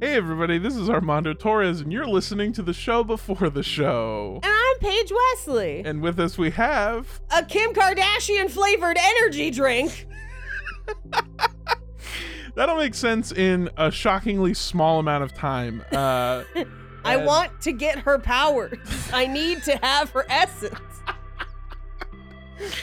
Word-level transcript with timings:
Hey, 0.00 0.14
everybody, 0.14 0.56
this 0.56 0.76
is 0.76 0.88
Armando 0.88 1.34
Torres, 1.34 1.82
and 1.82 1.92
you're 1.92 2.06
listening 2.06 2.54
to 2.54 2.62
the 2.62 2.72
show 2.72 3.04
before 3.04 3.50
the 3.50 3.62
show. 3.62 4.40
And 4.42 4.50
I'm 4.50 4.78
Paige 4.78 5.12
Wesley. 5.12 5.82
And 5.84 6.00
with 6.00 6.18
us, 6.18 6.38
we 6.38 6.50
have. 6.52 7.20
A 7.36 7.44
Kim 7.44 7.74
Kardashian 7.74 8.50
flavored 8.50 8.96
energy 8.98 9.50
drink. 9.50 10.06
That'll 12.54 12.78
make 12.78 12.94
sense 12.94 13.30
in 13.30 13.68
a 13.76 13.90
shockingly 13.90 14.54
small 14.54 15.00
amount 15.00 15.24
of 15.24 15.34
time. 15.34 15.84
Uh, 15.92 16.44
I 17.04 17.16
and- 17.16 17.26
want 17.26 17.60
to 17.60 17.72
get 17.72 17.98
her 17.98 18.18
powers. 18.18 18.78
I 19.12 19.26
need 19.26 19.62
to 19.64 19.76
have 19.82 20.08
her 20.12 20.24
essence. 20.30 20.80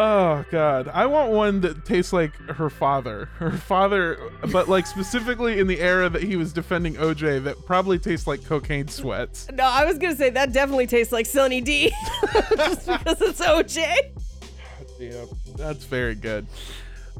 Oh 0.00 0.44
god, 0.52 0.86
I 0.86 1.06
want 1.06 1.32
one 1.32 1.60
that 1.62 1.84
tastes 1.84 2.12
like 2.12 2.32
her 2.50 2.70
father. 2.70 3.26
Her 3.38 3.50
father, 3.50 4.16
but 4.52 4.68
like 4.68 4.86
specifically 4.86 5.58
in 5.58 5.66
the 5.66 5.80
era 5.80 6.08
that 6.08 6.22
he 6.22 6.36
was 6.36 6.52
defending 6.52 6.94
OJ, 6.94 7.42
that 7.42 7.66
probably 7.66 7.98
tastes 7.98 8.28
like 8.28 8.44
cocaine 8.44 8.86
sweats. 8.86 9.48
No, 9.52 9.64
I 9.64 9.84
was 9.84 9.98
gonna 9.98 10.14
say 10.14 10.30
that 10.30 10.52
definitely 10.52 10.86
tastes 10.86 11.12
like 11.12 11.26
Sunny 11.26 11.60
D. 11.60 11.92
Just 12.56 12.86
because 12.86 13.20
it's 13.20 13.40
OJ. 13.40 13.92
Yeah, 15.00 15.24
that's 15.56 15.82
very 15.82 16.14
good. 16.14 16.46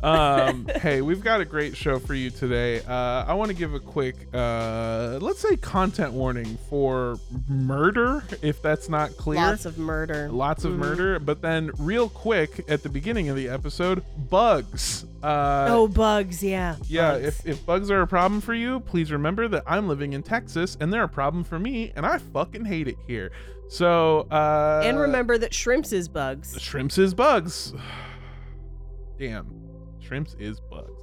Um, 0.03 0.67
hey, 0.81 1.01
we've 1.03 1.23
got 1.23 1.41
a 1.41 1.45
great 1.45 1.77
show 1.77 1.99
for 1.99 2.15
you 2.15 2.31
today. 2.31 2.81
Uh, 2.83 3.25
I 3.27 3.35
want 3.35 3.51
to 3.51 3.57
give 3.57 3.75
a 3.75 3.81
quick, 3.81 4.15
uh, 4.33 5.19
let's 5.21 5.41
say, 5.41 5.57
content 5.57 6.13
warning 6.13 6.59
for 6.69 7.19
murder, 7.49 8.23
if 8.43 8.63
that's 8.63 8.89
not 8.89 9.17
clear. 9.17 9.41
Lots 9.41 9.65
of 9.67 9.79
murder. 9.79 10.29
Lots 10.31 10.65
of 10.65 10.73
Mhm. 10.73 10.79
murder, 10.79 11.19
but 11.19 11.43
then 11.43 11.71
real 11.79 12.09
quick 12.09 12.65
at 12.69 12.83
the 12.83 12.89
beginning 12.89 13.29
of 13.29 13.37
the 13.37 13.49
episode, 13.49 14.03
bugs. 14.31 15.05
Uh, 15.23 15.67
oh, 15.71 15.89
bugs, 15.89 16.43
yeah. 16.43 16.77
Yeah, 16.87 17.13
bugs. 17.13 17.25
if, 17.27 17.47
if 17.47 17.67
bugs 17.67 17.91
are 17.91 18.03
a 18.03 18.07
problem 18.07 18.41
for 18.41 18.55
you, 18.55 18.81
please 18.81 19.11
remember 19.11 19.49
that 19.49 19.65
I'm 19.67 19.89
living 19.89 20.13
in 20.13 20.23
Texas 20.23 20.77
and 20.81 20.93
they're 20.93 21.03
a 21.05 21.09
problem 21.09 21.43
for 21.45 21.59
me, 21.59 21.93
and 21.97 22.07
I 22.07 22.19
fucking 22.19 22.65
hate 22.67 22.87
it 22.89 22.97
here. 23.07 23.33
So, 23.69 24.21
uh. 24.31 24.81
and 24.85 24.99
remember 24.99 25.37
that 25.39 25.53
shrimps 25.53 25.93
is 25.93 26.09
bugs. 26.09 26.57
Shrimps 26.61 26.97
is 26.99 27.13
bugs. 27.15 27.75
Damn. 29.19 29.68
Shrimps 30.09 30.35
is 30.41 30.59
bugs. 30.61 31.03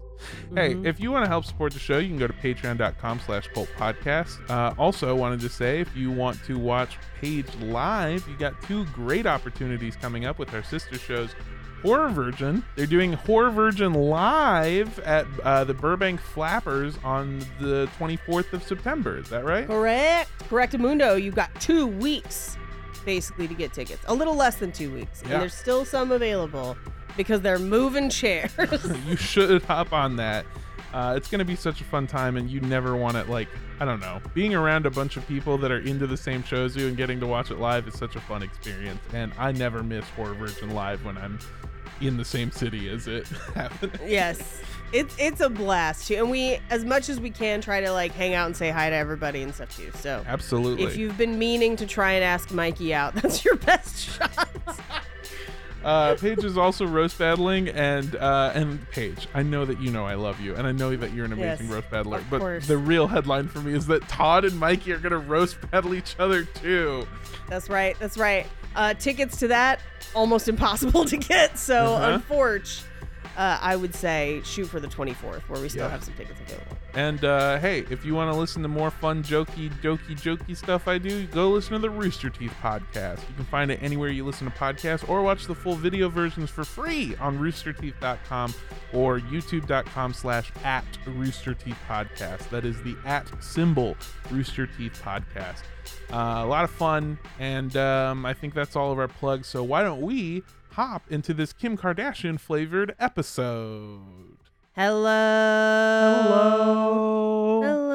Hey, 0.56 0.74
Mhm. 0.74 0.86
if 0.86 1.00
you 1.00 1.12
want 1.12 1.26
to 1.26 1.30
help 1.30 1.46
support 1.46 1.74
the 1.74 1.80
show, 1.80 1.98
you 2.00 2.08
can 2.08 2.18
go 2.18 2.26
to 2.28 2.34
patreon.com 2.34 3.20
slash 3.26 3.48
cult 3.54 3.70
podcast. 3.78 4.50
Uh, 4.50 4.74
also, 4.80 5.14
wanted 5.16 5.42
to 5.42 5.50
say 5.50 5.80
if 5.82 5.96
you 5.96 6.10
want 6.10 6.42
to 6.46 6.58
watch 6.58 6.98
Paige 7.22 7.54
live, 7.62 8.28
you 8.28 8.36
got 8.38 8.60
two 8.64 8.86
great 8.88 9.26
opportunities 9.28 9.96
coming 9.96 10.26
up 10.26 10.40
with 10.40 10.54
our 10.54 10.64
sister 10.64 10.98
shows. 10.98 11.30
Horror 11.84 12.10
Virgin. 12.10 12.64
They're 12.76 12.88
doing 12.88 13.14
Horror 13.14 13.52
Virgin 13.52 13.94
live 13.94 14.98
at 15.00 15.28
uh, 15.44 15.66
the 15.66 15.74
Burbank 15.76 16.20
Flappers 16.20 16.98
on 17.04 17.40
the 17.60 17.88
24th 18.00 18.54
of 18.54 18.64
September. 18.64 19.18
Is 19.20 19.30
that 19.30 19.44
right? 19.46 19.68
Correct. 19.68 20.32
Correct, 20.50 20.74
Correctamundo, 20.74 21.22
you've 21.22 21.36
got 21.36 21.54
two 21.62 21.86
weeks 21.86 22.58
basically 23.06 23.48
to 23.48 23.54
get 23.54 23.72
tickets. 23.74 24.04
A 24.08 24.14
little 24.16 24.34
less 24.36 24.56
than 24.56 24.72
two 24.72 24.92
weeks. 24.92 25.22
Yeah. 25.26 25.34
And 25.34 25.42
there's 25.44 25.54
still 25.54 25.86
some 25.86 26.12
available 26.12 26.76
because 27.18 27.42
they're 27.42 27.60
moving 27.60 28.10
chairs. 28.10 28.52
you 29.08 29.16
should 29.16 29.64
hop 29.64 29.94
on 29.94 30.16
that. 30.18 30.46
Uh, 30.94 31.14
it's 31.18 31.30
going 31.30 31.40
to 31.40 31.46
be 31.46 31.58
such 31.58 31.82
a 31.82 31.84
fun 31.84 32.08
time, 32.08 32.38
and 32.38 32.50
you 32.50 32.62
never 32.62 32.96
want 32.96 33.18
it, 33.18 33.28
like, 33.28 33.50
I 33.82 33.86
don't 33.86 34.00
know, 34.00 34.22
being 34.34 34.56
around 34.56 34.86
a 34.86 34.90
bunch 34.90 35.18
of 35.18 35.28
people 35.28 35.58
that 35.58 35.70
are 35.70 35.80
into 35.80 36.08
the 36.08 36.16
same 36.16 36.42
shows 36.42 36.76
you 36.78 36.88
and 36.88 36.96
getting 36.96 37.20
to 37.20 37.28
watch 37.28 37.52
it 37.52 37.60
live 37.60 37.86
is 37.88 37.96
such 37.96 38.16
a 38.16 38.22
fun 38.22 38.42
experience. 38.42 39.02
And 39.12 39.34
I 39.38 39.52
never 39.52 39.84
miss 39.84 40.08
Horror 40.12 40.36
Virgin 40.36 40.74
live 40.74 41.04
when 41.04 41.18
I'm 41.18 41.38
in 42.02 42.18
the 42.18 42.24
same 42.26 42.52
city 42.52 42.90
as 42.90 43.08
it 43.08 43.28
happened. 43.56 44.00
yes. 44.06 44.62
It's 44.94 45.16
it's 45.18 45.42
a 45.42 45.50
blast 45.50 46.08
too. 46.08 46.16
And 46.16 46.30
we 46.30 46.60
as 46.70 46.86
much 46.86 47.10
as 47.10 47.20
we 47.20 47.30
can 47.30 47.60
try 47.60 47.82
to 47.82 47.92
like 47.92 48.14
hang 48.14 48.34
out 48.34 48.46
and 48.46 48.56
say 48.56 48.70
hi 48.70 48.90
to 48.90 48.96
everybody 48.96 49.42
and 49.42 49.54
stuff 49.54 49.76
too. 49.76 49.92
So 49.96 50.24
Absolutely. 50.28 50.86
if 50.86 50.96
you've 50.96 51.18
been 51.18 51.38
meaning 51.38 51.76
to 51.78 51.86
try 51.86 52.14
and 52.14 52.24
ask 52.24 52.52
Mikey 52.52 52.94
out, 52.94 53.16
that's 53.22 53.44
your 53.44 53.56
best 53.56 53.98
shot. 53.98 54.48
Uh, 55.86 56.16
Paige 56.16 56.44
is 56.44 56.58
also 56.58 56.86
roast 56.86 57.18
battling, 57.18 57.70
and 57.70 58.16
uh, 58.16 58.52
and 58.56 58.90
Paige, 58.92 59.28
I 59.34 59.44
know 59.44 59.64
that 59.66 59.80
you 59.80 59.92
know 59.92 60.06
I 60.06 60.16
love 60.16 60.42
you, 60.42 60.56
and 60.56 60.66
I 60.68 60.72
know 60.72 60.96
that 60.96 61.14
you're 61.14 61.26
an 61.26 61.34
amazing 61.34 61.68
Yes, 61.68 61.74
roast 61.76 61.90
battler. 61.92 62.24
But 62.30 62.40
course. 62.40 62.68
the 62.68 62.78
real 62.78 63.08
headline 63.08 63.48
for 63.48 63.60
me 63.60 63.74
is 63.74 63.86
that 63.88 64.02
Todd 64.10 64.44
and 64.46 64.60
Mikey 64.60 64.92
are 64.92 64.98
gonna 65.00 65.18
roast 65.20 65.58
battle 65.72 65.94
each 65.94 66.16
other 66.20 66.44
too. 66.44 67.08
That's 67.48 67.70
right. 67.70 67.96
That's 68.00 68.18
right. 68.18 68.48
Uh, 68.76 68.94
tickets 68.96 69.38
to 69.38 69.48
that 69.50 69.80
almost 70.14 70.48
impossible 70.50 71.06
to 71.14 71.18
get. 71.18 71.58
So 71.60 71.94
Uh-huh. 71.96 72.14
unfortunately, 72.16 72.90
uh, 73.38 73.60
I 73.62 73.76
would 73.76 73.94
say 73.96 74.42
shoot 74.44 74.66
for 74.66 74.80
the 74.80 74.88
24th, 74.88 75.42
where 75.50 75.62
we 75.62 75.70
still 75.70 75.84
Yeah. 75.84 75.90
have 75.92 76.04
some 76.04 76.14
tickets 76.16 76.40
available. 76.40 76.78
And 76.94 77.26
uh, 77.26 77.60
hey, 77.60 77.80
if 77.90 78.06
you 78.06 78.16
want 78.16 78.32
to 78.32 78.40
listen 78.40 78.62
to 78.62 78.70
more 78.70 78.90
fun, 78.90 79.22
jokey, 79.22 79.70
jokey, 79.82 80.16
jokey 80.18 80.56
stuff 80.56 80.88
I 80.88 80.98
do, 80.98 81.28
go 81.28 81.50
listen 81.50 81.74
to 81.74 81.80
the 81.80 81.90
Rooster 81.90 82.30
Teeth 82.30 82.54
podcast. 82.64 83.20
You 83.28 83.36
can 83.36 83.44
find 83.46 83.70
it 83.70 83.80
anywhere 83.84 84.10
you 84.10 84.24
listen 84.26 84.50
to 84.50 84.58
podcasts 84.58 85.08
or 85.10 85.22
watch 85.22 85.46
the 85.46 85.56
full 85.56 85.76
video 85.76 86.08
versions 86.08 86.50
for 86.50 86.64
free 86.64 87.14
on 87.20 87.38
roosterteeth.com 87.38 88.54
or 88.94 89.20
youtube.com 89.20 90.14
slash 90.14 90.52
at 90.64 90.86
Rooster 91.06 91.54
Teeth 91.54 91.76
Podcast. 91.90 92.50
That 92.50 92.64
is 92.64 92.82
the 92.84 92.96
at 93.06 93.28
symbol 93.44 93.98
Rooster 94.32 94.66
Teeth 94.66 95.02
Podcast. 95.04 95.64
Uh, 96.12 96.44
a 96.44 96.46
lot 96.46 96.64
of 96.64 96.72
fun, 96.72 97.18
and 97.40 97.76
um, 97.78 98.26
I 98.26 98.34
think 98.34 98.54
that's 98.54 98.76
all 98.76 98.92
of 98.94 99.00
our 99.00 99.08
plugs. 99.08 99.48
So 99.48 99.64
why 99.64 99.84
don't 99.84 100.02
we 100.02 100.44
hop 100.76 101.04
into 101.10 101.34
this 101.34 101.54
Kim 101.54 101.78
Kardashian 101.78 102.38
flavored 102.38 102.96
episode? 103.00 104.38
Hello. 104.74 106.22
Hello. 107.64 107.95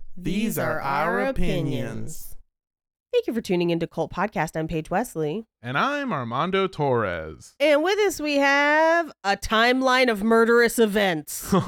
These 0.17 0.57
are 0.57 0.81
our 0.81 1.19
opinions. 1.21 2.35
Thank 3.13 3.27
you 3.27 3.33
for 3.33 3.41
tuning 3.41 3.71
into 3.71 3.87
Cult 3.87 4.13
Podcast. 4.13 4.57
I'm 4.57 4.69
Paige 4.69 4.89
Wesley. 4.89 5.45
And 5.61 5.77
I'm 5.77 6.13
Armando 6.13 6.65
Torres. 6.67 7.55
And 7.59 7.83
with 7.83 7.99
us, 7.99 8.21
we 8.21 8.35
have 8.35 9.11
a 9.25 9.35
timeline 9.35 10.09
of 10.09 10.23
murderous 10.23 10.79
events. 10.79 11.53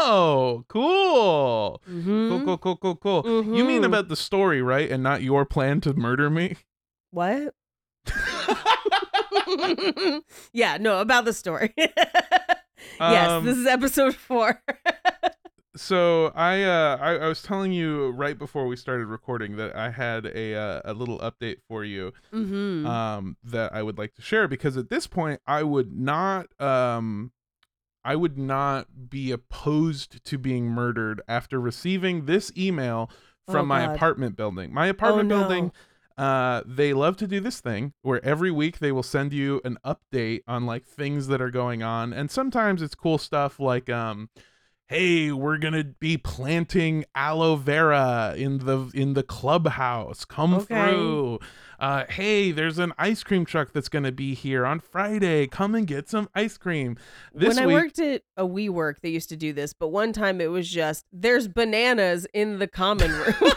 Oh, 0.00 0.64
cool. 0.68 1.82
Mhm. 1.90 2.44
Cool, 2.44 2.44
cool, 2.44 2.58
cool, 2.76 2.96
cool, 2.96 3.22
cool. 3.22 3.44
You 3.56 3.64
mean 3.64 3.82
Mhm. 3.82 3.86
about 3.86 4.08
the 4.08 4.16
story, 4.16 4.62
right? 4.62 4.88
And 4.90 5.02
not 5.02 5.22
your 5.22 5.44
plan 5.44 5.80
to 5.82 5.92
murder 5.94 6.30
me? 6.30 6.56
What? 7.10 7.54
yeah, 10.52 10.76
no, 10.78 11.00
about 11.00 11.24
the 11.24 11.32
story. 11.32 11.72
yes, 11.76 11.90
Um, 13.00 13.44
this 13.46 13.56
is 13.56 13.66
episode 13.66 14.14
four. 14.14 14.62
So 15.78 16.32
I, 16.34 16.64
uh, 16.64 16.98
I 17.00 17.14
I 17.16 17.28
was 17.28 17.40
telling 17.40 17.72
you 17.72 18.08
right 18.10 18.36
before 18.36 18.66
we 18.66 18.74
started 18.76 19.06
recording 19.06 19.56
that 19.56 19.76
I 19.76 19.90
had 19.90 20.26
a 20.26 20.54
uh, 20.54 20.80
a 20.84 20.92
little 20.92 21.18
update 21.20 21.58
for 21.68 21.84
you 21.84 22.12
mm-hmm. 22.32 22.84
um 22.86 23.36
that 23.44 23.72
I 23.72 23.82
would 23.82 23.96
like 23.96 24.14
to 24.14 24.22
share 24.22 24.48
because 24.48 24.76
at 24.76 24.90
this 24.90 25.06
point 25.06 25.40
I 25.46 25.62
would 25.62 25.96
not 25.96 26.48
um 26.60 27.30
I 28.04 28.16
would 28.16 28.36
not 28.38 29.08
be 29.08 29.30
opposed 29.30 30.24
to 30.24 30.38
being 30.38 30.66
murdered 30.66 31.20
after 31.28 31.60
receiving 31.60 32.26
this 32.26 32.50
email 32.56 33.08
from 33.46 33.56
Oh, 33.56 33.66
my 33.66 33.86
God. 33.86 33.94
apartment 33.96 34.36
building. 34.36 34.72
My 34.74 34.86
apartment 34.88 35.28
no. 35.28 35.38
building 35.40 35.72
uh 36.16 36.62
they 36.66 36.92
love 36.92 37.16
to 37.18 37.28
do 37.28 37.38
this 37.38 37.60
thing 37.60 37.92
where 38.02 38.24
every 38.24 38.50
week 38.50 38.80
they 38.80 38.90
will 38.90 39.04
send 39.04 39.32
you 39.32 39.60
an 39.64 39.78
update 39.84 40.40
on 40.48 40.66
like 40.66 40.84
things 40.84 41.28
that 41.28 41.40
are 41.40 41.50
going 41.52 41.84
on 41.84 42.12
and 42.12 42.32
sometimes 42.32 42.82
it's 42.82 42.96
cool 42.96 43.18
stuff 43.18 43.60
like 43.60 43.88
um 43.88 44.28
hey 44.88 45.30
we're 45.30 45.58
gonna 45.58 45.84
be 45.84 46.16
planting 46.16 47.04
aloe 47.14 47.56
vera 47.56 48.34
in 48.36 48.58
the 48.58 48.90
in 48.94 49.12
the 49.14 49.22
clubhouse 49.22 50.24
come 50.24 50.54
Okay. 50.54 50.64
through 50.66 51.38
uh 51.78 52.04
hey 52.08 52.50
there's 52.52 52.78
an 52.78 52.92
ice 52.98 53.22
cream 53.22 53.44
truck 53.44 53.72
that's 53.72 53.88
gonna 53.90 54.10
be 54.12 54.34
here 54.34 54.64
on 54.64 54.80
friday 54.80 55.46
come 55.46 55.74
and 55.74 55.86
get 55.86 56.08
some 56.08 56.28
ice 56.34 56.56
cream 56.56 56.96
this 57.34 57.54
when 57.56 57.58
I 57.62 57.66
worked 57.72 57.98
at 57.98 58.22
a 58.36 58.44
WeWork, 58.46 58.96
they 59.02 59.10
used 59.10 59.28
to 59.28 59.36
do 59.36 59.52
this, 59.52 59.72
but 59.72 59.88
one 59.88 60.12
time 60.12 60.40
it 60.40 60.46
was 60.50 60.68
just 60.68 61.04
there's 61.12 61.46
bananas 61.48 62.26
in 62.32 62.58
the 62.58 62.66
common 62.66 63.10
room. 63.12 63.34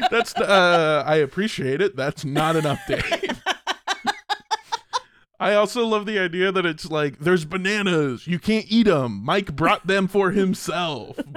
That's 0.10 0.34
uh, 0.36 1.02
I 1.06 1.16
appreciate 1.16 1.80
it. 1.80 1.96
That's 1.96 2.24
not 2.24 2.56
an 2.56 2.64
update. 2.64 3.29
I 5.40 5.54
also 5.54 5.86
love 5.86 6.04
the 6.04 6.18
idea 6.18 6.52
that 6.52 6.66
it's 6.66 6.90
like 6.90 7.18
there's 7.18 7.46
bananas, 7.46 8.26
you 8.26 8.38
can't 8.38 8.66
eat 8.68 8.84
them. 8.86 9.22
Mike 9.24 9.56
brought 9.56 9.86
them 9.86 10.06
for 10.06 10.32
himself. 10.32 11.18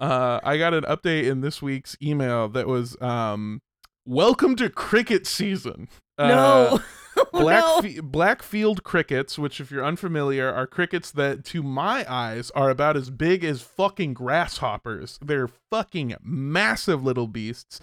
uh, 0.00 0.38
I 0.44 0.58
got 0.58 0.74
an 0.74 0.84
update 0.84 1.24
in 1.24 1.40
this 1.40 1.60
week's 1.60 1.96
email 2.00 2.48
that 2.50 2.68
was 2.68 2.96
um, 3.02 3.62
welcome 4.06 4.54
to 4.56 4.70
cricket 4.70 5.26
season. 5.26 5.88
Uh, 6.16 6.28
no. 6.28 6.80
Black 7.32 7.64
no. 7.64 8.02
Blackfield 8.02 8.84
crickets, 8.84 9.36
which 9.36 9.60
if 9.60 9.72
you're 9.72 9.84
unfamiliar, 9.84 10.54
are 10.54 10.68
crickets 10.68 11.10
that 11.10 11.44
to 11.46 11.64
my 11.64 12.06
eyes 12.08 12.52
are 12.52 12.70
about 12.70 12.96
as 12.96 13.10
big 13.10 13.42
as 13.42 13.60
fucking 13.60 14.14
grasshoppers. 14.14 15.18
They're 15.20 15.48
fucking 15.48 16.14
massive 16.22 17.02
little 17.02 17.26
beasts. 17.26 17.80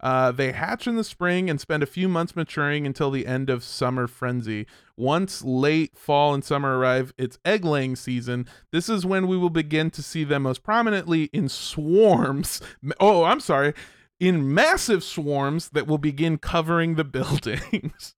Uh, 0.00 0.30
they 0.30 0.52
hatch 0.52 0.86
in 0.86 0.96
the 0.96 1.04
spring 1.04 1.48
and 1.48 1.60
spend 1.60 1.82
a 1.82 1.86
few 1.86 2.08
months 2.08 2.36
maturing 2.36 2.86
until 2.86 3.10
the 3.10 3.26
end 3.26 3.50
of 3.50 3.64
summer 3.64 4.06
frenzy. 4.06 4.66
Once 4.96 5.42
late 5.42 5.96
fall 5.96 6.34
and 6.34 6.44
summer 6.44 6.78
arrive, 6.78 7.12
it's 7.18 7.38
egg 7.44 7.64
laying 7.64 7.96
season. 7.96 8.46
This 8.72 8.88
is 8.88 9.06
when 9.06 9.26
we 9.26 9.36
will 9.36 9.50
begin 9.50 9.90
to 9.90 10.02
see 10.02 10.24
them 10.24 10.42
most 10.42 10.62
prominently 10.62 11.24
in 11.32 11.48
swarms. 11.48 12.60
Oh, 13.00 13.24
I'm 13.24 13.40
sorry, 13.40 13.74
in 14.20 14.52
massive 14.54 15.02
swarms 15.02 15.70
that 15.70 15.86
will 15.86 15.98
begin 15.98 16.38
covering 16.38 16.94
the 16.94 17.04
buildings. 17.16 18.14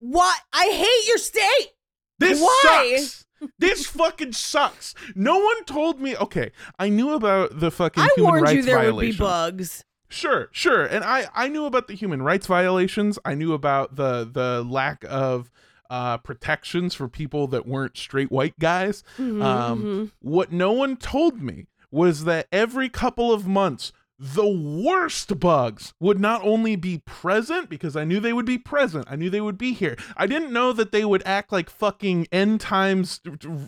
What? 0.00 0.40
I 0.52 0.64
hate 0.64 1.08
your 1.08 1.18
state. 1.18 1.72
This 2.18 2.40
Why? 2.40 2.96
sucks. 2.98 3.24
This 3.58 3.86
fucking 3.86 4.32
sucks. 4.32 4.94
No 5.14 5.38
one 5.38 5.64
told 5.64 6.00
me. 6.00 6.16
Okay, 6.16 6.50
I 6.78 6.88
knew 6.88 7.14
about 7.14 7.60
the 7.60 7.70
fucking 7.70 8.02
I 8.02 8.08
human 8.16 8.30
warned 8.30 8.42
rights 8.42 8.56
you 8.56 8.62
there 8.62 8.92
would 8.92 9.00
be 9.00 9.12
bugs. 9.12 9.84
Sure, 10.08 10.48
sure, 10.52 10.84
and 10.84 11.04
I 11.04 11.28
I 11.34 11.48
knew 11.48 11.66
about 11.66 11.86
the 11.88 11.94
human 11.94 12.22
rights 12.22 12.46
violations. 12.46 13.18
I 13.24 13.34
knew 13.34 13.52
about 13.52 13.96
the 13.96 14.28
the 14.30 14.64
lack 14.68 15.04
of 15.08 15.50
uh, 15.90 16.18
protections 16.18 16.94
for 16.94 17.08
people 17.08 17.46
that 17.48 17.66
weren't 17.66 17.96
straight 17.96 18.30
white 18.30 18.58
guys. 18.58 19.02
Mhm, 19.18 19.42
Um, 19.42 19.82
mhm. 19.82 20.10
What 20.20 20.52
no 20.52 20.72
one 20.72 20.96
told 20.96 21.40
me 21.42 21.66
was 21.90 22.24
that 22.24 22.46
every 22.52 22.88
couple 22.90 23.32
of 23.32 23.46
months, 23.46 23.92
the 24.18 24.46
worst 24.46 25.38
bugs 25.40 25.94
would 26.00 26.18
not 26.20 26.42
only 26.44 26.76
be 26.76 26.98
present 27.06 27.70
because 27.70 27.96
I 27.96 28.04
knew 28.04 28.20
they 28.20 28.32
would 28.34 28.44
be 28.44 28.58
present. 28.58 29.06
I 29.08 29.16
knew 29.16 29.30
they 29.30 29.40
would 29.40 29.56
be 29.56 29.72
here. 29.72 29.96
I 30.16 30.26
didn't 30.26 30.52
know 30.52 30.72
that 30.74 30.92
they 30.92 31.04
would 31.04 31.22
act 31.24 31.52
like 31.52 31.70
fucking 31.70 32.26
end 32.32 32.60
times, 32.60 33.20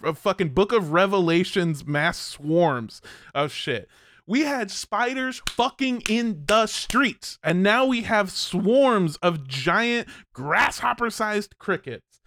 uh, 0.04 0.12
fucking 0.12 0.50
Book 0.50 0.72
of 0.72 0.92
Revelations 0.92 1.86
mass 1.86 2.18
swarms 2.18 3.00
of 3.34 3.52
shit. 3.52 3.88
We 4.30 4.42
had 4.42 4.70
spiders 4.70 5.42
fucking 5.48 6.04
in 6.08 6.44
the 6.46 6.68
streets, 6.68 7.40
and 7.42 7.64
now 7.64 7.84
we 7.84 8.02
have 8.02 8.30
swarms 8.30 9.16
of 9.16 9.48
giant 9.48 10.06
grasshopper 10.32 11.10
sized 11.10 11.58
crickets. 11.58 12.20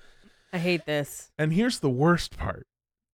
I 0.51 0.57
hate 0.57 0.85
this. 0.85 1.31
And 1.37 1.53
here's 1.53 1.79
the 1.79 1.89
worst 1.89 2.35
part 2.35 2.67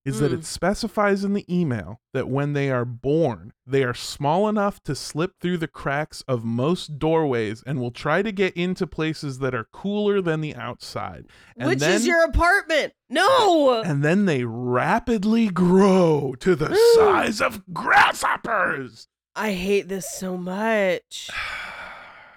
is 0.05 0.19
that 0.19 0.31
Mm. 0.31 0.39
it 0.39 0.45
specifies 0.45 1.23
in 1.23 1.33
the 1.33 1.45
email 1.53 1.99
that 2.13 2.29
when 2.29 2.53
they 2.53 2.71
are 2.71 2.85
born, 2.85 3.51
they 3.67 3.83
are 3.83 3.93
small 3.93 4.47
enough 4.47 4.81
to 4.83 4.95
slip 4.95 5.33
through 5.41 5.57
the 5.57 5.67
cracks 5.67 6.23
of 6.27 6.43
most 6.43 6.97
doorways 6.99 7.61
and 7.67 7.79
will 7.79 7.91
try 7.91 8.21
to 8.21 8.31
get 8.31 8.55
into 8.55 8.87
places 8.87 9.39
that 9.39 9.53
are 9.53 9.65
cooler 9.71 10.21
than 10.21 10.41
the 10.41 10.55
outside. 10.55 11.25
And 11.57 11.67
Which 11.69 11.79
then, 11.79 11.91
is 11.91 12.07
your 12.07 12.23
apartment? 12.23 12.93
No. 13.09 13.81
and 13.83 14.03
then 14.03 14.25
they 14.25 14.45
rapidly 14.45 15.49
grow 15.49 16.33
to 16.39 16.55
the 16.55 16.71
Ooh. 16.71 16.95
size 16.95 17.41
of 17.41 17.61
grasshoppers. 17.73 19.07
I 19.35 19.51
hate 19.53 19.87
this 19.89 20.09
so 20.09 20.37
much. 20.37 21.29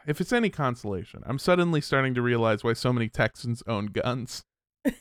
If 0.05 0.21
it's 0.21 0.33
any 0.33 0.51
consolation, 0.51 1.23
I'm 1.27 1.39
suddenly 1.39 1.81
starting 1.81 2.13
to 2.15 2.23
realize 2.23 2.65
why 2.65 2.73
so 2.73 2.93
many 2.93 3.09
Texans 3.09 3.63
own 3.69 3.87
guns. 3.87 4.43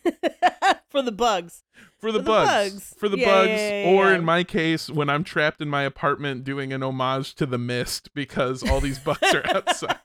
For 0.92 1.02
the 1.02 1.12
bugs. 1.12 1.64
for 2.00 2.12
the, 2.12 2.20
For 2.20 2.24
the 2.24 2.30
bugs. 2.30 2.72
bugs. 2.74 2.94
for 2.98 3.10
the 3.10 3.18
Yeah, 3.18 3.26
bugs 3.26 3.50
yeah, 3.50 3.84
yeah, 3.84 3.90
or 3.98 4.14
in 4.14 4.24
my 4.26 4.44
case 4.44 4.90
when 4.90 5.10
i'm 5.10 5.24
trapped 5.24 5.62
in 5.62 5.70
my 5.70 5.84
apartment 5.84 6.44
doing 6.44 6.74
an 6.74 6.84
homage 6.84 7.34
to 7.36 7.46
the 7.46 7.58
mist 7.58 8.14
because 8.14 8.62
all 8.70 8.82
these 8.82 9.00
bugs 9.00 9.34
are 9.34 9.46
outside 9.56 9.98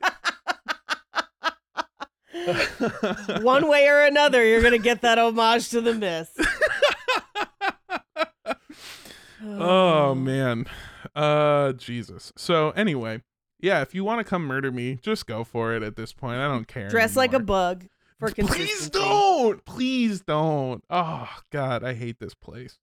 One 3.43 3.69
way 3.69 3.89
or 3.89 4.03
another, 4.03 4.45
you're 4.47 4.63
gonna 4.63 4.79
get 4.79 5.01
that 5.01 5.19
homage 5.19 5.69
to 5.71 5.81
the 5.81 5.95
mist. 5.95 6.31
oh 9.45 10.15
man 10.15 10.67
uh 11.15 11.73
jesus 11.73 12.33
so 12.37 12.71
anyway 12.71 13.23
yeah 13.61 13.81
if 13.81 13.95
you 13.95 14.05
want 14.05 14.19
to 14.19 14.25
come 14.25 14.45
murder 14.45 14.73
me 14.73 14.99
just 15.03 15.27
go 15.27 15.45
for 15.45 15.75
it 15.75 15.83
at 15.83 15.97
this 15.97 16.13
point 16.13 16.39
i 16.39 16.49
don't 16.49 16.69
care 16.69 16.89
Dress 16.89 17.17
like 17.17 17.33
a 17.33 17.41
bug 17.41 17.87
for 18.19 18.31
please 18.31 18.89
don't 18.91 19.65
please 19.65 20.21
don't 20.23 20.83
oh 20.91 21.29
god 21.51 21.85
i 21.85 21.95
hate 21.95 22.19
this 22.19 22.35
place 22.35 22.79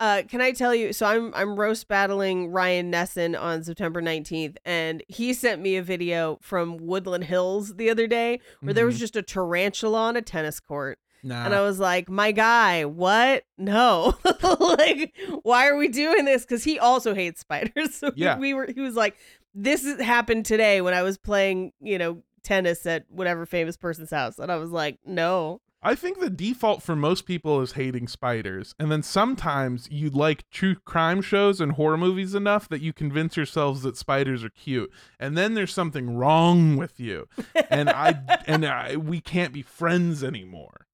Uh, 0.00 0.22
can 0.26 0.40
I 0.40 0.52
tell 0.52 0.74
you? 0.74 0.94
So 0.94 1.04
I'm 1.04 1.30
I'm 1.34 1.56
roast 1.60 1.86
battling 1.86 2.48
Ryan 2.50 2.90
Nesson 2.90 3.38
on 3.38 3.62
September 3.62 4.00
19th, 4.00 4.56
and 4.64 5.02
he 5.08 5.34
sent 5.34 5.60
me 5.60 5.76
a 5.76 5.82
video 5.82 6.38
from 6.40 6.78
Woodland 6.78 7.24
Hills 7.24 7.74
the 7.76 7.90
other 7.90 8.06
day 8.06 8.40
where 8.62 8.72
there 8.72 8.86
was 8.86 8.96
Mhm. 8.96 9.00
just 9.00 9.16
a 9.16 9.22
tarantula 9.22 9.98
on 10.08 10.16
a 10.16 10.22
tennis 10.22 10.58
court, 10.58 10.98
nah 11.22 11.44
and 11.44 11.54
I 11.54 11.60
was 11.60 11.78
like, 11.78 12.08
"My 12.08 12.32
guy, 12.32 12.86
what? 12.86 13.44
No, 13.58 14.14
like, 14.58 15.14
why 15.42 15.68
are 15.68 15.76
we 15.76 15.88
doing 15.88 16.24
this?" 16.24 16.46
Because 16.46 16.64
he 16.64 16.78
also 16.78 17.14
hates 17.14 17.40
spiders. 17.42 17.94
So 18.00 18.10
Yeah. 18.16 18.38
we 18.38 18.54
were. 18.54 18.68
He 18.74 18.80
was 18.80 18.94
like, 18.96 19.18
"This 19.54 19.84
happened 20.00 20.46
today 20.46 20.80
when 20.80 20.94
I 20.94 21.02
was 21.02 21.18
playing, 21.18 21.72
you 21.82 21.98
know, 21.98 22.22
tennis 22.42 22.86
at 22.86 23.04
whatever 23.08 23.46
famous 23.46 23.76
person's 23.76 24.10
house," 24.10 24.38
and 24.38 24.50
I 24.50 24.56
was 24.56 24.70
like, 24.70 24.98
"No." 25.04 25.60
I 25.82 25.94
think 25.94 26.20
the 26.20 26.28
default 26.28 26.82
for 26.82 26.94
most 26.94 27.24
people 27.24 27.62
is 27.62 27.72
hating 27.72 28.06
spiders. 28.08 28.74
And 28.78 28.92
then 28.92 29.02
sometimes 29.02 29.88
you 29.90 30.10
like 30.10 30.48
true 30.50 30.74
crime 30.74 31.22
shows 31.22 31.58
and 31.58 31.72
horror 31.72 31.96
movies 31.96 32.34
enough 32.34 32.68
that 32.68 32.82
you 32.82 32.92
convince 32.92 33.34
yourselves 33.34 33.80
that 33.82 33.96
spiders 33.96 34.44
are 34.44 34.50
cute. 34.50 34.92
And 35.18 35.38
then 35.38 35.54
there's 35.54 35.72
something 35.72 36.14
wrong 36.14 36.76
with 36.76 37.00
you. 37.00 37.28
And 37.70 37.88
I 37.88 38.42
and 38.46 38.66
I, 38.66 38.96
we 38.96 39.22
can't 39.22 39.54
be 39.54 39.62
friends 39.62 40.22
anymore. 40.22 40.86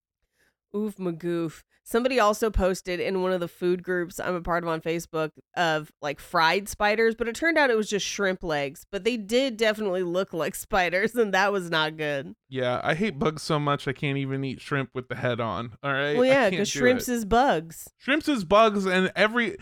Oof 0.75 0.97
magoof. 0.97 1.63
Somebody 1.87 2.19
also 2.19 2.49
posted 2.49 2.99
in 2.99 3.21
one 3.21 3.31
of 3.31 3.39
the 3.39 3.47
food 3.47 3.83
groups 3.83 4.19
I'm 4.19 4.33
a 4.33 4.41
part 4.41 4.63
of 4.63 4.69
on 4.69 4.81
Facebook 4.81 5.29
of 5.55 5.91
like 6.01 6.19
fried 6.19 6.67
spiders, 6.67 7.13
but 7.13 7.27
it 7.27 7.35
turned 7.35 7.59
out 7.59 7.69
it 7.69 7.77
was 7.77 7.87
just 7.87 8.05
shrimp 8.05 8.43
legs. 8.43 8.87
But 8.91 9.03
they 9.03 9.17
did 9.17 9.55
definitely 9.55 10.01
look 10.01 10.33
like 10.33 10.55
spiders, 10.55 11.13
and 11.13 11.31
that 11.35 11.51
was 11.51 11.69
not 11.69 11.95
good. 11.95 12.35
Yeah, 12.49 12.81
I 12.83 12.95
hate 12.95 13.19
bugs 13.19 13.43
so 13.43 13.59
much 13.59 13.87
I 13.87 13.93
can't 13.93 14.17
even 14.17 14.43
eat 14.43 14.61
shrimp 14.61 14.89
with 14.95 15.09
the 15.09 15.15
head 15.15 15.39
on. 15.39 15.73
All 15.83 15.93
right. 15.93 16.17
well, 16.17 16.25
yeah, 16.25 16.49
because 16.49 16.69
shrimps 16.69 17.07
it. 17.07 17.13
is 17.13 17.25
bugs. 17.25 17.87
Shrimps 17.97 18.27
is 18.27 18.43
bugs 18.43 18.87
and 18.87 19.11
every 19.15 19.57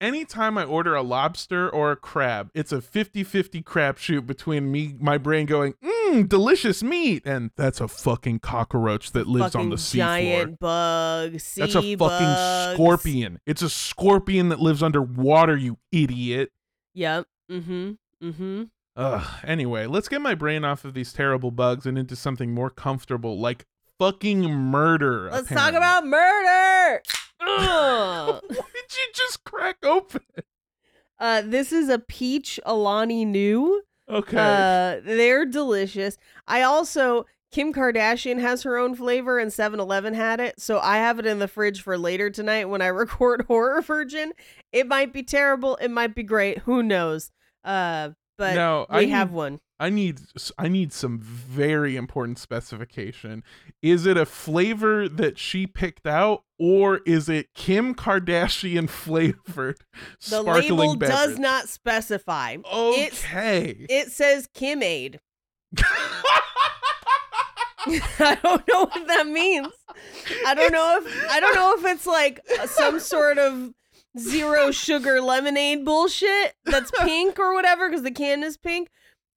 anytime 0.00 0.56
I 0.56 0.64
order 0.64 0.94
a 0.94 1.02
lobster 1.02 1.68
or 1.68 1.92
a 1.92 1.96
crab, 1.96 2.50
it's 2.54 2.72
a 2.72 2.78
50-50 2.78 3.62
crapshoot 3.62 4.26
between 4.26 4.70
me 4.72 4.94
my 4.98 5.18
brain 5.18 5.46
going, 5.46 5.74
mm, 5.84 5.99
mmm, 6.10 6.28
delicious 6.28 6.82
meat, 6.82 7.22
and 7.24 7.50
that's 7.56 7.80
a 7.80 7.88
fucking 7.88 8.40
cockroach 8.40 9.12
that 9.12 9.26
lives 9.26 9.52
fucking 9.52 9.60
on 9.60 9.70
the 9.70 9.76
seafloor. 9.76 9.96
giant 9.96 10.58
bug. 10.60 11.40
Sea 11.40 11.60
That's 11.60 11.74
a 11.74 11.96
fucking 11.96 12.74
scorpion. 12.74 13.40
It's 13.46 13.62
a 13.62 13.70
scorpion 13.70 14.48
that 14.50 14.60
lives 14.60 14.82
underwater, 14.82 15.56
you 15.56 15.78
idiot. 15.92 16.50
Yep. 16.94 17.26
Mm-hmm. 17.50 17.90
Mm-hmm. 18.22 18.62
Ugh. 18.96 19.26
Anyway, 19.44 19.86
let's 19.86 20.08
get 20.08 20.20
my 20.20 20.34
brain 20.34 20.64
off 20.64 20.84
of 20.84 20.94
these 20.94 21.12
terrible 21.12 21.50
bugs 21.50 21.86
and 21.86 21.96
into 21.96 22.16
something 22.16 22.52
more 22.52 22.70
comfortable, 22.70 23.38
like 23.38 23.66
fucking 23.98 24.42
murder. 24.42 25.30
Let's 25.30 25.48
talk 25.48 25.74
about 25.74 26.06
murder. 26.06 27.02
Ugh. 27.40 28.42
what 28.46 28.48
did 28.48 28.96
you 28.96 29.12
just 29.14 29.44
crack 29.44 29.78
open? 29.84 30.22
uh, 31.18 31.42
this 31.44 31.72
is 31.72 31.88
a 31.88 31.98
peach 31.98 32.58
Alani 32.64 33.24
Nu. 33.24 33.82
Okay. 34.10 34.36
Uh, 34.36 35.00
they're 35.04 35.46
delicious. 35.46 36.18
I 36.46 36.62
also 36.62 37.26
Kim 37.50 37.72
Kardashian 37.72 38.40
has 38.40 38.62
her 38.62 38.76
own 38.76 38.94
flavor 38.94 39.38
and 39.38 39.50
7-Eleven 39.50 40.14
had 40.14 40.38
it, 40.40 40.60
so 40.60 40.78
I 40.78 40.98
have 40.98 41.18
it 41.18 41.26
in 41.26 41.40
the 41.40 41.48
fridge 41.48 41.82
for 41.82 41.98
later 41.98 42.30
tonight 42.30 42.66
when 42.66 42.80
I 42.82 42.86
record 42.88 43.46
Horror 43.48 43.82
Virgin. 43.82 44.32
It 44.72 44.86
might 44.86 45.12
be 45.12 45.22
terrible, 45.22 45.76
it 45.76 45.90
might 45.90 46.14
be 46.14 46.22
great, 46.22 46.58
who 46.58 46.82
knows. 46.82 47.32
Uh, 47.64 48.10
but 48.38 48.54
Now, 48.54 48.86
we 48.90 48.96
I 48.96 49.04
have 49.06 49.32
one. 49.32 49.60
I 49.82 49.88
need 49.88 50.20
I 50.58 50.68
need 50.68 50.92
some 50.92 51.18
very 51.20 51.96
important 51.96 52.38
specification. 52.38 53.42
Is 53.80 54.04
it 54.04 54.18
a 54.18 54.26
flavor 54.26 55.08
that 55.08 55.38
she 55.38 55.66
picked 55.66 56.06
out, 56.06 56.44
or 56.58 56.98
is 57.06 57.30
it 57.30 57.54
Kim 57.54 57.94
Kardashian 57.94 58.88
flavored 58.90 59.78
The 60.28 60.42
label 60.42 60.96
beverage? 60.96 61.16
does 61.16 61.38
not 61.38 61.68
specify. 61.68 62.58
It's 62.70 63.24
Okay. 63.24 63.86
it 63.88 64.12
says 64.12 64.48
Kimade. 64.54 65.18
I 67.86 68.38
don't 68.42 68.68
know 68.68 68.84
what 68.84 69.06
that 69.08 69.26
means. 69.26 69.68
I 70.46 70.54
don't 70.54 70.72
know 70.72 71.00
if 71.02 71.30
I 71.30 71.40
don't 71.40 71.54
know 71.54 71.74
if 71.78 71.84
it's 71.94 72.06
like 72.06 72.40
uh, 72.60 72.66
some 72.66 73.00
sort 73.00 73.38
of 73.38 73.72
zero 74.18 74.70
sugar 74.70 75.22
lemonade 75.22 75.84
bullshit 75.84 76.54
that's 76.66 76.90
pink 77.00 77.38
or 77.38 77.54
whatever 77.54 77.88
because 77.88 78.02
the 78.02 78.10
can 78.10 78.42
is 78.42 78.58
pink. 78.58 78.90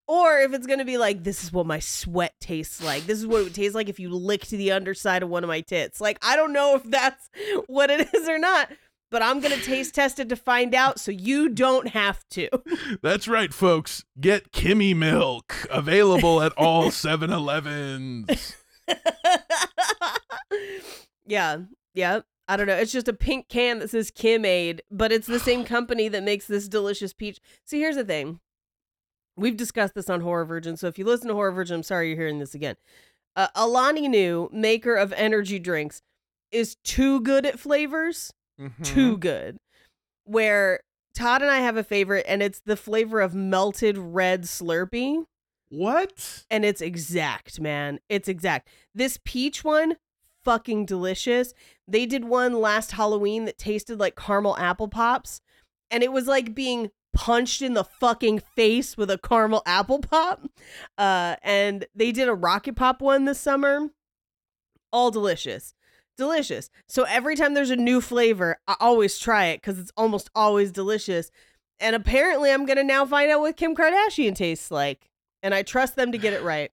Or 0.07 0.39
if 0.39 0.53
it's 0.53 0.67
gonna 0.67 0.85
be 0.85 0.97
like, 0.97 1.23
this 1.23 1.43
is 1.43 1.53
what 1.53 1.65
my 1.65 1.79
sweat 1.79 2.33
tastes 2.39 2.83
like. 2.83 3.05
This 3.05 3.19
is 3.19 3.27
what 3.27 3.41
it 3.41 3.43
would 3.45 3.55
taste 3.55 3.75
like 3.75 3.89
if 3.89 3.99
you 3.99 4.09
licked 4.09 4.49
the 4.49 4.71
underside 4.71 5.23
of 5.23 5.29
one 5.29 5.43
of 5.43 5.47
my 5.47 5.61
tits. 5.61 6.01
Like, 6.01 6.17
I 6.21 6.35
don't 6.35 6.53
know 6.53 6.75
if 6.75 6.83
that's 6.83 7.29
what 7.67 7.89
it 7.89 8.09
is 8.13 8.27
or 8.27 8.37
not, 8.37 8.69
but 9.09 9.21
I'm 9.21 9.39
gonna 9.39 9.57
taste 9.57 9.95
test 9.95 10.19
it 10.19 10.27
to 10.29 10.35
find 10.35 10.75
out 10.75 10.99
so 10.99 11.11
you 11.11 11.47
don't 11.47 11.89
have 11.89 12.27
to. 12.31 12.49
That's 13.01 13.27
right, 13.27 13.53
folks. 13.53 14.03
Get 14.19 14.51
Kimmy 14.51 14.95
milk 14.95 15.67
available 15.69 16.41
at 16.41 16.51
all 16.57 16.85
7-Elevens. 16.85 18.55
yeah, 21.25 21.57
yeah. 21.93 22.21
I 22.47 22.57
don't 22.57 22.67
know. 22.67 22.75
It's 22.75 22.91
just 22.91 23.07
a 23.07 23.13
pink 23.13 23.47
can 23.47 23.79
that 23.79 23.89
says 23.89 24.11
Kimade, 24.11 24.81
but 24.91 25.11
it's 25.11 25.27
the 25.27 25.39
same 25.39 25.63
company 25.65 26.07
that 26.09 26.23
makes 26.23 26.45
this 26.47 26.67
delicious 26.67 27.13
peach. 27.13 27.39
See, 27.63 27.79
here's 27.79 27.95
the 27.95 28.03
thing. 28.03 28.39
We've 29.35 29.57
discussed 29.57 29.95
this 29.95 30.09
on 30.09 30.21
Horror 30.21 30.45
Virgin, 30.45 30.77
so 30.77 30.87
if 30.87 30.97
you 30.99 31.05
listen 31.05 31.27
to 31.27 31.33
Horror 31.33 31.51
Virgin, 31.51 31.75
I'm 31.77 31.83
sorry 31.83 32.09
you're 32.09 32.17
hearing 32.17 32.39
this 32.39 32.53
again. 32.53 32.75
Uh, 33.35 33.47
Alani 33.55 34.07
Nu, 34.07 34.49
maker 34.51 34.95
of 34.95 35.11
energy 35.13 35.57
drinks, 35.59 36.01
is 36.51 36.75
too 36.83 37.19
good 37.21 37.45
at 37.45 37.59
flavors. 37.59 38.31
Mhm. 38.59 38.83
Too 38.83 39.17
good. 39.17 39.57
Where 40.25 40.81
Todd 41.15 41.41
and 41.41 41.49
I 41.51 41.59
have 41.59 41.77
a 41.77 41.83
favorite, 41.83 42.25
and 42.27 42.43
it's 42.43 42.61
the 42.65 42.75
flavor 42.77 43.21
of 43.21 43.33
melted 43.33 43.97
red 43.97 44.43
Slurpee. 44.43 45.25
What? 45.69 46.43
and 46.51 46.63
it's 46.63 46.81
exact, 46.81 47.59
man. 47.59 47.99
It's 48.07 48.27
exact. 48.27 48.69
This 48.93 49.17
peach 49.25 49.63
one, 49.63 49.97
fucking 50.43 50.85
delicious. 50.85 51.55
They 51.87 52.05
did 52.05 52.25
one 52.25 52.53
last 52.53 52.91
Halloween 52.91 53.45
that 53.45 53.57
tasted 53.57 53.99
like 53.99 54.15
caramel 54.15 54.55
apple 54.57 54.87
pops, 54.87 55.41
and 55.89 56.03
it 56.03 56.11
was 56.11 56.27
like 56.27 56.53
being 56.53 56.91
punched 57.13 57.61
in 57.61 57.73
the 57.73 57.83
fucking 57.83 58.39
face 58.39 58.97
with 58.97 59.09
a 59.09 59.17
caramel 59.17 59.61
apple 59.65 59.99
pop. 59.99 60.41
Uh, 60.97 61.35
and 61.43 61.85
they 61.95 62.11
did 62.11 62.27
a 62.27 62.33
rocket 62.33 62.75
pop 62.75 63.01
one 63.01 63.25
this 63.25 63.39
summer. 63.39 63.89
All 64.91 65.11
delicious. 65.11 65.73
Delicious. 66.17 66.69
So 66.87 67.03
every 67.03 67.35
time 67.35 67.53
there's 67.53 67.69
a 67.69 67.75
new 67.75 68.01
flavor, 68.01 68.57
I 68.67 68.75
always 68.79 69.17
try 69.17 69.45
it 69.45 69.57
because 69.57 69.79
it's 69.79 69.91
almost 69.97 70.29
always 70.35 70.71
delicious. 70.71 71.31
And 71.79 71.95
apparently, 71.95 72.51
I'm 72.51 72.65
going 72.65 72.77
to 72.77 72.83
now 72.83 73.05
find 73.05 73.31
out 73.31 73.41
what 73.41 73.57
Kim 73.57 73.75
Kardashian 73.75 74.35
tastes 74.35 74.69
like. 74.69 75.09
And 75.41 75.53
I 75.53 75.63
trust 75.63 75.95
them 75.95 76.11
to 76.11 76.17
get 76.17 76.33
it 76.33 76.43
right. 76.43 76.71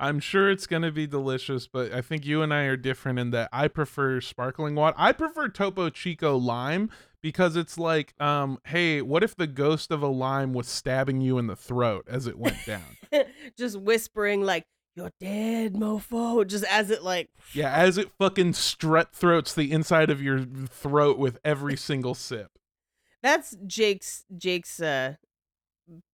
I'm 0.00 0.18
sure 0.18 0.50
it's 0.50 0.66
going 0.66 0.82
to 0.82 0.90
be 0.90 1.06
delicious, 1.06 1.66
but 1.66 1.92
I 1.92 2.00
think 2.00 2.24
you 2.24 2.40
and 2.40 2.54
I 2.54 2.62
are 2.62 2.76
different 2.76 3.18
in 3.18 3.30
that 3.32 3.50
I 3.52 3.68
prefer 3.68 4.22
sparkling 4.22 4.74
water. 4.74 4.96
I 4.98 5.12
prefer 5.12 5.48
Topo 5.48 5.90
Chico 5.90 6.38
lime 6.38 6.90
because 7.22 7.56
it's 7.56 7.76
like, 7.78 8.14
um, 8.20 8.58
hey, 8.64 9.02
what 9.02 9.22
if 9.22 9.36
the 9.36 9.46
ghost 9.46 9.90
of 9.90 10.02
a 10.02 10.08
lime 10.08 10.52
was 10.52 10.66
stabbing 10.68 11.20
you 11.20 11.38
in 11.38 11.46
the 11.46 11.56
throat 11.56 12.06
as 12.08 12.26
it 12.26 12.38
went 12.38 12.56
down? 12.66 12.96
just 13.58 13.78
whispering 13.80 14.42
like 14.42 14.64
you're 14.96 15.10
dead 15.20 15.74
mofo 15.74 16.44
just 16.46 16.64
as 16.64 16.90
it 16.90 17.02
like 17.04 17.28
yeah, 17.54 17.72
as 17.72 17.96
it 17.96 18.10
fucking 18.18 18.52
strut 18.52 19.14
throats 19.14 19.54
the 19.54 19.70
inside 19.70 20.10
of 20.10 20.20
your 20.20 20.40
throat 20.68 21.16
with 21.16 21.38
every 21.44 21.76
single 21.76 22.14
sip. 22.14 22.50
that's 23.22 23.56
jake's 23.66 24.24
jake's 24.36 24.80
uh 24.80 25.14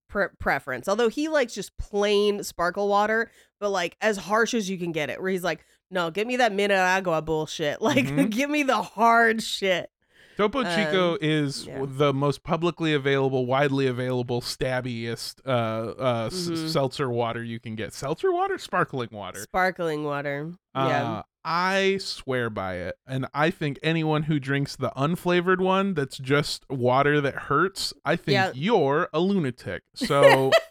pre- 0.08 0.26
preference 0.38 0.88
although 0.88 1.08
he 1.08 1.28
likes 1.28 1.54
just 1.54 1.76
plain 1.78 2.42
sparkle 2.44 2.88
water 2.88 3.30
but 3.60 3.70
like 3.70 3.96
as 4.02 4.16
harsh 4.18 4.52
as 4.54 4.68
you 4.68 4.78
can 4.78 4.92
get 4.92 5.08
it 5.10 5.20
where 5.20 5.30
he's 5.30 5.42
like 5.44 5.64
no 5.90 6.10
give 6.10 6.26
me 6.26 6.36
that 6.36 6.52
Mineragua 6.52 7.24
bullshit 7.24 7.80
like 7.82 8.04
Mhm. 8.06 8.30
give 8.30 8.50
me 8.50 8.62
the 8.62 8.82
hard 8.82 9.42
shit 9.42 9.90
Topo 10.36 10.62
Chico 10.64 11.12
Um, 11.12 11.18
is 11.20 11.66
yeah. 11.66 11.84
the 11.86 12.12
most 12.12 12.42
publicly 12.42 12.92
available, 12.92 13.46
widely 13.46 13.86
available, 13.86 14.40
stabbiest 14.42 15.40
uh, 15.46 15.50
uh, 15.50 16.28
s- 16.30 16.48
Mhm. 16.48 16.68
seltzer 16.68 17.10
water 17.10 17.42
you 17.42 17.58
can 17.58 17.74
get. 17.74 17.92
Seltzer 17.94 18.32
water, 18.32 18.58
sparkling 18.58 19.08
water. 19.12 19.40
sparkling 19.40 20.04
water 20.04 20.52
yeah 20.74 21.10
Uh, 21.18 21.22
I 21.48 21.98
swear 22.00 22.50
by 22.50 22.74
it, 22.74 22.96
and 23.06 23.26
I 23.32 23.50
think 23.50 23.78
anyone 23.82 24.24
who 24.24 24.40
drinks 24.40 24.74
the 24.74 24.90
unflavored 24.96 25.60
one, 25.60 25.94
that's 25.94 26.18
just 26.18 26.64
water 26.68 27.20
that 27.20 27.34
hurts. 27.34 27.92
I 28.04 28.16
think 28.16 28.34
Yeah. 28.34 28.50
you're 28.52 29.08
a 29.12 29.20
lunatic. 29.20 29.84
So, 29.94 30.50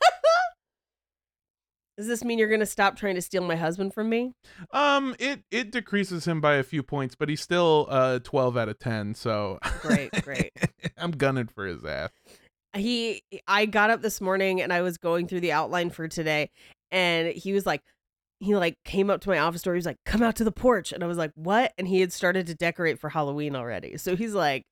does 1.97 2.07
this 2.07 2.23
mean 2.23 2.37
you're 2.39 2.49
gonna 2.49 2.65
stop 2.65 2.95
trying 2.97 3.15
to 3.15 3.21
steal 3.21 3.43
my 3.43 3.55
husband 3.55 3.93
from 3.93 4.09
me 4.09 4.31
um, 4.71 5.15
it 5.19 5.41
it 5.51 5.71
decreases 5.71 6.25
him 6.25 6.41
by 6.41 6.55
a 6.55 6.63
few 6.63 6.83
points, 6.83 7.15
but 7.15 7.29
he's 7.29 7.41
still 7.41 7.87
uh 7.89 8.19
twelve 8.19 8.57
out 8.57 8.69
of 8.69 8.79
ten. 8.79 9.13
So 9.15 9.59
great 9.81 10.11
great 10.23 10.51
I'm 10.97 11.11
gunning 11.11 11.47
for 11.47 11.65
his 11.65 11.83
ass. 11.85 12.09
he 12.75 13.21
i 13.47 13.65
got 13.65 13.89
up 13.89 14.01
this 14.01 14.19
morning 14.19 14.61
and 14.61 14.73
i 14.73 14.81
was 14.81 14.97
going 14.97 15.27
through 15.27 15.39
the 15.39 15.51
outline 15.53 15.89
for 15.89 16.07
today 16.09 16.49
and 16.91 17.29
he 17.29 17.53
was 17.53 17.65
like 17.65 17.81
he 18.41 18.53
like 18.53 18.75
came 18.83 19.09
up 19.09 19.21
to 19.21 19.29
my 19.29 19.39
office 19.39 19.61
door 19.61 19.73
he 19.73 19.77
was 19.77 19.85
like 19.85 19.95
come 20.05 20.21
out 20.21 20.35
to 20.35 20.43
the 20.43 20.51
porch 20.51 20.91
and 20.91 21.01
i 21.01 21.07
was 21.07 21.17
like 21.17 21.31
what 21.35 21.71
and 21.77 21.87
he 21.87 22.01
had 22.01 22.11
started 22.11 22.45
to 22.47 22.53
decorate 22.53 22.99
for 22.99 23.09
halloween 23.09 23.55
already 23.55 23.95
so 23.97 24.17
he's 24.17 24.33
like 24.33 24.63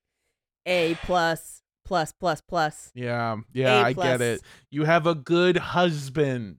a 0.65 0.95
plus 1.03 1.61
plus 1.85 2.11
plus 2.19 2.41
plus 2.41 2.91
Yeah, 2.93 3.37
yeah, 3.53 3.79
A 3.81 3.83
I 3.85 3.93
plus. 3.93 4.05
get 4.07 4.21
it. 4.21 4.41
You 4.71 4.83
have 4.85 5.05
a 5.07 5.15
good 5.15 5.57
husband. 5.57 6.57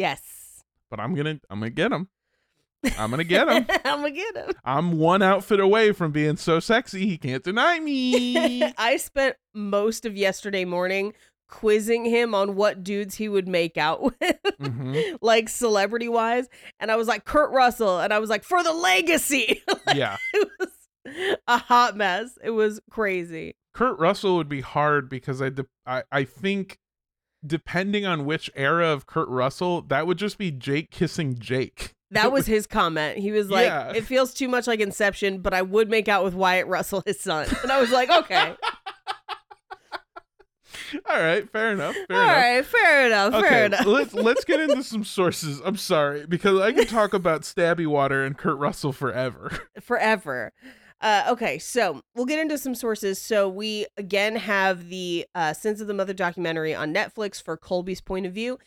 Yes 0.00 0.62
but 0.90 0.98
I'm 0.98 1.14
gonna 1.14 1.38
I'm 1.50 1.60
gonna 1.60 1.70
get 1.70 1.92
him. 1.92 2.08
I'm 2.98 3.10
gonna 3.10 3.24
get 3.24 3.46
him. 3.48 3.66
i'm 3.84 4.00
gonna 4.00 4.10
get 4.10 4.34
him 4.36 4.50
I'm 4.64 4.98
one 4.98 5.20
outfit 5.22 5.60
away 5.60 5.92
from 5.92 6.10
being 6.12 6.36
so 6.36 6.58
sexy 6.60 7.06
he 7.06 7.18
can't 7.18 7.44
deny 7.44 7.78
me. 7.78 8.64
i 8.78 8.96
spent 8.96 9.36
most 9.54 10.04
of 10.06 10.16
yesterday 10.16 10.64
morning 10.64 11.12
quizzing 11.48 12.04
him 12.04 12.34
on 12.34 12.54
what 12.56 12.82
dudes 12.84 13.16
he 13.16 13.28
would 13.28 13.46
make 13.48 13.76
out 13.76 14.02
with 14.02 14.14
Mhm. 14.60 15.16
like 15.20 15.48
celebrity 15.48 16.08
wise 16.08 16.48
and 16.78 16.90
i 16.92 16.96
was 16.96 17.08
like 17.08 17.24
kurt 17.24 17.50
russell 17.50 17.98
and 18.00 18.12
i 18.12 18.18
was 18.20 18.30
like 18.30 18.44
for 18.44 18.62
the 18.62 18.72
legacy 18.72 19.62
Yeah, 19.94 20.16
it 20.32 20.48
was 20.60 20.70
a 21.48 21.58
hot 21.58 21.96
mess. 21.96 22.38
It 22.44 22.50
was 22.50 22.80
crazy. 22.90 23.54
Kurt 23.74 23.98
Russell 23.98 24.36
would 24.36 24.48
be 24.48 24.60
hard 24.60 25.08
because 25.08 25.40
I 25.42 25.48
de- 25.48 25.66
I 25.86 26.02
I 26.12 26.24
think 26.24 26.78
depending 27.46 28.04
on 28.06 28.24
which 28.24 28.50
era 28.54 28.88
of 28.88 29.06
Kurt 29.06 29.28
Russell, 29.28 29.82
that 29.82 30.06
would 30.06 30.18
just 30.18 30.38
be 30.38 30.50
Jake 30.50 30.90
kissing 30.90 31.36
Jake. 31.38 31.94
That 32.10 32.32
was 32.32 32.46
his 32.46 32.66
comment. 32.66 33.18
He 33.18 33.32
was 33.32 33.50
like, 33.50 33.66
Yeah. 33.66 33.92
"It 33.92 34.04
feels 34.04 34.34
too 34.34 34.48
much 34.48 34.66
like 34.66 34.80
Inception, 34.80 35.40
but 35.40 35.54
I 35.54 35.62
would 35.62 35.88
make 35.90 36.08
out 36.08 36.24
with 36.24 36.34
Wyatt 36.34 36.66
Russell, 36.66 37.02
his 37.06 37.20
son." 37.20 37.46
And 37.62 37.70
I 37.72 37.80
was 37.80 37.90
like, 37.90 38.10
"Okay, 38.10 38.54
All 41.08 41.20
right, 41.20 41.48
fair 41.50 41.70
enough. 41.72 41.94
Fair 42.08 42.16
all 42.16 42.22
enough. 42.24 42.36
right, 42.36 42.64
fair 42.66 43.06
enough, 43.06 43.32
fair 43.32 43.44
Okay, 43.44 43.64
enough." 43.66 43.86
let's 43.86 44.12
let's 44.12 44.44
get 44.44 44.58
into 44.58 44.82
some 44.82 45.04
sources. 45.04 45.60
I'm 45.64 45.76
sorry 45.76 46.26
because 46.26 46.60
I 46.60 46.72
can 46.72 46.86
talk 46.86 47.14
about 47.14 47.42
Stabby 47.42 47.86
Water 47.86 48.24
and 48.24 48.36
Kurt 48.36 48.58
Russell 48.58 48.92
forever. 48.92 49.68
Forever. 49.80 50.52
Uh, 51.00 51.24
okay, 51.28 51.58
so 51.58 52.02
we'll 52.14 52.26
get 52.26 52.38
into 52.38 52.58
some 52.58 52.74
sources. 52.74 53.20
So 53.20 53.48
we 53.48 53.86
again 53.96 54.36
have 54.36 54.88
the 54.88 55.26
uh, 55.34 55.52
Sins 55.54 55.80
of 55.80 55.86
the 55.86 55.94
Mother 55.94 56.12
documentary 56.12 56.74
on 56.74 56.92
Netflix 56.92 57.42
for 57.42 57.56
Colby's 57.56 58.00
point 58.00 58.26
of 58.26 58.32
view. 58.32 58.58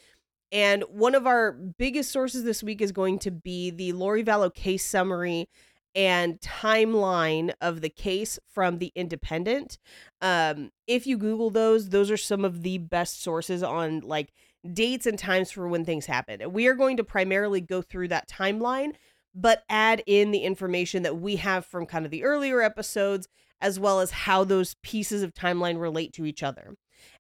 And 0.52 0.84
one 0.90 1.16
of 1.16 1.25
our 1.25 1.52
biggest 1.52 2.12
sources 2.12 2.44
this 2.44 2.62
week 2.62 2.82
is 2.82 2.92
going 2.92 3.20
to 3.20 3.32
be 3.32 3.72
the 3.72 3.92
Lori 3.94 4.24
Vallow 4.24 4.54
case 4.54 4.86
summary 4.86 5.48
and 5.96 6.40
timeline 6.42 7.54
of 7.62 7.82
the 7.82 7.90
case 7.90 8.40
from 8.52 8.80
the 8.80 8.92
Independent. 8.96 9.78
Um, 10.22 10.72
if 10.88 11.06
you 11.06 11.18
Google 11.18 11.50
those, 11.50 11.90
those 11.90 12.10
are 12.10 12.18
some 12.18 12.46
of 12.46 12.63
the 12.63 12.80
best 12.80 13.22
sources 13.22 13.62
on 13.62 14.00
like 14.02 14.32
dates 14.72 15.06
and 15.06 15.20
times 15.20 15.52
for 15.52 15.68
when 15.68 15.86
things 15.86 16.06
happen. 16.06 16.42
And 16.42 16.54
we 16.54 16.68
are 16.68 16.75
going 16.75 16.98
to 16.98 17.04
primarily 17.04 17.62
go 17.62 17.82
through 17.82 18.08
that 18.10 18.30
timeline, 18.30 18.94
but 19.34 19.63
add 19.70 20.04
in 20.06 20.32
the 20.32 20.40
information 20.40 21.04
that 21.04 21.20
we 21.20 21.38
have 21.38 21.66
from 21.66 21.86
kind 21.86 22.06
of 22.06 22.12
the 22.12 22.24
earlier 22.24 22.62
episodes, 22.62 23.28
as 23.62 23.80
well 23.80 24.00
as 24.00 24.12
how 24.12 24.44
those 24.44 24.75
pieces 24.84 25.24
of 25.24 25.34
timeline 25.34 25.80
relate 25.80 26.13
to 26.13 26.25
each 26.25 26.44
other. 26.44 26.75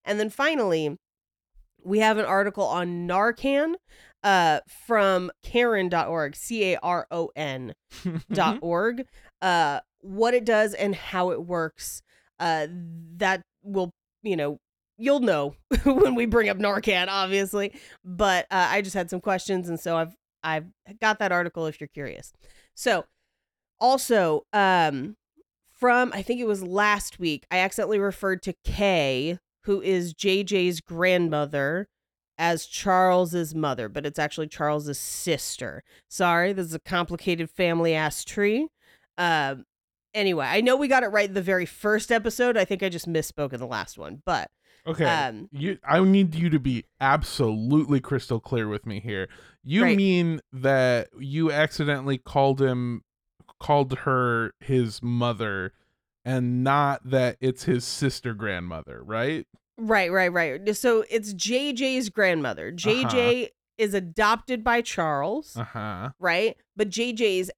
And 0.05 0.19
then 0.19 0.29
finally, 0.29 0.97
we 1.83 1.99
have 1.99 2.17
an 2.17 2.25
article 2.25 2.65
on 2.65 3.07
Narcan 3.07 3.75
uh, 4.23 4.61
from 4.67 5.31
Caron.org, 5.43 6.35
C 6.35 6.73
A 6.73 6.79
R 6.79 7.07
O 7.11 7.31
N 7.35 7.73
dot 8.31 8.59
org. 8.61 9.05
Uh, 9.41 9.79
what 10.01 10.33
it 10.33 10.45
does 10.45 10.73
and 10.73 10.95
how 10.95 11.31
it 11.31 11.43
works. 11.45 12.01
Uh, 12.39 12.67
that 13.17 13.41
will, 13.63 13.91
you 14.21 14.35
know, 14.35 14.59
you'll 14.97 15.19
know 15.19 15.55
when 15.83 16.15
we 16.15 16.25
bring 16.25 16.49
up 16.49 16.57
Narcan, 16.57 17.07
obviously. 17.09 17.73
But 18.03 18.45
uh, 18.51 18.67
I 18.69 18.81
just 18.81 18.95
had 18.95 19.09
some 19.09 19.21
questions, 19.21 19.69
and 19.69 19.79
so 19.79 19.97
I've 19.97 20.15
I've 20.43 20.65
got 20.99 21.19
that 21.19 21.31
article 21.31 21.65
if 21.67 21.79
you're 21.79 21.87
curious. 21.87 22.33
So, 22.75 23.05
also, 23.79 24.45
um, 24.53 25.17
from 25.71 26.11
I 26.13 26.21
think 26.21 26.39
it 26.39 26.47
was 26.47 26.63
last 26.63 27.19
week, 27.19 27.45
I 27.51 27.57
accidentally 27.59 27.99
referred 27.99 28.41
to 28.43 28.53
Kay, 28.63 29.39
who 29.63 29.81
is 29.81 30.13
JJ's 30.13 30.81
grandmother, 30.81 31.87
as 32.37 32.65
Charles's 32.65 33.53
mother, 33.53 33.87
but 33.89 34.05
it's 34.05 34.19
actually 34.19 34.47
Charles's 34.47 34.99
sister. 34.99 35.83
Sorry, 36.09 36.51
this 36.53 36.65
is 36.67 36.73
a 36.73 36.79
complicated 36.79 37.49
family 37.49 37.93
ass 37.93 38.23
tree. 38.23 38.67
Um, 39.17 39.65
anyway, 40.13 40.47
I 40.47 40.61
know 40.61 40.75
we 40.75 40.87
got 40.87 41.03
it 41.03 41.07
right 41.07 41.27
in 41.27 41.35
the 41.35 41.41
very 41.41 41.65
first 41.65 42.11
episode. 42.11 42.57
I 42.57 42.65
think 42.65 42.81
I 42.81 42.89
just 42.89 43.07
misspoke 43.07 43.53
in 43.53 43.59
the 43.59 43.67
last 43.67 43.97
one, 43.97 44.21
but 44.25 44.49
Okay. 44.85 45.05
um, 45.05 45.47
you 45.51 45.77
I 45.87 46.03
need 46.03 46.35
you 46.35 46.49
to 46.49 46.59
be 46.59 46.85
absolutely 46.99 48.01
crystal 48.01 48.39
clear 48.39 48.67
with 48.67 48.85
me 48.85 48.99
here. 48.99 49.29
You 49.63 49.83
Right. 49.83 49.97
mean 49.97 50.41
that 50.51 51.09
you 51.17 51.51
accidentally 51.51 52.17
called 52.17 52.61
him 52.61 53.03
called 53.59 53.99
her 53.99 54.51
his 54.59 55.01
mother 55.01 55.71
and 56.25 56.63
not 56.63 57.01
that 57.09 57.37
it's 57.39 57.63
his 57.63 57.85
sister 57.85 58.33
grandmother, 58.33 59.01
right? 59.03 59.45
right, 59.77 60.11
right, 60.11 60.31
right. 60.31 60.75
So 60.75 61.03
it's 61.09 61.33
JJ's 61.33 62.09
grandmother. 62.09 62.71
JJ 62.71 63.49
is 63.77 63.93
adopted 63.93 64.63
by 64.63 64.81
Charles, 64.81 65.55
Uh-huh. 65.57 66.09
right? 66.19 66.55
But 66.75 66.89
JJ's 66.89 67.49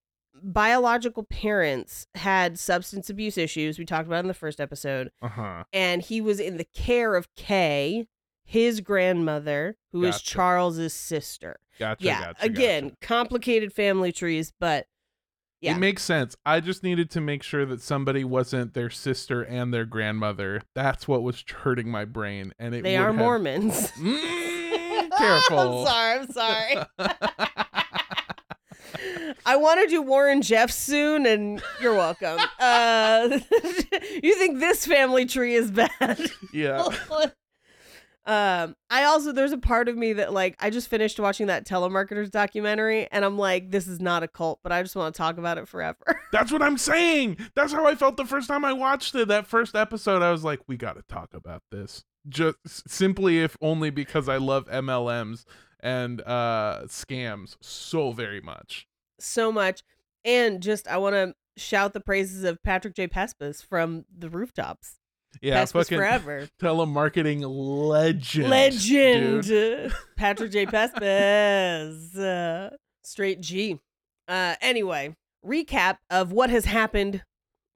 biological 0.42 1.24
parents 1.24 2.08
had 2.16 2.60
substance 2.60 3.10
abuse 3.10 3.38
issues. 3.38 3.78
We 3.80 3.86
talked 3.86 4.08
about 4.08 4.24
in 4.24 4.28
the 4.28 4.34
first 4.34 4.62
episode. 4.62 5.12
Uh-huh. 5.22 5.64
and 5.74 6.02
he 6.02 6.22
was 6.22 6.40
in 6.40 6.58
the 6.58 6.64
care 6.66 7.16
of 7.16 7.34
Kay, 7.36 8.08
his 8.44 8.80
grandmother, 8.82 9.76
who 9.92 10.04
is 10.04 10.16
Gotcha. 10.16 10.26
Charles's 10.26 10.94
sister. 10.94 11.58
Gotcha, 11.80 12.04
yeah, 12.04 12.22
gotcha. 12.22 12.46
again, 12.46 12.84
gotcha. 12.86 12.96
complicated 13.02 13.74
family 13.74 14.12
trees, 14.12 14.52
but 14.60 14.88
yeah. 15.62 15.76
It 15.76 15.80
makes 15.80 16.04
sense. 16.04 16.36
I 16.46 16.60
just 16.60 16.84
needed 16.84 17.10
to 17.12 17.22
make 17.22 17.42
sure 17.42 17.66
that 17.66 17.82
somebody 17.82 18.24
wasn't 18.24 18.74
their 18.76 18.90
sister 18.90 19.42
and 19.42 19.74
their 19.74 19.86
grandmother. 19.86 20.62
That's 20.76 21.08
what 21.08 21.24
was 21.24 21.44
hurting 21.50 21.90
my 21.90 22.06
brain 22.06 22.54
and 22.60 22.76
it 22.76 22.84
they 22.84 22.98
are 22.98 23.08
have- 23.08 23.16
Mormons. 23.16 23.92
Mm, 24.96 25.12
careful. 25.18 25.88
I'm 25.88 26.32
sorry. 26.32 26.78
I'm 26.78 27.08
sorry. 27.08 27.48
I 29.46 29.56
want 29.56 29.82
to 29.82 29.88
do 29.88 30.02
Warren 30.02 30.42
Jeff 30.42 30.72
soon, 30.72 31.26
and 31.26 31.62
you're 31.82 31.94
welcome. 31.94 32.40
Uh, 32.60 33.40
you 34.24 34.36
think 34.36 34.60
this 34.60 34.86
family 34.86 35.26
tree 35.26 35.54
is 35.54 35.70
bad? 35.72 36.32
yeah. 36.54 36.88
Um, 38.28 38.76
I 38.90 39.04
also 39.04 39.32
there's 39.32 39.52
a 39.52 39.58
part 39.58 39.88
of 39.88 39.96
me 39.96 40.14
that 40.14 40.34
like 40.34 40.56
I 40.60 40.72
just 40.72 40.88
finished 40.88 41.20
watching 41.20 41.48
that 41.48 41.66
telemarketers 41.68 42.32
documentary, 42.32 43.08
and 43.12 43.24
I'm 43.24 43.38
like, 43.38 43.70
this 43.72 43.88
is 43.88 44.00
not 44.00 44.24
a 44.24 44.28
cult, 44.28 44.60
but 44.64 44.72
I 44.72 44.82
just 44.82 44.96
want 44.96 45.14
to 45.14 45.18
talk 45.18 45.38
about 45.38 45.58
it 45.60 45.68
forever. 45.68 46.00
That's 46.32 46.52
what 46.52 46.62
I'm 46.64 46.78
saying. 46.78 47.38
That's 47.56 47.72
how 47.72 47.86
I 47.86 47.96
felt 47.96 48.18
the 48.18 48.26
first 48.26 48.48
time 48.48 48.66
I 48.66 48.74
watched 48.74 49.14
it. 49.16 49.28
That 49.28 49.46
first 49.46 49.76
episode, 49.76 50.24
I 50.24 50.32
was 50.32 50.44
like, 50.44 50.62
we 50.68 50.76
got 50.76 50.96
to 50.96 51.04
talk 51.08 51.34
about 51.34 51.62
this. 51.72 52.04
Just 52.28 52.58
simply, 52.90 53.42
if 53.44 53.56
only 53.62 53.92
because 53.92 54.28
I 54.28 54.38
love 54.38 54.66
MLMs 54.66 55.46
and 55.82 56.22
uh 56.22 56.82
scams 56.88 57.58
so 57.62 58.12
very 58.12 58.42
much. 58.42 58.88
so 59.20 59.52
much, 59.52 59.84
and 60.24 60.64
just 60.64 60.88
I 60.88 60.98
want 60.98 61.14
to 61.14 61.36
shout 61.58 61.94
the 61.94 62.00
praises 62.00 62.44
of 62.44 62.62
Patrick 62.64 62.96
J. 62.96 63.08
Pespisa 63.08 63.64
from 63.64 64.06
the 64.18 64.30
rooftops. 64.30 64.96
Yeah, 65.42 65.64
Pespisa 65.64 65.74
fucking 65.74 65.98
forever. 65.98 66.48
telemarketing 66.62 67.44
legend. 67.46 68.50
Legend. 68.50 69.94
Patrick 70.18 70.52
J. 70.52 70.66
Pespisa. 70.66 72.18
Uh, 72.72 72.76
straight 73.04 73.42
G. 73.42 73.80
Uh, 74.28 74.56
anyway, 74.62 75.16
recap 75.46 75.98
of 76.10 76.32
what 76.32 76.50
has 76.50 76.66
happened 76.66 77.24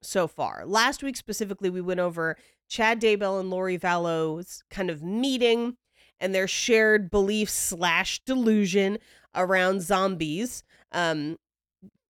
so 0.02 0.26
far. 0.26 0.64
Last 0.66 1.02
week 1.02 1.16
specifically, 1.16 1.70
we 1.70 1.80
went 1.80 2.00
over 2.00 2.36
Chad 2.68 3.00
Daybell 3.00 3.40
and 3.40 3.50
Lori 3.50 3.76
Vallow's 3.76 4.62
kind 4.70 4.90
of 4.90 5.02
meeting 5.02 5.76
and 6.18 6.34
their 6.34 6.48
shared 6.48 7.10
belief 7.10 7.48
slash 7.48 8.20
delusion 8.24 8.98
around 9.34 9.82
zombies. 9.82 10.62
Um, 10.92 11.36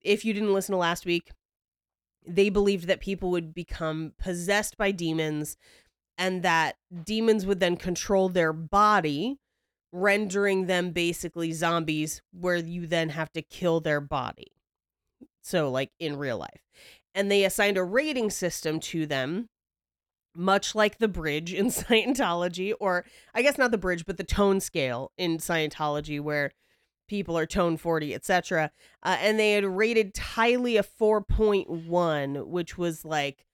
if 0.02 0.24
you 0.24 0.32
didn't 0.32 0.52
listen 0.52 0.72
to 0.72 0.78
last 0.78 1.04
week, 1.06 1.30
they 2.26 2.48
believed 2.48 2.86
that 2.86 3.00
people 3.00 3.30
would 3.30 3.54
become 3.54 4.12
possessed 4.18 4.76
by 4.76 4.90
demons 4.90 5.56
and 6.18 6.42
that 6.42 6.76
demons 7.04 7.46
would 7.46 7.60
then 7.60 7.76
control 7.76 8.28
their 8.28 8.52
body, 8.52 9.38
rendering 9.90 10.66
them 10.66 10.90
basically 10.90 11.52
zombies, 11.52 12.20
where 12.30 12.56
you 12.56 12.86
then 12.86 13.08
have 13.08 13.32
to 13.32 13.42
kill 13.42 13.80
their 13.80 14.00
body. 14.00 14.52
So, 15.42 15.70
like 15.70 15.90
in 15.98 16.16
real 16.16 16.36
life. 16.36 16.60
And 17.14 17.30
they 17.30 17.44
assigned 17.44 17.78
a 17.78 17.82
rating 17.82 18.30
system 18.30 18.80
to 18.80 19.06
them, 19.06 19.48
much 20.36 20.74
like 20.74 20.98
the 20.98 21.08
bridge 21.08 21.54
in 21.54 21.66
Scientology, 21.70 22.74
or 22.78 23.06
I 23.34 23.40
guess 23.40 23.56
not 23.56 23.70
the 23.70 23.78
bridge, 23.78 24.04
but 24.04 24.18
the 24.18 24.24
tone 24.24 24.60
scale 24.60 25.12
in 25.16 25.38
Scientology, 25.38 26.20
where 26.20 26.52
people 27.10 27.36
are 27.36 27.44
tone 27.44 27.76
40, 27.76 28.14
etc. 28.14 28.70
Uh, 29.02 29.16
and 29.20 29.38
they 29.38 29.52
had 29.52 29.64
rated 29.64 30.14
Tylee 30.14 30.78
a 30.78 30.84
4.1, 30.84 32.46
which 32.46 32.78
was 32.78 33.04
like 33.04 33.44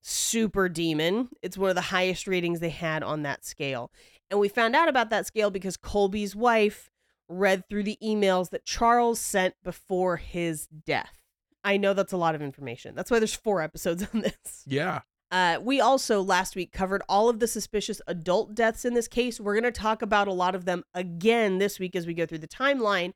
super 0.00 0.70
demon. 0.70 1.28
It's 1.42 1.58
one 1.58 1.68
of 1.68 1.76
the 1.76 1.82
highest 1.82 2.26
ratings 2.26 2.60
they 2.60 2.70
had 2.70 3.02
on 3.02 3.22
that 3.22 3.44
scale. 3.44 3.92
And 4.30 4.40
we 4.40 4.48
found 4.48 4.74
out 4.74 4.88
about 4.88 5.10
that 5.10 5.26
scale 5.26 5.50
because 5.50 5.76
Colby's 5.76 6.34
wife 6.34 6.90
read 7.28 7.68
through 7.68 7.82
the 7.82 7.98
emails 8.02 8.48
that 8.50 8.64
Charles 8.64 9.20
sent 9.20 9.54
before 9.62 10.16
his 10.16 10.66
death. 10.66 11.20
I 11.62 11.76
know 11.76 11.92
that's 11.92 12.12
a 12.12 12.18
lot 12.18 12.34
of 12.34 12.40
information. 12.40 12.94
That's 12.94 13.10
why 13.10 13.18
there's 13.18 13.34
four 13.34 13.60
episodes 13.60 14.06
on 14.14 14.22
this. 14.22 14.64
Yeah. 14.66 15.00
Uh, 15.34 15.58
we 15.60 15.80
also 15.80 16.22
last 16.22 16.54
week 16.54 16.70
covered 16.70 17.02
all 17.08 17.28
of 17.28 17.40
the 17.40 17.48
suspicious 17.48 18.00
adult 18.06 18.54
deaths 18.54 18.84
in 18.84 18.94
this 18.94 19.08
case. 19.08 19.40
We're 19.40 19.60
going 19.60 19.64
to 19.64 19.72
talk 19.72 20.00
about 20.00 20.28
a 20.28 20.32
lot 20.32 20.54
of 20.54 20.64
them 20.64 20.84
again 20.94 21.58
this 21.58 21.80
week 21.80 21.96
as 21.96 22.06
we 22.06 22.14
go 22.14 22.24
through 22.24 22.38
the 22.38 22.46
timeline 22.46 23.14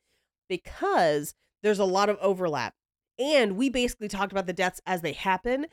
because 0.48 1.37
there's 1.62 1.78
a 1.78 1.85
lot 1.85 2.09
of 2.09 2.18
overlap. 2.20 2.74
And 3.20 3.57
we 3.57 3.70
basically 3.70 4.09
talked 4.09 4.33
about 4.33 4.48
the 4.48 4.52
deaths 4.52 4.81
as 4.85 5.00
they 5.00 5.12
happen. 5.12 5.66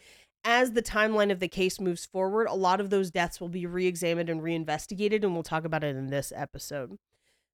As 0.43 0.73
the 0.73 0.83
timeline 0.83 1.31
of 1.31 1.39
the 1.39 1.47
case 1.47 1.81
moves 1.81 2.05
forward, 2.05 2.45
a 2.45 2.53
lot 2.53 2.79
of 2.79 2.91
those 2.91 3.09
deaths 3.09 3.41
will 3.41 3.49
be 3.49 3.65
re 3.65 3.87
examined 3.87 4.29
and 4.29 4.43
reinvestigated, 4.43 5.23
and 5.23 5.33
we'll 5.33 5.41
talk 5.41 5.65
about 5.65 5.83
it 5.83 5.95
in 5.95 6.11
this 6.11 6.31
episode. 6.35 6.99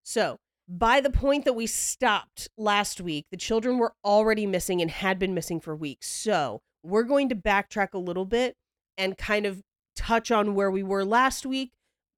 So, 0.04 0.36
by 0.68 1.00
the 1.00 1.10
point 1.10 1.46
that 1.46 1.54
we 1.54 1.66
stopped 1.66 2.50
last 2.58 3.00
week, 3.00 3.28
the 3.32 3.38
children 3.38 3.78
were 3.78 3.94
already 4.04 4.46
missing 4.46 4.82
and 4.82 4.92
had 4.92 5.18
been 5.18 5.34
missing 5.34 5.62
for 5.62 5.78
weeks. 5.78 6.12
So, 6.12 6.60
we're 6.84 7.04
going 7.04 7.30
to 7.30 7.36
backtrack 7.36 7.94
a 7.94 7.98
little 7.98 8.26
bit 8.26 8.58
and 8.98 9.18
kind 9.18 9.46
of 9.46 9.62
touch 9.96 10.32
on 10.32 10.56
where 10.56 10.72
we 10.72 10.84
were 10.84 11.06
last 11.06 11.46
week, 11.46 11.72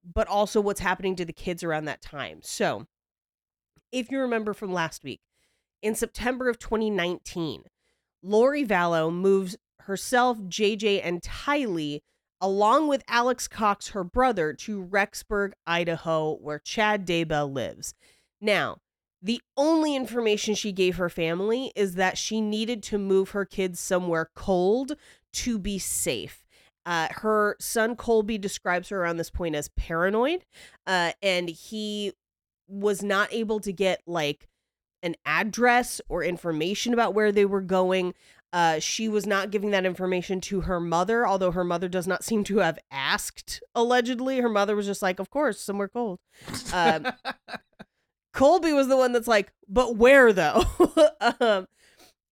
but 0.04 0.28
also 0.28 0.60
what's 0.60 0.80
happening 0.80 1.16
to 1.16 1.24
the 1.24 1.32
kids 1.32 1.62
around 1.62 1.84
that 1.86 2.02
time. 2.02 2.40
So, 2.42 2.86
if 3.92 4.10
you 4.10 4.18
remember 4.18 4.54
from 4.54 4.72
last 4.72 5.04
week, 5.04 5.20
in 5.82 5.94
September 5.94 6.48
of 6.48 6.58
2019, 6.58 7.64
Lori 8.22 8.64
Vallow 8.64 9.12
moves 9.12 9.56
herself, 9.80 10.38
JJ, 10.38 11.00
and 11.04 11.22
Tylee, 11.22 12.00
along 12.40 12.88
with 12.88 13.04
Alex 13.08 13.46
Cox, 13.46 13.88
her 13.88 14.04
brother, 14.04 14.52
to 14.52 14.84
Rexburg, 14.84 15.52
Idaho, 15.66 16.36
where 16.36 16.58
Chad 16.58 17.06
Daybell 17.06 17.52
lives. 17.52 17.94
Now, 18.40 18.78
the 19.22 19.40
only 19.56 19.96
information 19.96 20.54
she 20.54 20.72
gave 20.72 20.96
her 20.96 21.08
family 21.08 21.72
is 21.74 21.94
that 21.94 22.18
she 22.18 22.40
needed 22.40 22.82
to 22.84 22.98
move 22.98 23.30
her 23.30 23.44
kids 23.44 23.80
somewhere 23.80 24.30
cold 24.34 24.96
to 25.32 25.58
be 25.58 25.78
safe. 25.78 26.43
Uh, 26.86 27.08
her 27.10 27.56
son 27.58 27.96
Colby 27.96 28.38
describes 28.38 28.90
her 28.90 29.02
around 29.02 29.16
this 29.16 29.30
point 29.30 29.54
as 29.54 29.68
paranoid, 29.68 30.44
uh, 30.86 31.12
and 31.22 31.48
he 31.48 32.12
was 32.68 33.02
not 33.02 33.32
able 33.32 33.60
to 33.60 33.72
get 33.72 34.02
like 34.06 34.48
an 35.02 35.14
address 35.26 36.00
or 36.08 36.24
information 36.24 36.92
about 36.92 37.14
where 37.14 37.32
they 37.32 37.44
were 37.44 37.60
going. 37.60 38.14
Uh, 38.52 38.78
she 38.78 39.08
was 39.08 39.26
not 39.26 39.50
giving 39.50 39.70
that 39.70 39.84
information 39.84 40.40
to 40.40 40.62
her 40.62 40.78
mother, 40.78 41.26
although 41.26 41.50
her 41.50 41.64
mother 41.64 41.88
does 41.88 42.06
not 42.06 42.22
seem 42.22 42.44
to 42.44 42.58
have 42.58 42.78
asked. 42.90 43.62
Allegedly, 43.74 44.40
her 44.40 44.48
mother 44.48 44.76
was 44.76 44.86
just 44.86 45.02
like, 45.02 45.18
"Of 45.18 45.30
course, 45.30 45.60
somewhere 45.60 45.88
cold." 45.88 46.20
Um, 46.72 47.06
Colby 48.32 48.72
was 48.72 48.88
the 48.88 48.96
one 48.96 49.12
that's 49.12 49.28
like, 49.28 49.52
"But 49.68 49.96
where 49.96 50.32
though?" 50.32 50.64
um, 51.40 51.66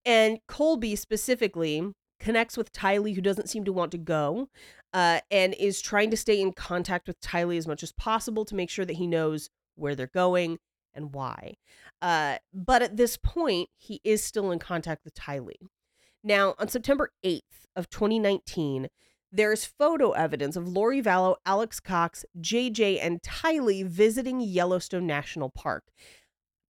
and 0.04 0.38
Colby 0.46 0.94
specifically 0.96 1.92
connects 2.22 2.56
with 2.56 2.72
Tylee, 2.72 3.14
who 3.14 3.20
doesn't 3.20 3.48
seem 3.48 3.64
to 3.64 3.72
want 3.72 3.90
to 3.92 3.98
go, 3.98 4.48
uh, 4.94 5.20
and 5.30 5.54
is 5.54 5.80
trying 5.80 6.10
to 6.10 6.16
stay 6.16 6.40
in 6.40 6.52
contact 6.52 7.06
with 7.06 7.20
Tylee 7.20 7.58
as 7.58 7.66
much 7.66 7.82
as 7.82 7.92
possible 7.92 8.44
to 8.44 8.54
make 8.54 8.70
sure 8.70 8.84
that 8.84 8.96
he 8.96 9.06
knows 9.06 9.50
where 9.74 9.94
they're 9.94 10.06
going 10.06 10.58
and 10.94 11.14
why. 11.14 11.54
Uh, 12.00 12.36
but 12.52 12.82
at 12.82 12.96
this 12.96 13.16
point, 13.16 13.68
he 13.76 14.00
is 14.04 14.22
still 14.22 14.50
in 14.50 14.58
contact 14.58 15.04
with 15.04 15.14
Tylee. 15.14 15.68
Now, 16.22 16.54
on 16.58 16.68
September 16.68 17.10
8th 17.24 17.66
of 17.74 17.90
2019, 17.90 18.88
there's 19.32 19.64
photo 19.64 20.12
evidence 20.12 20.56
of 20.56 20.68
Lori 20.68 21.02
Vallow, 21.02 21.36
Alex 21.46 21.80
Cox, 21.80 22.24
JJ, 22.40 22.98
and 23.02 23.22
Tylee 23.22 23.84
visiting 23.84 24.40
Yellowstone 24.40 25.06
National 25.06 25.50
Park. 25.50 25.84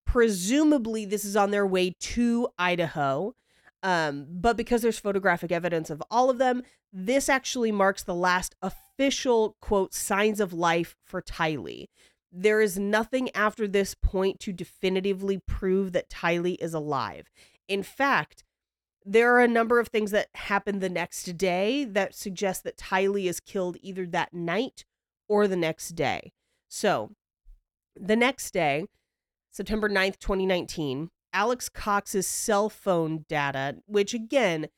Presumably, 0.07 1.05
this 1.05 1.25
is 1.25 1.37
on 1.37 1.51
their 1.51 1.67
way 1.67 1.95
to 1.99 2.49
Idaho. 2.59 3.35
Um, 3.83 4.27
but 4.31 4.57
because 4.57 4.83
there's 4.83 4.99
photographic 4.99 5.51
evidence 5.51 5.91
of 5.91 6.03
all 6.11 6.31
of 6.31 6.39
them, 6.39 6.63
this 6.93 7.29
actually 7.29 7.73
marks 7.73 8.03
the 8.03 8.15
last 8.15 8.55
official 8.63 9.57
quote 9.61 9.93
signs 9.93 10.41
of 10.41 10.53
life 10.53 10.97
for 11.05 11.21
Tylee. 11.21 11.87
There 12.31 12.61
is 12.61 12.79
nothing 12.79 13.31
after 13.35 13.67
this 13.67 13.95
point 13.95 14.41
to 14.41 14.53
definitively 14.53 15.39
prove 15.47 15.93
that 15.93 16.09
Tylee 16.09 16.57
is 16.61 16.75
alive. 16.75 17.29
In 17.69 17.83
fact, 17.83 18.45
there 19.05 19.35
are 19.35 19.41
a 19.41 19.49
number 19.49 19.81
of 19.81 19.89
things 19.89 20.13
that 20.13 20.29
happen 20.35 20.79
the 20.79 20.89
next 20.89 21.37
day 21.37 21.85
that 21.85 22.15
suggest 22.15 22.63
that 22.65 22.77
Tylee 22.77 23.29
is 23.29 23.41
killed 23.41 23.77
either 23.83 24.07
that 24.07 24.33
night 24.33 24.85
or 25.29 25.49
the 25.49 25.57
next 25.57 25.91
day. 25.91 26.33
So, 26.69 27.11
the 27.97 28.17
next 28.17 28.53
day, 28.53 28.87
September 29.51 29.89
9th, 29.89 30.19
2019, 30.19 31.11
Alex 31.33 31.69
Cox's 31.69 32.27
cell 32.27 32.69
phone 32.69 33.25
data, 33.29 33.77
which 33.87 34.15
again, 34.15 34.69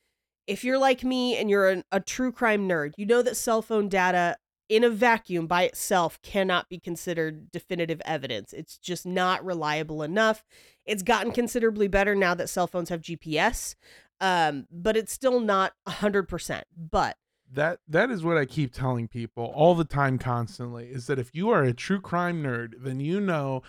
if 0.47 0.63
you're 0.63 0.77
like 0.77 1.03
me 1.03 1.37
and 1.37 1.49
you're 1.49 1.69
an, 1.69 1.83
a 1.91 1.99
true 1.99 2.31
crime 2.31 2.67
nerd, 2.67 2.93
you 2.97 3.05
know 3.05 3.21
that 3.21 3.37
cell 3.37 3.61
phone 3.61 3.89
data 3.89 4.37
in 4.67 4.83
a 4.83 4.89
vacuum 4.89 5.47
by 5.47 5.63
itself 5.63 6.19
cannot 6.21 6.69
be 6.69 6.79
considered 6.79 7.51
definitive 7.51 8.01
evidence. 8.05 8.53
It's 8.53 8.77
just 8.77 9.05
not 9.05 9.45
reliable 9.45 10.01
enough. 10.01 10.43
It's 10.85 11.03
gotten 11.03 11.31
considerably 11.31 11.87
better 11.87 12.15
now 12.15 12.33
that 12.35 12.49
cell 12.49 12.67
phones 12.67 12.89
have 12.89 13.01
GPS, 13.01 13.75
um, 14.21 14.65
but 14.71 14.97
it's 14.97 15.11
still 15.11 15.39
not 15.39 15.73
100%. 15.87 16.63
But 16.77 17.17
That 17.51 17.79
that 17.87 18.09
is 18.09 18.23
what 18.23 18.37
I 18.37 18.45
keep 18.45 18.73
telling 18.73 19.07
people 19.07 19.51
all 19.55 19.75
the 19.75 19.85
time 19.85 20.17
constantly 20.17 20.87
is 20.87 21.07
that 21.07 21.19
if 21.19 21.33
you 21.33 21.49
are 21.49 21.63
a 21.63 21.73
true 21.73 22.01
crime 22.01 22.41
nerd, 22.41 22.73
then 22.79 22.99
you 22.99 23.21
know 23.21 23.61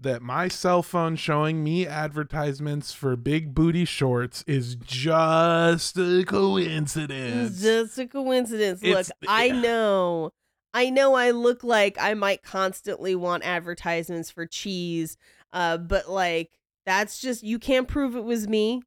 that 0.00 0.22
my 0.22 0.48
cell 0.48 0.82
phone 0.82 1.14
showing 1.16 1.62
me 1.62 1.86
advertisements 1.86 2.92
for 2.92 3.16
big 3.16 3.54
booty 3.54 3.84
shorts 3.84 4.42
is 4.46 4.74
just 4.76 5.96
a 5.98 6.24
coincidence. 6.26 7.50
It's 7.52 7.62
just 7.62 7.98
a 7.98 8.06
coincidence. 8.06 8.82
Look, 8.82 8.90
It's- 9.00 9.10
I 9.28 9.50
know. 9.50 10.30
I 10.72 10.88
know 10.90 11.14
I 11.14 11.32
look 11.32 11.64
like 11.64 11.96
I 12.00 12.14
might 12.14 12.42
constantly 12.42 13.14
want 13.14 13.44
advertisements 13.44 14.30
for 14.30 14.46
cheese, 14.46 15.16
uh, 15.52 15.76
but 15.78 16.08
like 16.08 16.50
that's 16.86 17.20
just 17.20 17.42
you 17.42 17.58
can't 17.58 17.88
prove 17.88 18.14
it 18.16 18.24
was 18.24 18.48
me. 18.48 18.82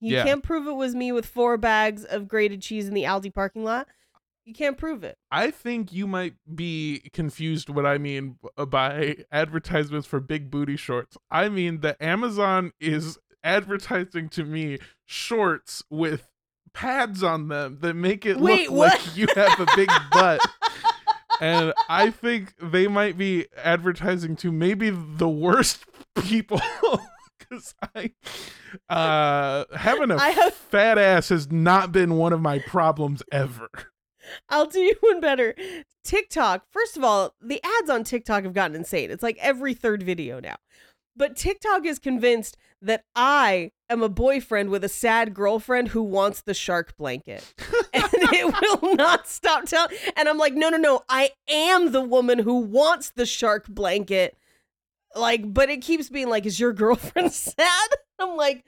You 0.00 0.16
Yeah. 0.16 0.24
can't 0.24 0.42
prove 0.42 0.66
it 0.66 0.72
was 0.76 0.94
me 0.94 1.12
with 1.12 1.26
four 1.26 1.56
bags 1.58 2.04
of 2.04 2.26
grated 2.26 2.60
cheese 2.62 2.88
in 2.88 2.94
the 2.94 3.04
Aldi 3.04 3.32
parking 3.34 3.64
lot. 3.64 3.86
You 4.46 4.54
can't 4.54 4.78
prove 4.78 5.02
it. 5.04 5.18
I 5.30 5.50
think 5.50 5.92
you 5.92 6.06
might 6.06 6.34
be 6.54 7.02
confused 7.12 7.68
what 7.68 7.84
I 7.84 7.98
mean 7.98 8.38
by 8.68 9.16
advertisements 9.32 10.06
for 10.06 10.20
big 10.20 10.50
booty 10.52 10.76
shorts. 10.76 11.16
I 11.30 11.48
mean 11.48 11.80
that 11.80 12.00
Amazon 12.00 12.72
is 12.80 13.18
advertising 13.42 14.28
to 14.30 14.44
me 14.44 14.78
shorts 15.04 15.82
with 15.90 16.28
pads 16.72 17.22
on 17.24 17.48
them 17.48 17.78
that 17.80 17.94
make 17.94 18.24
it 18.24 18.38
Wait, 18.38 18.70
look 18.70 18.78
what? 18.78 18.92
like 19.06 19.16
you 19.16 19.26
have 19.34 19.58
a 19.58 19.66
big 19.74 19.90
butt. 20.12 20.40
and 21.40 21.72
I 21.88 22.10
think 22.10 22.54
they 22.62 22.86
might 22.86 23.18
be 23.18 23.46
advertising 23.56 24.36
to 24.36 24.52
maybe 24.52 24.90
the 24.90 25.28
worst 25.28 25.84
people 26.22 26.60
because 27.38 27.74
I 27.96 28.12
uh 28.88 29.64
having 29.76 30.10
a 30.12 30.16
I 30.16 30.30
have- 30.30 30.54
fat 30.54 30.98
ass 30.98 31.30
has 31.30 31.50
not 31.50 31.90
been 31.90 32.14
one 32.16 32.32
of 32.32 32.40
my 32.40 32.60
problems 32.60 33.22
ever. 33.32 33.68
I'll 34.48 34.66
do 34.66 34.80
you 34.80 34.94
one 35.00 35.20
better. 35.20 35.54
TikTok, 36.04 36.64
first 36.70 36.96
of 36.96 37.04
all, 37.04 37.34
the 37.40 37.60
ads 37.80 37.90
on 37.90 38.04
TikTok 38.04 38.44
have 38.44 38.54
gotten 38.54 38.76
insane. 38.76 39.10
It's 39.10 39.22
like 39.22 39.38
every 39.40 39.74
third 39.74 40.02
video 40.02 40.40
now. 40.40 40.56
But 41.16 41.34
TikTok 41.34 41.86
is 41.86 41.98
convinced 41.98 42.58
that 42.82 43.04
I 43.14 43.70
am 43.88 44.02
a 44.02 44.08
boyfriend 44.08 44.68
with 44.68 44.84
a 44.84 44.88
sad 44.88 45.32
girlfriend 45.32 45.88
who 45.88 46.02
wants 46.02 46.42
the 46.42 46.52
shark 46.52 46.94
blanket. 46.98 47.54
and 47.94 48.04
it 48.12 48.80
will 48.82 48.94
not 48.94 49.26
stop 49.26 49.64
telling. 49.64 49.96
And 50.14 50.28
I'm 50.28 50.36
like, 50.36 50.52
no, 50.52 50.68
no, 50.68 50.76
no. 50.76 51.02
I 51.08 51.30
am 51.48 51.92
the 51.92 52.02
woman 52.02 52.40
who 52.40 52.60
wants 52.60 53.12
the 53.16 53.24
shark 53.24 53.66
blanket. 53.66 54.36
Like, 55.14 55.54
but 55.54 55.70
it 55.70 55.80
keeps 55.80 56.10
being 56.10 56.28
like, 56.28 56.44
is 56.44 56.60
your 56.60 56.74
girlfriend 56.74 57.32
sad? 57.32 57.88
I'm 58.18 58.36
like, 58.36 58.66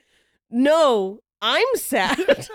no, 0.49 1.19
I'm 1.41 1.67
sad. 1.75 2.47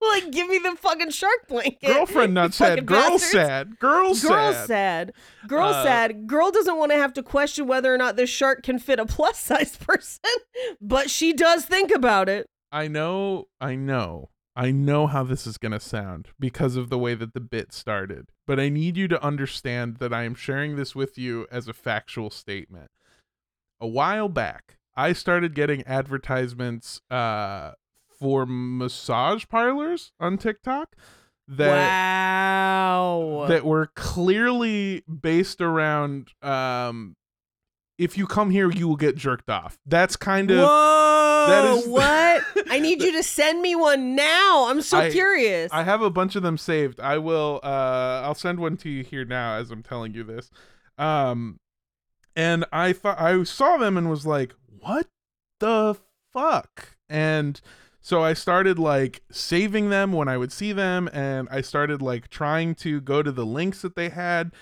Like, 0.00 0.30
give 0.30 0.48
me 0.48 0.58
the 0.58 0.76
fucking 0.76 1.10
shark 1.10 1.46
blanket. 1.48 1.82
Girlfriend 1.86 2.34
not 2.34 2.54
sad. 2.54 2.86
Girl 2.86 3.00
bastards. 3.10 3.30
sad. 3.32 3.78
Girl 3.78 4.08
Girl 4.08 4.14
sad. 4.14 4.66
sad. 4.66 5.12
Girl 5.46 5.68
Uh, 5.68 5.82
sad. 5.84 6.26
Girl 6.26 6.50
doesn't 6.50 6.76
want 6.76 6.92
to 6.92 6.98
have 6.98 7.12
to 7.14 7.22
question 7.22 7.66
whether 7.66 7.92
or 7.94 7.98
not 7.98 8.16
this 8.16 8.30
shark 8.30 8.62
can 8.62 8.78
fit 8.78 8.98
a 8.98 9.06
plus 9.06 9.38
size 9.40 9.76
person, 9.76 10.20
but 10.80 11.10
she 11.10 11.32
does 11.32 11.64
think 11.64 11.90
about 11.90 12.28
it. 12.28 12.46
I 12.72 12.88
know, 12.88 13.48
I 13.60 13.74
know, 13.74 14.30
I 14.54 14.70
know 14.70 15.06
how 15.08 15.24
this 15.24 15.46
is 15.46 15.58
going 15.58 15.72
to 15.72 15.80
sound 15.80 16.28
because 16.38 16.76
of 16.76 16.88
the 16.88 16.98
way 16.98 17.14
that 17.14 17.34
the 17.34 17.40
bit 17.40 17.72
started. 17.72 18.28
But 18.46 18.60
I 18.60 18.68
need 18.68 18.96
you 18.96 19.08
to 19.08 19.22
understand 19.24 19.96
that 19.96 20.12
I 20.14 20.22
am 20.24 20.34
sharing 20.34 20.76
this 20.76 20.94
with 20.94 21.18
you 21.18 21.46
as 21.50 21.68
a 21.68 21.72
factual 21.72 22.30
statement. 22.30 22.90
A 23.80 23.86
while 23.86 24.28
back, 24.28 24.76
I 24.96 25.12
started 25.12 25.54
getting 25.54 25.82
advertisements 25.84 27.00
uh, 27.10 27.72
for 28.20 28.44
massage 28.46 29.46
parlors 29.48 30.12
on 30.20 30.36
TikTok 30.38 30.94
that 31.48 31.88
wow. 31.88 33.46
that 33.48 33.64
were 33.64 33.90
clearly 33.94 35.02
based 35.02 35.60
around 35.60 36.28
um, 36.42 37.16
if 37.98 38.16
you 38.16 38.26
come 38.26 38.50
here, 38.50 38.70
you 38.70 38.88
will 38.88 38.96
get 38.96 39.16
jerked 39.16 39.50
off. 39.50 39.78
That's 39.84 40.16
kind 40.16 40.50
of 40.50 40.58
Whoa! 40.58 41.46
that 41.48 41.78
is- 41.78 41.88
what? 41.88 42.44
I 42.70 42.78
need 42.78 43.02
you 43.02 43.12
to 43.12 43.22
send 43.22 43.60
me 43.60 43.74
one 43.74 44.14
now. 44.14 44.68
I'm 44.68 44.80
so 44.80 44.98
I- 44.98 45.10
curious. 45.10 45.72
I 45.72 45.82
have 45.82 46.02
a 46.02 46.10
bunch 46.10 46.36
of 46.36 46.42
them 46.42 46.56
saved. 46.56 47.00
I 47.00 47.18
will 47.18 47.60
uh 47.62 48.22
I'll 48.24 48.34
send 48.34 48.60
one 48.60 48.76
to 48.78 48.88
you 48.88 49.02
here 49.02 49.24
now 49.24 49.56
as 49.56 49.70
I'm 49.70 49.82
telling 49.82 50.14
you 50.14 50.24
this. 50.24 50.50
Um 50.98 51.58
and 52.36 52.64
I 52.72 52.92
thought 52.92 53.20
I 53.20 53.42
saw 53.42 53.76
them 53.76 53.96
and 53.96 54.08
was 54.08 54.24
like, 54.24 54.54
"What 54.78 55.08
the 55.58 55.96
fuck?" 56.32 56.96
And 57.08 57.60
so 58.00 58.22
I 58.22 58.32
started 58.32 58.78
like 58.78 59.22
saving 59.30 59.90
them 59.90 60.12
when 60.12 60.28
I 60.28 60.36
would 60.36 60.52
see 60.52 60.72
them 60.72 61.08
and 61.12 61.48
I 61.50 61.60
started 61.60 62.00
like 62.00 62.28
trying 62.28 62.74
to 62.76 63.00
go 63.00 63.22
to 63.22 63.32
the 63.32 63.46
links 63.46 63.82
that 63.82 63.96
they 63.96 64.08
had 64.08 64.52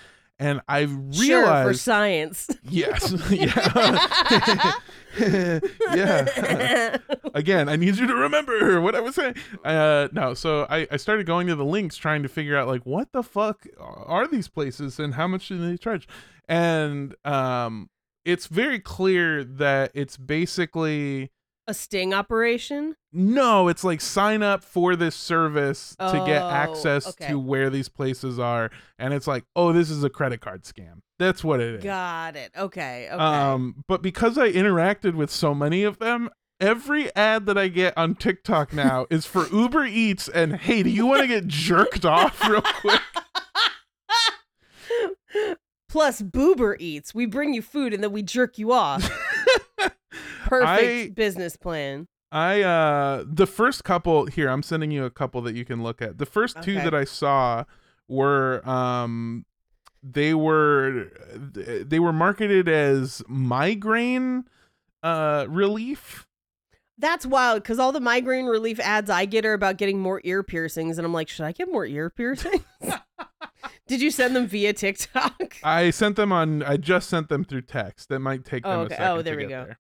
and 0.41 0.61
I 0.69 0.87
sure, 1.11 1.45
for 1.65 1.75
science. 1.75 2.49
yes. 2.63 3.13
yeah. 3.31 4.73
yeah. 5.95 6.97
again 7.35 7.69
i 7.69 7.75
need 7.75 7.97
you 7.97 8.07
to 8.07 8.15
remember 8.15 8.81
what 8.81 8.95
i 8.95 9.01
was 9.01 9.17
saying 9.17 9.35
uh 9.65 10.07
no 10.13 10.33
so 10.35 10.65
I, 10.71 10.87
I 10.93 10.97
started 10.97 11.27
going 11.27 11.49
to 11.49 11.57
the 11.57 11.65
links 11.65 11.97
trying 11.97 12.23
to 12.23 12.29
figure 12.29 12.57
out 12.57 12.69
like 12.69 12.87
what 12.87 13.11
the 13.13 13.23
fuck 13.23 13.67
are 13.81 14.29
these 14.29 14.47
places 14.49 15.01
and 15.01 15.15
how 15.15 15.27
much 15.27 15.49
do 15.49 15.59
they 15.59 15.77
charge 15.77 16.07
and 16.49 17.17
um 17.25 17.91
it's 18.25 18.47
very 18.47 18.79
clear 18.79 19.43
that 19.43 19.91
it's 19.95 20.17
basically 20.17 21.33
a 21.69 21.75
sting 21.75 22.13
operation? 22.13 22.97
no 23.13 23.69
it's 23.69 23.85
like 23.85 24.01
sign 24.01 24.43
up 24.43 24.63
for 24.65 24.97
this 24.97 25.15
service 25.15 25.95
to 25.99 26.23
get 26.27 26.43
Oh, 26.43 26.51
access 26.51 27.07
okay. 27.09 27.29
to 27.29 27.39
where 27.39 27.71
these 27.71 27.89
places 27.89 28.39
are 28.39 28.71
and 28.99 29.15
it's 29.15 29.27
like 29.27 29.45
oh 29.57 29.73
this 29.73 29.89
is 29.89 30.03
a 30.05 30.11
credit 30.11 30.41
card 30.41 30.65
scam 30.65 31.01
that's 31.19 31.43
what 31.45 31.61
it 31.61 31.77
is 31.77 31.85
Got 31.85 32.37
it. 32.37 32.53
Okay. 32.57 33.09
Okay. 33.11 33.17
um, 33.19 33.83
but 33.89 34.03
because 34.03 34.37
I 34.39 34.51
interacted 34.53 35.15
with 35.15 35.31
so 35.31 35.53
many 35.55 35.83
of 35.85 35.99
them, 35.99 36.31
every 36.61 37.13
ad 37.17 37.47
that 37.47 37.59
I 37.59 37.67
get 37.69 37.97
on 37.99 38.15
TikTok 38.15 38.73
now 38.73 39.07
is 39.11 39.27
for 39.27 39.49
Uber 39.53 39.85
Eats 39.87 40.29
and 40.29 40.55
hey, 40.57 40.83
do 40.85 40.91
you 40.91 41.07
want 41.07 41.23
to 41.23 41.27
get 41.27 41.47
jerked 41.49 42.05
off 42.05 42.41
real 42.49 42.63
quick? 42.63 43.01
Plus, 45.89 46.21
Boober 46.21 46.77
eats. 46.79 47.15
We 47.15 47.25
bring 47.27 47.55
you 47.55 47.63
food 47.63 47.95
and 47.95 48.05
then 48.05 48.13
we 48.13 48.23
jerk 48.23 48.59
you 48.59 48.73
off. 48.73 49.11
Perfect 50.49 51.11
I- 51.11 51.11
business 51.15 51.57
plan. 51.57 52.09
I 52.31 52.61
uh 52.63 53.25
the 53.27 53.47
first 53.47 53.85
couple 53.85 54.27
here, 54.27 54.49
I'm 54.51 54.63
sending 54.63 54.91
you 54.91 55.05
a 55.05 55.11
couple 55.11 55.41
that 55.43 55.55
you 55.55 55.65
can 55.65 55.83
look 55.83 56.03
at. 56.03 56.19
The 56.19 56.27
first 56.27 56.61
two 56.63 56.73
Okay. 56.77 56.85
that 56.85 56.95
I 56.95 57.05
saw 57.05 57.65
were 58.07 58.67
um 58.69 59.47
they 60.03 60.35
were 60.35 61.07
they 61.43 61.99
were 61.99 62.13
marketed 62.13 62.69
as 62.69 63.23
migraine 63.29 64.45
uh 65.03 65.47
relief. 65.49 66.27
That's 66.99 67.25
wild 67.25 67.63
because 67.63 67.79
all 67.79 67.93
the 67.93 68.01
migraine 68.01 68.47
relief 68.47 68.79
ads 68.81 69.09
I 69.09 69.25
get 69.25 69.47
are 69.47 69.55
about 69.55 69.77
getting 69.79 70.01
more 70.01 70.21
ear 70.25 70.43
piercings, 70.43 70.99
and 70.99 71.07
I'm 71.07 71.13
like, 71.15 71.29
should 71.29 71.45
I 71.47 71.53
get 71.53 71.71
more 71.71 71.87
ear 71.87 72.11
piercings? 72.11 72.63
Did 73.87 74.03
you 74.03 74.11
send 74.11 74.37
them 74.37 74.47
via 74.47 74.73
TikTok? 74.75 75.57
I 75.65 75.91
sent 75.91 76.17
them 76.17 76.31
on 76.33 76.63
I 76.63 76.77
just 76.77 77.09
sent 77.09 77.29
them 77.31 77.45
through 77.45 77.63
text. 77.63 78.09
That 78.11 78.19
might 78.19 78.45
take 78.45 78.67
Oh, 78.67 78.71
them 78.71 78.81
okay. 78.81 78.95
a 78.95 78.99
second 78.99 79.19
Oh, 79.19 79.23
there 79.23 79.37
we 79.37 79.45
go. 79.45 79.65
there. 79.65 79.79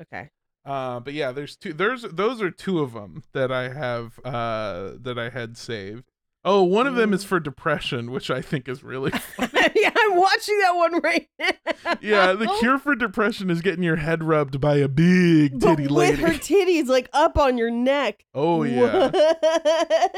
Okay. 0.00 0.30
Uh, 0.64 1.00
but 1.00 1.14
yeah, 1.14 1.32
there's 1.32 1.56
two. 1.56 1.72
There's 1.72 2.02
those 2.02 2.42
are 2.42 2.50
two 2.50 2.80
of 2.80 2.92
them 2.92 3.22
that 3.32 3.50
I 3.50 3.68
have 3.72 4.18
uh 4.24 4.92
that 5.00 5.18
I 5.18 5.30
had 5.30 5.56
saved. 5.56 6.04
Oh, 6.44 6.62
one 6.62 6.86
of 6.86 6.94
them 6.94 7.12
is 7.12 7.24
Mm. 7.24 7.28
for 7.28 7.40
depression, 7.40 8.10
which 8.12 8.30
I 8.30 8.40
think 8.40 8.68
is 8.68 8.82
really 8.84 9.10
yeah, 9.40 9.90
I'm 9.98 10.16
watching 10.16 10.58
that 10.60 10.72
one 10.76 11.00
right 11.00 11.28
now. 11.38 11.50
yeah. 12.00 12.32
The 12.32 12.46
cure 12.60 12.78
for 12.78 12.94
depression 12.94 13.50
is 13.50 13.60
getting 13.60 13.82
your 13.82 13.96
head 13.96 14.22
rubbed 14.22 14.60
by 14.60 14.76
a 14.76 14.88
big 14.88 15.58
But 15.58 15.76
titty 15.76 15.88
lady. 15.88 16.22
with 16.22 16.30
her 16.32 16.38
titties 16.38 16.86
like 16.86 17.08
up 17.12 17.36
on 17.38 17.58
your 17.58 17.70
neck. 17.70 18.24
oh 18.34 18.62
yeah, 18.62 19.08
What? 19.10 20.12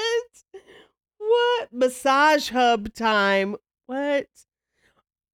What? 1.19 1.69
Massage 1.73 2.51
hub 2.51 2.93
time. 2.95 3.57
What? 3.87 4.27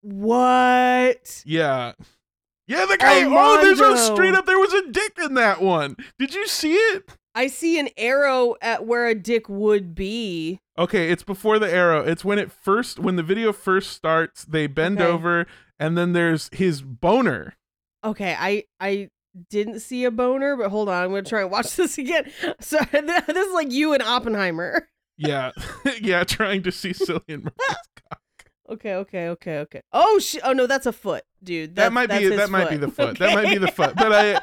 What? 0.03 1.43
yeah, 1.45 1.93
yeah. 2.67 2.85
The 2.87 2.97
guy. 2.97 3.25
Oh, 3.25 3.61
there's 3.63 3.81
a 3.81 3.97
straight 3.97 4.35
up. 4.35 4.47
There 4.47 4.59
was 4.59 4.73
a 4.73 4.91
dick 4.91 5.19
in 5.25 5.35
that 5.35 5.61
one. 5.61 5.97
Did 6.19 6.35
you 6.35 6.47
see 6.47 6.75
it? 6.75 7.05
I 7.35 7.49
see 7.49 7.79
an 7.79 7.91
arrow 7.99 8.55
at 8.63 8.87
where 8.87 9.07
a 9.07 9.15
dick 9.15 9.49
would 9.49 9.95
be. 9.95 10.59
Okay, 10.79 11.11
it's 11.11 11.23
before 11.23 11.59
the 11.59 11.71
arrow. 11.71 12.01
It's 12.03 12.25
when 12.25 12.39
it 12.39 12.51
first 12.51 12.99
when 12.99 13.17
the 13.17 13.23
video 13.23 13.53
first 13.53 13.91
starts, 13.91 14.45
they 14.45 14.67
bend 14.67 15.01
Okay. 15.01 15.11
over 15.11 15.47
and 15.79 15.99
then 15.99 16.13
there's 16.15 16.49
his 16.53 16.81
boner. 16.83 17.55
Okay, 18.05 18.35
I 18.39 18.65
I 18.81 19.11
didn't 19.51 19.81
see 19.81 20.05
a 20.05 20.11
boner, 20.11 20.57
but 20.57 20.71
hold 20.71 20.89
on, 20.89 21.05
I'm 21.05 21.11
gonna 21.11 21.23
try 21.23 21.43
and 21.43 21.51
watch 21.51 21.77
this 21.77 21.99
again. 21.99 22.31
So 22.61 22.79
this 22.93 23.47
is 23.47 23.53
like 23.55 23.71
you 23.71 23.93
and 23.93 24.03
Oppenheimer. 24.03 24.89
Yeah. 25.19 25.51
yeah, 26.01 26.25
trying 26.25 26.63
to 26.63 26.73
see 26.73 26.91
Cillian 26.91 27.45
Murphy's 27.45 27.53
cock. 27.69 27.77
Okay, 28.69 28.95
okay, 28.95 29.29
okay, 29.29 29.59
okay. 29.59 29.81
Oh 29.93 30.19
sh! 30.19 30.37
Oh 30.43 30.53
no, 30.53 30.67
that's 30.67 30.87
a 30.87 30.93
foot, 30.93 31.25
dude. 31.43 31.71
That 31.77 31.93
That's- 31.93 31.93
might 31.93 32.19
be 32.19 32.29
that 32.29 32.51
might 32.51 32.71
be 32.71 32.77
the 32.77 32.89
foot. 32.89 33.19
That 33.19 33.35
might 33.35 33.49
be 33.51 33.59
the 33.59 33.71
foot. 33.71 33.95
But 33.95 34.13
I 34.13 34.41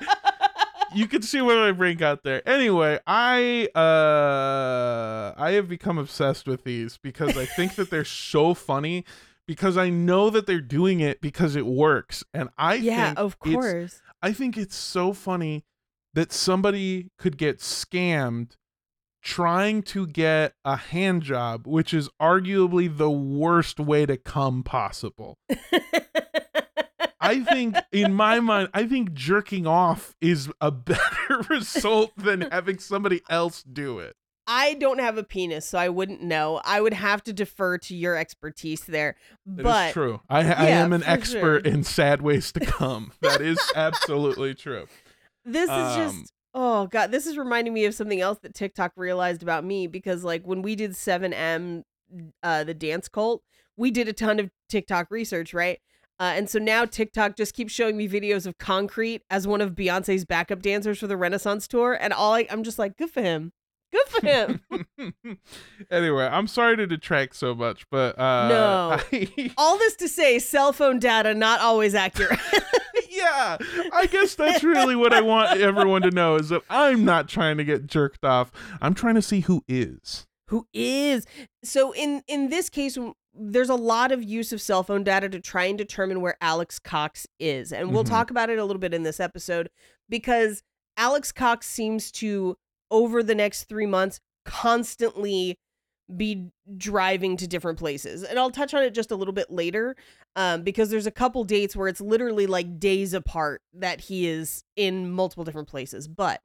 you 0.95 1.07
can 1.07 1.21
see 1.21 1.41
what 1.41 1.57
I 1.57 1.71
bring 1.71 2.01
out 2.03 2.23
there. 2.23 2.47
Anyway, 2.47 2.99
I 3.05 3.67
uh 3.75 5.33
I 5.37 5.51
have 5.51 5.67
become 5.67 5.97
obsessed 5.97 6.47
with 6.47 6.63
these 6.63 6.97
because 6.97 7.37
I 7.37 7.45
think 7.45 7.75
that 7.75 7.89
they're 7.89 8.05
so 8.31 8.53
funny 8.53 9.03
because 9.47 9.77
I 9.77 9.89
know 9.89 10.29
that 10.29 10.45
they're 10.47 10.61
doing 10.61 10.99
it 11.01 11.19
because 11.21 11.55
it 11.55 11.65
works. 11.65 12.23
And 12.33 12.49
I 12.57 12.75
yeah, 12.75 13.07
think 13.07 13.19
of 13.19 13.39
course. 13.39 14.01
I 14.21 14.31
think 14.31 14.57
it's 14.57 14.75
so 14.75 15.11
funny 15.13 15.65
that 16.13 16.31
somebody 16.31 17.09
could 17.17 17.37
get 17.37 17.59
scammed 17.59 18.55
trying 19.23 19.81
to 19.81 20.05
get 20.05 20.53
a 20.65 20.75
hand 20.75 21.23
job, 21.23 21.65
which 21.65 21.93
is 21.93 22.09
arguably 22.21 22.95
the 22.95 23.09
worst 23.09 23.79
way 23.79 24.05
to 24.05 24.17
come 24.17 24.61
possible. 24.63 25.37
I 27.19 27.39
think, 27.41 27.77
in 27.93 28.13
my 28.13 28.41
mind, 28.41 28.69
I 28.73 28.85
think 28.85 29.13
jerking 29.13 29.65
off 29.65 30.13
is 30.19 30.49
a 30.59 30.71
better 30.71 31.39
result 31.49 32.11
than 32.17 32.41
having 32.41 32.79
somebody 32.79 33.21
else 33.29 33.63
do 33.63 33.99
it. 33.99 34.15
I 34.45 34.73
don't 34.73 34.99
have 34.99 35.17
a 35.17 35.23
penis, 35.23 35.65
so 35.65 35.77
I 35.77 35.87
wouldn't 35.87 36.21
know. 36.21 36.59
I 36.65 36.81
would 36.81 36.93
have 36.93 37.23
to 37.23 37.31
defer 37.31 37.77
to 37.77 37.95
your 37.95 38.17
expertise 38.17 38.81
there. 38.83 39.15
That 39.45 39.59
is 39.61 39.63
But 39.63 39.93
true. 39.93 40.19
I, 40.29 40.39
I 40.41 40.65
am 40.67 40.91
an 40.91 41.01
expert 41.05 41.65
sure. 41.65 41.73
in 41.73 41.85
sad 41.85 42.21
ways 42.21 42.51
to 42.51 42.59
come. 42.59 43.13
That 43.21 43.39
is 43.39 43.57
absolutely 43.73 44.53
true. 44.53 44.87
this 45.45 45.63
is 45.63 45.69
Um, 45.69 45.95
just 45.95 46.32
oh 46.83 46.87
god, 46.87 47.11
this 47.11 47.25
is 47.25 47.37
reminding 47.37 47.73
me 47.73 47.85
of 47.85 47.95
something 47.95 48.19
else 48.19 48.39
that 48.39 48.53
TikTok 48.53 48.91
realized 48.97 49.41
about 49.41 49.63
me 49.63 49.87
because 49.87 50.25
like 50.25 50.45
when 50.45 50.61
we 50.61 50.75
did 50.75 50.91
7M 50.91 51.83
uh 52.43 52.63
the 52.65 52.73
dance 52.73 53.07
cult, 53.07 53.41
we 53.77 53.89
did 53.89 54.09
a 54.09 54.13
ton 54.13 54.39
of 54.39 54.49
TikTok 54.69 55.09
research, 55.09 55.53
right? 55.53 55.79
Uh, 56.19 56.33
and 56.35 56.49
so 56.49 56.59
now 56.59 56.85
TikTok 56.85 57.37
just 57.37 57.55
keeps 57.55 57.71
showing 57.71 57.95
me 57.97 58.07
videos 58.07 58.45
of 58.45 58.57
Concrete 58.57 59.23
as 59.29 59.47
one 59.47 59.61
of 59.61 59.71
Beyonce's 59.71 60.25
backup 60.25 60.61
dancers 60.61 60.99
for 60.99 61.07
the 61.07 61.17
Renaissance 61.17 61.67
tour, 61.67 61.97
and 61.99 62.11
all 62.11 62.33
I, 62.33 62.45
I'm 62.51 62.63
just 62.63 62.77
like, 62.77 62.97
good 62.97 63.09
for 63.09 63.21
him, 63.21 63.53
good 63.93 64.07
for 64.07 64.25
him. 64.25 64.61
anyway, 65.91 66.25
I'm 66.25 66.47
sorry 66.47 66.77
to 66.77 66.87
detract 66.87 67.35
so 67.35 67.53
much, 67.55 67.85
but 67.89 68.17
uh 68.19 68.47
No. 68.49 68.97
I- 69.11 69.51
all 69.57 69.77
this 69.77 69.95
to 69.97 70.07
say, 70.09 70.39
cell 70.39 70.73
phone 70.73 70.99
data 70.99 71.33
not 71.33 71.59
always 71.61 71.95
accurate. 71.95 72.39
yeah, 73.09 73.57
I 73.93 74.07
guess 74.11 74.35
that's 74.35 74.63
really 74.63 74.95
what 74.95 75.13
I 75.13 75.21
want 75.21 75.59
everyone 75.59 76.01
to 76.03 76.11
know 76.11 76.35
is 76.35 76.49
that 76.49 76.61
I'm 76.69 77.05
not 77.05 77.27
trying 77.27 77.57
to 77.57 77.63
get 77.63 77.87
jerked 77.87 78.25
off. 78.25 78.51
I'm 78.81 78.93
trying 78.93 79.15
to 79.15 79.21
see 79.21 79.41
who 79.41 79.63
is. 79.67 80.25
who 80.47 80.67
is 80.73 81.25
so 81.63 81.93
in 81.93 82.21
in 82.27 82.49
this 82.49 82.69
case 82.69 82.97
there's 83.33 83.69
a 83.69 83.75
lot 83.75 84.11
of 84.11 84.23
use 84.23 84.51
of 84.53 84.61
cell 84.61 84.83
phone 84.83 85.03
data 85.03 85.27
to 85.29 85.39
try 85.39 85.63
and 85.63 85.77
determine 85.77 86.21
where 86.21 86.35
alex 86.41 86.77
cox 86.77 87.25
is 87.39 87.71
and 87.73 87.91
we'll 87.91 88.03
Mhm. 88.03 88.09
talk 88.09 88.29
about 88.29 88.49
it 88.51 88.59
a 88.59 88.65
little 88.65 88.79
bit 88.79 88.93
in 88.93 89.01
this 89.03 89.19
episode 89.19 89.69
because 90.09 90.61
alex 90.97 91.31
cox 91.31 91.65
seems 91.67 92.11
to 92.11 92.55
over 92.93 93.23
the 93.23 93.35
next 93.35 93.63
three 93.63 93.87
months 93.87 94.21
constantly 94.45 95.57
be 96.15 96.51
driving 96.77 97.35
to 97.37 97.47
different 97.47 97.79
places 97.79 98.23
and 98.23 98.37
i'll 98.37 98.51
touch 98.51 98.73
on 98.73 98.83
it 98.83 98.93
just 98.93 99.09
a 99.09 99.15
little 99.15 99.33
bit 99.33 99.49
later 99.49 99.95
um, 100.35 100.61
because 100.61 100.89
there's 100.89 101.07
a 101.07 101.11
couple 101.11 101.43
dates 101.43 101.75
where 101.75 101.87
it's 101.87 102.01
literally 102.01 102.45
like 102.45 102.79
days 102.79 103.13
apart 103.13 103.61
that 103.73 104.01
he 104.01 104.27
is 104.27 104.63
in 104.75 105.11
multiple 105.11 105.43
different 105.43 105.67
places 105.67 106.07
but 106.07 106.41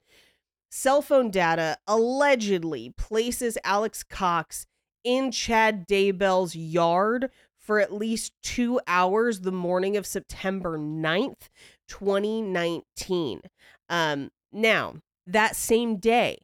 cell 0.71 1.03
phone 1.03 1.31
data 1.31 1.77
allegedly 1.87 2.95
places 2.97 3.59
Alex 3.65 4.03
Cox 4.03 4.67
in 5.05 5.31
Chad 5.31 5.87
Daybell's 5.89 6.55
yard 6.55 7.31
for 7.69 7.81
at 7.81 7.93
least 7.93 8.33
two 8.43 8.81
hours 8.87 9.41
the 9.41 9.53
morning 9.53 9.97
of 9.99 10.07
September 10.07 10.79
9th, 10.79 11.51
2019. 11.87 13.43
Um, 13.91 14.31
now, 14.51 14.97
that 15.29 15.57
same 15.57 15.97
day, 15.97 16.39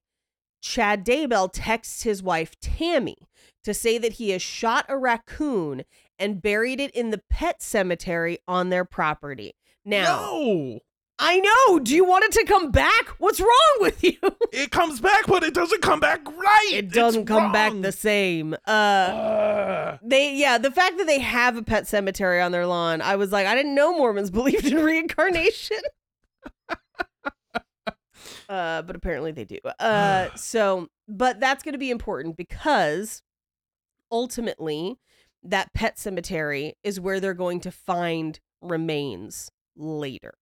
Chad 0.60 1.04
Daybell 1.04 1.50
texts 1.52 2.02
his 2.02 2.22
wife 2.22 2.58
Tammy 2.60 3.16
to 3.64 3.74
say 3.74 3.98
that 3.98 4.14
he 4.14 4.30
has 4.30 4.42
shot 4.42 4.86
a 4.88 4.96
raccoon 4.96 5.84
and 6.18 6.40
buried 6.40 6.80
it 6.80 6.90
in 6.92 7.10
the 7.10 7.22
pet 7.28 7.62
cemetery 7.62 8.38
on 8.46 8.70
their 8.70 8.84
property. 8.84 9.54
Now, 9.84 10.04
no, 10.04 10.80
I 11.18 11.40
know. 11.40 11.78
Do 11.78 11.94
you 11.94 12.04
want 12.04 12.24
it 12.24 12.32
to 12.32 12.44
come 12.44 12.70
back? 12.70 13.08
What's 13.18 13.40
wrong 13.40 13.76
with 13.80 14.02
you? 14.02 14.16
it 14.52 14.70
comes 14.70 15.00
back, 15.00 15.26
but 15.26 15.42
it 15.42 15.54
doesn't 15.54 15.82
come 15.82 16.00
back 16.00 16.26
right. 16.26 16.70
it 16.72 16.90
doesn't 16.90 17.26
come 17.26 17.52
back 17.52 17.72
the 17.80 17.92
same. 17.92 18.54
Uh 18.66 18.70
Uh, 18.70 19.98
they 20.02 20.34
yeah, 20.34 20.58
the 20.58 20.70
fact 20.70 20.98
that 20.98 21.06
they 21.06 21.20
have 21.20 21.56
a 21.56 21.62
pet 21.62 21.86
cemetery 21.86 22.40
on 22.40 22.52
their 22.52 22.66
lawn, 22.66 23.00
I 23.00 23.16
was 23.16 23.32
like, 23.32 23.46
I 23.46 23.54
didn't 23.54 23.74
know 23.74 23.96
Mormons 23.96 24.30
believed 24.32 24.66
in 24.66 24.76
reincarnation. 24.76 25.78
Uh, 28.48 28.82
but 28.82 28.96
apparently 28.96 29.32
they 29.32 29.44
do. 29.44 29.58
Uh 29.78 30.28
so 30.36 30.88
but 31.08 31.40
that's 31.40 31.62
gonna 31.62 31.78
be 31.78 31.90
important 31.90 32.36
because 32.36 33.22
ultimately 34.10 34.98
that 35.42 35.72
pet 35.74 35.98
cemetery 35.98 36.74
is 36.82 36.98
where 36.98 37.20
they're 37.20 37.34
going 37.34 37.60
to 37.60 37.70
find 37.70 38.40
remains 38.62 39.50
later. 39.76 40.34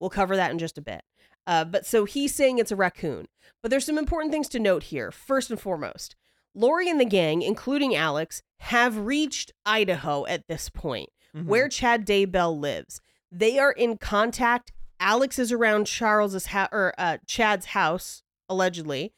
We'll 0.00 0.10
cover 0.10 0.36
that 0.36 0.50
in 0.50 0.58
just 0.58 0.78
a 0.78 0.82
bit. 0.82 1.02
Uh, 1.46 1.64
but 1.64 1.86
so 1.86 2.04
he's 2.04 2.34
saying 2.34 2.58
it's 2.58 2.72
a 2.72 2.76
raccoon. 2.76 3.26
But 3.62 3.70
there's 3.70 3.86
some 3.86 3.98
important 3.98 4.32
things 4.32 4.48
to 4.50 4.58
note 4.58 4.84
here. 4.84 5.10
First 5.10 5.50
and 5.50 5.60
foremost, 5.60 6.14
Lori 6.54 6.90
and 6.90 7.00
the 7.00 7.04
gang, 7.04 7.42
including 7.42 7.94
Alex, 7.94 8.42
have 8.60 8.98
reached 8.98 9.52
Idaho 9.64 10.26
at 10.26 10.46
this 10.48 10.68
point, 10.68 11.08
mhm. 11.34 11.46
where 11.46 11.68
Chad 11.68 12.06
Daybell 12.06 12.58
lives. 12.58 13.00
They 13.30 13.58
are 13.58 13.72
in 13.72 13.96
contact. 13.96 14.72
Alex 15.00 15.38
is 15.38 15.52
around 15.52 15.86
Charles's 15.86 16.46
ha- 16.46 16.68
or 16.72 16.94
uh, 16.98 17.18
Chad's 17.26 17.66
house 17.66 18.22
allegedly. 18.48 19.12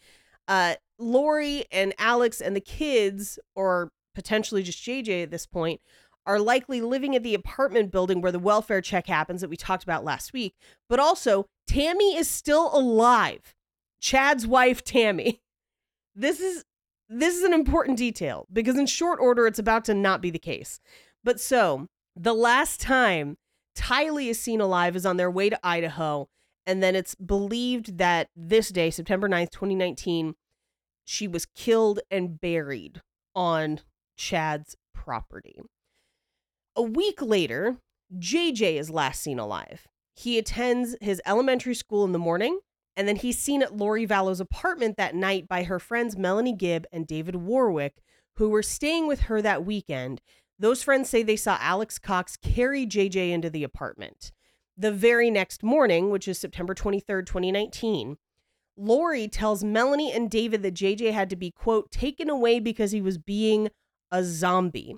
Uh, 0.48 0.74
Lori 0.98 1.64
and 1.72 1.94
Alex 1.98 2.40
and 2.40 2.54
the 2.54 2.60
kids, 2.60 3.38
or 3.54 3.90
potentially 4.14 4.62
just 4.62 4.82
JJ 4.84 5.22
at 5.24 5.30
this 5.30 5.46
point, 5.46 5.80
are 6.26 6.38
likely 6.38 6.80
living 6.80 7.16
at 7.16 7.22
the 7.22 7.34
apartment 7.34 7.90
building 7.90 8.20
where 8.20 8.32
the 8.32 8.38
welfare 8.38 8.80
check 8.80 9.06
happens 9.06 9.40
that 9.40 9.50
we 9.50 9.56
talked 9.56 9.82
about 9.82 10.04
last 10.04 10.32
week. 10.32 10.54
But 10.88 11.00
also, 11.00 11.46
Tammy 11.66 12.16
is 12.16 12.28
still 12.28 12.70
alive. 12.76 13.54
Chad's 14.00 14.46
wife, 14.46 14.84
Tammy. 14.84 15.40
This 16.14 16.40
is 16.40 16.64
this 17.08 17.36
is 17.36 17.42
an 17.44 17.52
important 17.52 17.98
detail 17.98 18.46
because 18.52 18.76
in 18.76 18.86
short 18.86 19.18
order 19.20 19.46
it's 19.46 19.58
about 19.58 19.84
to 19.86 19.94
not 19.94 20.20
be 20.20 20.30
the 20.30 20.38
case. 20.38 20.80
But 21.24 21.40
so, 21.40 21.86
the 22.16 22.34
last 22.34 22.80
time 22.80 23.36
Tylee 23.76 24.28
is 24.28 24.40
seen 24.40 24.60
alive 24.60 24.96
is 24.96 25.06
on 25.06 25.16
their 25.16 25.30
way 25.30 25.50
to 25.50 25.58
Idaho, 25.62 26.28
and 26.66 26.82
then 26.82 26.94
it's 26.94 27.14
believed 27.14 27.98
that 27.98 28.28
this 28.36 28.68
day, 28.68 28.90
September 28.90 29.28
9th, 29.28 29.50
2019, 29.50 30.34
she 31.04 31.26
was 31.26 31.46
killed 31.46 32.00
and 32.10 32.40
buried 32.40 33.00
on 33.34 33.80
Chad's 34.16 34.76
property. 34.94 35.56
A 36.76 36.82
week 36.82 37.20
later, 37.20 37.78
JJ 38.16 38.78
is 38.78 38.90
last 38.90 39.22
seen 39.22 39.38
alive. 39.38 39.86
He 40.14 40.38
attends 40.38 40.96
his 41.00 41.22
elementary 41.24 41.74
school 41.74 42.04
in 42.04 42.12
the 42.12 42.18
morning, 42.18 42.60
and 42.96 43.08
then 43.08 43.16
he's 43.16 43.38
seen 43.38 43.62
at 43.62 43.76
Lori 43.76 44.04
Vallow's 44.04 44.40
apartment 44.40 44.96
that 44.96 45.14
night 45.14 45.48
by 45.48 45.62
her 45.62 45.78
friends 45.78 46.16
Melanie 46.16 46.54
Gibb 46.54 46.86
and 46.92 47.06
David 47.06 47.36
Warwick, 47.36 48.02
who 48.36 48.50
were 48.50 48.62
staying 48.62 49.06
with 49.06 49.20
her 49.22 49.40
that 49.40 49.64
weekend. 49.64 50.20
Those 50.60 50.82
friends 50.82 51.08
say 51.08 51.22
they 51.22 51.36
saw 51.36 51.56
Alex 51.58 51.98
Cox 51.98 52.36
carry 52.36 52.86
JJ 52.86 53.30
into 53.30 53.48
the 53.48 53.64
apartment. 53.64 54.30
The 54.76 54.92
very 54.92 55.30
next 55.30 55.62
morning, 55.62 56.10
which 56.10 56.28
is 56.28 56.38
September 56.38 56.74
23rd, 56.74 57.24
2019, 57.24 58.18
Lori 58.76 59.26
tells 59.26 59.64
Melanie 59.64 60.12
and 60.12 60.30
David 60.30 60.62
that 60.62 60.74
JJ 60.74 61.12
had 61.12 61.30
to 61.30 61.36
be, 61.36 61.50
quote, 61.50 61.90
taken 61.90 62.28
away 62.28 62.60
because 62.60 62.90
he 62.92 63.00
was 63.00 63.16
being 63.16 63.70
a 64.10 64.22
zombie. 64.22 64.96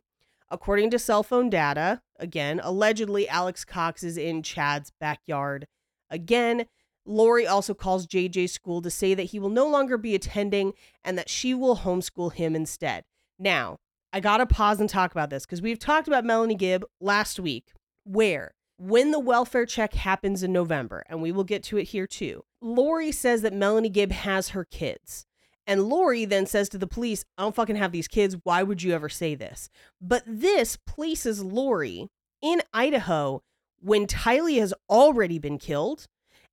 According 0.50 0.90
to 0.90 0.98
cell 0.98 1.22
phone 1.22 1.48
data, 1.48 2.02
again, 2.18 2.60
allegedly 2.64 3.28
Alex 3.28 3.64
Cox 3.64 4.02
is 4.02 4.16
in 4.16 4.42
Chad's 4.42 4.90
backyard. 5.00 5.68
Again, 6.10 6.66
Lori 7.06 7.46
also 7.46 7.72
calls 7.72 8.08
JJ's 8.08 8.52
school 8.52 8.82
to 8.82 8.90
say 8.90 9.14
that 9.14 9.24
he 9.24 9.38
will 9.38 9.48
no 9.48 9.68
longer 9.68 9.96
be 9.96 10.16
attending 10.16 10.72
and 11.04 11.16
that 11.16 11.30
she 11.30 11.54
will 11.54 11.76
homeschool 11.78 12.32
him 12.32 12.56
instead. 12.56 13.04
Now, 13.38 13.78
I 14.12 14.20
gotta 14.20 14.46
pause 14.46 14.80
and 14.80 14.88
talk 14.88 15.10
about 15.12 15.30
this 15.30 15.46
because 15.46 15.62
we've 15.62 15.78
talked 15.78 16.08
about 16.08 16.24
Melanie 16.24 16.54
Gibb 16.54 16.84
last 17.00 17.40
week, 17.40 17.72
where 18.04 18.54
when 18.76 19.10
the 19.10 19.20
welfare 19.20 19.64
check 19.64 19.94
happens 19.94 20.42
in 20.42 20.52
November, 20.52 21.04
and 21.08 21.22
we 21.22 21.32
will 21.32 21.44
get 21.44 21.62
to 21.64 21.78
it 21.78 21.84
here 21.84 22.06
too, 22.06 22.42
Lori 22.60 23.12
says 23.12 23.42
that 23.42 23.52
Melanie 23.52 23.88
Gibb 23.88 24.12
has 24.12 24.50
her 24.50 24.64
kids. 24.64 25.26
And 25.66 25.84
Lori 25.84 26.24
then 26.24 26.46
says 26.46 26.68
to 26.70 26.78
the 26.78 26.88
police, 26.88 27.24
I 27.38 27.42
don't 27.42 27.54
fucking 27.54 27.76
have 27.76 27.92
these 27.92 28.08
kids. 28.08 28.36
Why 28.42 28.64
would 28.64 28.82
you 28.82 28.92
ever 28.92 29.08
say 29.08 29.34
this? 29.36 29.70
But 30.00 30.24
this 30.26 30.76
places 30.76 31.42
Lori 31.42 32.08
in 32.42 32.62
Idaho 32.74 33.42
when 33.80 34.06
Tylee 34.06 34.58
has 34.58 34.74
already 34.90 35.38
been 35.38 35.58
killed 35.58 36.06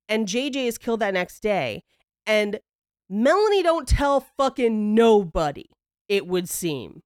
and 0.08 0.28
JJ 0.28 0.66
is 0.66 0.78
killed 0.78 1.00
that 1.00 1.14
next 1.14 1.40
day. 1.40 1.82
And 2.24 2.60
Melanie 3.08 3.64
don't 3.64 3.88
tell 3.88 4.20
fucking 4.20 4.94
nobody, 4.94 5.66
it 6.08 6.28
would 6.28 6.48
seem. 6.48 7.02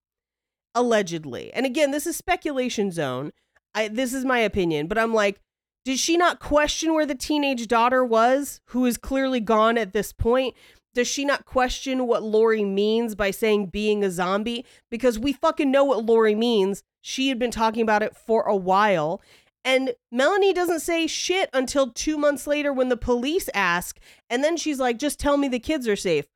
Allegedly. 0.74 1.52
And 1.52 1.66
again, 1.66 1.90
this 1.90 2.06
is 2.06 2.16
speculation 2.16 2.90
zone. 2.90 3.32
I 3.74 3.88
this 3.88 4.12
is 4.14 4.24
my 4.24 4.38
opinion, 4.38 4.86
but 4.86 4.98
I'm 4.98 5.14
like, 5.14 5.40
did 5.84 5.98
she 5.98 6.16
not 6.16 6.40
question 6.40 6.94
where 6.94 7.06
the 7.06 7.14
teenage 7.14 7.66
daughter 7.66 8.04
was, 8.04 8.60
who 8.68 8.86
is 8.86 8.96
clearly 8.96 9.40
gone 9.40 9.76
at 9.76 9.92
this 9.92 10.12
point? 10.12 10.54
Does 10.94 11.08
she 11.08 11.24
not 11.24 11.44
question 11.44 12.06
what 12.06 12.22
Lori 12.22 12.64
means 12.64 13.14
by 13.14 13.32
saying 13.32 13.66
being 13.66 14.04
a 14.04 14.10
zombie? 14.10 14.64
Because 14.90 15.18
we 15.18 15.32
fucking 15.32 15.70
know 15.70 15.84
what 15.84 16.04
Lori 16.04 16.34
means. 16.34 16.82
She 17.02 17.28
had 17.28 17.38
been 17.38 17.50
talking 17.50 17.82
about 17.82 18.02
it 18.02 18.16
for 18.16 18.42
a 18.42 18.56
while. 18.56 19.20
And 19.64 19.94
Melanie 20.12 20.52
doesn't 20.52 20.80
say 20.80 21.06
shit 21.06 21.50
until 21.52 21.90
two 21.90 22.16
months 22.16 22.46
later 22.46 22.72
when 22.72 22.90
the 22.90 22.96
police 22.96 23.48
ask. 23.54 23.98
And 24.30 24.44
then 24.44 24.56
she's 24.56 24.78
like, 24.78 24.98
just 24.98 25.18
tell 25.18 25.36
me 25.36 25.48
the 25.48 25.58
kids 25.58 25.88
are 25.88 25.96
safe. 25.96 26.26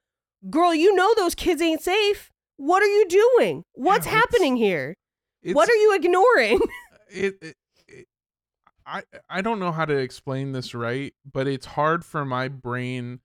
Girl, 0.51 0.75
you 0.75 0.95
know 0.95 1.15
those 1.15 1.35
kids 1.35 1.63
ain't 1.63 1.83
safe. 1.83 2.33
What 2.59 2.83
are 2.83 2.87
you 2.87 3.07
doing? 3.09 3.65
What's 3.75 4.07
Yeah, 4.07 4.13
happening 4.13 4.57
here? 4.57 4.95
What 5.45 5.69
are 5.69 5.75
you 5.77 5.95
ignoring? 5.95 6.61
it, 7.11 7.39
it, 7.41 7.57
it 7.87 8.07
I 8.85 9.03
I 9.31 9.41
don't 9.41 9.61
know 9.61 9.73
how 9.73 9.85
to 9.85 9.97
explain 9.97 10.53
this 10.53 10.75
right, 10.75 11.15
but 11.31 11.47
it's 11.47 11.67
hard 11.67 12.05
for 12.05 12.25
my 12.25 12.49
brain 12.49 13.21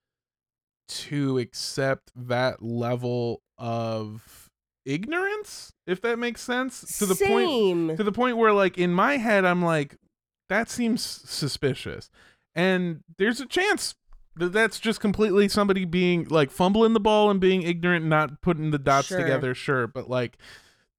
to 0.87 1.39
accept 1.39 2.11
that 2.15 2.61
level 2.61 3.41
of 3.57 4.49
ignorance, 4.85 5.73
if 5.87 5.99
that 6.01 6.19
makes 6.19 6.41
sense. 6.41 6.99
To 6.99 7.05
the 7.07 7.15
point 7.15 7.49
Same. 7.49 7.97
to 7.97 8.03
the 8.03 8.11
point 8.11 8.37
where 8.37 8.53
like 8.53 8.77
in 8.77 8.93
my 8.93 9.17
head 9.17 9.45
I'm 9.45 9.63
like 9.63 9.97
that 10.49 10.69
seems 10.69 11.03
suspicious. 11.03 12.09
And 12.53 13.03
there's 13.17 13.41
a 13.41 13.47
chance 13.47 13.95
that's 14.35 14.79
just 14.79 14.99
completely 14.99 15.47
somebody 15.47 15.85
being 15.85 16.25
like 16.29 16.49
fumbling 16.51 16.93
the 16.93 16.99
ball 16.99 17.29
and 17.29 17.39
being 17.39 17.61
ignorant, 17.63 18.01
and 18.03 18.09
not 18.09 18.41
putting 18.41 18.71
the 18.71 18.79
dots 18.79 19.07
Sure. 19.07 19.19
together, 19.19 19.53
sure, 19.53 19.87
but 19.87 20.09
like 20.09 20.37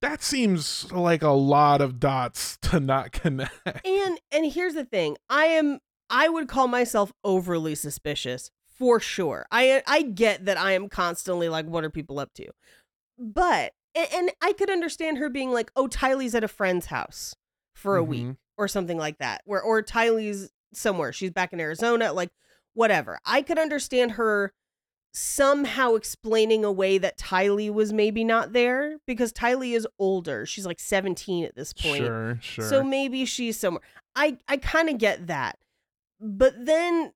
that 0.01 0.21
seems 0.21 0.91
like 0.91 1.23
a 1.23 1.29
lot 1.29 1.81
of 1.81 1.99
dots 1.99 2.57
to 2.61 2.79
not 2.79 3.11
connect. 3.11 3.85
And 3.85 4.19
and 4.31 4.51
here's 4.51 4.73
the 4.75 4.85
thing. 4.85 5.17
I 5.29 5.45
am 5.45 5.79
I 6.09 6.29
would 6.29 6.47
call 6.47 6.67
myself 6.67 7.11
overly 7.23 7.75
suspicious 7.75 8.51
for 8.67 8.99
sure. 8.99 9.45
I 9.51 9.81
I 9.87 10.01
get 10.03 10.45
that 10.45 10.57
I 10.57 10.73
am 10.73 10.89
constantly 10.89 11.49
like 11.49 11.65
what 11.65 11.83
are 11.83 11.89
people 11.89 12.19
up 12.19 12.33
to? 12.35 12.47
But 13.17 13.73
and, 13.95 14.07
and 14.13 14.31
I 14.41 14.53
could 14.53 14.69
understand 14.69 15.17
her 15.17 15.29
being 15.29 15.51
like, 15.51 15.71
"Oh, 15.75 15.87
Tylee's 15.87 16.35
at 16.35 16.43
a 16.43 16.47
friend's 16.49 16.87
house 16.87 17.35
for 17.73 17.95
a 17.97 18.03
week 18.03 18.25
Mhm. 18.25 18.37
or 18.57 18.67
something 18.67 18.97
like 18.97 19.17
that." 19.19 19.41
Where 19.45 19.61
or 19.61 19.81
Tylee's 19.81 20.51
somewhere. 20.73 21.13
She's 21.13 21.31
back 21.31 21.53
in 21.53 21.59
Arizona, 21.61 22.11
like 22.11 22.29
whatever. 22.75 23.19
I 23.25 23.41
could 23.41 23.57
understand 23.57 24.11
her 24.11 24.53
somehow 25.13 25.95
explaining 25.95 26.65
away 26.65 26.97
that 26.97 27.17
Tylee 27.17 27.73
was 27.73 27.93
maybe 27.93 28.23
not 28.23 28.51
there 28.51 28.97
because 29.07 29.31
Tylee 29.31 29.75
is 29.75 29.87
older. 29.97 30.45
She's 30.45 30.65
like 30.65 30.79
17 30.79 31.45
at 31.45 31.55
this 31.55 31.73
point. 31.73 32.03
Sure, 32.03 32.37
sure. 32.41 32.65
So 32.65 32.83
maybe 32.83 33.25
she's 33.25 33.57
somewhere. 33.57 33.81
I 34.15 34.37
I 34.47 34.57
kind 34.57 34.89
of 34.89 34.97
get 34.97 35.27
that. 35.27 35.57
But 36.19 36.65
then 36.65 37.13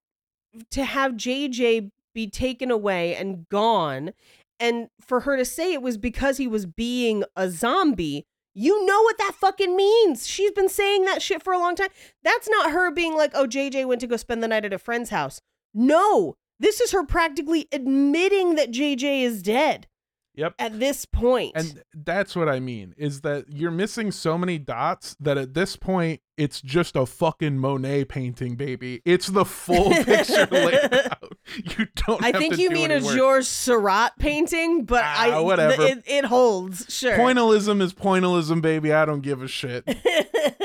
to 0.72 0.84
have 0.84 1.14
JJ 1.14 1.92
be 2.16 2.28
taken 2.28 2.72
away 2.72 3.16
and 3.16 3.48
gone 3.50 4.14
and 4.60 4.90
for 5.00 5.22
her 5.22 5.38
to 5.38 5.46
say 5.46 5.74
it 5.74 5.82
was 5.82 5.98
because 5.98 6.38
he 6.38 6.48
was 6.48 6.66
being 6.66 7.24
a 7.36 7.50
zombie, 7.50 8.26
you 8.54 8.86
know 8.86 9.02
what 9.04 9.18
that 9.18 9.36
fucking 9.36 9.76
means. 9.76 10.28
She's 10.28 10.52
been 10.52 10.70
saying 10.70 11.06
that 11.06 11.22
shit 11.22 11.44
for 11.44 11.54
a 11.54 11.60
long 11.60 11.76
time. 11.76 11.90
That's 12.24 12.50
not 12.50 12.72
her 12.72 12.92
being 12.92 13.16
like, 13.16 13.32
"Oh, 13.34 13.48
JJ 13.48 13.86
went 13.86 14.02
to 14.02 14.08
go 14.08 14.18
spend 14.18 14.44
the 14.44 14.48
night 14.48 14.66
at 14.66 14.74
a 14.74 14.80
friend's 14.80 15.12
house." 15.12 15.40
No. 15.74 16.36
This 16.60 16.82
is 16.82 16.92
her 16.92 17.06
practically 17.06 17.68
admitting 17.72 18.56
that 18.56 18.72
JJ 18.72 19.22
is 19.24 19.42
dead 19.42 19.88
Yep. 20.36 20.54
at 20.60 20.80
this 20.80 21.06
point. 21.06 21.52
And 21.56 21.84
that's 21.94 22.34
what 22.36 22.48
I 22.48 22.60
mean 22.62 22.94
is 22.98 23.22
that 23.22 23.46
you're 23.50 23.72
missing 23.72 24.12
so 24.12 24.38
many 24.38 24.58
dots 24.58 25.16
that 25.20 25.38
at 25.38 25.54
this 25.54 25.76
point 25.76 26.22
it's 26.38 26.62
just 26.62 26.96
a 26.96 27.06
fucking 27.06 27.58
Monet 27.58 28.06
painting, 28.06 28.56
baby. 28.56 29.02
It's 29.04 29.28
the 29.28 29.44
full 29.44 29.90
picture 30.06 30.48
laid 30.50 30.94
out. 30.94 31.34
You 31.56 31.88
don't. 31.96 32.24
I 32.24 32.32
think 32.32 32.58
you 32.58 32.70
mean 32.70 32.92
a. 32.92 33.02
Georges 33.02 33.50
Seurat 33.50 34.18
painting, 34.18 34.86
but 34.86 35.04
I 35.04 35.32
Ah, 35.32 35.42
whatever. 35.42 35.82
It, 35.82 36.04
it 36.06 36.26
holds, 36.26 36.86
sure. 36.88 37.18
Pointillism 37.18 37.82
is 37.82 37.94
pointillism, 37.94 38.62
baby. 38.62 38.94
I 38.94 39.04
don't 39.06 39.22
give 39.22 39.42
a 39.42 39.48
shit. 39.50 39.84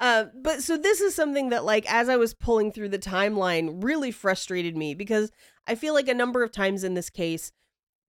uh, 0.00 0.24
but 0.34 0.62
so 0.62 0.76
this 0.76 1.00
is 1.00 1.14
something 1.14 1.50
that, 1.50 1.64
like, 1.64 1.90
as 1.92 2.08
I 2.08 2.16
was 2.16 2.34
pulling 2.34 2.72
through 2.72 2.88
the 2.88 2.98
timeline, 2.98 3.84
really 3.84 4.10
frustrated 4.10 4.76
me 4.76 4.94
because 4.94 5.30
I 5.66 5.74
feel 5.74 5.94
like 5.94 6.08
a 6.08 6.14
number 6.14 6.42
of 6.42 6.50
times 6.50 6.82
in 6.82 6.94
this 6.94 7.10
case, 7.10 7.52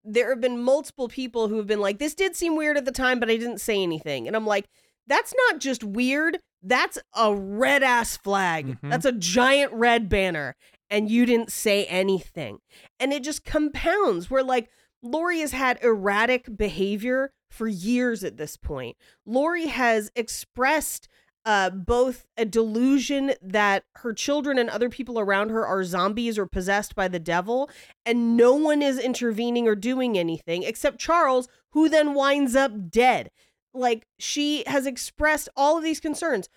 there 0.03 0.29
have 0.29 0.41
been 0.41 0.63
multiple 0.63 1.07
people 1.07 1.47
who 1.47 1.57
have 1.57 1.67
been 1.67 1.81
like, 1.81 1.99
"This 1.99 2.15
did 2.15 2.35
seem 2.35 2.55
weird 2.55 2.77
at 2.77 2.85
the 2.85 2.91
time, 2.91 3.19
but 3.19 3.29
I 3.29 3.37
didn't 3.37 3.61
say 3.61 3.83
anything," 3.83 4.25
and 4.25 4.35
I'm 4.35 4.47
like, 4.47 4.65
"That's 5.05 5.33
not 5.49 5.59
just 5.59 5.83
weird. 5.83 6.39
That's 6.63 6.97
a 7.15 7.35
red 7.35 7.83
ass 7.83 8.17
flag. 8.17 8.79
Mhm. 8.79 8.89
That's 8.89 9.05
a 9.05 9.11
giant 9.11 9.73
red 9.73 10.09
banner." 10.09 10.55
And 10.89 11.09
you 11.09 11.25
didn't 11.25 11.51
say 11.51 11.85
anything. 11.85 12.59
And 12.99 13.13
it 13.13 13.23
just 13.23 13.45
compounds 13.45 14.29
where, 14.29 14.43
like, 14.43 14.69
Lori 15.01 15.39
has 15.39 15.51
had 15.51 15.79
erratic 15.83 16.57
behavior 16.57 17.31
for 17.49 17.67
years 17.67 18.23
at 18.23 18.37
this 18.37 18.57
point. 18.57 18.97
Lori 19.25 19.67
has 19.67 20.11
expressed 20.15 21.07
uh, 21.45 21.69
both 21.71 22.25
a 22.37 22.45
delusion 22.45 23.33
that 23.41 23.83
her 23.95 24.13
children 24.13 24.57
and 24.57 24.69
other 24.69 24.89
people 24.89 25.19
around 25.19 25.49
her 25.49 25.65
are 25.65 25.83
zombies 25.83 26.37
or 26.37 26.45
possessed 26.45 26.95
by 26.95 27.07
the 27.07 27.19
devil, 27.19 27.69
and 28.05 28.37
no 28.37 28.53
one 28.53 28.81
is 28.81 28.99
intervening 28.99 29.67
or 29.67 29.75
doing 29.75 30.17
anything 30.17 30.63
except 30.63 30.99
Charles, 30.99 31.47
who 31.71 31.89
then 31.89 32.13
winds 32.13 32.55
up 32.55 32.89
dead. 32.89 33.31
Like, 33.73 34.05
she 34.19 34.63
has 34.67 34.85
expressed 34.85 35.49
all 35.55 35.77
of 35.77 35.83
these 35.83 35.99
concerns. 35.99 36.49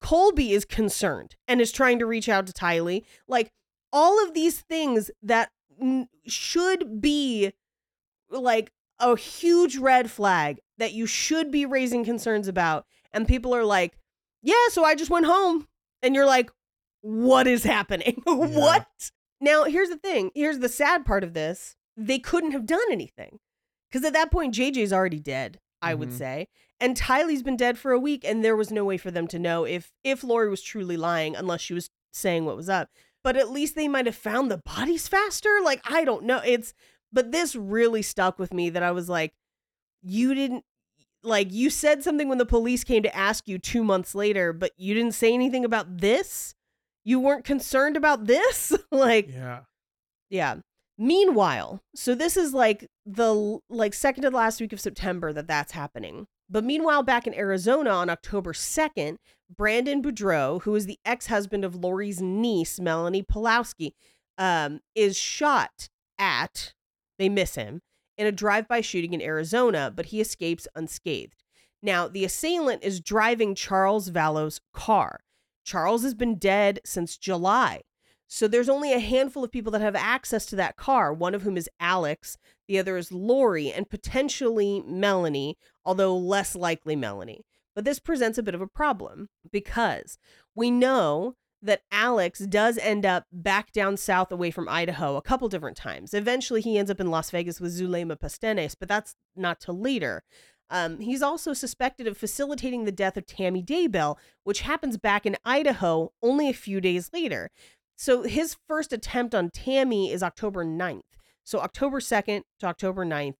Colby 0.00 0.52
is 0.52 0.64
concerned 0.64 1.34
and 1.48 1.60
is 1.60 1.72
trying 1.72 1.98
to 1.98 2.06
reach 2.06 2.28
out 2.28 2.46
to 2.46 2.52
Tylee. 2.52 3.04
Like, 3.26 3.50
all 3.92 4.22
of 4.22 4.34
these 4.34 4.60
things 4.60 5.10
that 5.22 5.50
mm, 5.82 6.06
should 6.26 7.00
be 7.00 7.52
like 8.30 8.70
a 9.00 9.16
huge 9.16 9.78
red 9.78 10.10
flag 10.10 10.60
that 10.76 10.92
you 10.92 11.06
should 11.06 11.50
be 11.50 11.64
raising 11.66 12.04
concerns 12.04 12.46
about. 12.46 12.84
And 13.12 13.26
people 13.26 13.54
are 13.54 13.64
like, 13.64 13.96
yeah, 14.48 14.68
so 14.70 14.84
I 14.84 14.94
just 14.94 15.10
went 15.10 15.26
home. 15.26 15.66
And 16.02 16.14
you're 16.14 16.26
like, 16.26 16.50
what 17.00 17.46
is 17.46 17.64
happening? 17.64 18.22
what? 18.26 18.86
Now, 19.40 19.64
here's 19.64 19.88
the 19.88 19.96
thing. 19.96 20.30
Here's 20.34 20.58
the 20.60 20.68
sad 20.68 21.04
part 21.04 21.22
of 21.24 21.34
this. 21.34 21.76
They 21.96 22.18
couldn't 22.18 22.52
have 22.52 22.66
done 22.66 22.80
anything. 22.90 23.38
Because 23.90 24.04
at 24.06 24.12
that 24.12 24.30
point, 24.30 24.54
JJ's 24.54 24.92
already 24.92 25.18
dead, 25.20 25.58
I 25.82 25.94
would 25.94 26.10
Mhm. 26.10 26.18
say. 26.18 26.48
And 26.80 26.96
Tylee's 26.96 27.42
been 27.42 27.56
dead 27.56 27.78
for 27.78 27.92
a 27.92 27.98
week, 27.98 28.24
and 28.24 28.44
there 28.44 28.54
was 28.56 28.70
no 28.70 28.84
way 28.84 28.96
for 28.98 29.10
them 29.10 29.26
to 29.28 29.38
know 29.38 29.64
if 29.64 29.92
if 30.04 30.22
Lori 30.22 30.48
was 30.48 30.62
truly 30.62 30.96
lying, 30.96 31.34
unless 31.34 31.60
she 31.60 31.74
was 31.74 31.90
saying 32.12 32.44
what 32.44 32.56
was 32.56 32.68
up. 32.68 32.88
But 33.24 33.36
at 33.36 33.50
least 33.50 33.74
they 33.74 33.88
might 33.88 34.06
have 34.06 34.14
found 34.16 34.50
the 34.50 34.58
bodies 34.58 35.08
faster. 35.08 35.58
Like, 35.62 35.80
I 35.84 36.04
don't 36.04 36.24
know. 36.24 36.40
It's 36.44 36.72
but 37.12 37.32
this 37.32 37.56
really 37.56 38.02
stuck 38.02 38.38
with 38.38 38.52
me 38.54 38.70
that 38.70 38.82
I 38.82 38.92
was 38.92 39.08
like, 39.08 39.34
you 40.02 40.34
didn't 40.34 40.64
like 41.22 41.52
you 41.52 41.70
said 41.70 42.02
something 42.04 42.28
when 42.28 42.38
the 42.38 42.46
police 42.46 42.84
came 42.84 43.02
to 43.02 43.16
ask 43.16 43.48
you 43.48 43.58
two 43.58 43.82
months 43.84 44.14
later, 44.14 44.52
but 44.52 44.72
you 44.76 44.94
didn't 44.94 45.14
say 45.14 45.32
anything 45.34 45.64
about 45.64 45.98
this. 45.98 46.54
You 47.04 47.20
weren't 47.20 47.44
concerned 47.44 47.96
about 47.96 48.26
this. 48.26 48.72
like, 48.90 49.28
Yeah. 49.32 49.60
yeah. 50.30 50.56
Meanwhile, 51.00 51.80
so 51.94 52.14
this 52.16 52.36
is 52.36 52.52
like 52.52 52.88
the 53.06 53.58
like 53.70 53.94
second 53.94 54.24
to 54.24 54.30
the 54.30 54.36
last 54.36 54.60
week 54.60 54.72
of 54.72 54.80
September 54.80 55.32
that 55.32 55.46
that's 55.46 55.72
happening. 55.72 56.26
But 56.50 56.64
meanwhile, 56.64 57.02
back 57.02 57.26
in 57.26 57.34
Arizona 57.34 57.90
on 57.90 58.10
October 58.10 58.52
2nd, 58.52 59.18
Brandon 59.54 60.02
Boudreaux, 60.02 60.62
who 60.62 60.74
is 60.74 60.86
the 60.86 60.98
ex-husband 61.04 61.64
of 61.64 61.76
Lori's 61.76 62.20
niece, 62.20 62.80
Melanie 62.80 63.22
Pawlowski, 63.22 63.92
um, 64.38 64.80
is 64.94 65.16
shot 65.16 65.88
at, 66.18 66.74
they 67.18 67.28
miss 67.28 67.54
him, 67.54 67.82
in 68.18 68.26
a 68.26 68.32
drive-by 68.32 68.82
shooting 68.82 69.14
in 69.14 69.22
Arizona, 69.22 69.90
but 69.94 70.06
he 70.06 70.20
escapes 70.20 70.68
unscathed. 70.74 71.42
Now, 71.80 72.08
the 72.08 72.24
assailant 72.24 72.82
is 72.82 73.00
driving 73.00 73.54
Charles 73.54 74.08
Vallow's 74.08 74.60
car. 74.74 75.20
Charles 75.64 76.02
has 76.02 76.14
been 76.14 76.36
dead 76.36 76.80
since 76.84 77.16
July. 77.16 77.82
So 78.26 78.46
there's 78.46 78.68
only 78.68 78.92
a 78.92 78.98
handful 78.98 79.42
of 79.42 79.52
people 79.52 79.72
that 79.72 79.80
have 79.80 79.96
access 79.96 80.44
to 80.46 80.56
that 80.56 80.76
car, 80.76 81.14
one 81.14 81.34
of 81.34 81.42
whom 81.42 81.56
is 81.56 81.70
Alex, 81.80 82.36
the 82.66 82.78
other 82.78 82.98
is 82.98 83.10
Lori, 83.10 83.72
and 83.72 83.88
potentially 83.88 84.82
Melanie, 84.86 85.56
although 85.84 86.16
less 86.16 86.54
likely 86.54 86.96
Melanie. 86.96 87.46
But 87.74 87.84
this 87.84 87.98
presents 88.00 88.36
a 88.36 88.42
bit 88.42 88.54
of 88.54 88.60
a 88.60 88.66
problem 88.66 89.28
because 89.50 90.18
we 90.54 90.70
know 90.70 91.36
that 91.62 91.82
Alex 91.90 92.40
does 92.40 92.78
end 92.78 93.04
up 93.04 93.26
back 93.32 93.72
down 93.72 93.96
south 93.96 94.30
away 94.30 94.50
from 94.50 94.68
Idaho 94.68 95.16
a 95.16 95.22
couple 95.22 95.48
different 95.48 95.76
times. 95.76 96.14
Eventually, 96.14 96.60
he 96.60 96.78
ends 96.78 96.90
up 96.90 97.00
in 97.00 97.10
Las 97.10 97.30
Vegas 97.30 97.60
with 97.60 97.72
Zulema 97.72 98.16
Pastenes, 98.16 98.76
but 98.78 98.88
that's 98.88 99.14
not 99.34 99.60
till 99.60 99.78
later. 99.78 100.22
Um, 100.70 101.00
he's 101.00 101.22
also 101.22 101.52
suspected 101.52 102.06
of 102.06 102.16
facilitating 102.16 102.84
the 102.84 102.92
death 102.92 103.16
of 103.16 103.26
Tammy 103.26 103.62
Daybell, 103.62 104.16
which 104.44 104.60
happens 104.60 104.98
back 104.98 105.24
in 105.24 105.36
Idaho 105.44 106.12
only 106.22 106.48
a 106.48 106.54
few 106.54 106.80
days 106.80 107.10
later. 107.12 107.50
So 107.96 108.22
his 108.22 108.56
first 108.68 108.92
attempt 108.92 109.34
on 109.34 109.50
Tammy 109.50 110.12
is 110.12 110.22
October 110.22 110.64
9th. 110.64 111.02
So 111.42 111.60
October 111.60 112.00
2nd 112.00 112.42
to 112.60 112.66
October 112.66 113.04
9th. 113.04 113.36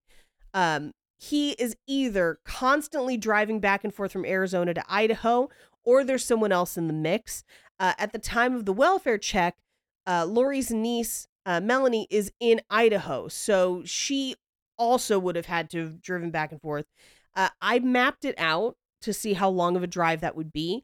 Um, 0.55 0.93
he 1.19 1.51
is 1.53 1.77
either 1.87 2.39
constantly 2.45 3.17
driving 3.17 3.61
back 3.61 3.85
and 3.85 3.93
forth 3.93 4.13
from 4.13 4.25
Arizona 4.25 4.73
to 4.73 4.85
Idaho, 4.89 5.51
or 5.85 6.05
there's 6.05 6.25
someone 6.25 6.53
else 6.53 6.77
in 6.77 6.87
the 6.87 6.93
mix. 6.93 7.45
Uh, 7.81 7.95
at 7.99 8.13
the 8.13 8.19
time 8.19 8.55
of 8.55 8.65
the 8.65 8.73
welfare 8.73 9.19
check, 9.19 9.57
uh, 10.07 10.25
Lori's 10.27 10.71
niece, 10.71 11.29
uh, 11.47 11.61
Melanie, 11.61 12.07
is 12.11 12.33
in 12.41 12.61
Idaho. 12.71 13.29
So 13.29 13.83
she 13.85 14.35
also 14.77 15.19
would 15.19 15.37
have 15.37 15.47
had 15.47 15.71
to 15.71 15.79
have 15.79 16.01
driven 16.01 16.31
back 16.31 16.53
and 16.53 16.61
forth. 16.61 16.87
Uh, 17.35 17.49
I 17.61 17.79
mapped 17.79 18.25
it 18.25 18.35
out 18.39 18.77
to 19.03 19.13
see 19.13 19.35
how 19.35 19.49
long 19.49 19.77
of 19.77 19.83
a 19.83 19.87
drive 19.87 20.21
that 20.21 20.37
would 20.37 20.53
be. 20.53 20.83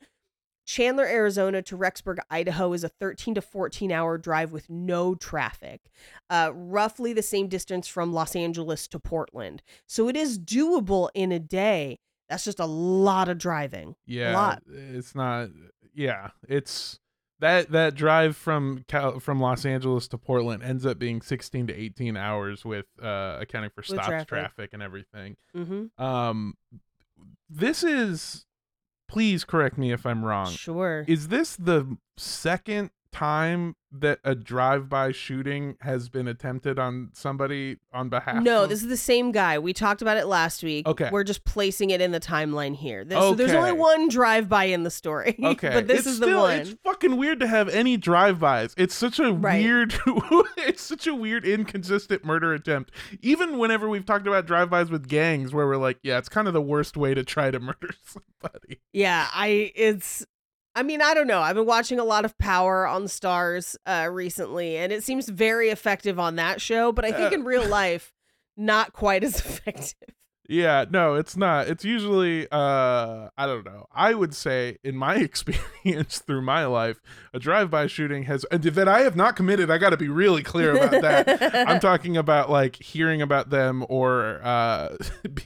Chandler, 0.66 1.04
Arizona 1.04 1.60
to 1.62 1.76
Rexburg, 1.76 2.18
Idaho 2.30 2.72
is 2.72 2.84
a 2.84 2.88
13 2.88 3.34
to 3.34 3.42
14 3.42 3.92
hour 3.92 4.16
drive 4.16 4.50
with 4.52 4.70
no 4.70 5.14
traffic, 5.14 5.82
uh, 6.30 6.52
roughly 6.54 7.12
the 7.12 7.22
same 7.22 7.48
distance 7.48 7.86
from 7.86 8.12
Los 8.12 8.34
Angeles 8.34 8.88
to 8.88 8.98
Portland. 8.98 9.62
So 9.86 10.08
it 10.08 10.16
is 10.16 10.38
doable 10.38 11.10
in 11.14 11.32
a 11.32 11.38
day. 11.38 11.98
That's 12.28 12.44
just 12.44 12.60
a 12.60 12.66
lot 12.66 13.28
of 13.28 13.38
driving. 13.38 13.96
Yeah, 14.06 14.34
lot. 14.34 14.62
it's 14.66 15.14
not. 15.14 15.50
Yeah, 15.94 16.30
it's 16.48 16.98
that 17.40 17.70
that 17.72 17.94
drive 17.94 18.36
from 18.36 18.84
Cal, 18.88 19.20
from 19.20 19.40
Los 19.40 19.66
Angeles 19.66 20.08
to 20.08 20.18
Portland 20.18 20.62
ends 20.62 20.86
up 20.86 20.98
being 20.98 21.20
16 21.20 21.66
to 21.66 21.74
18 21.74 22.16
hours 22.16 22.64
with 22.64 22.86
uh 23.02 23.38
accounting 23.40 23.70
for 23.70 23.82
stops, 23.82 24.08
traffic. 24.08 24.28
traffic, 24.28 24.70
and 24.72 24.82
everything. 24.82 25.36
Mm-hmm. 25.56 26.02
Um, 26.02 26.54
this 27.48 27.82
is. 27.82 28.46
Please 29.06 29.44
correct 29.44 29.76
me 29.76 29.92
if 29.92 30.06
I'm 30.06 30.24
wrong. 30.24 30.50
Sure. 30.50 31.04
Is 31.06 31.28
this 31.28 31.56
the 31.56 31.98
second 32.16 32.90
time 33.14 33.76
that 33.96 34.18
a 34.24 34.34
drive-by 34.34 35.12
shooting 35.12 35.76
has 35.80 36.08
been 36.08 36.26
attempted 36.26 36.80
on 36.80 37.10
somebody 37.12 37.76
on 37.92 38.08
behalf? 38.08 38.42
No, 38.42 38.64
of- 38.64 38.68
this 38.68 38.82
is 38.82 38.88
the 38.88 38.96
same 38.96 39.30
guy. 39.30 39.56
We 39.60 39.72
talked 39.72 40.02
about 40.02 40.16
it 40.16 40.26
last 40.26 40.64
week. 40.64 40.86
Okay. 40.88 41.08
We're 41.12 41.22
just 41.22 41.44
placing 41.44 41.90
it 41.90 42.00
in 42.00 42.10
the 42.10 42.18
timeline 42.18 42.74
here. 42.74 43.04
This, 43.04 43.16
So 43.16 43.34
there's 43.34 43.52
only 43.52 43.70
one 43.72 44.08
drive 44.08 44.48
by 44.48 44.64
in 44.64 44.82
the 44.82 44.90
story. 44.90 45.36
Okay, 45.44 45.70
but 45.72 45.86
this 45.86 46.00
it's 46.00 46.06
is 46.08 46.16
still, 46.16 46.28
the 46.30 46.38
one. 46.38 46.58
It's 46.58 46.74
fucking 46.84 47.16
weird 47.16 47.38
to 47.40 47.46
have 47.46 47.68
any 47.68 47.96
drive-bys. 47.96 48.74
It's 48.76 48.94
such 48.94 49.20
a 49.20 49.32
Right. 49.32 49.62
weird, 49.62 49.94
it's 50.56 50.82
such 50.82 51.06
a 51.06 51.14
weird, 51.14 51.44
inconsistent 51.44 52.24
murder 52.24 52.52
attempt. 52.52 52.90
Even 53.22 53.58
whenever 53.58 53.88
we've 53.88 54.04
talked 54.06 54.26
about 54.26 54.46
drive-bys 54.46 54.90
with 54.90 55.06
gangs, 55.06 55.52
where 55.54 55.66
we're 55.66 55.76
like, 55.76 55.98
yeah, 56.02 56.18
it's 56.18 56.28
kind 56.28 56.48
of 56.48 56.54
the 56.54 56.60
worst 56.62 56.96
way 56.96 57.14
to 57.14 57.22
try 57.22 57.50
to 57.52 57.60
murder 57.60 57.90
somebody. 58.04 58.80
Yeah, 58.92 59.28
I 59.32 59.72
it's 59.76 60.26
I 60.74 60.82
mean, 60.82 61.00
I 61.00 61.14
don't 61.14 61.26
know. 61.26 61.40
I've 61.40 61.54
been 61.54 61.66
watching 61.66 61.98
a 62.00 62.04
lot 62.04 62.24
of 62.24 62.36
Power 62.38 62.86
on 62.86 63.04
Starz 63.04 63.76
uh 63.86 64.08
recently 64.10 64.76
and 64.76 64.92
it 64.92 65.04
seems 65.04 65.28
very 65.28 65.68
effective 65.70 66.18
on 66.18 66.36
that 66.36 66.60
show, 66.60 66.92
but 66.92 67.04
I 67.04 67.12
think 67.12 67.32
Uh. 67.32 67.36
in 67.36 67.44
real 67.44 67.66
life 67.82 68.12
not 68.56 68.92
quite 68.92 69.22
as 69.24 69.36
effective. 69.44 69.94
Yeah, 70.46 70.84
no, 70.90 71.14
it's 71.14 71.38
not. 71.38 71.68
It's 71.68 71.86
usually, 71.86 72.46
uh, 72.52 73.28
I 73.34 73.46
don't 73.46 73.64
know. 73.64 73.86
I 73.90 74.12
would 74.12 74.34
say, 74.34 74.76
in 74.84 74.94
my 74.94 75.14
experience 75.28 76.18
through 76.18 76.42
my 76.42 76.66
life, 76.66 77.00
a 77.32 77.38
drive-by 77.38 77.86
shooting 77.86 78.24
has 78.24 78.44
and 78.50 78.62
that 78.62 78.86
I 78.86 79.00
have 79.00 79.16
not 79.16 79.36
committed. 79.36 79.70
I 79.70 79.78
got 79.78 79.90
to 79.90 79.96
be 79.96 80.10
really 80.10 80.42
clear 80.42 80.76
about 80.76 81.00
that. 81.00 81.66
I'm 81.66 81.80
talking 81.80 82.18
about 82.18 82.50
like 82.50 82.76
hearing 82.76 83.22
about 83.22 83.48
them 83.48 83.86
or 83.88 84.40
uh, 84.44 84.96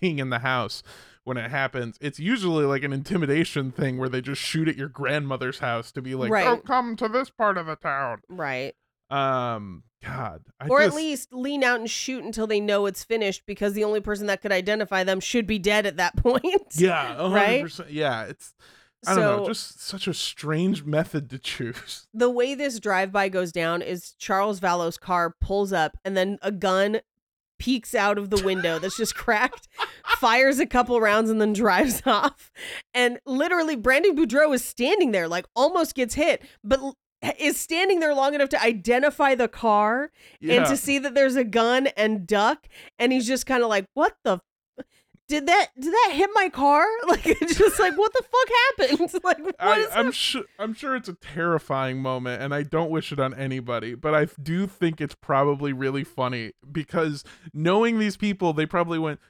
being 0.01 0.19
in 0.19 0.31
the 0.31 0.41
house 0.41 0.83
when 1.29 1.37
it 1.37 1.51
happens. 1.51 1.97
It's 2.01 2.19
usually 2.19 2.65
like 2.65 2.83
an 2.83 2.93
intimidation 2.93 3.71
thing 3.71 3.99
where 3.99 4.09
they 4.09 4.21
just 4.21 4.41
shoot 4.43 4.67
at 4.67 4.77
your 4.77 4.89
grandmother's 4.89 5.61
house 5.61 5.93
to 5.93 6.03
be 6.03 6.15
like, 6.17 6.31
Right. 6.33 6.47
"Oh, 6.49 6.57
come 6.57 6.97
to 6.97 7.07
this 7.09 7.31
part 7.31 7.57
of 7.57 7.67
the 7.67 7.77
town." 7.77 8.23
right. 8.29 8.75
Um, 9.11 9.85
God, 10.05 10.43
I 10.61 10.69
or 10.69 10.81
just, 10.81 10.91
at 10.91 10.97
least 10.97 11.33
lean 11.33 11.65
out 11.65 11.81
and 11.81 11.89
shoot 11.91 12.23
until 12.25 12.47
they 12.47 12.61
know 12.61 12.87
it's 12.87 13.03
finished 13.05 13.43
because 13.47 13.73
the 13.75 13.85
only 13.85 14.01
person 14.01 14.27
that 14.27 14.43
could 14.43 14.53
identify 14.53 15.03
them 15.05 15.19
should 15.21 15.47
be 15.47 15.59
dead 15.59 15.87
at 15.87 15.97
that 15.97 16.17
point. 16.23 16.45
yeah, 16.75 17.15
a 17.15 17.29
hundred 17.29 17.35
right? 17.35 17.91
Yeah, 17.91 18.25
it's 18.25 18.55
I 19.07 19.15
don't 19.15 19.23
know, 19.41 19.47
just 19.47 19.81
such 19.81 20.07
a 20.09 20.15
strange 20.15 20.85
method 20.85 21.31
to 21.31 21.39
choose. 21.39 22.07
the 22.13 22.29
way 22.31 22.55
this 22.55 22.81
drive-by 22.81 23.29
goes 23.29 23.53
down 23.53 23.81
is 23.81 24.13
Charles 24.19 24.59
Vallow's 24.59 24.99
car 24.99 25.35
pulls 25.41 25.73
up 25.73 25.97
and 26.05 26.17
then 26.17 26.39
a 26.43 26.51
gun 26.53 27.01
peeks 27.59 27.95
out 27.95 28.19
of 28.19 28.31
the 28.31 28.43
window 28.43 28.79
that's 28.79 28.97
just 28.97 29.15
cracked, 29.15 29.69
fires 30.19 30.59
a 30.59 30.67
couple 30.67 31.01
rounds 31.01 31.31
and 31.31 31.41
then 31.41 31.53
drives 31.53 32.03
off. 32.07 32.51
And 32.95 33.19
literally 33.27 33.77
Brandon 33.77 34.17
Boudreaux 34.17 34.55
is 34.55 34.65
standing 34.65 35.13
there 35.13 35.29
like 35.29 35.47
almost 35.55 35.95
gets 35.95 36.15
hit, 36.15 36.43
but 36.63 36.81
is 37.39 37.59
standing 37.59 37.99
there 37.99 38.15
long 38.15 38.35
enough 38.35 38.49
to 38.51 38.63
identify 38.63 39.35
the 39.35 39.49
car 39.49 40.11
and 40.41 40.67
to 40.67 40.77
see 40.77 40.99
that 41.01 41.15
there's 41.15 41.35
a 41.35 41.43
gun 41.45 41.89
and 41.97 42.27
duck 42.29 42.69
and 42.99 43.13
he's 43.13 43.27
just 43.27 43.45
kind 43.45 43.63
of 43.65 43.69
like, 43.69 43.87
"What 43.95 44.15
the 44.23 44.39
did 45.29 45.47
that 45.47 45.69
did 45.79 45.93
that 45.93 46.13
hit 46.15 46.31
my 46.35 46.49
car? 46.49 46.85
Like 47.09 47.27
it's 47.27 47.57
just 47.57 47.81
like 47.81 47.97
what 47.97 48.13
the 48.13 48.23
fuck 48.23 48.89
happened? 48.89 49.11
Like 49.25 49.39
what 49.45 49.57
I, 49.59 49.81
is 49.81 49.89
I'm 49.95 50.13
sure 50.13 50.45
I'm 50.59 50.75
sure 50.75 50.95
it's 50.95 51.09
a 51.09 51.15
terrifying 51.15 52.03
moment 52.03 52.43
and 52.43 52.55
I 52.55 52.63
don't 52.63 52.91
wish 52.91 53.13
it 53.13 53.19
on 53.19 53.35
anybody, 53.35 53.95
but 53.95 54.15
I 54.15 54.27
do 54.43 54.67
think 54.67 55.01
it's 55.01 55.15
probably 55.15 55.73
really 55.73 56.05
funny 56.05 56.53
because 56.71 57.25
knowing 57.55 57.99
these 57.99 58.17
people, 58.17 58.53
they 58.53 58.67
probably 58.67 58.99
went 58.99 59.21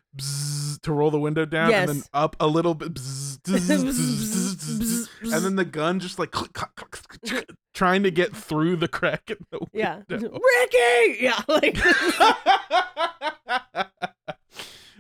to 0.83 0.93
roll 0.93 1.11
the 1.11 1.19
window 1.21 1.45
down 1.45 1.73
and 1.73 1.89
then 1.89 2.03
up 2.13 2.37
a 2.41 2.47
little 2.47 2.75
bit 2.75 2.95
bzzz, 2.95 3.39
bzzz, 3.39 4.55
bzzz, 4.81 5.09
and 5.23 5.45
then 5.45 5.57
the 5.57 5.65
gun 5.65 6.01
just 6.01 6.19
like 6.19 6.31
click, 6.31 6.53
click, 6.53 6.75
click, 6.75 7.51
trying 7.75 8.03
to 8.03 8.11
get 8.11 8.35
through 8.35 8.77
the 8.77 8.89
crack 8.89 9.31
in 9.31 9.37
the 9.51 9.59
window. 9.59 9.71
Yeah. 9.73 10.03
Ricky! 10.11 11.23
Yeah, 11.23 11.41
like 11.49 11.77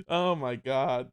oh 0.08 0.34
my 0.34 0.56
god. 0.56 1.10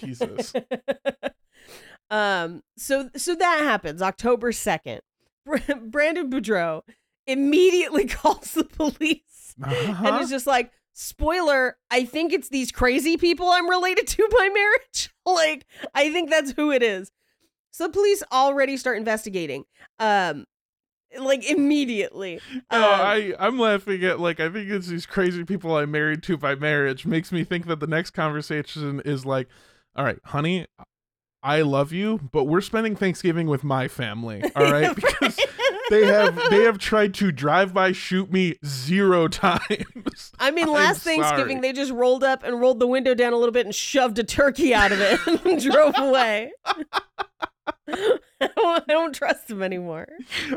Jesus. 0.00 0.52
um 2.10 2.62
so 2.76 3.08
so 3.16 3.34
that 3.34 3.58
happens 3.62 4.02
October 4.02 4.52
2nd. 4.52 5.00
Brandon 5.90 6.30
Boudreaux 6.30 6.82
immediately 7.26 8.06
calls 8.08 8.52
the 8.52 8.64
police 8.64 9.54
and 9.62 9.72
Uh-huh. 9.74 10.18
is 10.22 10.30
just 10.30 10.46
like 10.46 10.70
spoiler, 10.94 11.76
I 11.90 12.04
think 12.04 12.32
it's 12.32 12.48
these 12.48 12.70
crazy 12.70 13.16
people 13.16 13.48
I'm 13.48 13.68
related 13.68 14.06
to 14.08 14.28
by 14.30 14.48
marriage. 14.54 15.10
like 15.26 15.64
I 15.94 16.12
think 16.12 16.30
that's 16.30 16.52
who 16.52 16.70
it 16.70 16.82
is. 16.82 17.10
So 17.70 17.86
the 17.86 17.92
police 17.92 18.22
already 18.30 18.76
start 18.76 18.98
investigating. 18.98 19.64
Um 19.98 20.44
like 21.18 21.44
immediately. 21.48 22.40
No, 22.70 22.78
Um, 22.78 23.00
I 23.00 23.34
I'm 23.38 23.58
laughing 23.58 24.02
at 24.04 24.20
like 24.20 24.40
I 24.40 24.48
think 24.48 24.70
it's 24.70 24.88
these 24.88 25.06
crazy 25.06 25.44
people 25.44 25.76
I'm 25.76 25.90
married 25.90 26.22
to 26.24 26.36
by 26.36 26.54
marriage 26.54 27.06
makes 27.06 27.32
me 27.32 27.44
think 27.44 27.66
that 27.66 27.80
the 27.80 27.86
next 27.86 28.10
conversation 28.10 29.00
is 29.04 29.24
like, 29.26 29.48
all 29.96 30.04
right, 30.04 30.18
honey, 30.24 30.66
I 31.42 31.62
love 31.62 31.92
you, 31.92 32.20
but 32.32 32.44
we're 32.44 32.60
spending 32.60 32.94
Thanksgiving 32.96 33.46
with 33.48 33.64
my 33.64 33.88
family, 33.88 34.42
all 34.56 34.70
right? 34.70 34.94
Because 34.94 35.38
they 35.90 36.06
have 36.06 36.40
they 36.50 36.62
have 36.62 36.78
tried 36.78 37.14
to 37.14 37.32
drive 37.32 37.74
by 37.74 37.92
shoot 37.92 38.32
me 38.32 38.56
zero 38.64 39.26
times. 39.28 40.32
I 40.38 40.50
mean, 40.52 40.68
I'm 40.68 40.74
last 40.74 41.02
Thanksgiving 41.02 41.56
sorry. 41.58 41.60
they 41.60 41.72
just 41.72 41.92
rolled 41.92 42.22
up 42.24 42.44
and 42.44 42.60
rolled 42.60 42.78
the 42.80 42.86
window 42.86 43.14
down 43.14 43.32
a 43.32 43.36
little 43.36 43.52
bit 43.52 43.66
and 43.66 43.74
shoved 43.74 44.18
a 44.18 44.24
turkey 44.24 44.72
out 44.72 44.92
of 44.92 45.00
it 45.00 45.20
and 45.44 45.60
drove 45.72 45.94
away. 45.98 46.52
I 47.66 47.72
don't, 48.56 48.82
I 48.82 48.82
don't 48.88 49.14
trust 49.14 49.50
him 49.50 49.62
anymore. 49.62 50.06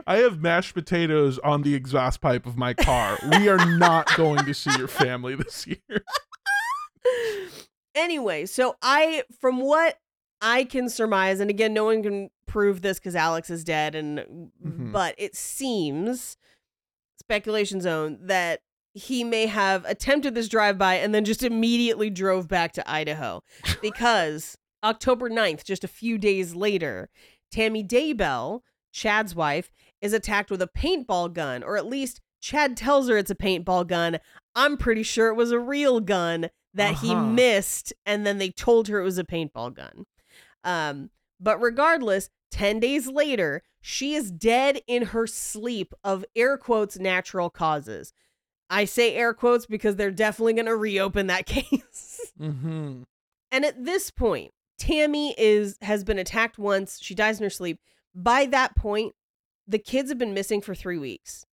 I 0.08 0.18
have 0.18 0.42
mashed 0.42 0.74
potatoes 0.74 1.38
on 1.40 1.62
the 1.62 1.76
exhaust 1.76 2.22
pipe 2.22 2.46
of 2.46 2.58
my 2.58 2.74
car. 2.74 3.18
We 3.40 3.48
are 3.50 3.64
not 3.78 4.16
going 4.16 4.46
to 4.46 4.54
see 4.54 4.76
your 4.78 4.88
family 4.88 5.36
this 5.36 5.68
year. 5.68 5.80
Anyway, 7.94 8.46
so 8.46 8.76
I, 8.82 9.24
from 9.40 9.62
what 9.62 9.98
I 10.42 10.66
can 10.66 10.90
surmise, 10.90 11.40
and 11.40 11.50
again, 11.50 11.74
no 11.74 11.86
one 11.86 12.04
can 12.04 12.30
prove 12.46 12.82
this 12.82 13.00
because 13.00 13.16
Alex 13.16 13.50
is 13.50 13.64
dead, 13.64 13.96
and 13.96 14.52
Mhm. 14.62 14.92
but 14.92 15.16
it 15.18 15.34
seems 15.34 16.36
speculation 17.18 17.80
zone 17.80 18.20
that 18.22 18.60
he 18.94 19.24
may 19.24 19.46
have 19.46 19.86
attempted 19.86 20.36
this 20.36 20.50
drive 20.50 20.78
by 20.78 20.96
and 20.96 21.16
then 21.16 21.24
just 21.24 21.42
immediately 21.42 22.10
drove 22.10 22.50
back 22.50 22.74
to 22.74 22.90
Idaho 22.90 23.42
because 23.82 24.58
October 24.84 25.30
9th, 25.30 25.64
just 25.64 25.84
a 25.84 25.88
few 25.90 26.18
days 26.18 26.54
later, 26.56 27.10
Tammy 27.52 27.84
Daybell, 27.84 28.62
Chad's 28.92 29.36
wife, 29.36 29.72
is 30.02 30.14
attacked 30.14 30.52
with 30.52 30.62
a 30.62 30.68
paintball 30.78 31.34
gun, 31.34 31.64
or 31.64 31.78
at 31.78 31.86
least 31.88 32.22
Chad 32.42 32.78
tells 32.78 33.10
her 33.10 33.18
it's 33.18 33.32
a 33.32 33.36
paintball 33.36 33.88
gun. 33.88 34.20
I'm 34.56 34.78
pretty 34.78 35.04
sure 35.04 35.30
it 35.30 35.36
was 35.36 35.52
a 35.52 35.60
real 35.60 36.00
gun 36.00 36.50
that 36.74 36.96
he 36.96 37.12
Uh-huh. 37.12 37.26
missed, 37.26 37.94
and 38.06 38.26
then 38.26 38.38
they 38.38 38.52
told 38.52 38.88
her 38.90 39.00
it 39.00 39.04
was 39.04 39.18
a 39.18 39.24
paintball 39.24 39.74
gun. 39.74 40.06
Um, 40.64 41.10
But 41.40 41.60
regardless, 41.62 42.30
10 42.52 42.80
days 42.80 43.08
later, 43.08 43.62
she 43.82 44.14
is 44.16 44.32
dead 44.32 44.82
in 44.88 45.08
her 45.08 45.28
sleep 45.28 45.94
of 46.04 46.24
air 46.36 46.58
quotes 46.58 46.98
natural 46.98 47.50
causes. 47.50 48.14
I 48.70 48.86
say 48.86 49.14
air 49.16 49.34
quotes 49.34 49.66
because 49.66 49.96
they're 49.98 50.12
definitely 50.12 50.54
going 50.54 50.66
to 50.68 50.76
reopen 50.76 51.28
that 51.28 51.46
case. 51.46 52.32
Mm-hmm. 52.40 53.04
and 53.52 53.66
at 53.66 53.84
this 53.86 54.12
point, 54.12 54.52
Tammy 54.78 55.34
is 55.38 55.78
has 55.82 56.04
been 56.04 56.20
attacked 56.20 56.58
once. 56.58 57.00
She 57.02 57.16
dies 57.16 57.40
in 57.40 57.44
her 57.44 57.50
sleep. 57.50 57.80
By 58.14 58.46
that 58.48 58.76
point, 58.76 59.14
the 59.68 59.80
kids 59.80 60.10
have 60.10 60.18
been 60.18 60.34
missing 60.34 60.62
for 60.62 60.76
3 60.76 60.98
weeks. 60.98 61.46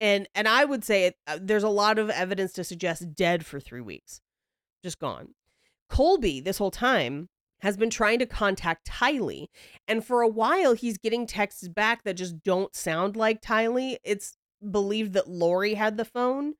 And 0.00 0.28
and 0.34 0.48
I 0.48 0.64
would 0.64 0.84
say 0.84 1.06
it, 1.06 1.16
uh, 1.26 1.38
there's 1.40 1.62
a 1.62 1.68
lot 1.68 1.98
of 1.98 2.10
evidence 2.10 2.52
to 2.54 2.64
suggest 2.64 3.14
dead 3.14 3.44
for 3.44 3.60
3 3.60 3.80
weeks. 3.80 4.20
Just 4.82 4.98
gone. 4.98 5.34
Colby 5.88 6.40
this 6.40 6.58
whole 6.58 6.70
time 6.70 7.28
has 7.60 7.76
been 7.76 7.90
trying 7.90 8.18
to 8.18 8.26
contact 8.26 8.88
Tylee. 8.88 9.46
And 9.86 10.04
for 10.04 10.22
a 10.22 10.28
while, 10.28 10.72
he's 10.72 10.98
getting 10.98 11.26
texts 11.26 11.68
back 11.68 12.04
that 12.04 12.14
just 12.14 12.42
don't 12.42 12.74
sound 12.74 13.16
like 13.16 13.42
Tylee. 13.42 13.96
It's 14.02 14.36
believed 14.70 15.12
that 15.14 15.28
Lori 15.28 15.74
had 15.74 15.96
the 15.96 16.04
phone 16.04 16.54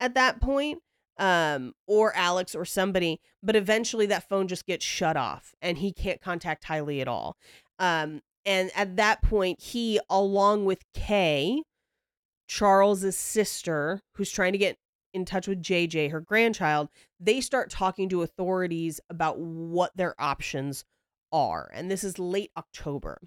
at 0.00 0.14
that 0.14 0.40
point, 0.40 0.80
um, 1.18 1.74
or 1.86 2.14
Alex 2.14 2.54
or 2.54 2.64
somebody. 2.64 3.20
But 3.42 3.56
eventually, 3.56 4.06
that 4.06 4.28
phone 4.28 4.48
just 4.48 4.66
gets 4.66 4.84
shut 4.84 5.16
off 5.16 5.54
and 5.60 5.78
he 5.78 5.92
can't 5.92 6.20
contact 6.20 6.64
Tylee 6.64 7.00
at 7.00 7.08
all. 7.08 7.36
Um, 7.78 8.22
and 8.44 8.70
at 8.74 8.96
that 8.96 9.22
point, 9.22 9.60
he, 9.60 10.00
along 10.10 10.64
with 10.64 10.82
Kay, 10.94 11.62
Charles's 12.48 13.16
sister, 13.16 14.00
who's 14.14 14.30
trying 14.30 14.52
to 14.52 14.58
get 14.58 14.76
in 15.14 15.24
touch 15.24 15.46
with 15.46 15.62
JJ, 15.62 16.10
her 16.10 16.20
grandchild, 16.20 16.88
they 17.20 17.40
start 17.40 17.70
talking 17.70 18.08
to 18.08 18.22
authorities 18.22 19.00
about 19.10 19.38
what 19.38 19.96
their 19.96 20.14
options 20.20 20.84
are. 21.32 21.70
And 21.72 21.90
this 21.90 22.02
is 22.02 22.18
late 22.18 22.50
October. 22.56 23.20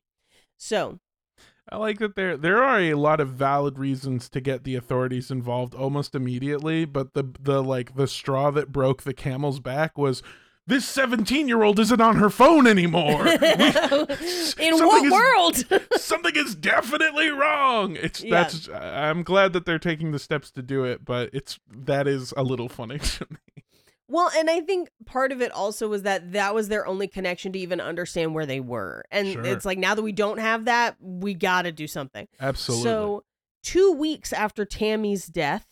So, 0.57 0.99
I 1.69 1.77
like 1.77 1.97
that 1.99 2.15
there 2.15 2.37
there 2.37 2.63
are 2.63 2.79
a 2.79 2.93
lot 2.93 3.19
of 3.19 3.29
valid 3.29 3.79
reasons 3.79 4.29
to 4.29 4.39
get 4.41 4.63
the 4.63 4.75
authorities 4.75 5.31
involved 5.31 5.73
almost 5.73 6.13
immediately, 6.13 6.85
but 6.85 7.13
the 7.13 7.23
the 7.39 7.63
like 7.63 7.95
the 7.95 8.07
straw 8.07 8.51
that 8.51 8.71
broke 8.71 9.01
the 9.03 9.13
camel's 9.15 9.59
back 9.59 9.97
was 9.97 10.21
this 10.67 10.85
17 10.87 11.47
year 11.47 11.61
old 11.63 11.79
isn't 11.79 12.01
on 12.01 12.15
her 12.17 12.29
phone 12.29 12.65
anymore. 12.67 13.27
in 13.27 13.37
what 13.39 15.05
is- 15.05 15.11
world? 15.11 15.83
Something 16.01 16.35
is 16.35 16.55
definitely 16.55 17.29
wrong. 17.29 17.95
It's 17.95 18.23
Yeah. 18.23 18.29
that's 18.43 18.69
I'm 18.69 19.23
glad 19.23 19.53
that 19.53 19.65
they're 19.65 19.79
taking 19.79 20.11
the 20.11 20.19
steps 20.19 20.51
to 20.51 20.61
do 20.61 20.83
it, 20.83 21.03
but 21.03 21.29
it's 21.33 21.59
that 21.71 22.07
is 22.07 22.33
a 22.37 22.43
little 22.43 22.69
funny 22.69 22.99
to 22.99 23.27
me. 23.29 23.63
Well, 24.07 24.29
and 24.35 24.49
I 24.49 24.61
think 24.61 24.89
part 25.05 25.31
of 25.31 25.41
it 25.41 25.51
also 25.51 25.87
was 25.87 26.03
that 26.03 26.33
that 26.33 26.53
was 26.53 26.67
their 26.67 26.85
only 26.85 27.07
connection 27.07 27.51
to 27.53 27.59
even 27.59 27.81
understand 27.81 28.35
where 28.35 28.45
they 28.45 28.59
were. 28.59 29.03
And 29.11 29.27
Sure. 29.29 29.45
it's 29.45 29.65
like 29.65 29.77
now 29.77 29.95
that 29.95 30.01
we 30.03 30.11
don't 30.11 30.37
have 30.39 30.65
that, 30.65 30.95
we 30.99 31.33
got 31.33 31.63
to 31.63 31.71
do 31.71 31.87
something. 31.87 32.27
Absolutely. 32.39 32.83
So, 32.83 33.23
two 33.63 33.91
weeks 33.93 34.31
after 34.31 34.63
Tammy's 34.65 35.25
death, 35.25 35.65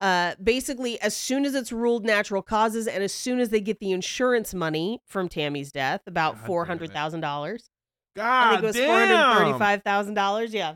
uh, 0.00 0.34
basically, 0.42 1.00
as 1.00 1.16
soon 1.16 1.44
as 1.44 1.54
it's 1.54 1.72
ruled 1.72 2.04
natural 2.04 2.42
causes 2.42 2.86
and 2.86 3.02
as 3.04 3.12
soon 3.12 3.38
as 3.40 3.50
they 3.50 3.60
get 3.60 3.78
the 3.80 3.92
insurance 3.92 4.52
money 4.54 5.00
from 5.06 5.28
Tammy's 5.28 5.70
death, 5.72 6.02
about 6.06 6.36
God 6.38 6.46
four 6.46 6.64
hundred 6.64 6.92
thousand 6.92 7.20
dollars, 7.20 7.68
I 8.16 8.50
think 8.50 8.62
it 8.62 8.66
was 8.66 8.76
four 8.78 8.98
hundred 8.98 9.38
thirty-five 9.38 9.82
thousand 9.82 10.14
dollars. 10.14 10.52
Yeah, 10.54 10.74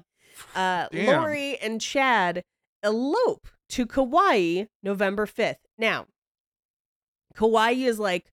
uh, 0.55 0.87
Damn. 0.93 1.07
Lori 1.21 1.57
and 1.59 1.81
Chad 1.81 2.45
elope 2.85 3.49
to 3.71 3.85
Kauai 3.87 4.65
November 4.83 5.27
fifth. 5.27 5.59
Now, 5.77 6.07
Kauai 7.37 7.73
is 7.73 7.99
like 7.99 8.33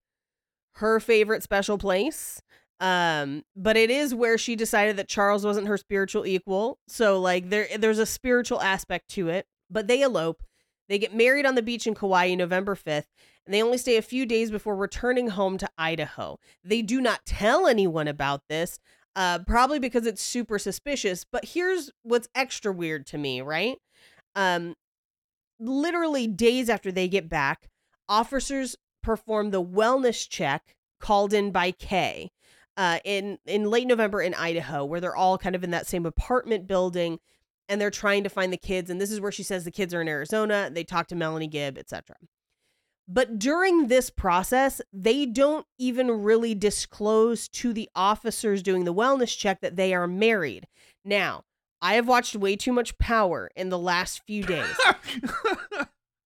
her 0.76 1.00
favorite 1.00 1.42
special 1.42 1.78
place. 1.78 2.40
Um, 2.80 3.44
but 3.54 3.76
it 3.76 3.90
is 3.90 4.14
where 4.14 4.36
she 4.36 4.56
decided 4.56 4.96
that 4.96 5.08
Charles 5.08 5.46
wasn't 5.46 5.68
her 5.68 5.76
spiritual 5.78 6.26
equal. 6.26 6.78
So 6.88 7.20
like 7.20 7.48
there 7.48 7.68
there's 7.78 8.00
a 8.00 8.06
spiritual 8.06 8.60
aspect 8.60 9.08
to 9.10 9.28
it. 9.28 9.46
But 9.70 9.86
they 9.86 10.02
elope. 10.02 10.42
They 10.88 10.98
get 10.98 11.14
married 11.14 11.46
on 11.46 11.54
the 11.54 11.62
beach 11.62 11.86
in 11.86 11.94
Kauai 11.94 12.34
November 12.34 12.74
5th, 12.74 13.06
and 13.46 13.54
they 13.54 13.62
only 13.62 13.78
stay 13.78 13.96
a 13.96 14.02
few 14.02 14.26
days 14.26 14.50
before 14.50 14.76
returning 14.76 15.28
home 15.28 15.56
to 15.58 15.68
Idaho. 15.78 16.38
They 16.62 16.82
do 16.82 17.00
not 17.00 17.24
tell 17.24 17.66
anyone 17.66 18.06
about 18.06 18.42
this, 18.48 18.78
uh, 19.16 19.38
probably 19.46 19.78
because 19.78 20.06
it's 20.06 20.22
super 20.22 20.58
suspicious. 20.58 21.24
But 21.24 21.46
here's 21.46 21.90
what's 22.02 22.28
extra 22.34 22.72
weird 22.72 23.06
to 23.08 23.18
me, 23.18 23.40
right? 23.40 23.78
Um, 24.36 24.74
literally 25.58 26.26
days 26.26 26.68
after 26.68 26.92
they 26.92 27.08
get 27.08 27.28
back, 27.28 27.70
officers 28.08 28.76
perform 29.04 29.50
the 29.50 29.62
wellness 29.62 30.28
check 30.28 30.74
called 31.00 31.32
in 31.32 31.50
by 31.50 31.70
Kay 31.70 32.30
uh, 32.76 32.98
in 33.04 33.38
in 33.46 33.70
late 33.70 33.86
November 33.86 34.20
in 34.20 34.34
Idaho, 34.34 34.84
where 34.84 35.00
they're 35.00 35.16
all 35.16 35.38
kind 35.38 35.54
of 35.54 35.62
in 35.62 35.70
that 35.70 35.86
same 35.86 36.06
apartment 36.06 36.66
building, 36.66 37.20
and 37.68 37.80
they're 37.80 37.90
trying 37.90 38.24
to 38.24 38.30
find 38.30 38.52
the 38.52 38.56
kids. 38.58 38.90
And 38.90 39.00
this 39.00 39.10
is 39.10 39.20
where 39.20 39.32
she 39.32 39.42
says 39.42 39.64
the 39.64 39.70
kids 39.70 39.94
are 39.94 40.00
in 40.00 40.08
Arizona. 40.08 40.70
They 40.72 40.84
talk 40.84 41.06
to 41.08 41.14
Melanie 41.14 41.46
Gibb, 41.46 41.78
etc. 41.78 42.16
But 43.06 43.38
during 43.38 43.88
this 43.88 44.08
process, 44.08 44.80
they 44.92 45.26
don't 45.26 45.66
even 45.78 46.10
really 46.10 46.54
disclose 46.54 47.48
to 47.48 47.72
the 47.72 47.88
officers 47.94 48.62
doing 48.62 48.84
the 48.84 48.94
wellness 48.94 49.36
check 49.36 49.60
that 49.60 49.76
they 49.76 49.92
are 49.92 50.06
married. 50.06 50.66
Now, 51.04 51.44
I 51.82 51.94
have 51.94 52.08
watched 52.08 52.34
way 52.34 52.56
too 52.56 52.72
much 52.72 52.96
Power 52.96 53.50
in 53.54 53.68
the 53.68 53.78
last 53.78 54.22
few 54.26 54.42
days. 54.42 54.74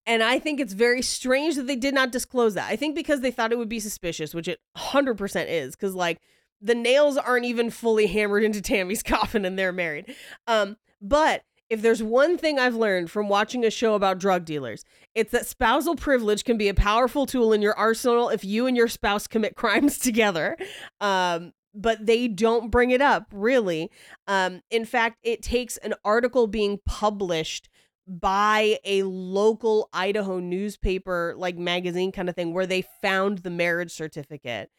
And 0.08 0.22
I 0.22 0.38
think 0.38 0.58
it's 0.58 0.72
very 0.72 1.02
strange 1.02 1.56
that 1.56 1.66
they 1.66 1.76
did 1.76 1.94
not 1.94 2.10
disclose 2.10 2.54
that. 2.54 2.70
I 2.70 2.76
think 2.76 2.94
because 2.94 3.20
they 3.20 3.30
thought 3.30 3.52
it 3.52 3.58
would 3.58 3.68
be 3.68 3.78
suspicious, 3.78 4.34
which 4.34 4.48
it 4.48 4.58
100% 4.74 5.46
is, 5.48 5.76
because 5.76 5.94
like 5.94 6.18
the 6.62 6.74
nails 6.74 7.18
aren't 7.18 7.44
even 7.44 7.68
fully 7.68 8.06
hammered 8.06 8.42
into 8.42 8.62
Tammy's 8.62 9.02
coffin 9.04 9.44
and 9.44 9.58
they're 9.58 9.70
married. 9.70 10.14
Um, 10.46 10.78
but 11.02 11.42
if 11.68 11.82
there's 11.82 12.02
one 12.02 12.38
thing 12.38 12.58
I've 12.58 12.74
learned 12.74 13.10
from 13.10 13.28
watching 13.28 13.66
a 13.66 13.70
show 13.70 13.94
about 13.94 14.18
drug 14.18 14.46
dealers, 14.46 14.82
it's 15.14 15.30
that 15.32 15.46
spousal 15.46 15.94
privilege 15.94 16.42
can 16.42 16.56
be 16.56 16.68
a 16.68 16.74
powerful 16.74 17.26
tool 17.26 17.52
in 17.52 17.60
your 17.60 17.76
arsenal 17.76 18.30
if 18.30 18.42
you 18.42 18.66
and 18.66 18.78
your 18.78 18.88
spouse 18.88 19.26
commit 19.26 19.56
crimes 19.56 19.98
together. 19.98 20.56
Um, 21.02 21.52
but 21.74 22.06
they 22.06 22.28
don't 22.28 22.70
bring 22.70 22.90
it 22.92 23.02
up, 23.02 23.26
really. 23.30 23.90
Um, 24.26 24.62
in 24.70 24.86
fact, 24.86 25.18
it 25.22 25.42
takes 25.42 25.76
an 25.76 25.92
article 26.02 26.46
being 26.46 26.80
published 26.86 27.68
by 28.08 28.78
a 28.84 29.02
local 29.02 29.90
Idaho 29.92 30.40
newspaper, 30.40 31.34
like 31.36 31.56
magazine 31.56 32.10
kind 32.10 32.28
of 32.28 32.34
thing, 32.34 32.54
where 32.54 32.66
they 32.66 32.82
found 33.02 33.38
the 33.38 33.50
marriage 33.50 33.92
certificate. 33.92 34.70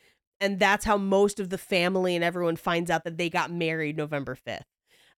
And 0.42 0.60
that's 0.60 0.86
how 0.86 0.98
most 0.98 1.40
of 1.40 1.50
the 1.50 1.58
family 1.58 2.16
and 2.16 2.24
everyone 2.24 2.56
finds 2.56 2.90
out 2.90 3.04
that 3.04 3.18
they 3.18 3.30
got 3.30 3.52
married 3.52 3.98
November 3.98 4.36
5th. 4.36 4.64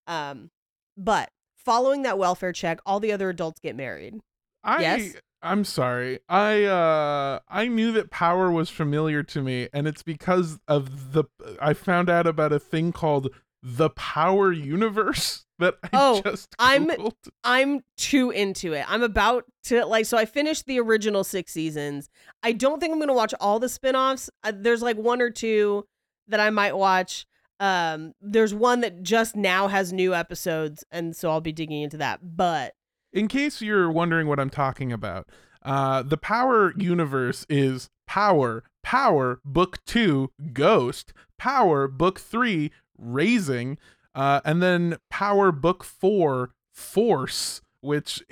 Um, 0.08 0.50
but 0.98 1.30
following 1.56 2.02
that 2.02 2.18
welfare 2.18 2.52
check, 2.52 2.80
all 2.86 3.00
the 3.00 3.12
other 3.12 3.30
adults 3.30 3.60
get 3.60 3.76
married. 3.76 4.16
I 4.64 4.82
Yes? 4.82 5.16
I'm 5.44 5.64
sorry. 5.64 6.20
I 6.30 6.66
uh 6.66 7.40
I 7.48 7.68
knew 7.68 7.92
that 7.94 8.12
power 8.12 8.52
was 8.52 8.70
familiar 8.70 9.24
to 9.24 9.42
me 9.42 9.70
and 9.74 9.88
it's 9.88 10.04
because 10.04 10.60
of 10.68 11.14
the 11.14 11.24
I 11.60 11.74
found 11.74 12.10
out 12.10 12.28
about 12.28 12.54
a 12.54 12.60
thing 12.60 12.92
called 12.92 13.30
the 13.64 13.90
power 13.92 14.52
universe 14.52 15.46
that 15.60 15.76
I 15.84 15.90
Oh, 15.94 16.22
just 16.24 16.56
I'm- 16.58 16.90
I'm 17.44 17.82
too 17.98 18.32
into 18.32 18.74
it. 18.74 18.86
I'm 18.90 19.04
about 19.04 19.46
to 19.66 19.86
like 19.86 20.06
so 20.06 20.18
I 20.18 20.26
finished 20.26 20.66
the 20.66 20.80
original 20.80 21.24
6 21.24 21.52
seasons. 21.52 22.10
I 22.42 22.52
don't 22.54 22.80
think 22.80 22.92
I'm 22.92 22.98
going 23.00 23.10
to 23.10 23.14
watch 23.14 23.34
all 23.40 23.60
the 23.60 23.70
spin-offs. 23.70 24.30
Uh, 24.44 24.52
there's 24.56 24.82
like 24.82 24.98
one 24.98 25.22
or 25.22 25.30
two 25.30 25.86
that 26.28 26.40
I 26.40 26.50
might 26.50 26.76
watch. 26.78 27.26
Um 27.60 28.14
there's 28.22 28.54
one 28.56 28.82
that 28.82 29.04
just 29.04 29.36
now 29.36 29.68
has 29.68 29.94
new 29.94 30.16
episodes 30.16 30.84
and 30.92 31.16
so 31.16 31.30
I'll 31.30 31.42
be 31.42 31.52
digging 31.52 31.82
into 31.84 31.98
that. 31.98 32.20
But 32.36 32.74
In 33.14 33.28
case 33.28 33.62
you're 33.62 33.92
wondering 33.92 34.28
what 34.28 34.40
I'm 34.40 34.50
talking 34.50 34.92
about, 34.92 35.30
uh 35.62 36.02
the 36.02 36.18
power 36.18 36.74
universe 36.76 37.46
is 37.50 37.90
Power, 38.08 38.64
Power 38.82 39.40
Book 39.46 39.78
2, 39.86 40.32
Ghost, 40.54 41.14
Power 41.38 41.88
Book 41.88 42.20
3, 42.20 42.72
Raising, 42.98 43.78
uh 44.16 44.42
and 44.46 44.62
then 44.62 44.98
Power 45.10 45.52
Book 45.52 45.84
4, 45.84 46.52
Force, 46.72 47.62
which 47.82 48.24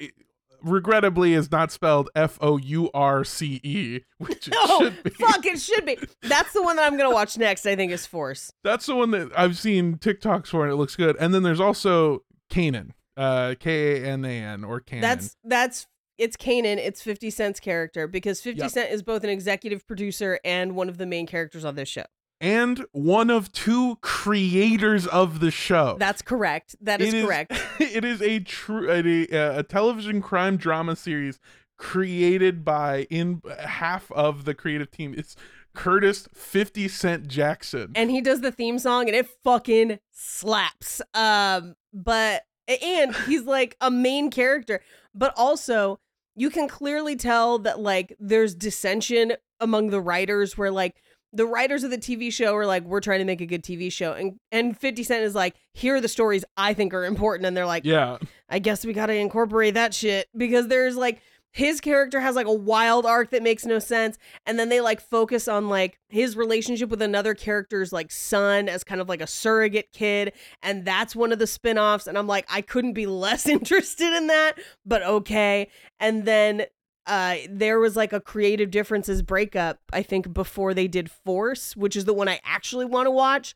regrettably 0.61 1.33
is 1.33 1.51
not 1.51 1.71
spelled 1.71 2.09
F 2.15 2.37
O 2.41 2.57
U 2.57 2.89
R 2.93 3.23
C 3.23 3.59
E, 3.63 4.01
which 4.17 4.47
it 4.47 4.53
no, 4.53 4.79
should 4.79 5.03
be. 5.03 5.09
fuck 5.11 5.45
it 5.45 5.59
should 5.59 5.85
be. 5.85 5.97
That's 6.23 6.53
the 6.53 6.61
one 6.61 6.75
that 6.75 6.83
I'm 6.85 6.97
going 6.97 7.09
to 7.09 7.13
watch 7.13 7.37
next, 7.37 7.65
I 7.65 7.75
think 7.75 7.91
is 7.91 8.05
Force. 8.05 8.51
That's 8.63 8.85
the 8.85 8.95
one 8.95 9.11
that 9.11 9.31
I've 9.37 9.57
seen 9.57 9.95
TikToks 9.97 10.47
for 10.47 10.63
and 10.63 10.71
it 10.71 10.75
looks 10.75 10.95
good. 10.95 11.15
And 11.19 11.33
then 11.33 11.43
there's 11.43 11.59
also 11.61 12.23
Kanan, 12.51 12.91
uh 13.17 13.55
K 13.59 14.01
A 14.03 14.07
N 14.07 14.25
A 14.25 14.29
N 14.41 14.63
or 14.63 14.81
Kanan. 14.81 15.01
That's 15.01 15.35
that's 15.43 15.87
it's 16.17 16.35
Kanan. 16.35 16.77
It's 16.77 17.01
50 17.01 17.29
Cent's 17.29 17.61
character 17.61 18.05
because 18.05 18.41
50 18.41 18.61
Yep. 18.63 18.71
Cent 18.71 18.91
is 18.91 19.01
both 19.03 19.23
an 19.23 19.29
executive 19.29 19.87
producer 19.87 20.37
and 20.43 20.75
one 20.75 20.89
of 20.89 20.97
the 20.97 21.05
main 21.05 21.25
characters 21.25 21.63
on 21.63 21.75
this 21.75 21.87
show. 21.87 22.03
And 22.41 22.85
one 22.91 23.29
of 23.29 23.51
two 23.51 23.97
creators 24.01 25.05
of 25.07 25.39
the 25.39 25.51
show. 25.51 25.97
That's 25.99 26.21
correct. 26.21 26.75
That 26.81 27.01
is 27.01 27.13
It 27.13 27.25
correct. 27.25 27.51
it 27.79 28.05
is 28.05 28.21
a 28.21 28.39
true 28.39 28.89
a, 28.89 29.57
a 29.59 29.63
television 29.63 30.21
crime 30.21 30.57
drama 30.57 30.95
series 30.95 31.39
created 31.77 32.63
by 32.65 33.07
in 33.09 33.41
half 33.59 34.11
of 34.11 34.45
the 34.45 34.53
creative 34.53 34.91
team. 34.91 35.13
It's 35.17 35.35
Curtis 35.73 36.27
50 36.33 36.87
Cent 36.87 37.27
Jackson. 37.27 37.91
and 37.95 38.09
he 38.11 38.21
does 38.21 38.41
the 38.41 38.51
theme 38.51 38.79
song 38.79 39.07
and 39.07 39.15
it 39.15 39.27
fucking 39.43 39.99
slaps 40.11 40.99
um 41.13 41.75
but 41.93 42.43
and 42.81 43.15
he's 43.27 43.43
like 43.43 43.77
a 43.79 43.89
main 43.91 44.29
character 44.31 44.81
but 45.13 45.31
also 45.37 45.99
you 46.35 46.49
can 46.49 46.67
clearly 46.67 47.15
tell 47.15 47.59
that 47.59 47.79
like 47.79 48.15
there's 48.19 48.55
dissension 48.55 49.33
among 49.59 49.91
the 49.91 50.01
writers 50.01 50.57
where 50.57 50.71
like 50.71 51.01
the 51.31 51.45
writers 51.45 51.83
of 51.83 51.91
the 51.91 51.97
TV 51.97 52.31
show 52.33 52.55
are 52.55 52.65
like 52.65 52.83
we're 52.83 53.01
trying 53.01 53.19
to 53.19 53.25
make 53.25 53.41
a 53.41 53.45
good 53.45 53.63
TV 53.63 53.91
show 53.91 54.13
and 54.13 54.39
and 54.51 54.77
50 54.77 55.03
Cent 55.03 55.23
is 55.23 55.35
like 55.35 55.55
here 55.73 55.95
are 55.95 56.01
the 56.01 56.07
stories 56.07 56.43
I 56.57 56.73
think 56.73 56.93
are 56.93 57.05
important 57.05 57.45
and 57.45 57.55
they're 57.55 57.65
like 57.65 57.85
yeah. 57.85 58.17
I 58.49 58.59
guess 58.59 58.85
we 58.85 58.93
got 58.93 59.07
to 59.07 59.13
incorporate 59.13 59.75
that 59.75 59.93
shit 59.93 60.27
because 60.35 60.67
there's 60.67 60.95
like 60.95 61.21
his 61.51 61.81
character 61.81 62.19
has 62.19 62.35
like 62.35 62.45
a 62.45 62.53
wild 62.53 63.05
arc 63.05 63.31
that 63.31 63.41
makes 63.41 63.65
no 63.65 63.79
sense 63.79 64.17
and 64.45 64.59
then 64.59 64.69
they 64.69 64.81
like 64.81 65.01
focus 65.01 65.47
on 65.47 65.67
like 65.67 65.99
his 66.07 66.37
relationship 66.37 66.89
with 66.89 67.01
another 67.01 67.33
character's 67.33 67.91
like 67.91 68.11
son 68.11 68.69
as 68.69 68.83
kind 68.83 69.01
of 69.01 69.09
like 69.09 69.21
a 69.21 69.27
surrogate 69.27 69.91
kid 69.91 70.31
and 70.61 70.85
that's 70.85 71.15
one 71.15 71.31
of 71.31 71.39
the 71.39 71.47
spin-offs 71.47 72.05
and 72.07 72.17
I'm 72.17 72.27
like 72.27 72.45
I 72.49 72.61
couldn't 72.61 72.93
be 72.93 73.07
less 73.07 73.47
interested 73.47 74.15
in 74.15 74.27
that 74.27 74.53
but 74.85 75.01
okay 75.03 75.69
and 75.99 76.25
then 76.25 76.65
uh 77.09 77.35
there 77.49 77.79
was 77.79 77.95
like 77.97 78.13
a 78.13 78.21
creative 78.21 78.71
differences 78.71 79.21
breakup 79.21 79.79
I 79.91 80.03
think 80.03 80.33
before 80.33 80.73
they 80.73 80.87
did 80.87 81.11
Force 81.11 81.75
which 81.75 81.95
is 81.95 82.05
the 82.05 82.13
one 82.13 82.29
I 82.29 82.39
actually 82.45 82.85
want 82.85 83.07
to 83.07 83.11
watch 83.11 83.55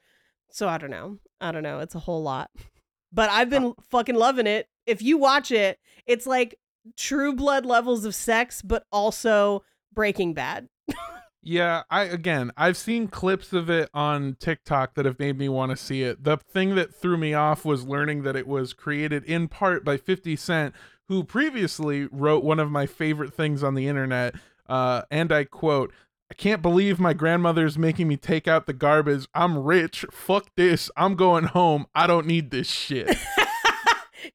so 0.50 0.68
I 0.68 0.78
don't 0.78 0.92
know 0.92 1.20
I 1.40 1.52
don't 1.52 1.64
know 1.64 1.80
it's 1.80 1.96
a 1.96 2.00
whole 2.00 2.22
lot 2.22 2.50
but 3.14 3.30
I've 3.30 3.50
been 3.50 3.74
fucking 3.90 4.16
loving 4.16 4.48
it. 4.48 4.68
If 4.86 5.02
you 5.02 5.18
watch 5.18 5.52
it, 5.52 5.80
it's 6.06 6.26
like 6.26 6.58
true 6.98 7.34
blood 7.34 7.66
levels 7.66 8.04
of 8.04 8.16
sex, 8.16 8.62
but 8.62 8.86
also 8.92 9.64
Breaking 9.94 10.34
Bad. 10.34 10.68
Yeah, 11.46 11.84
I 11.90 12.04
again, 12.04 12.54
I've 12.56 12.78
seen 12.78 13.10
clips 13.10 13.52
of 13.52 13.70
it 13.70 13.90
on 13.94 14.38
TikTok 14.40 14.94
that 14.94 15.04
have 15.04 15.20
made 15.20 15.38
me 15.38 15.50
want 15.50 15.72
to 15.72 15.76
see 15.76 16.02
it. 16.02 16.24
The 16.24 16.38
thing 16.38 16.76
that 16.76 16.96
threw 16.96 17.18
me 17.18 17.34
off 17.34 17.66
was 17.66 17.86
learning 17.86 18.24
that 18.24 18.38
it 18.38 18.48
was 18.48 18.72
created 18.72 19.26
in 19.26 19.50
part 19.50 19.84
by 19.84 19.98
50 19.98 20.38
Cent, 20.38 20.74
who 21.10 21.24
previously 21.24 22.08
wrote 22.12 22.44
one 22.44 22.60
of 22.60 22.72
my 22.72 22.86
favorite 22.86 23.34
things 23.34 23.64
on 23.64 23.76
the 23.76 23.88
internet, 23.88 24.36
uh, 24.68 25.04
and 25.12 25.32
I 25.32 25.44
quote, 25.46 25.92
I 26.32 26.36
can't 26.36 26.62
believe 26.62 27.00
my 27.00 27.14
grandmother's 27.14 27.78
making 27.78 28.08
me 28.08 28.18
take 28.18 28.48
out 28.48 28.66
the 28.66 28.74
garbage. 28.74 29.28
I'm 29.36 29.58
rich. 29.60 30.06
Fuck 30.12 30.48
this. 30.56 30.90
I'm 30.98 31.16
going 31.16 31.44
home. 31.46 31.86
I 31.94 32.08
don't 32.08 32.26
need 32.26 32.50
this 32.52 32.68
shit. 32.68 33.16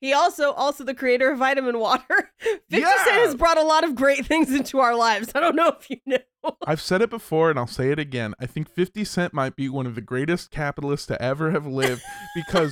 He 0.00 0.12
also 0.12 0.52
also 0.52 0.84
the 0.84 0.94
creator 0.94 1.32
of 1.32 1.38
Vitamin 1.38 1.78
Water. 1.78 2.30
50 2.38 2.60
Yeah. 2.68 3.04
Cent 3.04 3.16
has 3.16 3.34
brought 3.34 3.56
a 3.56 3.62
lot 3.62 3.84
of 3.84 3.94
great 3.94 4.26
things 4.26 4.54
into 4.54 4.78
our 4.80 4.94
lives. 4.94 5.32
I 5.34 5.40
don't 5.40 5.56
know 5.56 5.68
if 5.80 5.88
you 5.88 5.96
know. 6.04 6.18
I've 6.66 6.82
said 6.82 7.00
it 7.00 7.08
before 7.08 7.48
and 7.50 7.58
I'll 7.58 7.66
say 7.66 7.90
it 7.90 7.98
again. 7.98 8.34
I 8.38 8.44
think 8.44 8.68
50 8.68 9.02
Cent 9.04 9.32
might 9.32 9.56
be 9.56 9.68
one 9.70 9.86
of 9.86 9.94
the 9.94 10.02
greatest 10.02 10.50
capitalists 10.50 11.06
to 11.06 11.20
ever 11.20 11.50
have 11.52 11.66
lived 11.66 12.02
because 12.36 12.70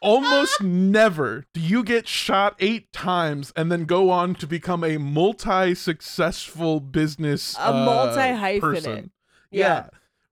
almost 0.00 0.62
never 0.62 1.44
do 1.54 1.60
you 1.60 1.82
get 1.84 2.06
shot 2.08 2.54
eight 2.60 2.92
times 2.92 3.52
and 3.56 3.70
then 3.72 3.84
go 3.84 4.10
on 4.10 4.34
to 4.36 4.46
become 4.46 4.84
a 4.84 4.96
multi 4.98 5.74
successful 5.74 6.80
business 6.80 7.56
A 7.58 7.68
uh, 7.70 7.84
multi-hyphenate. 7.84 8.60
person. 8.60 9.10
Yeah. 9.50 9.88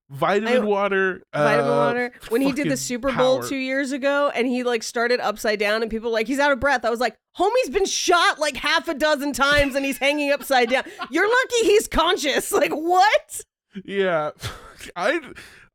Vitamin 0.09 0.59
I- 0.59 0.59
water. 0.61 1.23
Vitamin 1.35 1.71
uh, 1.73 1.77
Water. 1.77 2.13
When 2.29 2.41
he 2.41 2.53
did 2.53 2.69
the 2.71 2.77
Super 2.77 3.11
Bowl 3.13 3.41
power. 3.41 3.49
two 3.49 3.57
years 3.57 3.91
ago 3.91 4.31
and 4.35 4.47
he 4.47 4.63
like 4.63 4.83
started 4.85 5.19
upside 5.19 5.59
down 5.59 5.83
and 5.83 5.91
people 5.91 6.11
were 6.11 6.15
like, 6.15 6.29
he's 6.29 6.39
out 6.39 6.53
of 6.53 6.61
breath. 6.61 6.85
I 6.85 6.91
was 6.91 7.01
like, 7.01 7.17
homie's 7.37 7.71
been 7.71 7.87
shot 7.87 8.39
like 8.39 8.57
half 8.57 8.87
a 8.87 8.95
dozen 8.95 9.33
times 9.33 9.75
and 9.75 9.85
he's 9.85 9.99
hanging 9.99 10.31
upside 10.31 10.71
down. 10.71 10.85
You're 11.11 11.29
lucky 11.29 11.57
he's 11.63 11.89
conscious. 11.89 12.53
Like, 12.57 12.71
what? 12.73 13.41
Yeah. 13.85 14.31
I 14.97 15.21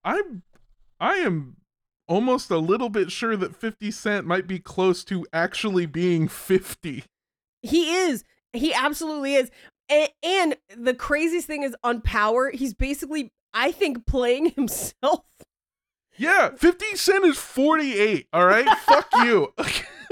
I'm 0.05 0.43
I 0.99 1.15
am 1.17 1.57
almost 2.11 2.51
a 2.51 2.57
little 2.57 2.89
bit 2.89 3.09
sure 3.09 3.37
that 3.37 3.55
50 3.55 3.89
Cent 3.89 4.27
might 4.27 4.45
be 4.45 4.59
close 4.59 5.05
to 5.05 5.25
actually 5.31 5.85
being 5.85 6.27
50. 6.27 7.05
He 7.61 7.95
is. 7.95 8.25
He 8.51 8.73
absolutely 8.73 9.35
is. 9.35 9.49
And, 9.87 10.09
and 10.21 10.57
the 10.77 10.93
craziest 10.93 11.47
thing 11.47 11.63
is 11.63 11.73
on 11.85 12.01
Power, 12.01 12.51
he's 12.51 12.73
basically, 12.73 13.31
I 13.53 13.71
think, 13.71 14.05
playing 14.05 14.49
himself. 14.55 15.23
Yeah, 16.17 16.49
50 16.49 16.97
Cent 16.97 17.23
is 17.23 17.37
48, 17.37 18.27
all 18.33 18.45
right? 18.45 18.67
Fuck 18.79 19.07
you. 19.23 19.53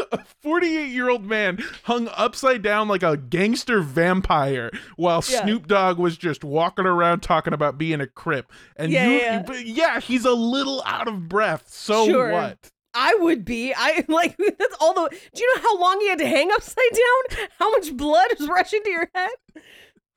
A 0.11 0.23
48 0.41 0.89
year 0.89 1.09
old 1.09 1.25
man 1.25 1.59
hung 1.83 2.09
upside 2.15 2.61
down 2.61 2.87
like 2.87 3.03
a 3.03 3.17
gangster 3.17 3.81
vampire 3.81 4.71
while 4.95 5.23
Yeah. 5.27 5.43
Snoop 5.43 5.67
Dogg 5.67 5.97
was 5.99 6.17
just 6.17 6.43
walking 6.43 6.85
around 6.85 7.21
talking 7.21 7.53
about 7.53 7.77
being 7.77 8.01
a 8.01 8.07
crip. 8.07 8.51
And 8.75 8.91
Yeah, 8.91 9.07
you, 9.07 9.19
yeah. 9.19 9.53
yeah, 9.63 9.99
he's 9.99 10.25
a 10.25 10.33
little 10.33 10.81
out 10.85 11.07
of 11.07 11.29
breath. 11.29 11.69
So 11.69 12.07
Sure. 12.07 12.31
what? 12.31 12.71
I 12.93 13.15
would 13.19 13.45
be. 13.45 13.73
I 13.75 14.03
like 14.07 14.35
that's 14.37 14.75
all 14.79 14.93
the. 14.93 15.09
Do 15.09 15.41
you 15.41 15.55
know 15.55 15.61
how 15.61 15.79
long 15.79 15.99
he 16.01 16.09
had 16.09 16.19
to 16.19 16.27
hang 16.27 16.51
upside 16.51 16.75
down? 16.91 17.47
How 17.59 17.71
much 17.71 17.95
blood 17.95 18.27
is 18.39 18.47
rushing 18.47 18.81
to 18.83 18.89
your 18.89 19.09
head? 19.13 19.29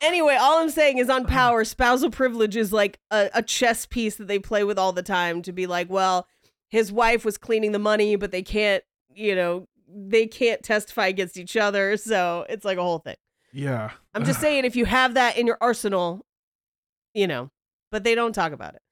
Anyway, 0.01 0.34
all 0.34 0.59
I'm 0.59 0.70
saying 0.70 0.99
is 0.99 1.09
on 1.09 1.22
uh-huh. 1.24 1.32
power, 1.32 1.64
spousal 1.64 2.11
privilege 2.11 2.57
is 2.57 2.72
like 2.72 2.99
a, 3.11 3.30
a 3.34 3.43
chess 3.43 3.86
piece 3.86 4.16
that 4.16 4.26
they 4.26 4.38
play 4.38 4.64
with 4.64 4.78
all 4.78 4.93
the 4.93 5.03
time 5.03 5.43
to 5.43 5.53
be 5.53 5.66
like, 5.66 5.88
well, 5.88 6.26
his 6.70 6.90
wife 6.90 7.24
was 7.24 7.38
cleaning 7.38 7.70
the 7.72 7.78
money, 7.78 8.16
but 8.16 8.32
they 8.32 8.43
can't, 8.43 8.82
you 9.14 9.36
know, 9.36 9.68
they 9.95 10.26
can't 10.26 10.62
testify 10.62 11.07
against 11.09 11.36
each 11.36 11.57
other. 11.57 11.97
So 11.97 12.47
it's 12.49 12.64
like 12.64 12.78
a 12.78 12.82
whole 12.82 12.99
thing. 12.99 13.16
Yeah. 13.53 13.90
I'm 14.14 14.24
just 14.24 14.40
saying, 14.40 14.64
if 14.64 14.76
you 14.76 14.84
have 14.86 15.14
that 15.14 15.36
in 15.36 15.47
your 15.47 15.59
arsenal, 15.61 16.24
you 17.14 17.26
know, 17.26 17.51
but 17.90 18.05
they 18.05 18.14
don't 18.14 18.32
talk 18.34 18.53
about 18.53 18.74
it. 18.74 18.82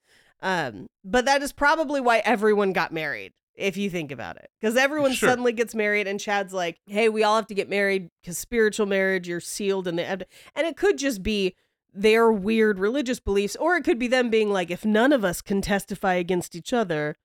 Um, 0.43 0.87
but 1.05 1.25
that 1.25 1.43
is 1.43 1.53
probably 1.53 2.01
why 2.01 2.19
everyone 2.19 2.73
got 2.73 2.93
married, 2.93 3.33
if 3.55 3.77
you 3.77 3.89
think 3.91 4.11
about 4.13 4.37
it, 4.37 4.51
because 4.61 4.77
everyone 4.77 5.13
Sure. 5.13 5.29
suddenly 5.31 5.53
gets 5.53 5.75
married, 5.75 6.07
and 6.07 6.19
Chad's 6.21 6.53
like, 6.55 6.79
"Hey, 6.87 7.09
we 7.11 7.23
all 7.23 7.37
have 7.37 7.47
to 7.49 7.55
get 7.55 7.69
married 7.69 8.09
because 8.23 8.39
spiritual 8.39 8.87
marriage, 8.87 9.29
you're 9.29 9.41
sealed 9.41 9.87
in 9.87 9.97
the," 9.97 10.05
and 10.05 10.25
it 10.57 10.77
could 10.77 10.97
just 10.99 11.23
be 11.23 11.55
their 11.93 12.31
weird 12.33 12.79
religious 12.79 13.21
beliefs, 13.21 13.57
or 13.57 13.77
it 13.77 13.85
could 13.85 13.99
be 13.99 14.09
them 14.09 14.31
being 14.31 14.51
like, 14.51 14.71
"If 14.71 14.85
none 14.85 15.13
of 15.13 15.25
us 15.25 15.43
can 15.43 15.61
testify 15.61 16.15
against 16.15 16.55
each 16.55 16.73
other, 16.73 17.17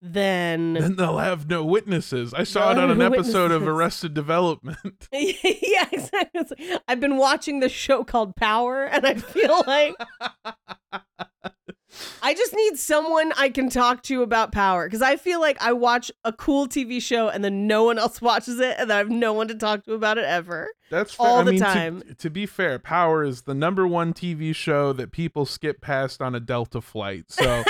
then." 0.00 0.72
then 0.80 0.96
they'll 0.96 1.18
have 1.18 1.48
no 1.48 1.64
witnesses. 1.64 2.34
I 2.34 2.44
saw 2.44 2.72
it 2.72 2.78
on 2.78 2.90
an 2.90 3.02
episode 3.02 3.50
of. 3.50 3.66
Arrested 3.70 4.14
Development. 4.14 5.08
yeah, 5.12 5.86
exactly. 5.92 6.44
I've 6.88 7.00
been 7.00 7.16
watching 7.16 7.60
this 7.60 7.72
show 7.72 8.04
called 8.04 8.36
Power, 8.36 8.84
and 8.84 9.06
I 9.06 9.14
feel 9.14 9.62
like 9.66 9.94
I 12.22 12.34
just 12.34 12.54
need 12.54 12.78
someone 12.78 13.32
I 13.36 13.48
can 13.50 13.68
talk 13.68 14.02
to 14.04 14.22
about 14.22 14.52
Power 14.52 14.86
because 14.86 15.02
I 15.02 15.16
feel 15.16 15.40
like 15.40 15.60
I 15.60 15.72
watch 15.72 16.10
a 16.24 16.32
cool 16.32 16.68
TV 16.68 17.00
show 17.02 17.28
and 17.28 17.44
then 17.44 17.66
no 17.66 17.84
one 17.84 17.98
else 17.98 18.20
watches 18.20 18.60
it, 18.60 18.76
and 18.78 18.90
then 18.90 18.94
I 18.94 18.98
have 18.98 19.10
no 19.10 19.32
one 19.32 19.48
to 19.48 19.54
talk 19.54 19.84
to 19.84 19.94
about 19.94 20.18
it 20.18 20.24
ever. 20.24 20.68
That's 20.90 21.14
fair. 21.14 21.26
All 21.26 21.38
I 21.38 21.44
the 21.44 21.52
mean, 21.52 21.60
to- 21.60 21.66
time. 21.66 22.02
To, 22.18 22.30
be 22.30 22.46
fair, 22.46 22.78
Power 22.78 23.24
is 23.24 23.42
the 23.42 23.54
number 23.54 23.86
one 23.86 24.12
TV 24.12 24.54
show 24.54 24.92
that 24.94 25.12
people 25.12 25.46
skip 25.46 25.80
past 25.80 26.20
on 26.20 26.34
a 26.34 26.40
Delta 26.40 26.80
flight. 26.80 27.24
So 27.28 27.64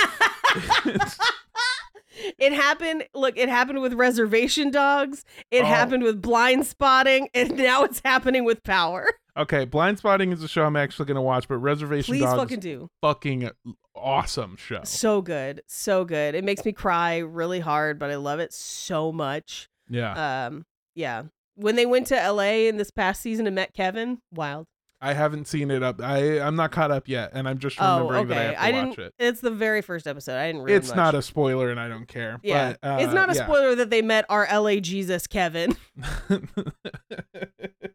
It 2.37 2.53
happened. 2.53 3.05
Look, 3.13 3.37
it 3.37 3.49
happened 3.49 3.81
with 3.81 3.93
Reservation 3.93 4.71
Dogs. 4.71 5.23
It 5.51 5.63
Oh. 5.63 5.65
happened 5.67 6.03
with 6.03 6.21
Blindspotting, 6.21 7.27
and 7.33 7.57
now 7.57 7.83
it's 7.83 8.01
happening 8.03 8.43
with 8.43 8.63
Power. 8.63 9.07
okay, 9.37 9.65
Blindspotting 9.65 10.33
is 10.33 10.43
a 10.43 10.47
show 10.47 10.63
I'm 10.65 10.75
actually 10.75 11.05
going 11.05 11.15
to 11.15 11.21
watch, 11.21 11.47
but 11.47 11.57
Reservation 11.57 12.13
Please 12.13 12.21
Dogs 12.23 12.39
fucking 12.39 12.59
do. 12.59 12.87
fucking 13.01 13.49
awesome 13.95 14.55
show. 14.57 14.81
So 14.83 15.21
good, 15.21 15.61
so 15.67 16.05
good. 16.05 16.35
It 16.35 16.43
makes 16.43 16.65
me 16.65 16.71
cry 16.71 17.17
really 17.19 17.59
hard, 17.59 17.99
but 17.99 18.09
I 18.11 18.15
love 18.15 18.39
it 18.39 18.53
so 18.53 19.11
much. 19.11 19.67
Yeah. 19.89 20.45
Um, 20.47 20.65
yeah. 20.95 21.23
When 21.55 21.75
they 21.75 21.85
went 21.85 22.07
to 22.07 22.15
LA 22.15 22.67
in 22.67 22.77
this 22.77 22.91
past 22.91 23.21
season 23.21 23.45
and 23.45 23.55
met 23.55 23.73
Kevin, 23.73 24.19
wild. 24.33 24.65
I 25.03 25.13
haven't 25.13 25.47
seen 25.47 25.71
it 25.71 25.81
up. 25.81 25.99
I 26.01 26.39
I'm 26.39 26.55
not 26.55 26.71
caught 26.71 26.91
up 26.91 27.07
yet, 27.07 27.31
and 27.33 27.47
I'm 27.49 27.57
just 27.57 27.77
Oh, 27.79 28.07
remembering 28.07 28.27
that 28.27 28.37
I 28.37 28.43
have 28.43 28.53
to 28.53 28.61
I, 28.61 28.71
watch 28.85 28.95
didn't. 28.97 29.07
it. 29.07 29.13
It's 29.19 29.41
the 29.41 29.49
very 29.51 29.81
first 29.81 30.05
episode. 30.07 30.37
I 30.37 30.47
didn't. 30.47 30.61
Ruin 30.61 30.77
It's 30.77 30.89
much. 30.89 30.95
not 30.95 31.15
a 31.15 31.21
spoiler, 31.21 31.69
and 31.71 31.79
I 31.79 31.87
don't 31.87 32.07
care. 32.07 32.39
Yeah, 32.43 32.75
but, 32.81 32.87
uh, 32.87 32.97
it's 33.01 33.13
not 33.13 33.31
a 33.31 33.35
yeah. 33.35 33.43
spoiler 33.45 33.75
that 33.75 33.89
they 33.89 34.01
met 34.01 34.25
our 34.29 34.47
LA 34.51 34.75
Jesus 34.75 35.25
Kevin. 35.27 35.75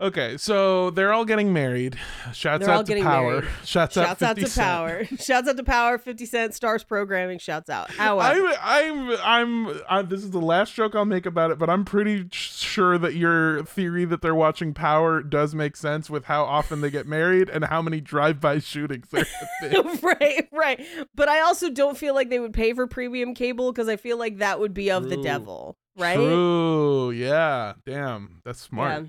okay, 0.00 0.36
so 0.36 0.90
they're 0.90 1.12
all 1.12 1.24
getting 1.24 1.52
married. 1.52 1.98
Shouts 2.32 2.64
They're 2.64 2.74
out 2.74 2.86
to 2.86 3.02
Power. 3.02 3.40
married. 3.40 3.48
Shouts, 3.64 3.94
Shouts 3.94 4.22
out 4.22 4.36
50 4.36 4.42
to 4.42 4.48
Cent. 4.48 4.66
Power. 4.66 5.04
Shouts 5.18 5.48
out 5.48 5.56
to 5.56 5.64
Power. 5.64 5.98
Fifty 5.98 6.26
Cent 6.26 6.52
Starz 6.52 6.86
Programming. 6.86 7.38
Shouts 7.38 7.70
out. 7.70 7.90
However, 7.90 8.52
I'm, 8.62 9.10
I'm, 9.10 9.68
I'm, 9.68 9.80
i 9.88 10.02
this 10.02 10.22
is 10.22 10.30
the 10.30 10.40
last 10.40 10.74
joke 10.74 10.94
I'll 10.94 11.04
make 11.04 11.26
about 11.26 11.50
it, 11.50 11.58
but 11.58 11.68
I'm 11.70 11.84
pretty 11.84 12.26
sure 12.32 12.98
that 12.98 13.14
your 13.14 13.64
theory 13.64 14.04
that 14.04 14.22
they're 14.22 14.34
watching 14.34 14.74
Power 14.74 15.22
does 15.22 15.54
make 15.54 15.76
sense 15.76 16.08
with 16.08 16.24
how 16.24 16.44
often 16.44 16.80
they 16.80 16.90
get 16.90 17.06
married 17.06 17.48
and 17.48 17.64
how 17.64 17.82
many 17.82 18.00
drive-by 18.00 18.60
shootings 18.60 19.08
there 19.10 19.26
have 19.60 20.02
right, 20.02 20.48
right. 20.52 20.86
But 21.14 21.28
I 21.28 21.40
also 21.40 21.70
don't 21.70 21.96
feel 21.96 22.14
like 22.14 22.30
they 22.30 22.38
would 22.38 22.54
pay 22.54 22.72
for 22.72 22.86
premium 22.86 23.34
cable 23.34 23.72
because 23.72 23.88
I 23.88 23.96
feel 23.96 24.18
like 24.18 24.38
that 24.38 24.60
would 24.60 24.74
be 24.74 24.90
of 24.90 25.08
the 25.08 25.20
devil, 25.22 25.76
right? 25.96 26.14
True. 26.16 27.10
Yeah. 27.10 27.74
Damn. 27.84 28.40
That's 28.44 28.60
smart. 28.60 29.02
Yeah. 29.04 29.08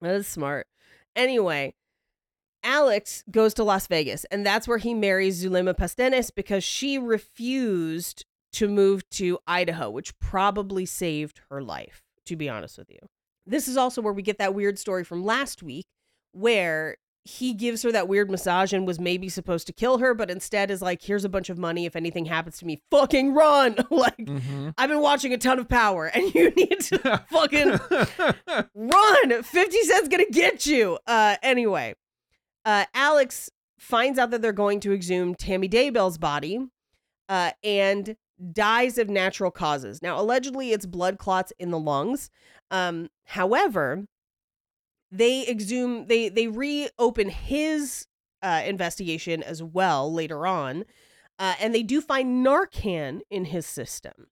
That 0.00 0.14
is 0.14 0.26
smart. 0.26 0.66
Anyway, 1.14 1.74
Alex 2.62 3.24
goes 3.30 3.54
to 3.54 3.64
Las 3.64 3.86
Vegas, 3.86 4.24
and 4.26 4.44
that's 4.44 4.68
where 4.68 4.78
he 4.78 4.92
marries 4.92 5.42
Zulema 5.42 5.74
Pastenes 5.74 6.30
because 6.34 6.64
she 6.64 6.98
refused 6.98 8.24
to 8.52 8.68
move 8.68 9.08
to 9.10 9.38
Idaho, 9.46 9.90
which 9.90 10.18
probably 10.18 10.86
saved 10.86 11.40
her 11.50 11.62
life, 11.62 12.02
to 12.26 12.36
be 12.36 12.48
honest 12.48 12.78
with 12.78 12.90
you. 12.90 12.98
This 13.46 13.68
is 13.68 13.76
also 13.76 14.02
where 14.02 14.12
we 14.12 14.22
get 14.22 14.38
that 14.38 14.54
weird 14.54 14.78
story 14.78 15.04
from 15.04 15.24
last 15.24 15.62
week 15.62 15.86
where 16.32 16.96
he 17.26 17.52
gives 17.54 17.82
her 17.82 17.90
that 17.92 18.06
weird 18.08 18.30
massage 18.30 18.72
and 18.72 18.86
was 18.86 19.00
maybe 19.00 19.28
supposed 19.28 19.66
to 19.66 19.72
kill 19.72 19.98
her, 19.98 20.14
but 20.14 20.30
instead 20.30 20.70
is 20.70 20.80
like, 20.80 21.02
here's 21.02 21.24
a 21.24 21.28
bunch 21.28 21.50
of 21.50 21.58
money. 21.58 21.84
If 21.84 21.96
anything 21.96 22.24
happens 22.26 22.58
to 22.58 22.66
me, 22.66 22.80
fucking 22.90 23.34
run. 23.34 23.74
like, 23.90 24.16
Mhm. 24.18 24.72
I've 24.78 24.88
been 24.88 25.00
watching 25.00 25.32
a 25.32 25.38
ton 25.38 25.58
of 25.58 25.68
power 25.68 26.06
and 26.14 26.32
you 26.34 26.50
need 26.50 26.80
to 26.80 27.24
fucking 27.30 27.78
run 28.74 29.42
50 29.42 29.82
cents 29.82 30.08
gonna 30.08 30.24
get 30.30 30.66
you 30.66 30.98
uh 31.06 31.36
anyway 31.42 31.94
uh 32.64 32.84
alex 32.94 33.50
finds 33.78 34.18
out 34.18 34.30
that 34.30 34.42
they're 34.42 34.52
going 34.52 34.80
to 34.80 34.92
exhume 34.94 35.34
tammy 35.34 35.68
daybell's 35.68 36.18
body 36.18 36.60
uh 37.28 37.50
and 37.64 38.16
dies 38.52 38.98
of 38.98 39.08
natural 39.08 39.50
causes 39.50 40.02
now 40.02 40.20
allegedly 40.20 40.72
it's 40.72 40.86
blood 40.86 41.18
clots 41.18 41.52
in 41.58 41.70
the 41.70 41.78
lungs 41.78 42.30
um 42.70 43.08
however 43.24 44.06
they 45.18 45.46
exhume 45.46 46.06
they 46.06 46.28
they 46.28 46.48
reopen 46.48 47.28
his 47.28 48.06
uh 48.42 48.62
investigation 48.64 49.42
as 49.42 49.62
well 49.62 50.12
later 50.12 50.46
on 50.46 50.84
uh 51.38 51.54
and 51.60 51.74
they 51.74 51.82
do 51.82 52.00
find 52.00 52.44
narcan 52.44 53.20
in 53.30 53.46
his 53.46 53.66
system 53.66 54.28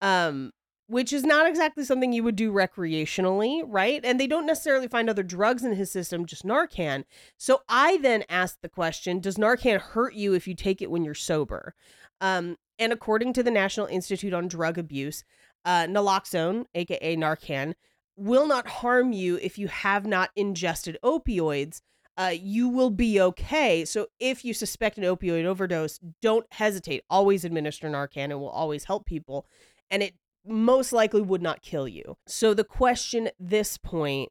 um 0.00 0.52
which 0.92 1.10
is 1.10 1.24
not 1.24 1.48
exactly 1.48 1.84
something 1.84 2.12
you 2.12 2.22
would 2.22 2.36
do 2.36 2.52
recreationally, 2.52 3.62
right? 3.64 4.02
And 4.04 4.20
they 4.20 4.26
don't 4.26 4.44
necessarily 4.44 4.88
find 4.88 5.08
other 5.08 5.22
drugs 5.22 5.64
in 5.64 5.74
his 5.74 5.90
system, 5.90 6.26
just 6.26 6.44
Narcan. 6.44 7.04
So 7.38 7.62
I 7.66 7.96
then 7.96 8.24
asked 8.28 8.60
the 8.60 8.68
question 8.68 9.18
Does 9.18 9.36
Narcan 9.36 9.80
hurt 9.80 10.12
you 10.12 10.34
if 10.34 10.46
you 10.46 10.54
take 10.54 10.82
it 10.82 10.90
when 10.90 11.02
you're 11.02 11.14
sober? 11.14 11.74
Um, 12.20 12.58
and 12.78 12.92
according 12.92 13.32
to 13.34 13.42
the 13.42 13.50
National 13.50 13.86
Institute 13.86 14.34
on 14.34 14.48
Drug 14.48 14.76
Abuse, 14.76 15.24
uh, 15.64 15.86
naloxone, 15.86 16.66
aka 16.74 17.16
Narcan, 17.16 17.72
will 18.16 18.46
not 18.46 18.66
harm 18.66 19.12
you 19.12 19.38
if 19.42 19.58
you 19.58 19.68
have 19.68 20.06
not 20.06 20.30
ingested 20.36 20.98
opioids. 21.02 21.80
Uh, 22.16 22.32
you 22.34 22.68
will 22.68 22.90
be 22.90 23.20
okay. 23.20 23.84
So 23.84 24.08
if 24.20 24.44
you 24.44 24.52
suspect 24.52 24.98
an 24.98 25.04
opioid 25.04 25.44
overdose, 25.44 25.98
don't 26.20 26.46
hesitate. 26.52 27.04
Always 27.08 27.44
administer 27.44 27.88
Narcan. 27.88 28.30
It 28.30 28.38
will 28.38 28.50
always 28.50 28.84
help 28.84 29.06
people. 29.06 29.46
And 29.90 30.02
it 30.02 30.14
most 30.44 30.92
likely 30.92 31.22
would 31.22 31.42
not 31.42 31.62
kill 31.62 31.88
you. 31.88 32.16
So 32.26 32.52
the 32.52 32.64
question 32.64 33.28
at 33.28 33.34
this 33.40 33.78
point, 33.78 34.30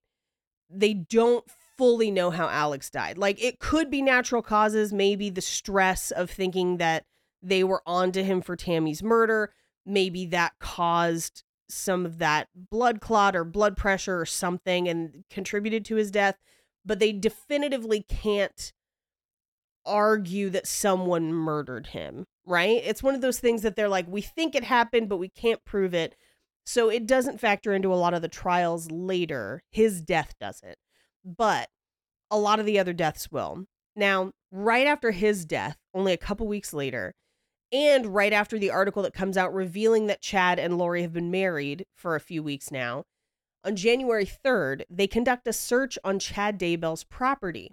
they 0.70 0.94
don't 0.94 1.46
fully 1.78 2.12
know 2.12 2.30
how 2.30 2.48
Alex 2.48 2.90
died. 2.90 3.18
Like 3.18 3.44
it 3.44 3.60
could 3.60 3.90
be 3.90 4.02
natural 4.02 4.42
causes, 4.42 4.94
maybe 4.94 5.30
the 5.30 5.42
stress 5.42 6.12
of 6.12 6.30
thinking 6.30 6.78
that 6.78 7.06
they 7.42 7.64
were 7.64 7.82
onto 7.88 8.22
him 8.22 8.42
for 8.42 8.56
Tammy's 8.56 9.02
murder, 9.02 9.54
maybe 9.86 10.28
that 10.28 10.54
caused 10.60 11.44
some 11.72 12.06
of 12.06 12.18
that 12.20 12.48
blood 12.56 13.02
clot 13.02 13.36
or 13.36 13.44
blood 13.44 13.78
pressure 13.78 14.20
or 14.20 14.26
something 14.26 14.88
and 14.88 15.24
contributed 15.30 15.86
to 15.86 15.96
his 15.96 16.12
death, 16.12 16.38
but 16.86 17.00
they 17.00 17.12
definitively 17.12 18.06
can't 18.08 18.74
argue 19.86 20.50
that 20.50 20.68
someone 20.68 21.34
murdered 21.34 21.88
him, 21.88 22.26
right? 22.46 22.82
It's 22.84 23.04
one 23.04 23.16
of 23.16 23.22
those 23.22 23.40
things 23.40 23.62
that 23.62 23.76
they're 23.76 23.90
like, 23.90 24.08
we 24.08 24.22
think 24.22 24.56
it 24.56 24.64
happened, 24.64 25.10
but 25.10 25.18
we 25.18 25.30
can't 25.30 25.64
prove 25.66 25.94
it. 25.94 26.16
So 26.66 26.90
it 26.90 27.08
doesn't 27.08 27.40
factor 27.40 27.74
into 27.74 27.94
a 27.94 27.96
lot 27.96 28.14
of 28.14 28.22
the 28.22 28.28
trials 28.28 28.92
later. 28.92 29.64
His 29.72 30.02
death 30.02 30.36
doesn't, 30.40 30.78
but 31.26 31.70
a 32.30 32.38
lot 32.38 32.60
of 32.60 32.66
the 32.66 32.80
other 32.80 32.94
deaths 32.94 33.32
will. 33.32 33.66
Now, 33.96 34.32
right 34.52 34.88
after 34.88 35.12
his 35.12 35.46
death, 35.46 35.78
only 35.94 36.14
a 36.14 36.18
couple 36.18 36.48
weeks 36.48 36.74
later, 36.74 37.14
and 37.72 38.08
right 38.08 38.34
after 38.34 38.60
the 38.60 38.72
article 38.72 39.04
that 39.04 39.14
comes 39.14 39.38
out 39.38 39.54
revealing 39.54 40.08
that 40.08 40.22
Chad 40.22 40.60
and 40.60 40.78
Lori 40.78 41.02
have 41.02 41.14
been 41.14 41.32
married 41.32 41.86
for 41.96 42.16
a 42.16 42.20
few 42.20 42.44
weeks 42.44 42.72
now, 42.72 43.06
on 43.64 43.76
January 43.76 44.26
3rd, 44.26 44.84
they 44.90 45.08
conduct 45.08 45.48
a 45.48 45.54
search 45.54 45.98
on 46.04 46.20
Chad 46.20 46.60
Daybell's 46.60 47.04
property. 47.04 47.72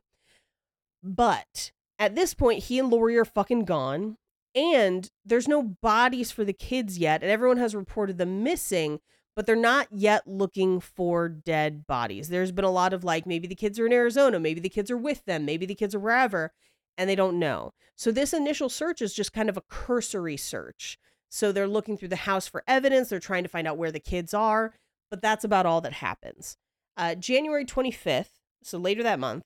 But 1.03 1.73
at 1.99 2.15
this 2.15 2.35
point, 2.35 2.65
he 2.65 2.79
and 2.79 2.91
Lori 2.91 3.17
are 3.17 3.25
fucking 3.25 3.65
gone, 3.65 4.17
and 4.55 5.11
there's 5.25 5.49
no 5.49 5.63
bodies 5.63 6.31
for 6.31 6.45
the 6.45 6.53
kids 6.53 6.99
yet, 6.99 7.23
and 7.23 7.31
everyone 7.31 7.57
has 7.57 7.75
reported 7.75 8.19
them 8.19 8.43
missing, 8.43 9.01
but 9.35 9.47
they're 9.47 9.57
not 9.57 9.89
yet 9.91 10.27
looking 10.27 10.81
for 10.81 11.29
dead 11.29 11.87
bodies. 11.87 12.29
There's 12.29 12.53
been 12.53 12.65
a 12.65 12.71
lot 12.71 12.93
of 12.93 13.05
like, 13.05 13.27
maybe 13.27 13.47
the 13.47 13.55
kids 13.55 13.79
are 13.79 13.87
in 13.87 13.93
Arizona, 13.93 14.39
maybe 14.39 14.61
the 14.61 14.69
kids 14.69 14.91
are 14.91 14.97
with 14.97 15.25
them, 15.25 15.45
maybe 15.45 15.65
the 15.65 15.75
kids 15.75 15.95
are 15.95 16.01
wherever, 16.01 16.53
and 16.99 17.09
they 17.09 17.15
don't 17.15 17.39
know. 17.39 17.73
So 17.97 18.13
this 18.13 18.35
initial 18.35 18.69
search 18.69 19.01
is 19.01 19.15
just 19.15 19.33
kind 19.33 19.49
of 19.49 19.57
a 19.57 19.63
cursory 19.63 20.37
search. 20.37 20.99
So 21.31 21.53
they're 21.53 21.69
looking 21.69 21.97
through 21.97 22.09
the 22.09 22.17
house 22.17 22.49
for 22.49 22.65
evidence, 22.67 23.09
they're 23.09 23.21
trying 23.21 23.45
to 23.45 23.49
find 23.49 23.67
out 23.67 23.79
where 23.79 23.93
the 23.93 24.01
kids 24.01 24.35
are, 24.35 24.75
but 25.11 25.23
that's 25.23 25.45
about 25.45 25.67
all 25.67 25.81
that 25.83 25.95
happens. 25.95 26.57
Uh, 26.97 27.15
January 27.15 27.65
25th, 27.65 28.41
so 28.63 28.77
later 28.79 29.03
that 29.05 29.21
month, 29.21 29.45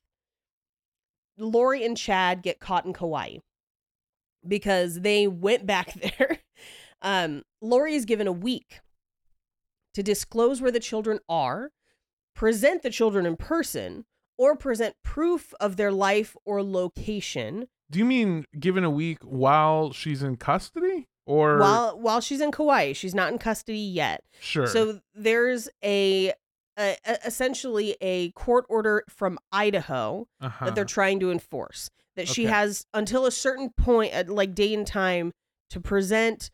Lori 1.36 1.84
and 1.84 1.96
Chad 1.96 2.42
get 2.42 2.61
caught 2.61 2.86
in 2.86 2.92
Kauai 2.92 3.36
because 4.46 5.00
they 5.00 5.26
went 5.26 5.66
back 5.66 5.92
there. 6.18 6.38
Um, 7.03 7.42
Lori 7.61 7.94
is 7.94 8.05
given 8.05 8.26
a 8.26 8.32
week 8.32 8.80
to 9.94 10.03
disclose 10.03 10.62
where 10.62 10.70
the 10.70 10.80
children 10.80 11.18
are, 11.28 11.70
present 12.34 12.82
the 12.82 12.90
children 12.90 13.26
in 13.26 13.36
person, 13.36 14.05
or 14.39 14.57
present 14.57 14.97
proof 15.03 15.55
of 15.61 15.76
their 15.76 15.93
life 15.93 16.37
or 16.45 16.62
location 16.62 17.68
Do 17.91 17.99
you 17.99 18.05
mean 18.05 18.45
given 18.59 18.85
a 18.85 18.91
week 18.91 19.18
while 19.22 19.93
she's 19.93 20.22
in 20.22 20.37
custody? 20.37 21.09
Or 21.24 21.59
while 21.59 22.01
while 22.01 22.20
she's 22.20 22.41
in 22.41 22.51
Kauai. 22.51 22.93
She's 22.95 23.14
not 23.14 23.33
in 23.33 23.39
custody 23.39 23.78
yet. 23.78 24.24
sure. 24.41 24.66
So 24.66 25.01
there's 25.14 25.68
a, 25.85 26.33
essentially 27.24 27.97
a 28.01 28.30
court 28.33 28.64
order 28.68 29.05
from 29.09 29.39
Idaho 29.53 30.26
uh-huh. 30.41 30.64
that 30.64 30.74
they're 30.74 30.85
trying 30.85 31.20
to 31.20 31.30
enforce. 31.30 31.91
That 32.16 32.28
she 32.28 32.45
has 32.45 32.87
until 32.93 33.24
a 33.24 33.30
certain 33.30 33.70
point, 33.70 34.12
at 34.12 34.28
like 34.28 34.55
day 34.55 34.74
and 34.74 34.87
time, 34.87 35.33
to 35.70 35.80
present 35.80 36.51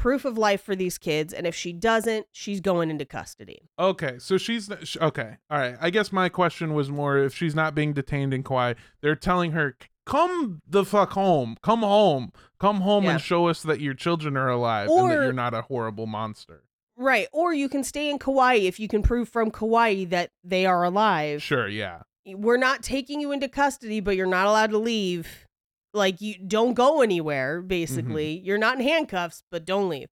proof 0.00 0.24
of 0.24 0.38
life 0.38 0.62
for 0.62 0.74
these 0.74 0.96
kids, 0.98 1.32
and 1.34 1.46
if 1.46 1.54
she 1.54 1.72
doesn't, 1.72 2.26
she's 2.32 2.60
going 2.60 2.90
into 2.90 3.04
custody. 3.04 3.68
Okay, 3.78 4.16
so 4.18 4.38
she's 4.38 4.70
okay. 5.00 5.36
All 5.50 5.58
right. 5.58 5.76
I 5.80 5.90
guess 5.90 6.10
my 6.10 6.28
question 6.28 6.72
was 6.74 6.90
more 6.90 7.18
if 7.18 7.34
she's 7.34 7.54
not 7.54 7.74
being 7.74 7.92
detained 7.92 8.32
in 8.32 8.42
Kauai, 8.42 8.74
they're 9.02 9.14
telling 9.14 9.52
her, 9.52 9.76
"Come 10.06 10.62
the 10.66 10.84
fuck 10.84 11.12
home. 11.12 11.56
Come 11.62 11.80
home. 11.80 12.32
Come 12.58 12.80
home 12.80 13.04
Yeah. 13.04 13.12
and 13.12 13.20
show 13.20 13.48
us 13.48 13.62
that 13.62 13.80
your 13.80 13.94
children 13.94 14.36
are 14.36 14.48
alive 14.48 14.88
and 14.88 15.10
that 15.10 15.14
you're 15.14 15.32
not 15.32 15.52
a 15.54 15.62
horrible 15.62 16.06
monster." 16.06 16.64
Right. 16.96 17.28
Or 17.32 17.52
you 17.54 17.68
can 17.68 17.84
stay 17.84 18.10
in 18.10 18.18
Kauai 18.18 18.54
if 18.54 18.80
you 18.80 18.88
can 18.88 19.02
prove 19.02 19.28
from 19.28 19.50
Kauai 19.50 20.04
that 20.06 20.30
they 20.44 20.66
are 20.66 20.82
alive. 20.84 21.42
Sure, 21.42 21.68
yeah. 21.68 22.02
We're 22.26 22.58
not 22.58 22.82
taking 22.82 23.20
you 23.20 23.32
into 23.32 23.48
custody, 23.48 24.00
but 24.00 24.16
you're 24.16 24.26
not 24.26 24.46
allowed 24.46 24.70
to 24.70 24.78
leave. 24.78 25.46
Like 25.92 26.20
you 26.20 26.38
don't 26.38 26.74
go 26.74 27.00
anywhere, 27.00 27.60
basically. 27.62 28.38
You're 28.44 28.58
not 28.58 28.78
in 28.78 28.84
handcuffs, 28.84 29.42
but 29.50 29.64
don't 29.64 29.88
leave. 29.88 30.08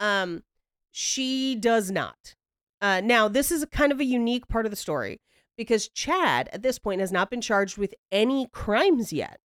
Um, 0.00 0.42
she 0.90 1.54
does 1.54 1.90
not. 1.90 2.34
Uh, 2.80 3.00
now, 3.02 3.28
this 3.28 3.50
is 3.50 3.62
a 3.62 3.66
kind 3.66 3.92
of 3.92 4.00
a 4.00 4.04
unique 4.04 4.48
part 4.48 4.66
of 4.66 4.70
the 4.70 4.76
story 4.76 5.20
because 5.56 5.88
Chad 5.88 6.48
at 6.52 6.62
this 6.62 6.78
point 6.78 7.00
has 7.00 7.12
not 7.12 7.30
been 7.30 7.40
charged 7.40 7.78
with 7.78 7.94
any 8.12 8.48
crimes 8.52 9.12
yet 9.12 9.40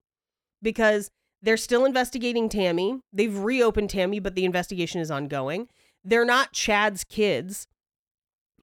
because 0.62 1.12
they're 1.42 1.58
still 1.58 1.86
investigating 1.86 2.50
Tammy. 2.50 3.00
They've 3.14 3.38
reopened 3.38 3.90
Tammy, 3.90 4.20
but 4.20 4.36
the 4.36 4.46
investigation 4.46 5.00
is 5.00 5.12
ongoing. 5.12 5.70
They're 6.04 6.26
not 6.26 6.54
Chad's 6.54 7.04
kids 7.04 7.68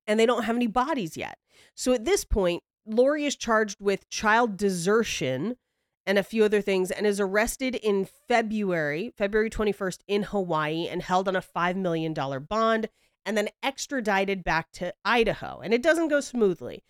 and 0.07 0.19
they 0.21 0.27
don't 0.27 0.45
have 0.45 0.57
any 0.57 0.67
bodies 0.67 1.17
yet. 1.17 1.39
So 1.75 1.93
at 1.93 2.05
this 2.05 2.25
point, 2.25 2.63
Lori 2.87 3.25
is 3.25 3.37
charged 3.37 3.79
with 3.81 4.09
child 4.11 4.57
desertion 4.57 5.57
and 6.07 6.19
a 6.19 6.23
few 6.23 6.45
other 6.45 6.61
things 6.63 6.91
and 6.91 7.07
is 7.07 7.21
arrested 7.21 7.75
in 7.75 8.07
February, 8.29 9.13
February 9.17 9.51
21st 9.51 9.99
in 10.07 10.23
Hawaii 10.23 10.87
and 10.89 11.03
held 11.03 11.27
on 11.29 11.37
a 11.37 11.43
$5 11.43 11.77
million 11.77 12.15
bond 12.15 12.89
and 13.25 13.37
then 13.37 13.49
extradited 13.63 14.45
back 14.45 14.71
to 14.73 14.95
Idaho. 15.05 15.61
And 15.63 15.75
it 15.75 15.83
doesn't 15.83 16.09
go 16.09 16.21
smoothly. 16.21 16.85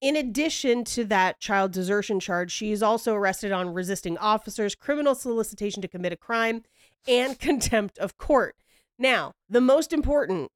In 0.00 0.14
addition 0.14 0.84
to 0.84 1.04
that 1.06 1.40
child 1.40 1.72
desertion 1.72 2.20
charge, 2.20 2.52
she 2.52 2.70
is 2.70 2.82
also 2.82 3.14
arrested 3.14 3.52
on 3.52 3.74
resisting 3.74 4.16
officers, 4.18 4.74
criminal 4.74 5.14
solicitation 5.14 5.82
to 5.82 5.88
commit 5.88 6.12
a 6.12 6.16
crime, 6.16 6.62
and 7.08 7.38
contempt 7.40 7.98
of 7.98 8.18
court. 8.18 8.56
Now, 8.98 9.32
the 9.48 9.60
most 9.60 9.92
important 9.92 10.50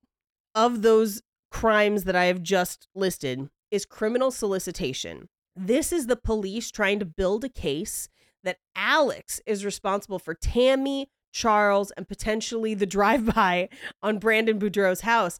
of 0.55 0.83
those 0.83 1.23
crimes 1.51 2.05
that 2.05 2.17
I 2.17 2.25
have 2.27 2.43
just 2.43 2.89
listed 2.95 3.49
is 3.71 3.87
criminal 3.87 4.31
solicitation. 4.31 5.29
This 5.57 5.93
is 5.93 6.07
the 6.07 6.17
police 6.17 6.71
trying 6.71 6.99
to 6.99 7.05
build 7.05 7.45
a 7.45 7.49
case 7.49 8.09
that 8.43 8.59
Alex 8.77 9.41
is 9.47 9.65
responsible 9.65 10.19
for 10.19 10.35
Tammy, 10.35 11.09
Charles, 11.33 11.91
and 11.93 12.07
potentially 12.09 12.75
the 12.75 12.87
drive 12.87 13.35
by 13.35 13.69
on 14.03 14.19
Brandon 14.19 14.59
Boudreaux's 14.59 15.03
house, 15.03 15.39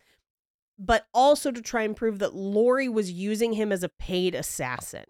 but 0.79 1.07
also 1.13 1.51
to 1.51 1.61
try 1.63 1.83
and 1.83 1.97
prove 1.97 2.19
that 2.21 2.35
Lori 2.35 2.89
was 2.89 3.11
using 3.13 3.53
him 3.55 3.71
as 3.73 3.83
a 3.83 3.89
paid 3.89 4.35
assassin. 4.35 5.05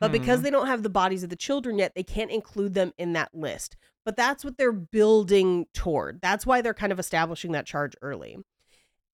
But 0.00 0.10
because 0.10 0.40
Mhm. 0.40 0.42
they 0.42 0.50
don't 0.50 0.66
have 0.66 0.82
the 0.82 0.88
bodies 0.90 1.22
of 1.22 1.30
the 1.30 1.36
children 1.36 1.78
yet, 1.78 1.94
they 1.94 2.02
can't 2.02 2.32
include 2.32 2.74
them 2.74 2.92
in 2.98 3.12
that 3.12 3.32
list. 3.32 3.76
But 4.04 4.16
that's 4.16 4.44
what 4.44 4.56
they're 4.56 4.72
building 4.72 5.66
toward. 5.72 6.20
That's 6.20 6.44
why 6.44 6.60
they're 6.62 6.74
kind 6.74 6.90
of 6.90 6.98
establishing 6.98 7.52
that 7.52 7.64
charge 7.66 7.94
early. 8.02 8.38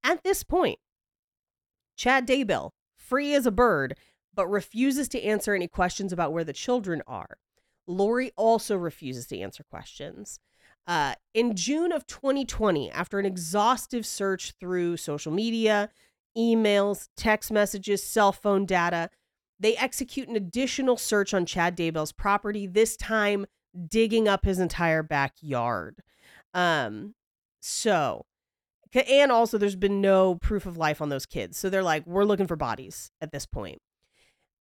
At 0.02 0.22
this 0.22 0.42
point, 0.42 0.78
Chad 1.96 2.26
Daybell, 2.26 2.70
free 2.96 3.34
as 3.34 3.44
a 3.44 3.50
bird, 3.50 3.98
but 4.38 4.48
refuses 4.48 5.08
to 5.08 5.20
answer 5.20 5.52
any 5.52 5.66
questions 5.66 6.12
about 6.12 6.32
where 6.32 6.44
the 6.44 6.52
children 6.52 7.02
are. 7.08 7.38
Lori 7.88 8.30
also 8.36 8.76
refuses 8.76 9.26
to 9.26 9.40
answer 9.40 9.64
questions. 9.68 10.38
Uh, 10.86 11.14
in 11.34 11.56
June 11.56 11.90
of 11.90 12.06
2020, 12.06 12.88
after 12.92 13.18
an 13.18 13.26
exhaustive 13.26 14.06
search 14.06 14.52
through 14.60 14.96
social 14.96 15.32
media, 15.32 15.90
emails, 16.36 17.08
text 17.16 17.50
messages, 17.50 18.00
cell 18.04 18.30
phone 18.30 18.64
data, 18.64 19.10
they 19.58 19.76
execute 19.76 20.28
an 20.28 20.36
additional 20.36 20.96
search 20.96 21.34
on 21.34 21.44
Chad 21.44 21.76
Daybell's 21.76 22.12
property, 22.12 22.68
this 22.68 22.96
time 22.96 23.44
digging 23.88 24.28
up 24.28 24.44
his 24.44 24.60
entire 24.60 25.02
backyard. 25.02 25.96
Um, 26.54 27.16
so, 27.58 28.24
and 28.94 29.32
also 29.32 29.58
there's 29.58 29.74
been 29.74 30.00
no 30.00 30.36
proof 30.36 30.64
of 30.64 30.76
life 30.76 31.02
on 31.02 31.08
those 31.08 31.26
kids. 31.26 31.58
So 31.58 31.68
they're 31.68 31.82
like, 31.82 32.06
we're 32.06 32.22
looking 32.22 32.46
for 32.46 32.54
bodies 32.54 33.10
at 33.20 33.32
this 33.32 33.44
point. 33.44 33.80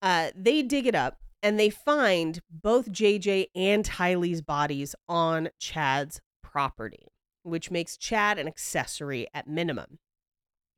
Uh, 0.01 0.29
they 0.35 0.61
dig 0.61 0.85
it 0.85 0.95
up 0.95 1.19
and 1.41 1.59
they 1.59 1.69
find 1.69 2.39
both 2.49 2.91
JJ 2.91 3.47
and 3.55 3.85
Tylee's 3.85 4.41
bodies 4.41 4.95
on 5.07 5.49
Chad's 5.59 6.21
property, 6.43 7.07
which 7.43 7.71
makes 7.71 7.97
Chad 7.97 8.37
an 8.37 8.47
accessory 8.47 9.27
at 9.33 9.47
minimum. 9.47 9.99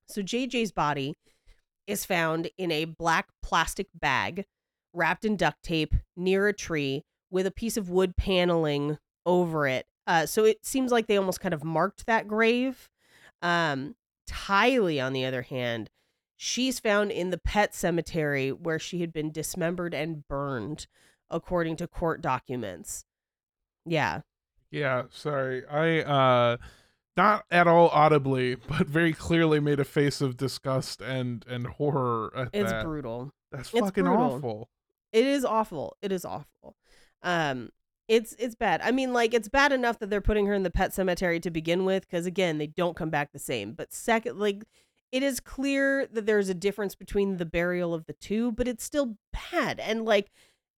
So 0.07 0.21
JJ's 0.21 0.71
body 0.71 1.15
is 1.87 2.05
found 2.05 2.49
in 2.57 2.71
a 2.71 2.85
black 2.85 3.29
plastic 3.41 3.87
bag 3.93 4.45
wrapped 4.93 5.25
in 5.25 5.35
duct 5.35 5.61
tape 5.63 5.95
near 6.15 6.47
a 6.47 6.53
tree 6.53 7.03
with 7.31 7.45
a 7.45 7.51
piece 7.51 7.77
of 7.77 7.89
wood 7.89 8.15
paneling 8.17 8.97
over 9.25 9.67
it. 9.67 9.85
Uh, 10.07 10.25
so 10.25 10.45
it 10.45 10.65
seems 10.65 10.91
like 10.91 11.07
they 11.07 11.17
almost 11.17 11.39
kind 11.39 11.53
of 11.53 11.63
marked 11.63 12.05
that 12.07 12.27
grave. 12.27 12.89
Um, 13.41 13.95
Tylee, 14.29 15.03
on 15.03 15.13
the 15.13 15.25
other 15.25 15.43
hand, 15.43 15.89
she's 16.41 16.79
found 16.79 17.11
in 17.11 17.31
the 17.31 17.37
pet 17.37 17.75
cemetery 17.75 18.49
where 18.49 18.79
she 18.79 19.01
had 19.01 19.11
been 19.11 19.29
dismembered 19.29 19.93
and 19.93 20.25
burned, 20.29 20.87
according 21.29 21.75
to 21.75 21.85
court 21.85 22.21
documents. 22.21 23.03
Yeah. 23.85 24.21
Yeah, 24.71 25.03
sorry. 25.09 25.65
I 25.67 25.99
uh 25.99 26.57
not 27.17 27.43
at 27.51 27.67
all 27.67 27.89
audibly, 27.89 28.55
but 28.69 28.87
very 28.87 29.11
clearly 29.11 29.59
made 29.59 29.81
a 29.81 29.83
face 29.85 30.21
of 30.21 30.37
disgust 30.37 31.01
and 31.01 31.45
and 31.49 31.67
horror 31.67 32.31
at 32.33 32.49
It's 32.53 32.71
that. 32.71 32.85
brutal. 32.85 33.33
That's 33.51 33.73
it's 33.73 33.79
fucking 33.81 34.05
brutal. 34.05 34.35
awful. 34.35 34.69
It 35.11 35.25
is 35.25 35.43
awful. 35.43 35.97
It 36.01 36.13
is 36.13 36.23
awful. 36.23 36.77
Um 37.21 37.69
it's 38.07 38.33
it's 38.39 38.55
bad. 38.55 38.79
I 38.81 38.91
mean 38.91 39.11
like 39.11 39.33
it's 39.33 39.49
bad 39.49 39.73
enough 39.73 39.99
that 39.99 40.09
they're 40.09 40.21
putting 40.21 40.45
her 40.45 40.53
in 40.53 40.63
the 40.63 40.71
pet 40.71 40.93
cemetery 40.93 41.41
to 41.41 41.51
begin 41.51 41.83
with 41.83 42.07
cuz 42.07 42.25
again, 42.25 42.59
they 42.59 42.67
don't 42.67 42.95
come 42.95 43.09
back 43.09 43.33
the 43.33 43.39
same. 43.39 43.73
But 43.73 43.91
second 43.91 44.39
like 44.39 44.63
it 45.11 45.23
is 45.23 45.39
clear 45.39 46.05
that 46.07 46.25
there's 46.25 46.49
a 46.49 46.53
difference 46.53 46.95
between 46.95 47.37
the 47.37 47.45
burial 47.45 47.93
of 47.93 48.05
the 48.05 48.13
two, 48.13 48.51
but 48.51 48.67
it's 48.67 48.83
still 48.83 49.17
bad. 49.51 49.79
And 49.79 50.05
like 50.05 50.31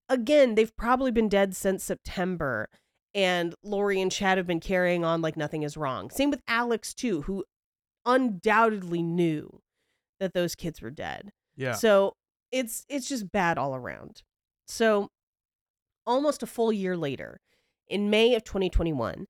again, 0.10 0.56
they've 0.56 0.76
probably 0.76 1.12
been 1.12 1.30
dead 1.30 1.56
since 1.56 1.84
September 1.84 2.70
and 3.14 3.56
Lori 3.64 4.02
and 4.02 4.12
Chad 4.12 4.38
have 4.38 4.48
been 4.48 4.60
carrying 4.60 5.04
on 5.04 5.22
like 5.22 5.38
nothing 5.38 5.64
is 5.64 5.78
wrong. 5.78 6.10
Same 6.10 6.30
with 6.30 6.42
Alex 6.48 6.94
too, 6.94 7.24
who 7.24 7.44
undoubtedly 8.06 9.02
knew 9.02 9.62
that 10.20 10.34
those 10.34 10.56
kids 10.56 10.82
were 10.82 10.90
dead. 10.90 11.32
Yeah. 11.56 11.74
So 11.74 12.16
it's 12.52 12.86
it's 12.90 13.08
just 13.08 13.32
bad 13.32 13.58
all 13.58 13.76
around. 13.76 14.24
So 14.68 15.10
almost 16.06 16.44
a 16.44 16.48
full 16.48 16.72
year 16.72 16.96
later, 16.96 17.42
in 17.88 18.10
May 18.10 18.36
of 18.36 18.44
2021, 18.44 19.28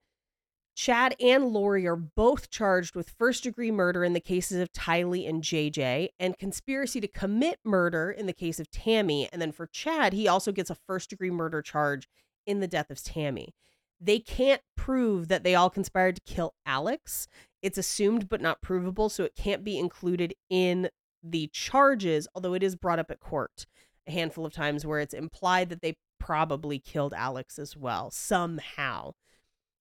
Chad 0.75 1.15
and 1.19 1.47
Lori 1.47 1.85
are 1.85 1.95
both 1.95 2.49
charged 2.49 2.95
with 2.95 3.13
first 3.17 3.43
degree 3.43 3.71
murder 3.71 4.03
in 4.03 4.13
the 4.13 4.19
cases 4.19 4.59
of 4.59 4.71
Tylee 4.71 5.27
and 5.27 5.43
JJ 5.43 6.09
and 6.19 6.37
conspiracy 6.37 7.01
to 7.01 7.07
commit 7.07 7.59
murder 7.63 8.09
in 8.09 8.25
the 8.25 8.33
case 8.33 8.59
of 8.59 8.71
Tammy. 8.71 9.29
And 9.31 9.41
then 9.41 9.51
for 9.51 9.67
Chad, 9.67 10.13
he 10.13 10.27
also 10.27 10.51
gets 10.51 10.69
a 10.69 10.77
first 10.87 11.09
degree 11.09 11.29
murder 11.29 11.61
charge 11.61 12.07
in 12.45 12.59
the 12.59 12.67
death 12.67 12.89
of 12.89 13.03
Tammy. 13.03 13.53
They 13.99 14.19
can't 14.19 14.61
prove 14.75 15.27
that 15.27 15.43
they 15.43 15.53
all 15.53 15.69
conspired 15.69 16.15
to 16.15 16.33
kill 16.33 16.55
Alex. 16.65 17.27
It's 17.61 17.77
assumed 17.77 18.29
but 18.29 18.41
not 18.41 18.61
provable, 18.61 19.09
so 19.09 19.23
it 19.23 19.35
can't 19.35 19.63
be 19.63 19.77
included 19.77 20.33
in 20.49 20.89
the 21.21 21.47
charges, 21.53 22.27
although 22.33 22.55
it 22.55 22.63
is 22.63 22.75
brought 22.75 22.97
up 22.97 23.11
at 23.11 23.19
court 23.19 23.67
a 24.07 24.11
handful 24.11 24.45
of 24.45 24.53
times 24.53 24.85
where 24.85 24.99
it's 24.99 25.13
implied 25.13 25.69
that 25.69 25.81
they 25.81 25.97
probably 26.19 26.79
killed 26.79 27.13
Alex 27.13 27.59
as 27.59 27.75
well, 27.75 28.11
somehow, 28.11 29.13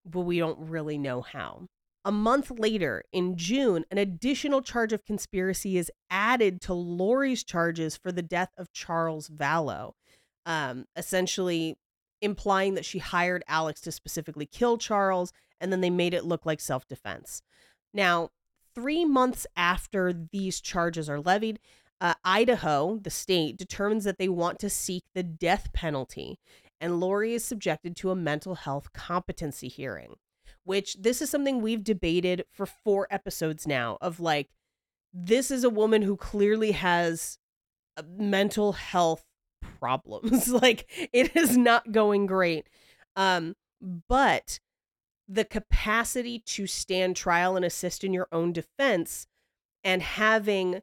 but 0.05 0.21
we 0.21 0.39
don't 0.39 0.59
really 0.59 0.99
know 0.99 1.23
how. 1.23 1.67
A 2.05 2.13
month 2.13 2.51
later, 2.51 3.03
in 3.13 3.37
June, 3.37 3.85
an 3.91 3.99
additional 3.99 4.63
charge 4.63 4.93
of 4.93 5.05
conspiracy 5.05 5.77
is 5.77 5.91
added 6.09 6.61
to 6.63 6.73
Lori's 6.73 7.45
charges 7.45 7.97
for 7.97 8.11
the 8.11 8.23
death 8.23 8.51
of 8.57 8.73
Charles 8.73 9.29
Vallow, 9.29 9.93
um, 10.47 10.87
essentially 10.97 11.77
implying 12.23 12.75
that 12.75 12.85
she 12.87 12.99
hired 12.99 13.45
Alex 13.49 13.83
to 13.83 13.93
specifically 13.93 14.47
kill 14.47 14.79
Charles, 14.79 15.33
and 15.61 15.71
then 15.71 15.83
they 15.83 15.91
made 15.91 16.15
it 16.15 16.25
look 16.25 16.47
like 16.47 16.61
self 16.61 16.87
defense. 16.89 17.43
Now, 17.93 18.31
three 18.75 19.05
months 19.05 19.47
after 19.55 20.13
these 20.13 20.61
charges 20.61 21.11
are 21.11 21.21
levied, 21.21 21.59
uh, 22.01 22.15
Idaho, 22.25 22.99
the 22.99 23.11
state, 23.11 23.59
determines 23.59 24.05
that 24.05 24.19
they 24.19 24.29
want 24.29 24.59
to 24.61 24.71
seek 24.71 25.05
the 25.15 25.23
death 25.23 25.73
penalty, 25.75 26.39
and 26.81 26.99
Lori 26.99 27.35
is 27.35 27.45
subjected 27.45 27.95
to 27.97 28.11
a 28.11 28.17
mental 28.17 28.55
health 28.55 28.93
competency 28.93 29.69
hearing, 29.69 30.15
which 30.65 30.97
this 31.01 31.21
is 31.21 31.31
something 31.31 31.61
we've 31.61 31.85
debated 31.85 32.45
for 32.51 32.67
four 32.67 33.07
episodes 33.11 33.67
now 33.67 33.99
of 34.01 34.19
like, 34.19 34.51
this 35.13 35.51
is 35.51 35.65
a 35.65 35.71
woman 35.71 36.03
who 36.03 36.17
clearly 36.17 36.73
has 36.73 37.39
uh, 37.97 38.03
mental 38.17 38.73
health 38.73 39.25
problems. 39.79 40.49
like, 40.53 40.91
it 41.13 41.37
is 41.37 41.57
not 41.57 41.93
going 41.93 42.27
great. 42.27 42.69
Um, 43.17 43.57
but 44.09 44.61
the 45.29 45.45
capacity 45.45 46.41
to 46.41 46.67
stand 46.67 47.17
trial 47.17 47.57
and 47.57 47.65
assist 47.65 48.03
in 48.03 48.13
your 48.13 48.29
own 48.33 48.53
defense 48.53 49.27
and 49.85 50.03
having 50.03 50.81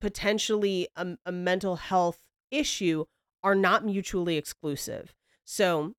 potentially 0.00 0.88
a, 0.96 1.16
a 1.26 1.32
mental 1.32 1.76
health 1.76 2.20
issue 2.50 3.04
are 3.42 3.54
not 3.54 3.84
mutually 3.84 4.36
exclusive. 4.36 5.14
So, 5.44 5.94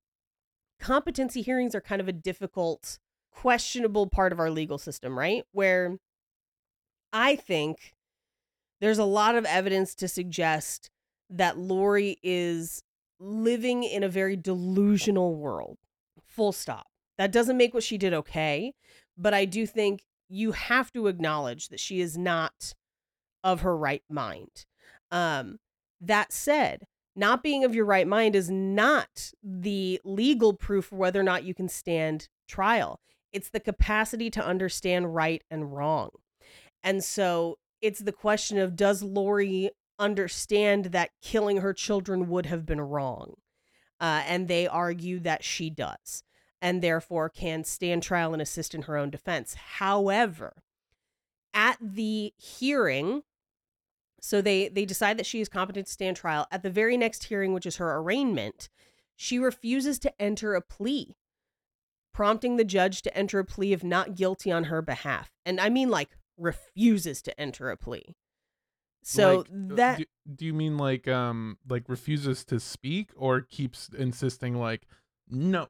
competency 0.80 1.42
hearings 1.42 1.74
are 1.76 1.82
kind 1.82 2.02
of 2.02 2.08
a 2.08 2.14
difficult, 2.14 3.00
questionable 3.32 4.08
part 4.08 4.32
of 4.32 4.40
our 4.40 4.50
legal 4.50 4.78
system, 4.78 5.18
right? 5.18 5.44
Where 5.52 5.98
I 7.14 7.36
think 7.36 7.94
there's 8.82 9.00
a 9.00 9.06
lot 9.06 9.36
of 9.36 9.46
evidence 9.46 9.96
to 9.96 10.08
suggest 10.08 10.90
that 11.30 11.58
Lori 11.58 12.18
is 12.24 12.84
living 13.20 13.84
in 13.84 14.04
a 14.04 14.10
very 14.10 14.36
delusional 14.36 15.36
world. 15.36 15.78
Full 16.26 16.52
stop. 16.52 16.88
That 17.18 17.32
doesn't 17.32 17.58
make 17.58 17.74
what 17.74 17.84
she 17.84 17.98
did 17.98 18.14
okay, 18.14 18.74
but 19.18 19.34
I 19.34 19.46
do 19.46 19.66
think 19.66 20.04
you 20.30 20.52
have 20.52 20.92
to 20.94 21.08
acknowledge 21.08 21.70
that 21.70 21.80
she 21.80 22.00
is 22.00 22.18
not 22.18 22.74
of 23.44 23.62
her 23.62 23.76
right 23.76 24.04
mind. 24.10 24.66
Um, 25.12 25.58
that 26.02 26.32
said, 26.32 26.86
not 27.18 27.44
being 27.44 27.64
of 27.64 27.74
your 27.74 27.86
right 27.86 28.08
mind 28.08 28.36
is 28.36 28.50
not 28.50 29.32
the 29.44 30.00
legal 30.06 30.54
proof 30.54 30.86
for 30.86 30.96
whether 30.96 31.20
or 31.20 31.24
not 31.24 31.44
you 31.44 31.54
can 31.54 31.68
stand 31.68 32.30
trial. 32.48 33.00
It's 33.34 33.50
the 33.50 33.60
capacity 33.60 34.30
to 34.32 34.46
understand 34.46 35.14
right 35.16 35.44
and 35.50 35.76
wrong. 35.76 36.12
And 36.84 37.04
so 37.04 37.58
it's 37.82 38.00
the 38.00 38.12
question 38.12 38.58
of 38.60 38.76
does 38.76 39.02
Lori 39.04 39.72
understand 40.00 40.86
that 40.86 41.10
killing 41.22 41.58
her 41.58 41.74
children 41.74 42.30
would 42.30 42.46
have 42.46 42.66
been 42.66 42.82
wrong? 42.82 43.34
Uh, 44.00 44.22
and 44.28 44.48
they 44.48 44.68
argue 44.68 45.20
that 45.20 45.44
she 45.44 45.72
does 45.72 46.24
and 46.62 46.82
therefore 46.82 47.30
can 47.30 47.64
stand 47.64 48.04
trial 48.04 48.34
and 48.34 48.42
assist 48.42 48.76
in 48.76 48.84
her 48.84 48.96
own 48.96 49.10
defense. 49.10 49.56
However, 49.56 50.54
at 51.54 51.78
the 51.82 52.34
hearing, 52.38 53.24
so 54.20 54.42
they 54.42 54.70
they 54.70 54.86
decide 54.86 55.18
that 55.18 55.26
she 55.26 55.42
is 55.42 55.50
competent 55.50 55.88
to 55.88 55.94
stand 55.94 56.18
trial. 56.18 56.48
At 56.52 56.64
the 56.64 56.70
very 56.70 56.98
next 56.98 57.26
hearing, 57.26 57.54
which 57.54 57.66
is 57.66 57.78
her 57.78 57.96
arraignment, 57.98 58.70
she 59.16 59.40
refuses 59.40 60.00
to 60.00 60.22
enter 60.22 60.54
a 60.56 60.62
plea, 60.62 61.16
prompting 62.14 62.58
the 62.58 62.64
judge 62.64 63.02
to 63.04 63.18
enter 63.18 63.40
a 63.40 63.46
plea 63.46 63.74
of 63.74 63.84
not 63.84 64.16
guilty 64.16 64.52
on 64.52 64.66
her 64.66 64.82
behalf. 64.82 65.32
And 65.46 65.60
I 65.60 65.70
mean 65.70 65.90
like 65.90 66.10
refuses 66.38 67.22
to 67.24 67.40
enter 67.40 67.70
a 67.70 67.78
plea. 67.78 68.16
So 69.04 69.38
Like, 69.38 69.48
uh, 69.48 69.76
that 69.76 69.98
do, 70.00 70.06
do 70.36 70.46
you 70.46 70.54
mean 70.54 70.78
like 70.78 71.08
um 71.08 71.58
like 71.70 71.88
refuses 71.88 72.44
to 72.46 72.60
speak 72.60 73.12
or 73.16 73.42
keeps 73.42 73.90
insisting 73.98 74.56
like 74.56 74.88
no? 75.30 75.68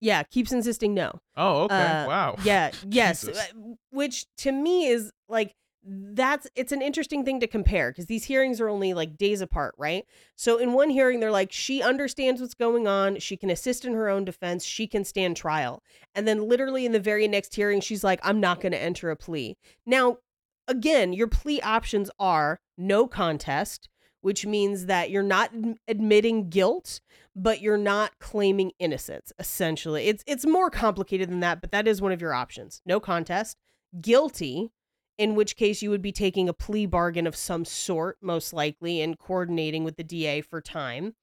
yeah, 0.00 0.22
keeps 0.22 0.52
insisting 0.52 0.94
no. 0.94 1.18
Oh, 1.36 1.64
okay. 1.64 1.74
Uh, 1.74 2.06
wow. 2.06 2.36
Yeah, 2.44 2.70
yes. 2.88 3.22
Jesus. 3.22 3.38
uh, 3.38 3.74
Which 3.90 4.26
to 4.38 4.52
me 4.52 4.86
is 4.86 5.12
like 5.28 5.54
that's 5.84 6.46
it's 6.54 6.72
an 6.72 6.82
interesting 6.82 7.24
thing 7.24 7.40
to 7.40 7.46
compare 7.46 7.90
because 7.90 8.06
these 8.06 8.24
hearings 8.24 8.60
are 8.60 8.68
only 8.68 8.94
like 8.94 9.16
days 9.16 9.40
apart, 9.40 9.74
right? 9.78 10.04
So 10.36 10.58
in 10.58 10.72
one 10.72 10.90
hearing, 10.90 11.20
they're 11.20 11.30
like, 11.30 11.52
she 11.52 11.82
understands 11.82 12.40
what's 12.40 12.54
going 12.54 12.86
on, 12.86 13.18
she 13.18 13.36
can 13.36 13.50
assist 13.50 13.84
in 13.84 13.94
her 13.94 14.08
own 14.08 14.24
defense, 14.24 14.64
she 14.64 14.86
can 14.86 15.04
stand 15.04 15.36
trial. 15.36 15.82
And 16.14 16.26
then 16.26 16.48
literally 16.48 16.84
in 16.84 16.92
the 16.92 17.00
very 17.00 17.28
next 17.28 17.54
hearing, 17.54 17.80
she's 17.80 18.04
like, 18.04 18.20
I'm 18.22 18.40
not 18.40 18.60
going 18.60 18.72
to 18.72 18.82
enter 18.82 19.10
a 19.10 19.16
plea. 19.16 19.56
Now, 19.86 20.18
again, 20.66 21.12
your 21.12 21.28
plea 21.28 21.60
options 21.62 22.10
are 22.18 22.60
no 22.76 23.06
contest, 23.06 23.88
which 24.20 24.44
means 24.44 24.86
that 24.86 25.10
you're 25.10 25.22
not 25.22 25.52
admitting 25.86 26.50
guilt, 26.50 27.00
but 27.36 27.62
you're 27.62 27.78
not 27.78 28.18
claiming 28.18 28.72
innocence. 28.78 29.32
Essentially, 29.38 30.06
it's 30.08 30.24
it's 30.26 30.44
more 30.44 30.70
complicated 30.70 31.30
than 31.30 31.40
that, 31.40 31.60
but 31.60 31.70
that 31.70 31.86
is 31.86 32.02
one 32.02 32.12
of 32.12 32.20
your 32.20 32.34
options. 32.34 32.82
No 32.84 32.98
contest, 32.98 33.56
guilty, 34.00 34.72
in 35.18 35.34
which 35.34 35.56
case 35.56 35.82
you 35.82 35.90
would 35.90 36.00
be 36.00 36.12
taking 36.12 36.48
a 36.48 36.54
plea 36.54 36.86
bargain 36.86 37.26
of 37.26 37.36
some 37.36 37.64
sort, 37.64 38.16
most 38.22 38.52
likely, 38.52 39.02
and 39.02 39.18
coordinating 39.18 39.84
with 39.84 39.96
the 39.96 40.04
DA 40.04 40.40
for 40.40 40.60
time, 40.60 41.14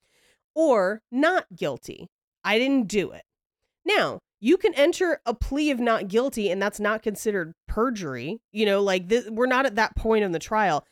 or 0.54 1.02
not 1.12 1.46
guilty. 1.56 2.10
I 2.44 2.60
didn't 2.60 2.88
do 2.88 3.12
it. 3.12 3.24
Now, 3.86 4.20
you 4.42 4.58
can 4.58 4.74
enter 4.74 5.22
a 5.26 5.34
plea 5.34 5.72
of 5.72 5.80
not 5.80 6.08
guilty, 6.10 6.52
and 6.52 6.62
that's 6.62 6.80
not 6.80 7.02
considered 7.02 7.54
perjury. 7.68 8.42
You 8.52 8.66
know, 8.66 8.84
like 8.84 9.08
this, 9.08 9.30
we're 9.30 9.48
not 9.48 9.66
at 9.66 9.76
that 9.76 9.96
point 9.96 10.24
in 10.24 10.34
the 10.34 10.40
trial. 10.40 10.86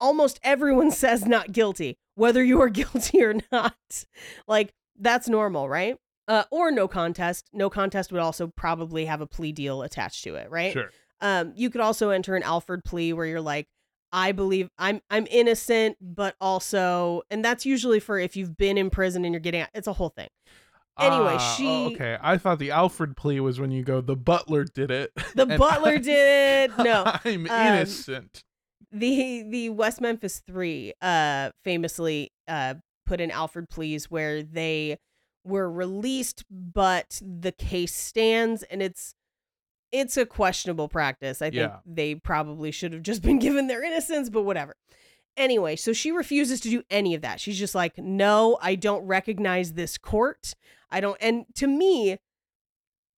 Almost 0.00 0.40
everyone 0.42 0.90
says 0.92 1.26
not 1.26 1.52
guilty, 1.52 1.98
whether 2.14 2.42
you 2.42 2.60
are 2.62 2.68
guilty 2.70 3.22
or 3.22 3.34
not. 3.52 4.04
Like, 4.46 4.72
that's 4.98 5.28
normal, 5.28 5.68
right? 5.68 5.96
Uh, 6.26 6.44
or 6.50 6.70
no 6.70 6.88
contest. 6.88 7.48
No 7.52 7.70
contest 7.70 8.10
would 8.10 8.20
also 8.20 8.48
probably 8.48 9.04
have 9.04 9.20
a 9.20 9.26
plea 9.26 9.52
deal 9.52 9.82
attached 9.82 10.24
to 10.24 10.34
it, 10.34 10.50
right? 10.50 10.72
Sure. 10.72 10.90
Um, 11.20 11.52
you 11.56 11.70
could 11.70 11.80
also 11.80 12.10
enter 12.10 12.36
an 12.36 12.42
Alfred 12.42 12.84
plea 12.84 13.12
where 13.12 13.26
you're 13.26 13.40
like, 13.40 13.66
I 14.12 14.32
believe 14.32 14.70
I'm 14.78 15.00
I'm 15.10 15.26
innocent, 15.30 15.96
but 16.00 16.34
also, 16.40 17.22
and 17.30 17.44
that's 17.44 17.66
usually 17.66 18.00
for 18.00 18.18
if 18.18 18.36
you've 18.36 18.56
been 18.56 18.78
in 18.78 18.88
prison 18.90 19.24
and 19.24 19.34
you're 19.34 19.40
getting 19.40 19.60
out. 19.62 19.68
It's 19.74 19.86
a 19.88 19.92
whole 19.92 20.08
thing. 20.10 20.28
Anyway, 20.98 21.36
Ah, 21.38 21.54
she- 21.56 21.66
oh, 21.68 21.86
okay. 21.92 22.16
I 22.20 22.38
thought 22.38 22.58
the 22.58 22.70
Alfred 22.72 23.16
plea 23.16 23.38
was 23.40 23.60
when 23.60 23.70
you 23.70 23.84
go, 23.84 24.00
the 24.00 24.16
butler 24.16 24.64
did 24.64 24.90
it. 24.90 25.12
The 25.36 25.46
butler 25.46 25.92
I- 25.92 25.96
did 25.98 26.70
it. 26.70 26.78
no. 26.84 27.04
I'm 27.24 27.46
Um, 27.48 27.66
innocent. 27.76 28.42
the 28.90 29.44
the 29.48 29.68
West 29.70 30.00
Memphis 30.00 30.40
Three 30.46 30.94
uh 31.02 31.50
famously 31.62 32.32
uh 32.48 32.74
put 33.06 33.20
in 33.20 33.30
Alfred 33.30 33.68
pleas 33.68 34.10
where 34.10 34.42
they 34.42 34.98
were 35.44 35.70
released, 35.70 36.44
but 36.50 37.20
the 37.22 37.52
case 37.52 37.94
stands, 37.94 38.62
and 38.64 38.82
it's 38.82 39.14
it's 39.92 40.16
a 40.16 40.26
questionable 40.26 40.88
practice. 40.88 41.40
I 41.42 41.46
think 41.50 41.54
Yeah. 41.70 41.78
they 41.86 42.14
probably 42.14 42.70
should 42.70 42.92
have 42.92 43.02
just 43.02 43.22
been 43.28 43.38
given 43.38 43.66
their 43.66 43.82
innocence, 43.82 44.28
but 44.30 44.42
whatever. 44.42 44.76
Anyway, 45.36 45.76
so 45.76 45.92
she 45.92 46.10
refuses 46.10 46.60
to 46.60 46.68
do 46.68 46.82
any 46.90 47.14
of 47.14 47.22
that. 47.22 47.38
She's 47.40 47.58
just 47.58 47.74
like, 47.74 47.96
no, 47.96 48.58
I 48.60 48.74
don't 48.74 49.06
recognize 49.06 49.74
this 49.74 49.96
court. 49.96 50.54
I 50.90 51.00
don't. 51.00 51.16
And 51.20 51.44
to 51.56 51.66
me, 51.68 52.16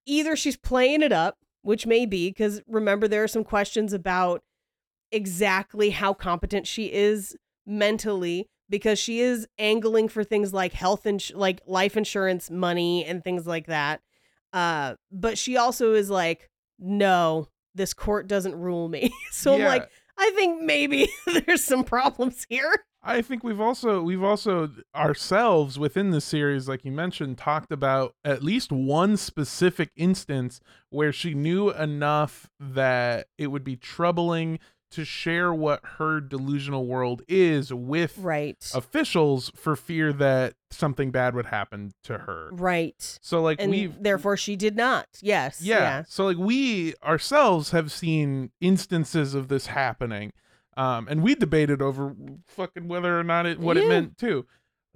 either 0.07 0.37
she's 0.37 0.57
playing 0.57 1.03
it 1.03 1.13
up, 1.13 1.39
which 1.63 1.87
may 1.87 2.05
be 2.07 2.29
because 2.29 2.61
remember 2.67 3.09
there 3.09 3.23
are 3.25 3.29
some 3.29 3.45
questions 3.45 3.93
about 3.93 4.43
exactly 5.13 5.91
how 5.91 6.13
competent 6.15 6.67
she 6.67 6.93
is 6.93 7.37
mentally 7.67 8.49
because 8.69 8.99
she 8.99 9.21
is 9.21 9.47
angling 9.59 10.09
for 10.09 10.23
things 10.25 10.53
like 10.53 10.73
health 10.73 11.05
and 11.07 11.31
like 11.35 11.61
life 11.67 11.97
insurance 11.97 12.51
money 12.51 13.05
and 13.05 13.25
things 13.25 13.47
like 13.47 13.67
that 13.67 14.01
uh 14.53 14.95
but 15.11 15.37
she 15.37 15.57
also 15.57 15.93
is 15.95 16.09
like 16.11 16.49
no 16.81 17.49
this 17.75 17.95
court 17.95 18.27
doesn't 18.27 18.55
rule 18.57 18.89
me. 18.89 19.13
So 19.31 19.55
i'm 19.55 19.63
like 19.63 19.89
i 20.19 20.31
think 20.35 20.63
maybe 20.63 21.09
there's 21.47 21.65
some 21.65 21.85
problems 21.85 22.47
here. 22.49 22.85
I 23.03 23.23
think 23.23 23.43
we've 23.43 23.61
also 23.61 24.03
we've 24.03 24.23
also 24.23 24.71
ourselves 24.95 25.79
within 25.79 26.11
the 26.11 26.21
series, 26.21 26.69
like 26.69 26.85
you 26.85 26.93
mentioned, 26.93 27.39
talked 27.39 27.73
about 27.73 28.15
at 28.25 28.43
least 28.43 28.71
one 28.71 29.17
specific 29.17 29.91
instance 29.97 30.61
where 30.91 31.13
she 31.13 31.33
knew 31.33 31.71
enough 31.71 32.51
that 32.59 33.29
it 33.39 33.47
would 33.47 33.65
be 33.65 33.77
troubling 33.77 34.59
to 34.91 35.05
share 35.05 35.53
what 35.55 35.81
her 35.99 36.21
delusional 36.21 36.87
world 36.87 37.23
is 37.29 37.73
with 37.73 38.19
right 38.19 38.71
officials 38.75 39.51
for 39.55 39.77
fear 39.77 40.13
that 40.13 40.55
something 40.71 41.11
bad 41.11 41.35
would 41.35 41.47
happen 41.47 41.93
to 42.05 42.19
her. 42.19 42.51
right 42.53 43.19
So 43.23 43.41
like 43.41 43.61
we've 43.61 44.03
therefore 44.03 44.37
she 44.37 44.57
did 44.57 44.77
not 44.77 45.07
yes 45.23 45.61
yeah. 45.63 45.79
yeah 45.79 46.03
So 46.09 46.25
like 46.27 46.37
we 46.39 46.95
ourselves 47.03 47.71
have 47.71 47.91
seen 47.93 48.51
instances 48.61 49.35
of 49.35 49.49
this 49.49 49.67
happening. 49.67 50.33
Um 50.77 51.09
and 51.09 51.23
we 51.23 51.35
debated 51.35 51.81
over 51.83 52.15
fucking 52.49 52.89
whether 52.89 53.19
or 53.19 53.25
not 53.25 53.47
it 53.47 53.59
what 53.59 53.77
it 53.77 53.89
meant 53.89 54.19
too. 54.19 54.47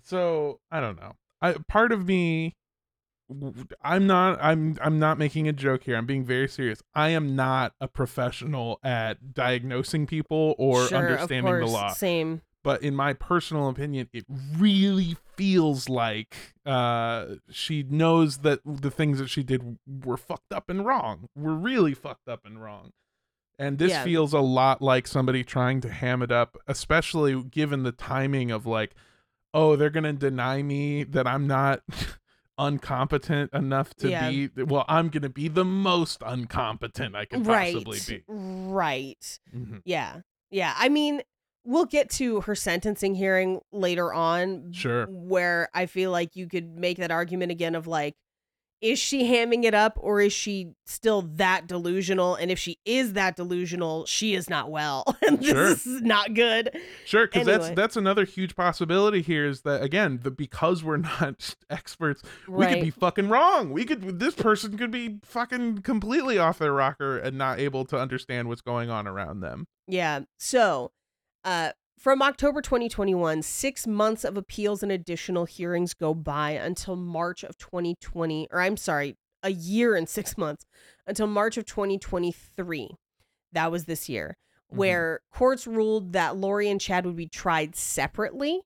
So 0.02 0.60
I 0.70 0.80
don't 0.80 1.00
know. 1.00 1.12
I 1.40 1.54
part 1.68 1.92
of 1.92 2.06
me 2.06 2.54
I'm 3.82 4.06
not 4.06 4.38
I'm 4.42 4.76
I'm 4.82 4.98
not 4.98 5.18
making 5.18 5.48
a 5.48 5.52
joke 5.52 5.84
here. 5.84 5.96
I'm 5.96 6.06
being 6.06 6.24
very 6.24 6.48
serious. 6.48 6.82
I 6.94 7.08
am 7.10 7.34
not 7.34 7.72
a 7.80 7.88
professional 7.88 8.78
at 8.84 9.32
diagnosing 9.34 10.06
people 10.06 10.54
or 10.58 10.88
Sure, 10.88 10.98
understanding 10.98 11.58
the 11.60 11.66
law 11.66 11.92
same 11.94 12.42
but 12.62 12.82
in 12.82 12.94
my 12.94 13.12
personal 13.12 13.68
opinion 13.68 14.08
it 14.12 14.24
really 14.56 15.16
feels 15.36 15.88
like 15.88 16.36
uh 16.66 17.26
she 17.50 17.82
knows 17.82 18.38
that 18.38 18.60
the 18.64 18.90
things 18.90 19.18
that 19.18 19.28
she 19.28 19.42
did 19.42 19.78
were 20.04 20.16
fucked 20.16 20.52
up 20.52 20.68
and 20.70 20.84
wrong 20.86 21.28
were 21.36 21.54
really 21.54 21.92
fucked 21.94 22.28
up 22.28 22.40
and 22.44 22.62
wrong 22.62 22.90
and 23.58 23.78
this 23.78 23.90
Yeah. 23.90 24.04
feels 24.04 24.32
a 24.32 24.40
lot 24.40 24.80
like 24.80 25.06
somebody 25.06 25.44
trying 25.44 25.80
to 25.82 25.90
ham 25.90 26.22
it 26.22 26.32
up 26.32 26.56
especially 26.66 27.42
given 27.42 27.82
the 27.82 27.92
timing 27.92 28.50
of 28.50 28.64
like 28.66 28.94
oh 29.52 29.76
they're 29.76 29.90
gonna 29.90 30.12
deny 30.14 30.62
me 30.62 31.04
that 31.04 31.26
i'm 31.26 31.46
not 31.46 31.82
uncompetent 32.58 33.52
enough 33.52 33.94
to 33.94 34.08
Yeah. 34.08 34.30
be 34.30 34.48
well 34.64 34.84
i'm 34.88 35.08
gonna 35.08 35.28
be 35.28 35.48
the 35.48 35.64
most 35.64 36.20
uncompetent 36.20 37.14
i 37.16 37.24
can 37.24 37.42
right 37.42 37.74
possibly 37.74 37.98
be 38.08 38.22
right 38.28 39.38
Mhm. 39.54 39.82
Yeah. 39.84 40.20
Yeah. 40.50 40.72
I 40.76 40.88
mean, 40.88 41.22
we'll 41.64 41.86
get 41.86 42.10
to 42.10 42.42
her 42.42 42.54
sentencing 42.54 43.14
hearing 43.16 43.60
later 43.72 44.12
on. 44.12 44.70
Sure. 44.72 45.06
Where 45.06 45.68
I 45.74 45.86
feel 45.86 46.10
like 46.12 46.36
you 46.36 46.46
could 46.46 46.76
make 46.78 46.98
that 46.98 47.10
argument 47.10 47.50
again 47.50 47.74
of 47.74 47.86
like, 47.88 48.14
is 48.80 48.98
she 48.98 49.24
hamming 49.24 49.64
it 49.64 49.72
up 49.74 49.96
or 50.00 50.20
is 50.20 50.32
she 50.32 50.72
still 50.84 51.22
that 51.22 51.66
delusional? 51.66 52.34
And 52.34 52.50
if 52.50 52.58
she 52.58 52.78
is 52.84 53.14
that 53.14 53.34
delusional, 53.36 54.04
she 54.06 54.34
is 54.34 54.50
not 54.50 54.70
well. 54.70 55.04
and 55.26 55.38
this 55.38 55.48
Sure. 55.48 55.68
is 55.68 55.86
not 56.02 56.34
good. 56.34 56.70
Sure, 57.06 57.26
because 57.26 57.46
that's 57.46 57.64
Anyway. 57.64 57.74
that's 57.74 57.96
another 57.96 58.24
huge 58.24 58.54
possibility 58.54 59.22
here 59.22 59.46
is 59.46 59.62
that 59.62 59.82
again, 59.82 60.20
the 60.22 60.30
because 60.30 60.84
we're 60.84 60.98
not 60.98 61.54
experts, 61.70 62.22
we 62.46 62.54
Right. 62.64 62.74
could 62.74 62.82
be 62.84 62.90
fucking 62.90 63.28
wrong. 63.28 63.70
We 63.70 63.84
could 63.84 64.18
this 64.18 64.34
person 64.34 64.76
could 64.76 64.90
be 64.90 65.18
fucking 65.24 65.78
completely 65.82 66.38
off 66.38 66.58
their 66.58 66.72
rocker 66.72 67.16
and 67.16 67.38
not 67.38 67.58
able 67.60 67.84
to 67.86 67.98
understand 67.98 68.48
what's 68.48 68.60
going 68.60 68.90
on 68.90 69.06
around 69.06 69.40
them. 69.40 69.66
Yeah. 69.86 70.20
So, 70.38 70.92
uh, 71.44 71.72
from 71.98 72.22
October 72.22 72.60
2021, 72.60 73.42
six 73.42 73.86
months 73.86 74.24
of 74.24 74.36
appeals 74.36 74.82
and 74.82 74.92
additional 74.92 75.44
hearings 75.44 75.94
go 75.94 76.12
by 76.14 76.50
until 76.52 76.96
March 76.96 77.42
of 77.44 77.56
2020, 77.58 78.48
or 78.50 78.60
I'm 78.60 78.76
sorry, 78.76 79.16
a 79.42 79.50
year 79.50 79.94
and 79.94 80.08
six 80.08 80.36
months 80.36 80.64
until 81.06 81.26
March 81.26 81.56
of 81.56 81.64
2023. 81.66 82.90
That 83.52 83.70
was 83.70 83.84
this 83.84 84.08
year, 84.08 84.36
Mhm. 84.72 84.76
where 84.76 85.20
courts 85.32 85.66
ruled 85.66 86.12
that 86.12 86.36
Lori 86.36 86.68
and 86.68 86.80
Chad 86.80 87.06
would 87.06 87.16
be 87.16 87.28
tried 87.28 87.76
separately 87.76 88.62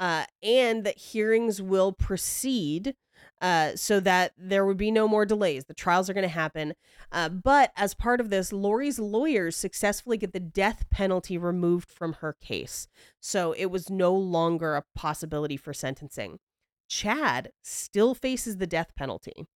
uh, 0.00 0.24
and 0.42 0.84
that 0.84 0.98
hearings 0.98 1.60
will 1.62 1.92
proceed 1.92 2.96
uh, 3.42 3.74
so 3.74 3.98
that 3.98 4.32
there 4.38 4.64
would 4.64 4.76
be 4.76 4.92
no 4.92 5.08
more 5.08 5.26
delays. 5.26 5.64
The 5.64 5.74
trials 5.74 6.08
are 6.08 6.14
going 6.14 6.22
to 6.22 6.28
happen. 6.28 6.74
Uh, 7.10 7.28
but 7.28 7.72
as 7.76 7.92
part 7.92 8.20
of 8.20 8.30
this, 8.30 8.52
Lori's 8.52 9.00
lawyers 9.00 9.56
successfully 9.56 10.16
get 10.16 10.32
the 10.32 10.40
death 10.40 10.88
penalty 10.90 11.36
removed 11.36 11.90
from 11.90 12.14
her 12.14 12.36
case. 12.40 12.86
So 13.20 13.52
it 13.58 13.66
was 13.66 13.90
no 13.90 14.14
longer 14.14 14.76
a 14.76 14.84
possibility 14.94 15.56
for 15.56 15.74
sentencing. 15.74 16.38
Chad 16.88 17.50
still 17.62 18.14
faces 18.14 18.58
the 18.58 18.66
death 18.66 18.94
penalty. 18.96 19.46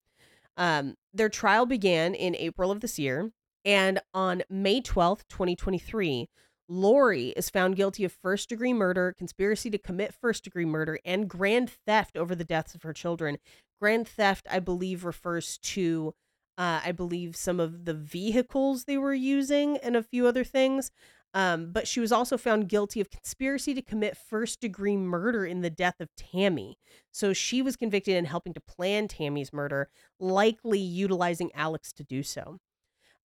Um, 0.57 0.97
their 1.15 1.29
trial 1.29 1.65
began 1.65 2.15
in 2.15 2.35
April 2.35 2.73
of 2.73 2.81
this 2.81 2.99
year. 2.99 3.31
And 3.65 4.01
on 4.13 4.43
May 4.49 4.81
12th, 4.81 5.29
2023, 5.29 6.29
Lori 6.69 7.29
is 7.31 7.51
found 7.51 7.77
guilty 7.77 8.05
of 8.05 8.13
first 8.13 8.49
degree 8.49 8.73
murder, 8.73 9.15
conspiracy 9.17 9.71
to 9.71 9.79
commit 9.79 10.15
first 10.15 10.45
degree 10.45 10.65
murder, 10.65 10.99
and 11.05 11.29
grand 11.29 11.71
theft 11.71 12.17
over 12.17 12.35
the 12.35 12.45
deaths 12.45 12.75
of 12.75 12.83
her 12.83 12.93
children. 12.93 13.39
Grand 13.81 14.09
theft, 14.09 14.47
I 14.51 14.61
believe, 14.61 15.05
refers 15.05 15.59
to, 15.59 16.15
uh, 16.59 16.81
I 16.85 16.93
believe, 16.93 17.37
some 17.37 17.61
of 17.61 17.85
the 17.85 17.95
vehicles 17.95 18.85
they 18.85 18.99
were 18.99 19.15
using 19.15 19.77
and 19.79 19.97
a 19.97 20.03
few 20.03 20.27
other 20.27 20.45
things. 20.45 20.91
Um, 21.35 21.71
but 21.71 21.87
she 21.87 22.01
was 22.01 22.13
also 22.13 22.39
found 22.39 22.69
guilty 22.69 22.99
of 22.99 23.11
conspiracy 23.11 23.75
to 23.75 23.83
commit 23.83 24.17
first 24.17 24.59
degree 24.59 24.97
murder 24.97 25.45
in 25.45 25.61
the 25.61 25.69
death 25.69 26.01
of 26.01 26.09
Tammy. 26.17 26.79
So 27.13 27.35
she 27.35 27.61
was 27.61 27.77
convicted 27.77 28.17
in 28.17 28.25
helping 28.25 28.55
to 28.55 28.61
plan 28.61 29.07
Tammy's 29.07 29.53
murder, 29.53 29.91
likely 30.19 30.79
utilizing 30.79 31.51
Alex 31.55 31.93
to 31.95 32.05
do 32.05 32.23
so. 32.23 32.59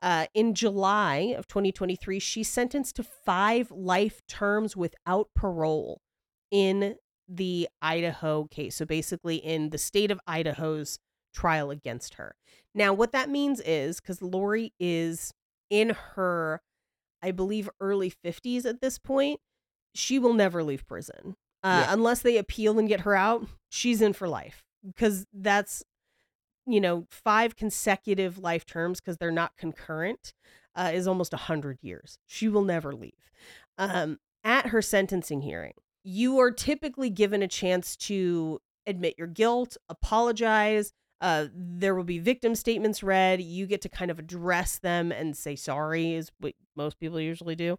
Uh, 0.02 0.26
in 0.34 0.56
July 0.56 1.36
of 1.38 1.47
2023, 1.47 2.20
she's 2.20 2.49
sentenced 2.49 2.95
to 2.97 3.04
five 3.04 3.72
life 3.72 4.22
terms 4.28 4.76
without 4.76 5.30
parole 5.34 6.02
in 6.49 6.95
the 7.34 7.70
Idaho 7.82 8.46
case. 8.46 8.76
So 8.76 8.86
basically, 8.86 9.38
in 9.38 9.70
the 9.70 9.78
state 9.78 10.12
of 10.12 10.20
Idaho's 10.28 11.00
trial 11.34 11.72
against 11.72 12.16
her. 12.16 12.36
Now, 12.76 12.94
what 12.94 13.14
that 13.14 13.30
means 13.30 13.62
is 13.62 14.02
because 14.02 14.22
Lori 14.22 14.74
is 14.80 15.34
in 15.70 15.92
her, 16.16 16.62
I 17.22 17.32
believe, 17.32 17.70
early 17.80 18.12
50s 18.26 18.66
at 18.66 18.82
this 18.82 18.98
point, 18.98 19.40
she 19.96 20.20
will 20.20 20.34
never 20.34 20.62
leave 20.64 20.86
prison. 20.86 21.36
Uh, 21.64 21.84
Yeah. 21.86 21.94
Unless 21.94 22.22
they 22.22 22.38
appeal 22.38 22.78
and 22.80 22.88
get 22.90 23.02
her 23.02 23.16
out, 23.16 23.46
she's 23.70 24.02
in 24.02 24.12
for 24.14 24.28
life 24.28 24.64
because 24.86 25.26
that's, 25.32 25.84
you 26.66 26.82
know, 26.82 27.06
five 27.10 27.56
consecutive 27.56 28.38
life 28.38 28.66
terms 28.66 29.00
because 29.00 29.18
they're 29.18 29.32
not 29.32 29.56
concurrent 29.58 30.34
uh, 30.76 30.92
is 30.94 31.08
almost 31.08 31.34
a 31.34 31.38
100 31.38 31.78
years. 31.82 32.18
She 32.28 32.50
will 32.50 32.64
never 32.64 32.94
leave. 32.94 33.14
Um, 33.78 34.20
at 34.44 34.68
her 34.68 34.82
sentencing 34.82 35.42
hearing, 35.42 35.74
you 36.04 36.39
are 36.39 36.52
typically 36.52 37.10
given 37.10 37.41
a 37.41 37.47
chance 37.47 37.95
to 37.95 38.60
admit 38.88 39.16
your 39.18 39.28
guilt, 39.28 39.78
apologize. 39.89 40.93
Uh, 41.20 41.47
there 41.54 41.93
will 41.93 42.04
be 42.04 42.18
victim 42.18 42.56
statements 42.56 43.04
read. 43.04 43.41
You 43.41 43.68
get 43.68 43.82
to 43.82 43.89
kind 43.89 44.10
of 44.10 44.18
address 44.18 44.80
them 44.80 45.12
and 45.12 45.38
say 45.38 45.56
sorry, 45.56 46.16
is 46.16 46.32
what 46.39 46.54
most 46.76 46.99
people 46.99 47.20
usually 47.20 47.56
do. 47.56 47.78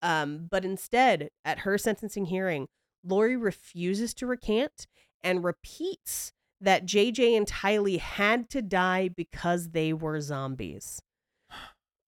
Um, 0.00 0.46
but 0.48 0.64
instead, 0.64 1.30
at 1.44 1.60
her 1.60 1.76
sentencing 1.76 2.26
hearing, 2.26 2.68
Lori 3.02 3.36
refuses 3.36 4.14
to 4.14 4.26
recant 4.26 4.86
and 5.22 5.42
repeats 5.42 6.32
that 6.60 6.86
JJ 6.86 7.36
and 7.36 7.46
Tylee 7.46 7.98
had 7.98 8.48
to 8.50 8.62
die 8.62 9.08
because 9.08 9.70
they 9.70 9.92
were 9.92 10.20
zombies. 10.20 11.00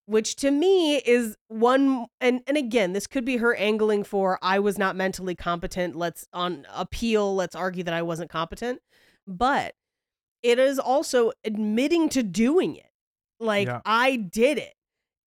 Which 0.07 0.37
to 0.37 0.51
me 0.53 0.97
is 0.99 1.37
one 1.49 2.07
and 2.21 2.41
and 2.47 2.57
again, 2.57 2.93
this 2.93 3.07
could 3.07 3.25
be 3.25 3.39
her 3.39 3.55
angling 3.57 4.05
for 4.05 4.39
I 4.41 4.61
was 4.61 4.79
not 4.79 4.95
mentally 4.95 5.35
competent. 5.35 5.97
Let's 5.97 6.29
on 6.33 6.67
appeal, 6.73 7.35
let's 7.35 7.57
argue 7.57 7.83
that 7.83 7.95
I 7.95 8.03
wasn't 8.03 8.31
competent. 8.31 8.81
But 9.27 9.75
it 10.43 10.61
is 10.61 10.79
also 10.79 11.33
admitting 11.45 12.09
to 12.11 12.23
doing 12.23 12.77
it. 12.77 12.91
Like 13.41 13.67
Yeah. 13.67 13.81
I 13.85 14.17
did 14.17 14.59
it. 14.59 14.75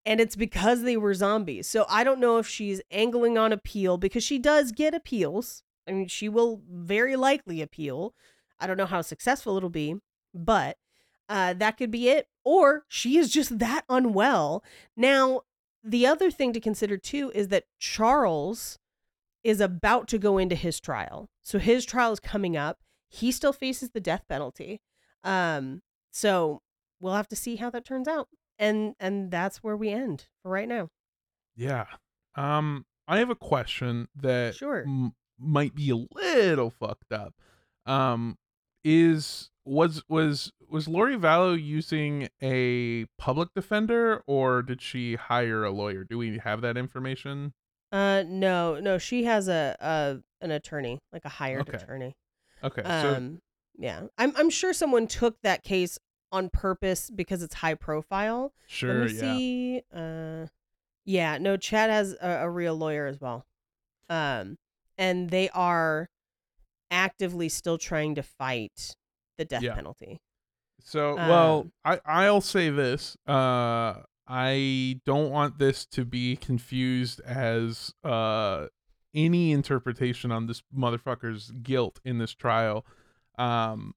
And 0.05 0.21
it's 0.21 0.37
because 0.37 0.83
they 0.83 0.95
were 0.95 1.13
zombies. 1.13 1.67
So 1.67 1.85
I 1.89 2.05
don't 2.05 2.21
know 2.21 2.37
if 2.37 2.47
she's 2.47 2.81
angling 2.89 3.37
on 3.37 3.51
appeal 3.51 3.97
because 3.97 4.23
she 4.23 4.39
does 4.39 4.71
get 4.71 4.93
appeals. 4.95 5.61
I 5.87 5.91
mean, 5.91 6.07
she 6.07 6.29
will 6.29 6.61
very 6.71 7.17
likely 7.17 7.61
appeal. 7.61 8.13
I 8.59 8.67
don't 8.67 8.77
know 8.77 8.85
how 8.85 9.01
successful 9.01 9.57
it'll 9.57 9.69
be, 9.69 9.95
but 10.33 10.77
uh, 11.27 11.53
that 11.53 11.77
could 11.77 11.91
be 11.91 12.09
it. 12.09 12.27
Or 12.49 12.83
she 12.87 13.17
is 13.17 13.29
just 13.31 13.59
that 13.59 13.85
unwell. 13.89 14.63
Now, 14.97 15.41
the 15.83 16.07
other 16.07 16.31
thing 16.31 16.51
to 16.53 16.59
consider 16.59 16.97
too 16.97 17.31
is 17.35 17.49
that 17.49 17.65
Charles 17.77 18.79
is 19.43 19.61
about 19.61 20.07
to 20.07 20.17
go 20.17 20.39
into 20.39 20.55
his 20.55 20.79
trial. 20.79 21.29
So 21.43 21.59
his 21.59 21.85
trial 21.85 22.11
is 22.11 22.19
coming 22.19 22.57
up. 22.57 22.79
He 23.07 23.31
still 23.31 23.53
faces 23.53 23.91
the 23.91 23.99
death 23.99 24.23
penalty. 24.27 24.81
Um, 25.23 25.83
so 26.09 26.63
we'll 26.99 27.13
have 27.13 27.27
to 27.27 27.35
see 27.35 27.57
how 27.57 27.69
that 27.69 27.85
turns 27.85 28.07
out. 28.07 28.29
And 28.57 28.95
and 28.99 29.29
that's 29.29 29.57
where 29.57 29.77
we 29.77 29.89
end 29.89 30.25
for 30.41 30.49
right 30.49 30.67
now. 30.67 30.89
Yeah. 31.55 31.85
Um, 32.33 32.85
I 33.07 33.19
have 33.19 33.29
a 33.29 33.35
question 33.35 34.07
that 34.15 34.55
Sure. 34.55 34.81
m- 34.87 35.13
might 35.37 35.75
be 35.75 35.91
a 35.91 35.95
little 36.17 36.71
fucked 36.71 37.11
up. 37.13 37.35
Um, 37.85 38.37
is 38.83 39.51
was 39.65 40.03
was 40.09 40.51
was 40.69 40.87
Lori 40.87 41.15
Vallow 41.17 41.61
using 41.61 42.29
a 42.41 43.05
public 43.17 43.49
defender 43.55 44.23
or 44.27 44.61
did 44.61 44.81
she 44.81 45.15
hire 45.15 45.63
a 45.63 45.71
lawyer? 45.71 46.03
Do 46.03 46.17
we 46.17 46.37
have 46.39 46.61
that 46.61 46.77
information? 46.77 47.53
Uh 47.91 48.23
no, 48.27 48.79
no, 48.79 48.97
she 48.97 49.23
has 49.23 49.47
a, 49.47 49.75
a 49.79 50.17
an 50.41 50.51
attorney, 50.51 50.99
like 51.11 51.25
a 51.25 51.29
hired 51.29 51.67
Okay. 51.67 51.77
attorney. 51.77 52.15
Okay, 52.63 52.83
so 52.83 53.15
Um 53.15 53.39
yeah. 53.77 54.03
I'm 54.17 54.33
I'm 54.37 54.49
sure 54.49 54.73
someone 54.73 55.07
took 55.07 55.41
that 55.41 55.63
case 55.63 55.97
on 56.31 56.49
purpose 56.49 57.09
because 57.09 57.41
it's 57.41 57.55
high 57.55 57.73
profile. 57.73 58.53
sure, 58.67 58.93
Let 59.05 59.11
me 59.11 59.15
yeah. 59.15 59.21
see. 59.21 59.81
Uh, 59.91 60.45
yeah, 61.05 61.37
no, 61.39 61.57
Chad 61.57 61.89
has 61.89 62.15
a, 62.21 62.41
a 62.43 62.49
real 62.49 62.75
lawyer 62.75 63.07
as 63.07 63.19
well. 63.19 63.45
Um, 64.09 64.57
and 64.97 65.29
they 65.31 65.49
are 65.49 66.07
actively 66.91 67.49
still 67.49 67.77
trying 67.79 68.13
to 68.15 68.21
fight 68.23 68.95
the 69.39 69.45
death 69.45 69.63
Yeah. 69.63 69.73
penalty. 69.73 70.19
So, 70.89 71.15
well, 71.15 71.59
Um, 71.59 71.71
I 71.85 71.99
I'll 72.25 72.41
say 72.41 72.69
this. 72.69 73.15
Uh 73.27 74.01
I 74.27 74.99
don't 75.05 75.29
want 75.31 75.57
this 75.59 75.85
to 75.87 76.05
be 76.05 76.35
confused 76.35 77.19
as 77.21 77.93
uh 78.03 78.67
any 79.13 79.51
interpretation 79.51 80.31
on 80.31 80.47
this 80.47 80.61
motherfucker's 80.75 81.51
guilt 81.63 81.99
in 82.03 82.17
this 82.17 82.33
trial. 82.33 82.85
Um 83.37 83.93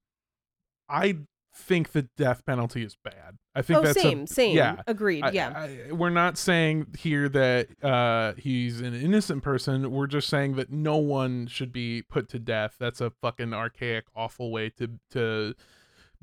I 0.89 1.17
think 1.55 1.91
the 1.91 2.03
death 2.17 2.43
penalty 2.45 2.83
is 2.83 2.95
bad. 3.03 3.37
I 3.55 3.61
think 3.61 3.79
Oh, 3.79 3.81
that's 3.83 3.97
a- 3.97 4.01
same, 4.01 4.25
same. 4.27 4.55
yeah. 4.55 4.81
Agreed. 4.87 5.23
I- 5.23 5.31
yeah. 5.31 5.53
I- 5.89 5.91
we're 5.91 6.09
not 6.09 6.37
saying 6.37 6.87
here 6.97 7.29
that 7.29 7.67
uh, 7.83 8.33
he's 8.39 8.81
an 8.81 8.95
innocent 8.95 9.43
person. 9.43 9.91
We're 9.91 10.07
just 10.07 10.27
saying 10.29 10.55
that 10.55 10.71
no 10.71 10.97
one 10.97 11.45
should 11.45 11.71
be 11.71 12.01
put 12.01 12.27
to 12.29 12.39
death. 12.39 12.75
That's 12.79 13.01
a 13.01 13.11
fucking 13.11 13.53
archaic, 13.53 14.05
awful 14.15 14.51
way 14.51 14.69
to 14.71 14.99
to 15.11 15.53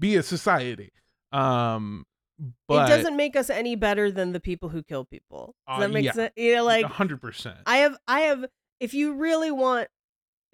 be 0.00 0.16
a 0.16 0.22
society. 0.22 0.90
Um, 1.32 2.04
but 2.66 2.90
it 2.90 2.96
doesn't 2.96 3.16
make 3.16 3.36
us 3.36 3.50
any 3.50 3.76
better 3.76 4.10
than 4.10 4.32
the 4.32 4.40
people 4.40 4.70
who 4.70 4.82
kill 4.82 5.04
people. 5.04 5.54
Does 5.68 5.76
Uh, 5.76 5.80
that 5.80 5.90
make 5.90 6.04
yeah. 6.06 6.12
sense? 6.12 6.32
You 6.36 6.56
know, 6.56 6.64
like 6.64 6.86
hundred 6.86 7.20
percent. 7.20 7.58
I 7.66 7.78
have 7.78 7.96
I 8.08 8.20
have 8.22 8.46
if 8.80 8.94
you 8.94 9.12
really 9.14 9.50
want 9.50 9.88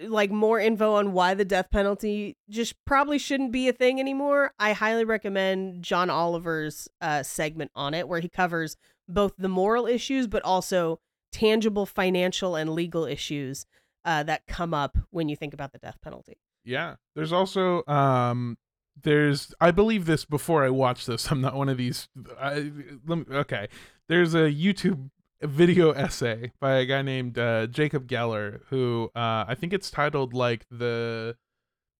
like 0.00 0.30
more 0.30 0.60
info 0.60 0.94
on 0.94 1.12
why 1.12 1.32
the 1.34 1.44
death 1.44 1.70
penalty 1.70 2.36
just 2.50 2.74
probably 2.84 3.18
shouldn't 3.18 3.52
be 3.52 3.68
a 3.68 3.72
thing 3.72 3.98
anymore, 4.00 4.52
I 4.58 4.72
highly 4.74 5.04
recommend 5.04 5.82
John 5.82 6.10
Oliver's 6.10 6.88
uh 7.00 7.22
segment 7.22 7.70
on 7.74 7.94
it 7.94 8.08
where 8.08 8.20
he 8.20 8.28
covers 8.28 8.76
both 9.08 9.34
the 9.38 9.48
moral 9.48 9.86
issues 9.86 10.26
but 10.26 10.42
also 10.42 10.98
tangible 11.32 11.86
financial 11.86 12.56
and 12.56 12.70
legal 12.70 13.04
issues 13.04 13.64
uh 14.04 14.22
that 14.24 14.46
come 14.48 14.74
up 14.74 14.98
when 15.10 15.28
you 15.28 15.36
think 15.36 15.54
about 15.54 15.72
the 15.72 15.78
death 15.78 15.98
penalty. 16.02 16.36
Yeah. 16.64 16.96
There's 17.14 17.32
also 17.32 17.84
um 17.86 18.58
there's 19.02 19.54
I 19.60 19.70
believe 19.70 20.06
this 20.06 20.24
before 20.24 20.64
I 20.64 20.70
watch 20.70 21.06
this. 21.06 21.30
I'm 21.30 21.40
not 21.40 21.54
one 21.54 21.68
of 21.68 21.76
these 21.78 22.08
I, 22.40 22.72
let 23.06 23.18
me, 23.18 23.24
okay. 23.36 23.68
There's 24.08 24.34
a 24.34 24.50
YouTube 24.52 25.10
video 25.42 25.90
essay 25.92 26.52
by 26.60 26.76
a 26.76 26.86
guy 26.86 27.02
named 27.02 27.38
uh, 27.38 27.66
Jacob 27.66 28.08
Geller 28.08 28.60
who 28.70 29.10
uh 29.14 29.44
I 29.46 29.54
think 29.54 29.72
it's 29.72 29.90
titled 29.90 30.32
like 30.32 30.64
the 30.70 31.36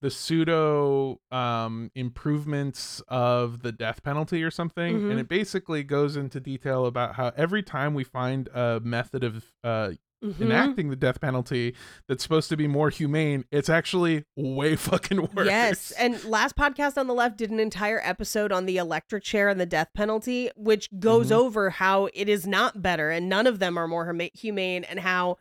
the 0.02 0.10
pseudo 0.10 1.20
um 1.30 1.90
improvements 1.94 3.02
of 3.08 3.62
the 3.62 3.72
death 3.72 4.02
penalty 4.02 4.42
or 4.42 4.50
something 4.50 5.00
Mhm. 5.00 5.10
and 5.10 5.20
it 5.20 5.28
basically 5.28 5.82
goes 5.82 6.16
into 6.16 6.38
detail 6.40 6.86
about 6.86 7.14
how 7.16 7.32
every 7.36 7.62
time 7.62 7.94
we 7.94 8.04
find 8.04 8.48
a 8.48 8.80
method 8.82 9.22
of 9.24 9.52
uh 9.64 9.92
Mhm. 10.24 10.40
enacting 10.40 10.88
the 10.90 10.96
death 10.96 11.20
penalty 11.20 11.74
that's 12.08 12.22
supposed 12.22 12.48
to 12.48 12.56
be 12.56 12.66
more 12.66 12.88
humane, 12.90 13.44
it's 13.50 13.68
actually 13.68 14.24
way 14.36 14.74
fucking 14.76 15.20
worse. 15.34 15.46
Yes, 15.46 15.90
and 15.92 16.22
last 16.24 16.56
podcast 16.56 16.96
on 16.96 17.06
the 17.06 17.14
left 17.14 17.36
did 17.36 17.50
an 17.50 17.60
entire 17.60 18.00
episode 18.02 18.50
on 18.52 18.64
the 18.66 18.78
electric 18.78 19.22
chair 19.24 19.48
and 19.48 19.60
the 19.60 19.66
death 19.66 19.88
penalty, 19.94 20.50
which 20.56 20.88
goes 20.98 21.28
Mhm. 21.28 21.36
over 21.36 21.70
how 21.70 22.08
it 22.14 22.28
is 22.28 22.46
not 22.46 22.80
better 22.80 23.10
and 23.10 23.28
none 23.28 23.46
of 23.46 23.58
them 23.58 23.76
are 23.76 23.86
more 23.86 24.06
huma- 24.10 24.34
humane, 24.34 24.84
and 24.84 25.00
how 25.00 25.36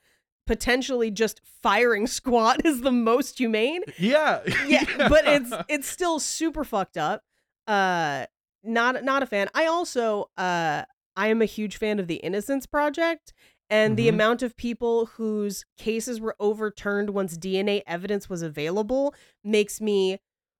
potentially 0.45 1.09
just 1.09 1.41
firing 1.63 2.05
squat 2.19 2.65
is 2.65 2.81
the 2.81 2.91
most 2.91 3.37
humane. 3.39 3.81
yeah, 3.97 4.41
Yeah, 4.67 4.83
but 5.09 5.25
it's 5.25 5.53
it's 5.69 5.87
still 5.87 6.19
super 6.19 6.63
fucked 6.63 6.97
up. 6.97 7.23
Uh, 7.65 8.25
not 8.63 9.03
not 9.03 9.23
a 9.23 9.25
fan. 9.25 9.47
I 9.55 9.65
also 9.67 10.29
uh 10.37 10.83
I 11.17 11.27
am 11.29 11.41
a 11.41 11.45
huge 11.45 11.77
fan 11.77 11.99
of 11.99 12.07
the 12.07 12.15
Innocence 12.15 12.65
Project. 12.65 13.31
And 13.69 13.97
the 13.97 14.07
Mhm. 14.07 14.13
amount 14.13 14.41
of 14.43 14.55
people 14.55 15.07
whose 15.07 15.65
cases 15.77 16.21
were 16.21 16.35
overturned 16.39 17.09
once 17.09 17.37
DNA 17.37 17.81
evidence 17.87 18.29
was 18.29 18.41
available 18.41 19.13
makes 19.43 19.81
me 19.81 20.19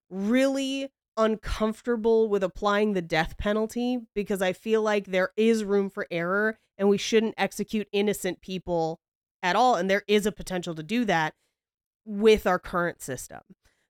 really 0.10 0.92
uncomfortable 1.18 2.28
with 2.28 2.44
applying 2.44 2.94
the 2.94 3.02
death 3.02 3.38
penalty 3.38 4.00
because 4.14 4.42
I 4.42 4.54
feel 4.54 4.82
like 4.82 5.06
there 5.06 5.32
is 5.38 5.64
room 5.64 5.90
for 5.90 6.08
error 6.12 6.58
and 6.78 6.90
we 6.90 6.98
shouldn't 6.98 7.36
execute 7.38 7.88
innocent 7.92 8.42
people 8.42 9.00
at 9.42 9.56
all. 9.56 9.76
And 9.76 9.90
there 9.90 10.04
is 10.08 10.26
a 10.26 10.32
potential 10.32 10.76
to 10.76 10.84
do 10.84 11.06
that 11.06 11.36
with 12.06 12.46
our 12.46 12.60
current 12.60 13.02
system. 13.02 13.42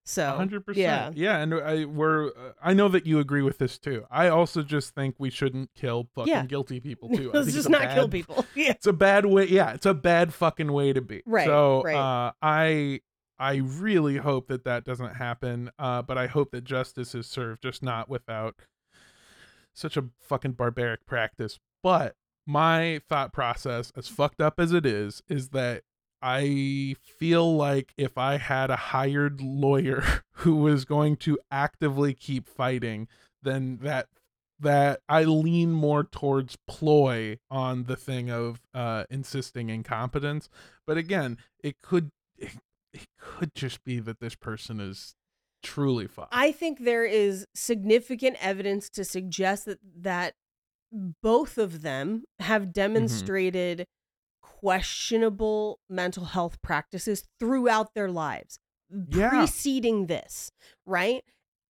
So, 0.07 0.31
hundred 0.35 0.63
yeah. 0.75 0.97
percent. 1.07 1.17
Yeah, 1.17 1.37
and 1.39 1.53
I 1.55 1.85
we're 1.85 2.27
uh, 2.27 2.51
I 2.61 2.73
know 2.75 2.87
that 2.89 3.07
you 3.07 3.19
agree 3.19 3.41
with 3.41 3.57
this 3.57 3.79
too. 3.79 4.05
I 4.11 4.27
also 4.27 4.61
just 4.61 4.93
think 4.93 5.15
we 5.17 5.31
shouldn't 5.31 5.71
kill 5.73 6.07
fucking 6.13 6.31
Yeah. 6.31 6.45
guilty 6.45 6.79
people 6.79 7.09
too. 7.15 7.31
I 7.33 7.37
Let's 7.37 7.53
just 7.53 7.69
not 7.69 7.89
kill 7.93 8.07
people. 8.07 8.45
Yeah. 8.55 8.71
It's 8.71 8.85
a 8.87 8.93
bad 8.93 9.25
way. 9.25 9.47
Yeah, 9.47 9.71
it's 9.73 9.85
a 9.87 9.93
bad 9.95 10.33
fucking 10.33 10.71
way 10.71 10.93
to 10.93 11.01
be. 11.01 11.23
Right, 11.25 11.45
So, 11.47 11.81
right. 11.83 11.95
uh, 11.95 12.31
I 12.41 13.01
I 13.39 13.55
really 13.55 14.17
hope 14.17 14.47
that 14.47 14.63
that 14.65 14.85
doesn't 14.85 15.15
happen. 15.15 15.71
Uh, 15.79 16.01
but 16.03 16.17
I 16.17 16.27
hope 16.27 16.51
that 16.51 16.63
justice 16.63 17.15
is 17.15 17.25
served, 17.27 17.63
just 17.63 17.81
not 17.83 18.07
without 18.07 18.55
such 19.73 19.97
a 19.97 20.05
fucking 20.21 20.53
barbaric 20.53 21.05
practice. 21.05 21.59
But 21.83 22.15
my 22.45 23.01
thought 23.09 23.33
process, 23.33 23.91
as 23.97 24.07
fucked 24.07 24.39
up 24.41 24.59
as 24.59 24.71
it 24.71 24.85
is, 24.85 25.21
is 25.27 25.49
that 25.49 25.83
I 26.21 26.95
feel 27.01 27.55
like 27.55 27.93
if 27.97 28.17
I 28.17 28.37
had 28.37 28.69
a 28.69 28.75
hired 28.75 29.41
lawyer 29.41 30.03
who 30.37 30.55
was 30.57 30.85
going 30.85 31.17
to 31.17 31.37
actively 31.51 32.13
keep 32.13 32.47
fighting, 32.47 33.07
then 33.41 33.79
that 33.81 34.07
that 34.59 35.01
I 35.09 35.23
lean 35.25 35.71
more 35.71 36.03
towards 36.03 36.57
ploy 36.67 37.39
on 37.51 37.83
the 37.83 37.95
thing 37.95 38.31
of 38.31 38.61
uh 38.73 39.05
insisting 39.09 39.69
incompetence. 39.69 40.49
But 40.87 40.97
again, 40.97 41.37
it 41.63 41.81
could 41.81 42.11
it, 42.37 42.51
it 42.93 43.07
could 43.19 43.53
just 43.53 43.83
be 43.83 43.99
that 43.99 44.19
this 44.19 44.35
person 44.35 44.79
is 44.79 45.15
truly 45.61 46.07
fucked. 46.07 46.33
I 46.33 46.51
think 46.51 46.79
there 46.79 47.05
is 47.05 47.45
significant 47.53 48.37
evidence 48.39 48.89
to 48.91 49.03
suggest 49.03 49.65
that 49.65 49.79
that 49.97 50.35
both 51.21 51.57
of 51.57 51.81
them 51.81 52.23
have 52.39 52.71
demonstrated 52.71 53.85
questionable 54.65 55.79
mental 55.87 56.25
health 56.25 56.59
practices 56.63 57.23
throughout 57.39 57.93
their 57.93 58.09
lives 58.09 58.59
Yeah. 59.09 59.29
preceding 59.29 60.07
this, 60.07 60.51
right? 60.87 61.23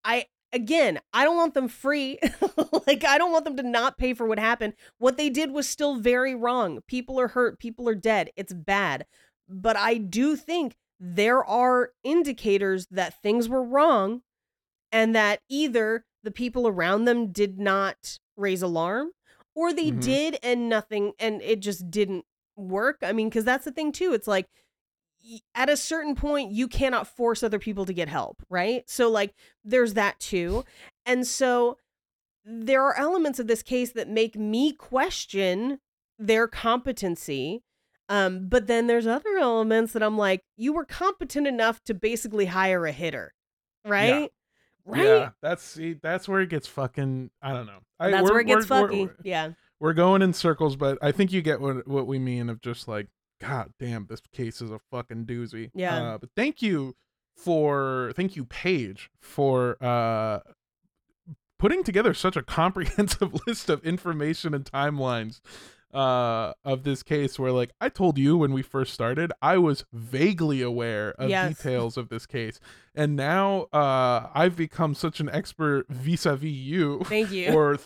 I 0.06 0.28
again, 0.54 1.02
I 1.12 1.26
don't 1.26 1.36
want 1.36 1.54
them 1.56 1.68
free. 1.68 2.20
like 2.88 3.04
I 3.04 3.18
don't 3.18 3.34
want 3.34 3.44
them 3.44 3.58
to 3.58 3.64
not 3.64 3.98
pay 3.98 4.14
for 4.14 4.26
what 4.26 4.40
happened. 4.40 4.74
What 4.98 5.18
they 5.18 5.30
did 5.30 5.52
was 5.52 5.68
still 5.68 5.96
very 5.98 6.36
wrong. 6.36 6.80
People 6.88 7.20
are 7.20 7.28
hurt, 7.30 7.60
people 7.60 7.90
are 7.90 7.96
dead. 7.96 8.30
It's 8.38 8.54
bad. 8.54 9.06
But 9.50 9.76
I 9.76 9.96
do 9.98 10.38
think 10.38 10.76
there 10.98 11.44
are 11.44 11.92
indicators 12.04 12.88
that 12.92 13.22
things 13.22 13.50
were 13.50 13.64
wrong 13.64 14.22
and 14.94 15.14
that 15.14 15.42
either 15.50 16.06
the 16.24 16.32
people 16.32 16.66
around 16.66 17.04
them 17.06 17.34
did 17.34 17.60
not 17.60 18.20
raise 18.38 18.62
alarm 18.62 19.12
or 19.54 19.74
they 19.74 19.92
Mhm. 19.92 20.02
did 20.02 20.40
and 20.42 20.70
nothing 20.70 21.12
and 21.20 21.42
it 21.42 21.60
just 21.60 21.92
didn't 21.92 22.26
work. 22.56 22.98
I 23.02 23.14
mean, 23.14 23.30
cuz 23.30 23.44
that's 23.44 23.66
the 23.66 23.72
thing 23.72 23.92
too. 23.92 24.14
It's 24.14 24.28
like 24.28 24.48
at 25.56 25.70
a 25.70 25.78
certain 25.78 26.16
point 26.16 26.52
you 26.52 26.68
cannot 26.68 27.08
force 27.08 27.44
other 27.44 27.60
people 27.60 27.86
to 27.86 27.94
get 27.94 28.10
help, 28.10 28.44
right? 28.50 28.84
So 28.90 29.10
like 29.10 29.34
there's 29.64 29.94
that 29.96 30.20
too. 30.20 30.64
And 31.06 31.26
so 31.26 31.78
there 32.46 32.84
are 32.84 32.98
elements 32.98 33.40
of 33.40 33.48
this 33.48 33.64
case 33.64 33.92
that 33.94 34.08
make 34.08 34.36
me 34.36 34.72
question 34.72 35.80
their 36.20 36.48
competency. 36.48 37.64
Um, 38.08 38.48
but 38.48 38.68
then 38.68 38.86
there's 38.86 39.08
other 39.08 39.38
elements 39.38 39.94
that 39.94 40.04
I'm 40.04 40.18
like, 40.18 40.44
you 40.58 40.74
were 40.74 40.86
competent 40.86 41.48
enough 41.48 41.84
to 41.86 41.96
basically 41.96 42.46
hire 42.46 42.86
a 42.86 42.92
hitter, 42.92 43.34
right? 43.84 44.32
Right. 44.88 45.04
Yeah, 45.04 45.30
that's 45.42 45.64
see, 45.64 45.94
that's 45.94 46.28
where 46.30 46.42
it 46.42 46.50
gets 46.50 46.68
fucking. 46.68 47.32
I 47.42 47.54
don't 47.54 47.66
know. 47.66 47.80
I, 48.00 48.12
That's 48.12 48.30
where 48.30 48.42
it 48.42 48.46
gets 48.46 48.68
fucky. 48.68 49.10
yeah. 49.24 49.54
We're 49.86 49.94
going 49.94 50.24
in 50.24 50.34
circles, 50.34 50.76
but 50.76 50.98
I 51.00 51.12
think 51.12 51.32
you 51.32 51.44
get 51.44 51.62
what 51.62 51.88
what 51.88 52.08
we 52.08 52.18
mean 52.18 52.50
of 52.50 52.60
just 52.60 52.88
like, 52.88 53.08
God 53.40 53.72
damn, 53.80 54.08
this 54.08 54.20
case 54.34 54.60
is 54.60 54.72
a 54.72 54.80
fucking 54.92 55.26
doozy. 55.28 55.70
Yeah. 55.76 55.96
Uh, 55.96 56.18
but 56.18 56.30
thank 56.36 56.62
you 56.64 56.96
for 57.38 58.12
thank 58.16 58.36
you, 58.36 58.46
Paige, 58.46 59.12
for 59.22 59.78
uh 59.84 60.40
putting 61.60 61.84
together 61.84 62.14
such 62.16 62.36
a 62.36 62.42
comprehensive 62.42 63.34
list 63.48 63.70
of 63.70 63.84
information 63.86 64.54
and 64.56 64.66
timelines 64.66 65.40
uh 65.94 66.52
of 66.66 66.84
this 66.84 67.04
case 67.04 67.38
where 67.40 67.52
like 67.52 67.72
I 67.80 67.88
told 67.90 68.18
you 68.18 68.38
when 68.38 68.52
we 68.54 68.62
first 68.64 68.92
started 68.94 69.32
I 69.42 69.58
was 69.60 69.86
vaguely 69.94 70.62
aware 70.62 71.12
of 71.20 71.30
Yes. 71.30 71.56
details 71.58 71.96
of 71.96 72.10
this 72.10 72.26
case 72.26 72.60
and 72.96 73.16
now 73.16 73.68
uh 73.72 74.30
I've 74.34 74.58
become 74.58 74.94
such 74.96 75.20
an 75.22 75.30
expert 75.30 75.86
vis-a-vis 75.88 76.50
you 76.50 77.02
Thank 77.06 77.32
you. 77.40 77.54
or 77.54 77.78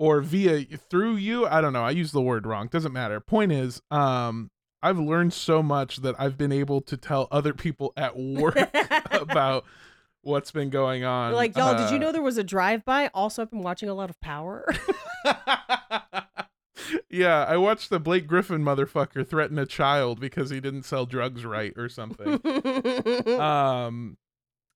or 0.00 0.20
via 0.22 0.64
through 0.88 1.14
you 1.14 1.46
i 1.46 1.60
don't 1.60 1.72
know 1.74 1.84
i 1.84 1.90
use 1.90 2.10
the 2.10 2.22
word 2.22 2.46
wrong 2.46 2.66
doesn't 2.68 2.92
matter 2.92 3.20
point 3.20 3.52
is 3.52 3.82
um 3.90 4.50
i've 4.82 4.98
learned 4.98 5.32
so 5.32 5.62
much 5.62 5.98
that 5.98 6.14
i've 6.18 6.38
been 6.38 6.50
able 6.52 6.80
to 6.80 6.96
tell 6.96 7.28
other 7.30 7.52
people 7.52 7.92
at 7.96 8.16
work 8.16 8.56
about 9.12 9.64
what's 10.22 10.50
been 10.50 10.70
going 10.70 11.04
on 11.04 11.32
like, 11.34 11.54
y'all, 11.56 11.76
did 11.76 11.90
you 11.90 11.96
Uh, 11.96 12.00
know 12.00 12.12
there 12.12 12.20
was 12.22 12.36
a 12.38 12.44
drive 12.44 12.84
by? 12.84 13.08
Also, 13.14 13.40
I've 13.42 13.50
been 13.50 13.62
watching 13.62 13.88
a 13.88 13.94
lot 13.94 14.10
of 14.10 14.20
Power. 14.20 14.66
yeah 17.08 17.44
i 17.48 17.56
watched 17.56 17.90
the 17.90 18.00
blake 18.00 18.26
griffin 18.26 18.62
motherfucker 18.64 19.26
threaten 19.26 19.58
a 19.58 19.66
child 19.66 20.18
because 20.18 20.50
he 20.50 20.60
didn't 20.60 20.82
sell 20.84 21.06
drugs 21.06 21.44
right 21.44 21.72
or 21.76 21.88
something 21.88 22.40
um 23.40 24.16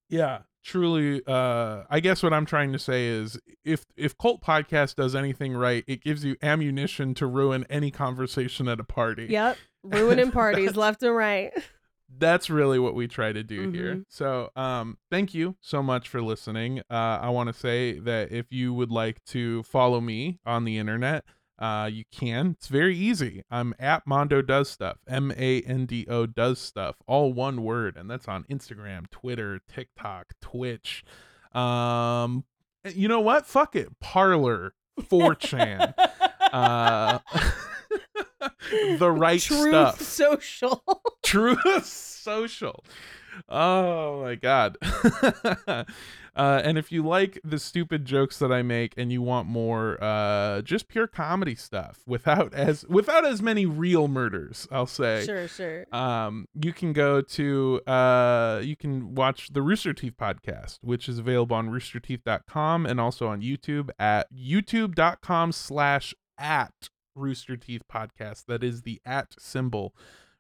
yeah 0.08 0.40
truly 0.64 1.20
uh 1.26 1.82
i 1.90 2.00
guess 2.00 2.22
what 2.22 2.32
i'm 2.32 2.46
trying 2.46 2.72
to 2.72 2.78
say 2.78 3.06
is 3.06 3.38
if 3.64 3.84
if 3.96 4.16
cult 4.16 4.42
podcast 4.42 4.94
does 4.96 5.14
anything 5.14 5.54
right 5.54 5.84
it 5.86 6.02
gives 6.02 6.24
you 6.24 6.34
ammunition 6.42 7.12
to 7.14 7.26
ruin 7.26 7.66
any 7.68 7.90
conversation 7.90 8.66
at 8.66 8.80
a 8.80 8.84
party 8.84 9.26
yep. 9.28 9.56
Ruining 9.82 10.30
parties 10.40 10.74
left 10.76 11.02
and 11.02 11.14
right. 11.14 11.52
that's 12.18 12.48
really 12.48 12.78
what 12.78 12.94
we 12.94 13.06
try 13.06 13.32
to 13.32 13.42
do 13.42 13.70
here 13.70 13.94
Mhm. 13.96 14.04
so 14.08 14.50
um 14.56 14.96
thank 15.10 15.34
you 15.34 15.56
so 15.60 15.82
much 15.82 16.08
for 16.08 16.22
listening 16.22 16.80
uh 16.90 17.18
i 17.20 17.28
want 17.28 17.48
to 17.48 17.52
say 17.52 17.98
that 17.98 18.32
if 18.32 18.46
you 18.50 18.72
would 18.72 18.90
like 18.90 19.22
to 19.26 19.62
follow 19.64 20.00
me 20.00 20.38
on 20.46 20.64
the 20.64 20.78
internet 20.78 21.24
uh 21.58 21.88
you 21.92 22.04
can. 22.10 22.56
It's 22.58 22.68
very 22.68 22.96
easy. 22.96 23.44
I'm 23.50 23.74
at 23.78 24.06
mando 24.06 24.42
does 24.42 24.70
stuff. 24.70 24.98
M-a-n-d-o 25.08 26.26
does 26.26 26.58
stuff. 26.58 26.96
All 27.06 27.32
one 27.32 27.62
word 27.62 27.96
and 27.96 28.10
that's 28.10 28.28
on 28.28 28.44
instagram 28.50 29.10
twitter 29.10 29.60
tiktok 29.68 30.32
twitch. 30.40 31.04
Um 31.52 32.44
you 32.94 33.08
know 33.08 33.20
what? 33.20 33.46
Fuck 33.46 33.76
it. 33.76 33.88
Parlor. 34.00 34.74
4chan 35.00 35.92
uh 36.52 37.18
the 38.98 39.10
right 39.10 39.40
Truth 39.40 39.68
stuff. 39.68 40.00
Social. 40.02 40.82
Truth 41.22 41.84
Social. 41.86 42.84
Oh 43.48 44.22
my 44.22 44.36
god. 44.36 44.76
Uh, 46.36 46.60
and 46.64 46.78
if 46.78 46.90
you 46.90 47.02
like 47.06 47.38
the 47.44 47.58
stupid 47.58 48.04
jokes 48.04 48.38
that 48.38 48.50
I 48.52 48.62
make 48.62 48.94
and 48.96 49.12
you 49.12 49.22
want 49.22 49.48
more 49.48 50.02
uh 50.02 50.62
just 50.62 50.88
pure 50.88 51.06
comedy 51.06 51.54
stuff 51.54 52.00
without 52.06 52.52
as 52.54 52.84
without 52.88 53.24
as 53.24 53.40
many 53.42 53.66
real 53.66 54.08
murders, 54.08 54.66
I'll 54.70 54.86
say. 54.86 55.24
sure, 55.24 55.48
sure. 55.48 55.86
Um 55.92 56.46
you 56.54 56.72
can 56.72 56.92
go 56.92 57.20
to 57.20 57.80
uh 57.86 58.60
you 58.62 58.76
can 58.76 59.14
watch 59.14 59.52
the 59.52 59.62
Rooster 59.62 59.92
Teeth 59.92 60.14
podcast, 60.20 60.78
which 60.82 61.08
is 61.08 61.18
available 61.18 61.56
on 61.56 61.70
roosterteeth.com 61.70 62.86
and 62.86 63.00
also 63.00 63.28
on 63.28 63.40
YouTube 63.40 63.90
at 63.98 64.32
youtube.com 64.34 65.52
slash 65.52 66.14
at 66.38 66.88
Rooster 67.14 67.56
Teeth 67.56 67.82
Podcast. 67.90 68.46
That 68.46 68.64
is 68.64 68.82
the 68.82 69.00
at 69.04 69.34
symbol 69.38 69.94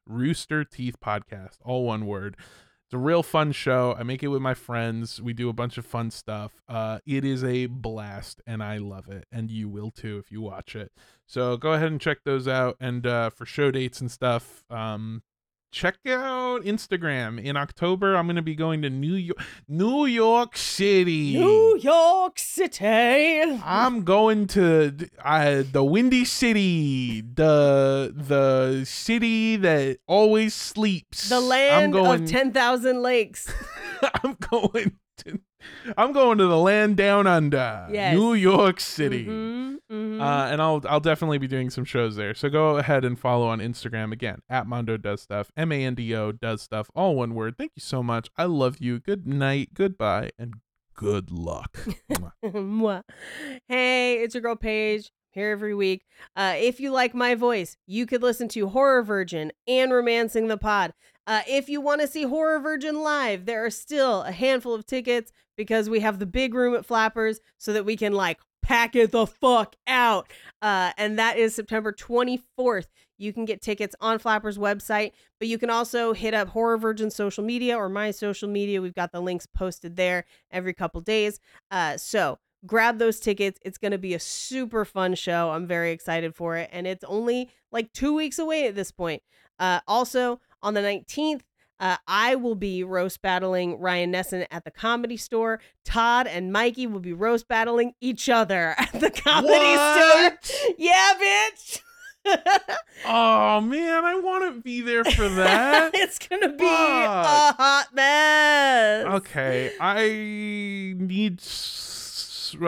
Rooster 0.06 0.64
Teeth 0.64 0.96
Podcast, 1.00 1.58
all 1.64 1.84
one 1.84 2.06
word. 2.06 2.36
It's 2.86 2.94
a 2.94 2.98
real 2.98 3.22
fun 3.22 3.52
show. 3.52 3.96
I 3.98 4.02
make 4.02 4.22
it 4.22 4.28
with 4.28 4.42
my 4.42 4.52
friends. 4.52 5.20
We 5.20 5.32
do 5.32 5.48
a 5.48 5.54
bunch 5.54 5.78
of 5.78 5.86
fun 5.86 6.10
stuff. 6.10 6.52
Uh, 6.68 6.98
it 7.06 7.24
is 7.24 7.42
a 7.42 7.66
blast, 7.66 8.42
and 8.46 8.62
I 8.62 8.76
love 8.76 9.08
it, 9.08 9.26
and 9.32 9.50
you 9.50 9.68
will 9.70 9.90
too 9.90 10.18
if 10.18 10.30
you 10.30 10.42
watch 10.42 10.76
it. 10.76 10.92
So 11.26 11.56
go 11.56 11.72
ahead 11.72 11.90
and 11.90 12.00
check 12.00 12.18
those 12.24 12.46
out. 12.46 12.76
And 12.80 13.06
uh, 13.06 13.30
for 13.30 13.46
show 13.46 13.70
dates 13.70 14.02
and 14.02 14.10
stuff, 14.10 14.64
um, 14.68 15.22
check 15.74 15.96
out 16.06 16.62
Instagram. 16.62 17.42
In 17.42 17.56
October, 17.56 18.14
I'm 18.14 18.26
going 18.26 18.36
to 18.36 18.42
be 18.42 18.54
going 18.54 18.82
to 18.82 18.90
New 18.90 19.14
York, 19.14 19.38
New 19.68 20.06
York 20.06 20.56
City. 20.56 21.34
New 21.34 21.78
York 21.78 22.38
City. 22.38 23.60
I'm 23.62 24.04
going 24.04 24.46
to 24.48 25.08
uh, 25.22 25.64
the 25.70 25.82
Windy 25.82 26.24
City, 26.24 27.20
the 27.20 28.14
the 28.16 28.84
city 28.84 29.56
that 29.56 29.98
always 30.06 30.54
sleeps. 30.54 31.28
The 31.28 31.36
I'm 31.36 31.42
land 31.42 31.92
going, 31.92 32.22
of 32.22 32.30
10,000 32.30 33.02
lakes. 33.02 33.52
I'm 34.22 34.36
going 34.50 34.96
to 35.18 35.40
I'm 35.96 36.12
going 36.12 36.38
to 36.38 36.46
the 36.46 36.58
land 36.58 36.96
down 36.96 37.26
under, 37.26 37.86
Yes. 37.90 38.14
New 38.16 38.34
York 38.34 38.80
City. 38.80 39.26
Mhm, 39.26 39.78
mhm. 39.90 40.20
Uh, 40.20 40.46
and 40.52 40.62
I'll 40.62 40.82
I'll 40.88 41.00
definitely 41.00 41.38
be 41.38 41.46
doing 41.48 41.70
some 41.70 41.84
shows 41.84 42.16
there. 42.16 42.34
So 42.34 42.48
go 42.48 42.76
ahead 42.78 43.04
and 43.04 43.18
follow 43.18 43.46
on 43.48 43.60
Instagram 43.60 44.12
again 44.12 44.40
at 44.48 44.66
Mando 44.66 44.96
Does 44.96 45.22
Stuff, 45.22 45.50
M 45.56 45.72
A 45.72 45.84
N 45.84 45.94
D 45.94 46.14
O 46.14 46.32
Does 46.32 46.62
Stuff, 46.62 46.90
all 46.94 47.16
one 47.16 47.34
word. 47.34 47.56
Thank 47.58 47.72
you 47.76 47.80
so 47.82 48.02
much. 48.02 48.28
I 48.36 48.44
love 48.44 48.78
you. 48.80 48.98
Good 49.00 49.26
night, 49.26 49.70
goodbye, 49.74 50.30
and 50.38 50.54
good 50.94 51.30
luck. 51.30 51.78
Hey, 53.68 54.14
it's 54.22 54.34
your 54.34 54.42
girl 54.42 54.56
Paige 54.56 55.10
here 55.30 55.50
every 55.50 55.74
week. 55.74 56.04
Uh, 56.36 56.54
if 56.56 56.78
you 56.80 56.90
like 56.90 57.14
my 57.14 57.34
voice, 57.34 57.76
you 57.86 58.06
could 58.06 58.22
listen 58.22 58.48
to 58.48 58.68
Horror 58.68 59.02
Virgin 59.02 59.52
and 59.66 59.92
Romancing 59.92 60.48
the 60.48 60.56
Pod. 60.56 60.92
Uh, 61.26 61.40
if 61.48 61.68
you 61.68 61.80
want 61.80 62.00
to 62.02 62.06
see 62.06 62.22
Horror 62.24 62.60
Virgin 62.60 63.00
live, 63.02 63.46
there 63.46 63.64
are 63.64 63.70
still 63.70 64.22
a 64.22 64.32
handful 64.32 64.74
of 64.74 64.86
tickets 64.86 65.32
because 65.56 65.88
we 65.90 66.00
have 66.00 66.18
the 66.18 66.26
big 66.26 66.54
room 66.54 66.74
at 66.74 66.86
Flappers 66.86 67.40
so 67.58 67.72
that 67.72 67.84
we 67.84 67.96
can 67.96 68.12
like 68.12 68.40
pack 68.62 68.96
it 68.96 69.12
the 69.12 69.26
fuck 69.26 69.76
out. 69.86 70.30
Uh, 70.62 70.92
and 70.96 71.18
that 71.18 71.38
is 71.38 71.54
September 71.54 71.92
24th. 71.92 72.86
You 73.18 73.32
can 73.32 73.44
get 73.44 73.62
tickets 73.62 73.94
on 74.00 74.18
Flappers 74.18 74.58
website, 74.58 75.12
but 75.38 75.48
you 75.48 75.58
can 75.58 75.70
also 75.70 76.12
hit 76.14 76.34
up 76.34 76.48
Horror 76.48 76.78
Virgin 76.78 77.10
social 77.10 77.44
media 77.44 77.76
or 77.76 77.88
my 77.88 78.10
social 78.10 78.48
media. 78.48 78.82
We've 78.82 78.94
got 78.94 79.12
the 79.12 79.20
links 79.20 79.46
posted 79.46 79.96
there 79.96 80.24
every 80.50 80.74
couple 80.74 81.00
days. 81.00 81.38
Uh, 81.70 81.96
so 81.96 82.38
grab 82.66 82.98
those 82.98 83.20
tickets. 83.20 83.60
It's 83.64 83.78
going 83.78 83.92
to 83.92 83.98
be 83.98 84.14
a 84.14 84.20
super 84.20 84.84
fun 84.84 85.14
show. 85.14 85.50
I'm 85.50 85.66
very 85.66 85.92
excited 85.92 86.34
for 86.34 86.56
it. 86.56 86.70
And 86.72 86.86
it's 86.86 87.04
only 87.04 87.50
like 87.70 87.92
two 87.92 88.14
weeks 88.14 88.38
away 88.38 88.66
at 88.66 88.74
this 88.74 88.90
point. 88.90 89.22
Uh, 89.58 89.80
also, 89.86 90.40
on 90.62 90.74
the 90.74 90.80
19th, 90.80 91.42
uh, 91.80 91.96
I 92.06 92.34
will 92.36 92.54
be 92.54 92.84
roast 92.84 93.20
battling 93.22 93.78
Ryan 93.80 94.12
Nesson 94.12 94.46
at 94.50 94.64
the 94.64 94.70
comedy 94.70 95.16
store. 95.16 95.60
Todd 95.84 96.26
and 96.26 96.52
Mikey 96.52 96.86
will 96.86 97.00
be 97.00 97.12
roast 97.12 97.48
battling 97.48 97.94
each 98.00 98.28
other 98.28 98.74
at 98.78 98.92
the 98.92 99.10
comedy 99.10 99.52
What? 99.54 100.44
store. 100.44 100.74
Yeah, 100.78 101.10
bitch. 101.20 101.80
Oh 103.06 103.60
man, 103.60 104.02
I 104.04 104.18
want 104.18 104.54
to 104.54 104.60
be 104.62 104.80
there 104.80 105.04
for 105.04 105.28
that. 105.28 105.90
it's 105.94 106.18
gonna 106.18 106.48
be 106.54 106.64
a 106.64 106.68
hot 107.52 107.88
mess. 107.92 109.04
okay, 109.16 109.72
I 109.78 110.94
need. 110.96 111.42
Uh, 112.58 112.66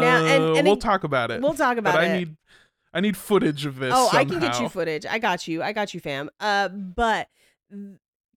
and- 0.00 0.56
and 0.56 0.66
we'll 0.66 0.74
it- 0.74 0.80
talk 0.80 1.04
about 1.04 1.30
it. 1.30 1.40
We'll 1.40 1.54
talk 1.54 1.76
about 1.78 1.94
but 1.94 2.02
it. 2.04 2.06
I 2.08 2.18
need, 2.18 2.36
I 2.94 3.00
need 3.00 3.16
footage 3.16 3.64
of 3.64 3.78
this. 3.78 3.92
Oh, 3.94 4.08
I 4.12 4.24
can 4.24 4.40
get 4.40 4.58
you 4.60 4.68
footage. 4.68 5.06
I 5.06 5.18
got 5.20 5.46
you. 5.46 5.62
I 5.62 5.72
got 5.72 5.94
you, 5.94 6.00
fam. 6.00 6.28
Uh, 6.40 6.68
but 6.68 7.28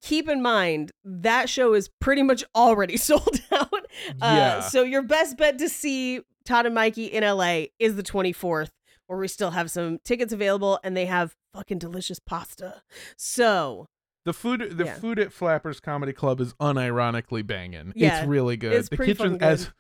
keep 0.02 0.30
in 0.30 0.42
mind 0.42 0.92
that 1.04 1.50
show 1.50 1.74
is 1.74 1.90
pretty 2.00 2.24
much 2.24 2.44
already 2.56 2.98
sold 3.10 3.40
out. 3.52 3.74
Uh, 3.74 3.80
Yeah. 4.22 4.60
So 4.62 4.84
your 4.84 5.02
best 5.04 5.38
bet 5.38 5.58
to 5.60 5.70
see 5.70 6.22
Todd 6.46 6.66
and 6.66 6.76
Mikey 6.76 7.06
in 7.06 7.24
LA 7.24 7.66
is 7.80 7.96
the 7.96 8.04
24th, 8.04 8.70
where 9.08 9.20
we 9.20 9.28
still 9.28 9.52
have 9.52 9.70
some 9.72 10.00
tickets 10.04 10.34
available, 10.34 10.80
and 10.84 10.96
they 10.98 11.06
have 11.06 11.36
fucking 11.54 11.80
delicious 11.80 12.20
pasta. 12.20 12.82
So 13.18 13.88
The 14.26 14.34
food, 14.34 14.78
the 14.78 14.86
Yeah. 14.86 14.96
food 14.96 15.18
at 15.20 15.32
Flappers 15.34 15.80
Comedy 15.80 16.14
Club 16.14 16.40
is 16.42 16.54
unironically 16.56 17.46
banging. 17.46 17.94
Yeah, 17.96 18.20
it's 18.20 18.28
really 18.28 18.58
good. 18.58 18.74
it's 18.74 18.90
the 18.90 18.98
kitchen, 18.98 19.34
good. 19.38 19.44
as 19.44 19.72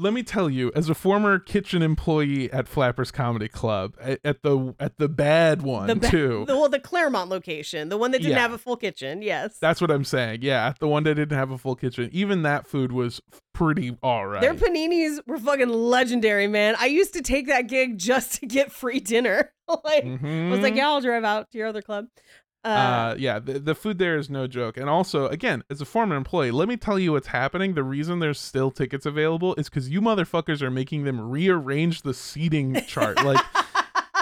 let 0.00 0.12
me 0.12 0.22
tell 0.22 0.48
you, 0.48 0.72
as 0.74 0.88
a 0.88 0.94
former 0.94 1.38
kitchen 1.38 1.82
employee 1.82 2.50
at 2.52 2.66
Flappers 2.68 3.10
Comedy 3.10 3.48
Club, 3.48 3.94
at, 4.00 4.42
the 4.42 4.74
at 4.80 4.98
the 4.98 5.08
bad 5.08 5.62
one 5.62 5.86
the 5.88 5.96
ba- 5.96 6.08
too. 6.08 6.44
the 6.46 6.56
well, 6.58 6.68
the 6.68 6.80
Claremont 6.80 7.28
location, 7.30 7.88
the 7.90 7.96
one 7.96 8.10
that 8.12 8.18
didn't 8.18 8.32
Yeah. 8.32 8.38
have 8.40 8.52
a 8.52 8.58
full 8.58 8.76
kitchen. 8.76 9.22
Yes. 9.22 9.58
That's 9.58 9.80
what 9.80 9.90
I'm 9.90 10.04
saying. 10.04 10.40
Yeah, 10.42 10.72
the 10.80 10.88
one 10.88 11.02
that 11.04 11.14
didn't 11.14 11.36
have 11.36 11.50
a 11.50 11.58
full 11.58 11.76
kitchen. 11.76 12.08
Even 12.12 12.42
that 12.42 12.66
food 12.66 12.92
was 12.92 13.20
pretty 13.52 13.96
all 14.02 14.26
right. 14.26 14.40
Their 14.40 14.54
paninis 14.54 15.18
were 15.26 15.38
fucking 15.38 15.68
legendary, 15.68 16.46
man. 16.46 16.74
I 16.78 16.86
used 16.86 17.12
to 17.14 17.22
take 17.22 17.46
that 17.48 17.68
gig 17.68 17.98
just 17.98 18.40
to 18.40 18.46
get 18.46 18.72
free 18.72 19.00
dinner. 19.00 19.52
like, 19.84 20.04
I 20.04 20.48
was 20.50 20.60
like, 20.60 20.74
Mhm. 20.74 20.76
yeah, 20.76 20.88
I'll 20.88 21.00
drive 21.00 21.24
out 21.24 21.50
to 21.50 21.58
your 21.58 21.66
other 21.68 21.82
club. 21.82 22.06
Uh, 22.62 22.68
uh 22.68 23.14
yeah 23.18 23.38
the, 23.38 23.58
the 23.58 23.74
food 23.74 23.98
there 23.98 24.16
is 24.16 24.28
no 24.28 24.46
joke. 24.46 24.76
And 24.76 24.88
also 24.88 25.26
again 25.28 25.64
as 25.70 25.80
a 25.80 25.84
former 25.84 26.16
employee 26.16 26.50
let 26.50 26.68
me 26.68 26.76
tell 26.76 26.98
you 26.98 27.12
what's 27.12 27.28
happening. 27.28 27.74
The 27.74 27.84
reason 27.84 28.18
there's 28.18 28.40
still 28.40 28.70
tickets 28.70 29.06
available 29.06 29.54
is 29.56 29.68
because 29.68 29.88
you 29.88 30.00
motherfuckers 30.00 30.62
are 30.62 30.70
making 30.70 31.04
them 31.04 31.20
rearrange 31.30 32.02
the 32.02 32.14
seating 32.14 32.82
chart. 32.86 33.22
Like 33.24 33.44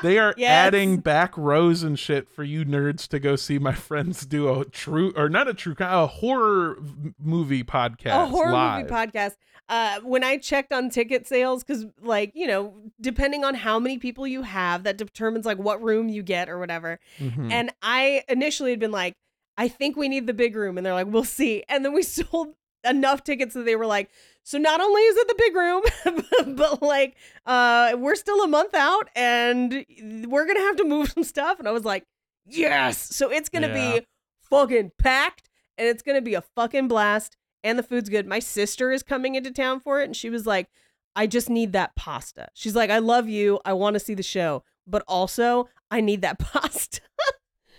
they 0.03 0.19
are 0.19 0.35
Yes. 0.39 0.51
adding 0.51 0.99
back 0.99 1.37
rows 1.37 1.83
and 1.83 1.99
shit 1.99 2.29
for 2.29 2.45
you 2.45 2.65
nerds 2.65 3.07
to 3.09 3.19
go 3.19 3.37
see 3.37 3.59
my 3.59 3.73
friends 3.89 4.25
do 4.27 4.49
a 4.61 4.65
true 4.65 5.13
or 5.17 5.29
not 5.29 5.49
a 5.49 5.55
true 5.55 5.75
a 5.79 6.07
horror 6.07 6.79
movie 7.19 7.65
podcast 7.65 8.23
a 8.23 8.27
horror 8.27 8.53
live. 8.53 8.83
movie 8.83 8.93
podcast. 8.95 9.37
Uh, 9.71 10.01
when 10.03 10.25
I 10.25 10.39
checked 10.39 10.73
on 10.73 10.89
ticket 10.89 11.27
sales, 11.27 11.63
because 11.63 11.85
like 12.01 12.33
you 12.35 12.47
know, 12.47 12.75
depending 13.01 13.45
on 13.45 13.55
how 13.55 13.79
many 13.79 13.99
people 13.99 14.27
you 14.27 14.41
have, 14.43 14.85
that 14.85 14.97
determines 14.97 15.45
like 15.45 15.59
what 15.59 15.83
room 15.83 16.09
you 16.09 16.23
get 16.23 16.49
or 16.49 16.59
whatever. 16.59 16.99
Mhm. 17.19 17.53
And 17.53 17.71
I 17.83 18.23
initially 18.31 18.71
had 18.71 18.81
been 18.81 18.93
like, 18.93 19.13
I 19.59 19.69
think 19.69 19.97
we 19.97 20.09
need 20.09 20.27
the 20.27 20.33
big 20.33 20.57
room, 20.57 20.79
and 20.79 20.87
they're 20.87 20.95
like, 20.95 21.09
we'll 21.09 21.23
see. 21.25 21.65
And 21.69 21.85
then 21.85 21.93
we 21.93 22.03
sold 22.05 22.55
enough 22.85 23.25
tickets 23.25 23.55
that 23.55 23.65
they 23.65 23.77
were 23.77 23.87
like, 23.87 24.11
so 24.43 24.59
not 24.59 24.81
only 24.81 25.03
is 25.03 25.17
it 25.17 25.29
the 25.29 25.35
big 25.39 25.55
room, 25.55 26.55
but 26.57 26.83
like, 26.83 27.17
uh, 27.47 27.95
we're 27.99 28.15
still 28.15 28.43
a 28.43 28.49
month 28.49 28.75
out, 28.75 29.09
and 29.15 29.85
we're 30.27 30.47
gonna 30.47 30.61
have 30.61 30.77
to 30.77 30.85
move 30.85 31.11
some 31.11 31.25
stuff. 31.25 31.59
And 31.59 31.69
I 31.69 31.73
was 31.73 31.85
like, 31.85 32.05
yes. 32.47 32.99
So 33.15 33.31
it's 33.31 33.49
gonna 33.49 33.69
Yeah. 33.69 33.99
be 33.99 34.07
fucking 34.49 34.93
packed, 34.99 35.49
and 35.77 35.87
it's 35.89 36.03
gonna 36.03 36.23
be 36.23 36.35
a 36.35 36.41
fucking 36.43 36.89
blast. 36.89 37.37
And 37.65 37.79
the 37.79 37.83
food's 37.83 38.09
good. 38.09 38.27
My 38.27 38.39
sister 38.39 38.93
is 38.93 39.03
coming 39.03 39.35
into 39.35 39.51
town 39.51 39.81
for 39.81 40.01
it, 40.01 40.05
and 40.05 40.17
she 40.17 40.31
was 40.31 40.47
like, 40.47 40.69
I 41.17 41.27
just 41.27 41.51
need 41.51 41.73
that 41.73 41.97
pasta. 41.97 42.49
She's 42.55 42.77
like, 42.77 42.89
I 42.91 42.99
love 42.99 43.29
you. 43.29 43.59
I 43.65 43.73
want 43.73 43.95
to 43.95 44.01
see 44.01 44.15
the 44.15 44.23
show, 44.23 44.63
but 44.87 45.03
also 45.09 45.69
I 45.91 46.01
need 46.01 46.23
that 46.23 46.39
pasta. 46.39 47.01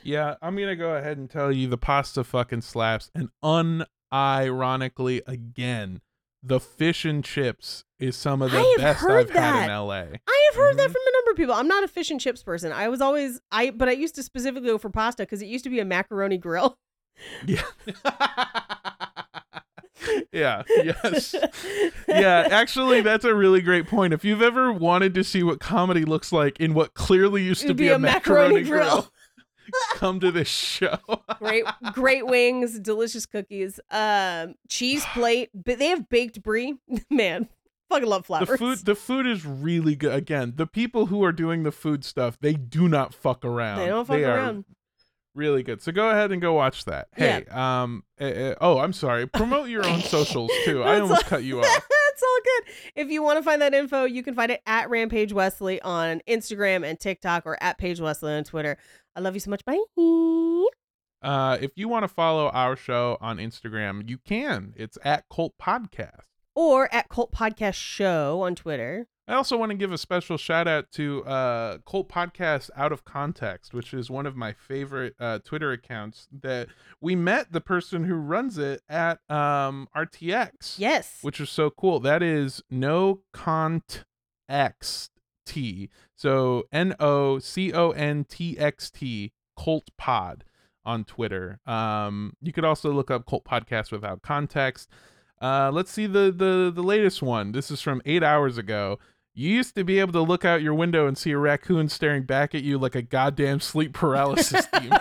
Yeah, 0.04 0.36
I'm 0.42 0.56
gonna 0.56 0.76
go 0.76 0.96
ahead 0.96 1.18
and 1.18 1.30
tell 1.30 1.52
you 1.52 1.68
the 1.68 1.78
pasta 1.78 2.24
fucking 2.24 2.62
slaps, 2.62 3.10
and 3.16 3.30
unironically 4.14 5.22
again, 5.28 6.02
the 6.42 6.60
fish 6.60 7.06
and 7.06 7.24
chips 7.24 7.84
is 8.00 8.16
some 8.16 8.42
of 8.42 8.52
the 8.52 8.76
best 8.78 9.04
I've 9.04 9.30
had 9.30 9.66
in 9.66 9.70
LA. 9.72 9.94
I 9.96 10.50
have 10.52 10.56
heard 10.56 10.78
that 10.78 10.90
Mhm. 10.90 10.94
from 10.94 11.02
a 11.06 11.12
number 11.18 11.32
of 11.32 11.38
people. 11.38 11.54
I'm 11.54 11.68
not 11.68 11.84
a 11.84 11.88
fish 11.88 12.10
and 12.12 12.20
chips 12.20 12.44
person. 12.44 12.72
I 12.72 12.88
was 12.88 13.02
always 13.02 13.42
I, 13.52 13.72
but 13.72 13.90
I 13.90 13.92
used 13.92 14.16
to 14.16 14.24
specifically 14.24 14.70
go 14.70 14.78
for 14.78 14.90
pasta 14.90 15.24
because 15.24 15.42
it 15.42 15.48
used 15.48 15.64
to 15.66 15.70
be 15.70 15.80
a 15.80 15.86
macaroni 15.86 16.38
grill. 16.38 16.78
Yeah. 17.46 17.62
yeah. 20.32 20.64
Yes. 20.70 21.36
Yeah. 22.08 22.48
Actually, 22.52 23.02
that's 23.02 23.26
a 23.26 23.36
really 23.36 23.62
great 23.62 23.86
point. 23.88 24.14
If 24.14 24.24
you've 24.24 24.42
ever 24.42 24.72
wanted 24.72 25.14
to 25.16 25.24
see 25.26 25.44
what 25.44 25.60
comedy 25.60 26.06
looks 26.06 26.32
like 26.32 26.58
in 26.60 26.74
what 26.74 26.94
clearly 26.94 27.44
used 27.44 27.62
to 27.62 27.68
It'd 27.68 27.78
be, 27.78 27.86
be 27.86 27.90
a, 27.90 27.96
a 27.96 28.00
macaroni, 28.00 28.62
macaroni 28.62 28.70
grill, 28.70 28.90
grill. 29.02 29.12
come 29.96 30.20
to 30.20 30.32
this 30.32 30.48
show. 30.48 30.98
great, 31.40 31.64
great 31.94 32.26
wings, 32.28 32.80
delicious 32.80 33.26
cookies, 33.26 33.80
um, 33.92 34.56
cheese 34.68 35.06
plate. 35.14 35.50
But 35.54 35.80
they 35.80 35.88
have 35.88 36.10
baked 36.10 36.42
brie. 36.44 36.76
Man, 37.10 37.48
fucking 37.90 38.08
love 38.08 38.26
flowers. 38.26 38.48
the 38.50 38.58
food 38.58 38.78
the 38.86 38.96
food 38.96 39.26
is 39.28 39.46
really 39.46 39.96
good 39.96 40.14
again 40.14 40.54
the 40.56 40.68
people 40.68 41.08
who 41.08 41.24
are 41.24 41.32
doing 41.32 41.64
the 41.64 41.72
food 41.72 42.06
stuff 42.06 42.38
they 42.40 42.54
do 42.54 42.88
not 42.88 43.14
fuck 43.16 43.44
around 43.44 43.80
They 43.80 43.88
don't 43.88 44.06
fuck 44.06 44.18
are 44.20 44.26
around. 44.38 44.66
really 45.34 45.64
good 45.64 45.82
so 45.82 45.92
go 45.92 46.10
ahead 46.12 46.32
and 46.32 46.40
go 46.40 46.54
watch 46.54 46.86
that 46.86 47.08
hey 47.16 47.46
um 47.50 48.04
eh, 48.20 48.28
eh, 48.52 48.56
oh 48.62 48.78
i'm 48.78 48.94
sorry 48.94 49.26
promote 49.26 49.70
your 49.70 49.84
own 49.88 50.02
socials 50.02 50.52
too 50.66 50.84
i 50.84 51.00
almost 51.00 51.24
all- 51.24 51.30
cut 51.30 51.44
you 51.44 51.62
off 51.62 51.88
It's 52.20 52.24
all 52.24 52.40
good. 52.44 52.74
If 52.96 53.10
you 53.10 53.24
want 53.24 53.38
to 53.40 53.44
find 53.44 53.62
that 53.62 53.74
info, 53.74 54.04
you 54.04 54.24
can 54.24 54.34
find 54.36 54.52
it 54.52 54.62
at 54.66 54.90
Rampage 54.90 55.32
Wesley 55.32 55.82
on 55.82 56.22
Instagram 56.28 56.86
and 56.86 57.00
TikTok 57.00 57.46
or 57.46 57.62
at 57.64 57.78
Paige 57.78 58.02
Wesley 58.02 58.34
on 58.34 58.44
Twitter. 58.44 58.78
I 59.16 59.22
love 59.22 59.36
you 59.36 59.40
so 59.40 59.50
much. 59.50 59.64
Bye. 59.64 59.80
uh 61.22 61.58
if 61.62 61.72
you 61.76 61.88
want 61.90 62.04
to 62.04 62.08
follow 62.08 62.48
our 62.50 62.76
show 62.78 63.18
on 63.20 63.38
instagram 63.38 64.10
you 64.10 64.18
can 64.18 64.74
it's 64.78 64.98
at 65.04 65.26
cult 65.30 65.54
podcast 65.62 66.24
Or 66.56 66.94
at 66.94 67.10
Cult 67.10 67.32
Podcast 67.32 67.76
Show 67.76 68.42
on 68.42 68.56
Twitter. 68.56 69.08
I 69.30 69.36
also 69.36 69.56
want 69.58 69.70
to 69.70 69.78
give 69.78 69.92
a 69.92 69.98
special 70.00 70.38
shout 70.38 70.68
out 70.68 70.92
to 70.94 71.24
uh, 71.24 71.78
Cult 71.88 72.10
Podcast 72.10 72.72
Out 72.76 72.92
of 72.92 73.06
Context, 73.06 73.76
which 73.76 73.94
is 73.94 74.10
one 74.10 74.26
of 74.26 74.36
my 74.36 74.54
favorite 74.54 75.14
uh, 75.20 75.38
Twitter 75.40 75.72
accounts. 75.72 76.28
That 76.42 76.68
we 77.00 77.16
met 77.16 77.52
the 77.52 77.62
person 77.62 78.06
who 78.06 78.16
runs 78.16 78.58
it 78.58 78.82
at 78.90 79.20
um, 79.30 79.88
RTX, 79.96 80.80
Yes. 80.80 81.20
which 81.22 81.40
is 81.40 81.52
so 81.52 81.70
cool. 81.70 82.00
That 82.00 82.24
is 82.24 82.64
no 82.72 83.22
cont 83.32 84.04
x 84.50 85.12
t, 85.46 85.92
so 86.16 86.64
N 86.72 86.96
O 87.00 87.38
C 87.38 87.72
O 87.72 87.92
N 87.92 88.26
T 88.28 88.58
X 88.58 88.90
T 88.90 89.32
Cult 89.56 89.92
Pod 89.96 90.44
on 90.84 91.04
Twitter. 91.04 91.60
Um, 91.68 92.34
you 92.42 92.52
could 92.52 92.66
also 92.66 92.92
look 92.92 93.12
up 93.12 93.28
Cult 93.28 93.46
Podcast 93.46 93.92
without 93.92 94.24
context. 94.24 94.90
Uh, 95.40 95.70
let's 95.72 95.92
see 95.92 96.08
the 96.08 96.34
the 96.36 96.72
the 96.74 96.82
latest 96.84 97.22
one. 97.22 97.52
This 97.52 97.70
is 97.70 97.80
from 97.80 98.02
eight 98.06 98.24
hours 98.24 98.58
ago. 98.58 98.98
You 99.40 99.50
used 99.56 99.74
to 99.76 99.86
be 99.86 100.00
able 100.02 100.12
to 100.12 100.22
look 100.22 100.44
out 100.44 100.62
your 100.62 100.74
window 100.74 101.08
and 101.08 101.18
see 101.18 101.32
a 101.32 101.38
raccoon 101.38 101.88
staring 101.88 102.24
back 102.24 102.54
at 102.54 102.62
you 102.62 102.78
like 102.78 102.94
a 102.96 103.02
goddamn 103.02 103.62
sleep 103.62 103.94
paralysis 103.94 104.66
demon. 104.74 105.00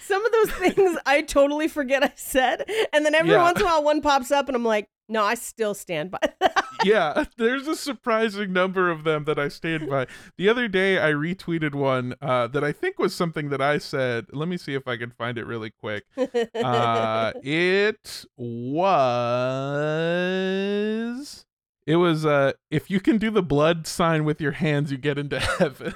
Some 0.00 0.24
of 0.24 0.32
those 0.32 0.50
things 0.52 0.98
I 1.04 1.20
totally 1.20 1.68
forget 1.68 2.02
I 2.02 2.12
said. 2.16 2.64
And 2.94 3.04
then 3.04 3.14
every 3.14 3.32
Yeah. 3.32 3.42
once 3.42 3.60
in 3.60 3.66
a 3.66 3.68
while 3.68 3.84
one 3.84 4.00
pops 4.00 4.30
up 4.30 4.48
and 4.48 4.56
I'm 4.56 4.64
like, 4.64 4.88
no, 5.08 5.24
I 5.24 5.34
still 5.34 5.74
stand 5.74 6.10
by 6.10 6.18
that. 6.40 6.64
yeah, 6.84 7.24
there's 7.38 7.66
a 7.66 7.74
surprising 7.74 8.52
number 8.52 8.90
of 8.90 9.04
them 9.04 9.24
that 9.24 9.38
I 9.38 9.48
stand 9.48 9.88
by. 9.88 10.06
The 10.36 10.48
other 10.48 10.68
day, 10.68 10.98
I 10.98 11.12
retweeted 11.12 11.74
one 11.74 12.14
uh, 12.20 12.46
that 12.48 12.62
I 12.62 12.72
think 12.72 12.98
was 12.98 13.14
something 13.14 13.48
that 13.50 13.62
I 13.62 13.78
said. 13.78 14.26
Let 14.32 14.48
me 14.48 14.56
see 14.58 14.74
if 14.74 14.86
I 14.86 14.96
can 14.96 15.10
find 15.10 15.38
it 15.38 15.46
really 15.46 15.70
quick. 15.70 16.04
Uh, 16.16 17.32
it 17.42 18.24
was. 18.36 18.54
It 21.86 21.96
was 21.96 22.26
uh 22.26 22.52
if 22.70 22.90
you 22.90 23.00
can 23.00 23.16
do 23.16 23.30
the 23.30 23.42
blood 23.42 23.86
sign 23.86 24.26
with 24.26 24.42
your 24.42 24.52
hands 24.52 24.92
you 24.92 24.98
get 24.98 25.18
into 25.18 25.40
heaven. 25.40 25.94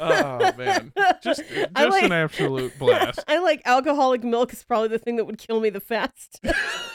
Oh 0.00 0.52
man. 0.56 0.92
Just 1.22 1.42
just 1.50 1.72
like- 1.76 2.04
an 2.04 2.12
absolute 2.12 2.76
blast. 2.78 3.20
I 3.28 3.38
like 3.38 3.62
alcoholic 3.64 4.24
milk 4.24 4.52
is 4.52 4.62
probably 4.64 4.88
the 4.88 4.98
thing 4.98 5.16
that 5.16 5.24
would 5.24 5.38
kill 5.38 5.60
me 5.60 5.70
the 5.70 5.80
fast. 5.80 6.40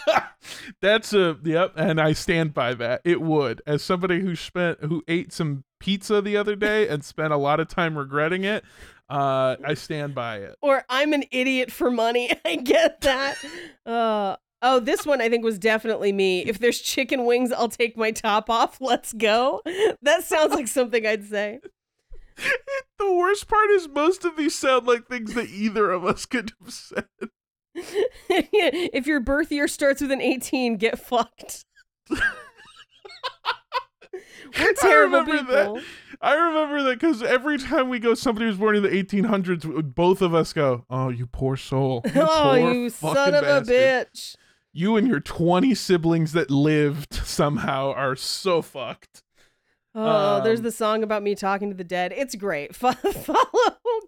That's 0.81 1.13
a 1.13 1.37
yep, 1.43 1.73
and 1.75 1.99
I 1.99 2.13
stand 2.13 2.53
by 2.53 2.73
that. 2.75 3.01
It 3.03 3.21
would. 3.21 3.61
As 3.67 3.83
somebody 3.83 4.21
who 4.21 4.35
spent 4.35 4.79
who 4.83 5.03
ate 5.07 5.31
some 5.33 5.63
pizza 5.79 6.21
the 6.21 6.37
other 6.37 6.55
day 6.55 6.87
and 6.87 7.03
spent 7.03 7.33
a 7.33 7.37
lot 7.37 7.59
of 7.59 7.67
time 7.67 7.97
regretting 7.97 8.43
it. 8.43 8.63
Uh, 9.09 9.55
I 9.65 9.73
stand 9.73 10.13
by 10.13 10.37
it. 10.37 10.55
Or 10.61 10.83
I'm 10.87 11.13
an 11.13 11.23
idiot 11.31 11.71
for 11.71 11.89
money. 11.89 12.31
I 12.45 12.57
get 12.57 13.01
that. 13.01 13.37
Uh, 13.83 14.35
oh, 14.61 14.79
this 14.79 15.03
one 15.03 15.19
I 15.19 15.29
think 15.29 15.43
was 15.43 15.57
definitely 15.57 16.11
me. 16.11 16.41
If 16.45 16.59
there's 16.59 16.79
chicken 16.79 17.25
wings, 17.25 17.51
I'll 17.51 17.69
take 17.69 17.97
my 17.97 18.11
top 18.11 18.51
off. 18.51 18.79
Let's 18.79 19.13
go. 19.13 19.61
That 20.03 20.23
sounds 20.23 20.53
like 20.53 20.67
something 20.67 21.07
I'd 21.07 21.25
say. 21.25 21.59
the 22.99 23.13
worst 23.13 23.47
part 23.47 23.69
is 23.71 23.87
most 23.87 24.25
of 24.25 24.37
these 24.37 24.55
sound 24.55 24.87
like 24.87 25.07
things 25.07 25.33
that 25.33 25.49
either 25.49 25.91
of 25.91 26.05
us 26.05 26.25
could 26.25 26.53
have 26.59 26.73
said. 26.73 27.05
if 27.75 29.07
your 29.07 29.19
birth 29.19 29.51
year 29.51 29.67
starts 29.67 30.01
with 30.01 30.11
an 30.11 30.21
18, 30.21 30.77
get 30.77 30.99
fucked. 30.99 31.65
We're 34.57 34.73
terrible 34.73 35.19
remember 35.19 35.51
that. 35.53 35.83
I 36.21 36.33
remember 36.33 36.83
that 36.83 36.99
because 36.99 37.21
every 37.23 37.57
time 37.57 37.87
we 37.87 37.99
go, 37.99 38.13
somebody 38.13 38.47
was 38.47 38.57
born 38.57 38.75
in 38.75 38.83
the 38.83 38.89
1800s. 38.89 39.95
Both 39.95 40.21
of 40.21 40.33
us 40.33 40.53
go, 40.53 40.85
"Oh, 40.89 41.09
you 41.09 41.27
poor 41.27 41.55
soul! 41.55 42.01
You 42.05 42.21
Oh, 42.21 42.57
poor 42.59 42.73
you 42.73 42.89
son 42.89 43.35
of 43.35 43.43
a 43.43 43.61
bitch. 43.61 44.35
You 44.73 44.97
and 44.97 45.07
your 45.07 45.19
20 45.19 45.73
siblings 45.75 46.33
that 46.33 46.51
lived 46.51 47.13
somehow 47.13 47.91
are 47.93 48.15
so 48.15 48.61
fucked." 48.61 49.23
Oh, 49.95 50.41
there's 50.43 50.59
Um, 50.59 50.63
the 50.65 50.71
song 50.71 51.03
about 51.03 51.23
me 51.23 51.33
talking 51.33 51.69
to 51.69 51.75
the 51.75 51.83
dead. 51.83 52.13
It's 52.15 52.35
great. 52.35 52.75
Follow 52.75 52.95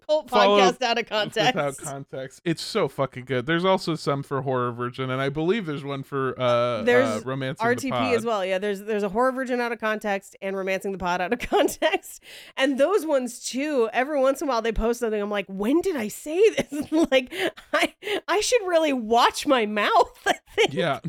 Cult 0.08 0.30
Follow 0.30 0.60
Podcast 0.60 0.80
out 0.82 0.98
of 0.98 1.06
context. 1.06 1.54
Without 1.54 1.76
context, 1.78 2.40
it's 2.44 2.62
so 2.62 2.86
fucking 2.88 3.24
good. 3.24 3.46
There's 3.46 3.64
also 3.64 3.94
some 3.96 4.22
for 4.22 4.42
horror 4.42 4.70
virgin, 4.72 5.10
and 5.10 5.20
I 5.20 5.28
believe 5.28 5.66
there's 5.66 5.84
one 5.84 6.02
for 6.04 6.38
uh, 6.40 6.82
There's 6.82 7.08
uh 7.08 7.20
romancing 7.24 7.66
the 7.68 7.74
RTP 7.74 7.90
pod. 7.90 8.14
as 8.14 8.24
well. 8.24 8.44
Yeah, 8.44 8.58
there's 8.58 8.80
there's 8.82 9.02
a 9.02 9.08
horror 9.08 9.32
virgin 9.32 9.60
out 9.60 9.72
of 9.72 9.80
context 9.80 10.36
and 10.40 10.56
romancing 10.56 10.92
the 10.92 10.98
pod 10.98 11.20
out 11.20 11.32
of 11.32 11.38
context. 11.50 12.22
And 12.56 12.78
those 12.78 13.04
ones 13.04 13.40
too, 13.44 13.88
every 13.92 14.20
once 14.20 14.40
in 14.40 14.48
a 14.48 14.50
while 14.50 14.62
they 14.62 14.72
post 14.72 15.00
something. 15.00 15.20
I'm 15.20 15.30
like, 15.30 15.46
when 15.48 15.80
did 15.80 15.96
I 15.96 16.08
say 16.08 16.40
this? 16.50 16.92
like 17.10 17.32
I 17.72 17.94
I 18.28 18.40
should 18.40 18.62
really 18.66 18.92
watch 18.92 19.46
my 19.46 19.66
mouth. 19.66 20.18
I 20.26 20.34
think. 20.54 20.74
yeah 20.74 21.00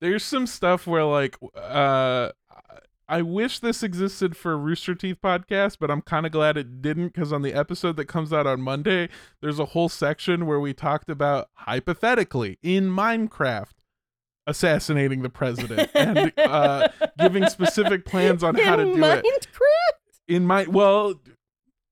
there's 0.00 0.24
some 0.24 0.46
stuff 0.46 0.86
where 0.86 1.04
like 1.04 1.36
uh 1.56 2.28
i 3.08 3.20
wish 3.22 3.58
this 3.58 3.82
existed 3.82 4.36
for 4.36 4.56
rooster 4.58 4.94
teeth 4.94 5.18
podcast 5.22 5.76
but 5.78 5.90
i'm 5.90 6.02
kind 6.02 6.26
of 6.26 6.32
glad 6.32 6.56
it 6.56 6.80
didn't 6.82 7.08
because 7.08 7.32
on 7.32 7.42
the 7.42 7.52
episode 7.52 7.96
that 7.96 8.06
comes 8.06 8.32
out 8.32 8.46
on 8.46 8.60
monday 8.60 9.08
there's 9.40 9.58
a 9.58 9.66
whole 9.66 9.88
section 9.88 10.46
where 10.46 10.60
we 10.60 10.72
talked 10.72 11.08
about 11.10 11.48
hypothetically 11.54 12.58
in 12.62 12.88
minecraft 12.88 13.72
assassinating 14.46 15.22
the 15.22 15.30
president 15.30 15.90
and 15.94 16.32
uh 16.38 16.88
giving 17.18 17.46
specific 17.46 18.04
plans 18.04 18.42
on 18.42 18.54
how 18.56 18.76
to 18.76 18.84
do 18.84 18.92
it 18.92 19.24
Minecraft? 19.24 19.90
in 20.28 20.46
my 20.46 20.64
well 20.64 21.14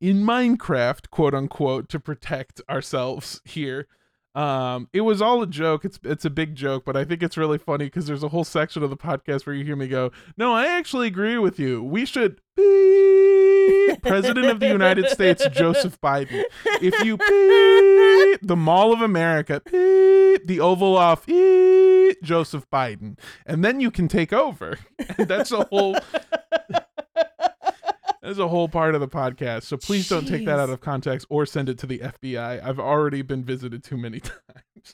in 0.00 0.22
minecraft 0.22 1.10
quote 1.10 1.34
unquote 1.34 1.88
to 1.88 1.98
protect 2.00 2.60
ourselves 2.68 3.40
here 3.44 3.86
um 4.34 4.88
it 4.92 5.02
was 5.02 5.20
all 5.20 5.42
a 5.42 5.46
joke. 5.46 5.84
It's 5.84 5.98
it's 6.04 6.24
a 6.24 6.30
big 6.30 6.54
joke 6.54 6.84
but 6.84 6.96
i 6.96 7.04
think 7.04 7.22
it's 7.22 7.36
really 7.36 7.58
funny 7.58 7.86
because 7.86 8.06
there's 8.06 8.22
a 8.22 8.28
whole 8.28 8.44
section 8.44 8.82
of 8.82 8.90
the 8.90 8.96
podcast 8.96 9.44
where 9.46 9.54
you 9.54 9.64
hear 9.64 9.76
me 9.76 9.88
go 9.88 10.10
no 10.36 10.52
i 10.54 10.66
actually 10.66 11.08
agree 11.08 11.38
with 11.38 11.58
you. 11.58 11.82
We 11.82 12.06
should 12.06 12.40
beep. 12.56 14.02
President 14.02 14.46
of 14.46 14.60
the 14.60 14.68
united 14.68 15.08
states 15.10 15.46
joseph 15.52 16.00
biden. 16.00 16.42
If 16.80 17.04
you 17.04 17.16
beep 17.16 18.40
the 18.42 18.56
mall 18.56 18.92
of 18.92 19.02
america 19.02 19.60
beep 19.64 20.46
the 20.46 20.60
oval 20.60 20.96
office 20.96 22.16
joseph 22.22 22.68
biden. 22.70 23.18
And 23.46 23.64
then 23.64 23.80
you 23.80 23.90
can 23.90 24.08
take 24.08 24.32
over. 24.32 24.78
That's 25.18 25.52
a 25.52 25.64
whole 25.64 25.96
That's 28.22 28.38
a 28.38 28.48
whole 28.48 28.68
part 28.68 28.94
of 28.94 29.00
the 29.00 29.08
podcast. 29.08 29.64
So 29.64 29.76
please 29.76 30.08
don't 30.08 30.26
take 30.26 30.46
that 30.46 30.58
out 30.60 30.70
of 30.70 30.80
context 30.80 31.26
or 31.28 31.44
send 31.44 31.68
it 31.68 31.76
to 31.78 31.86
the 31.86 31.98
FBI. 31.98 32.62
I've 32.64 32.78
already 32.78 33.22
been 33.22 33.44
visited 33.44 33.82
too 33.82 33.96
many 33.96 34.20
times. 34.20 34.40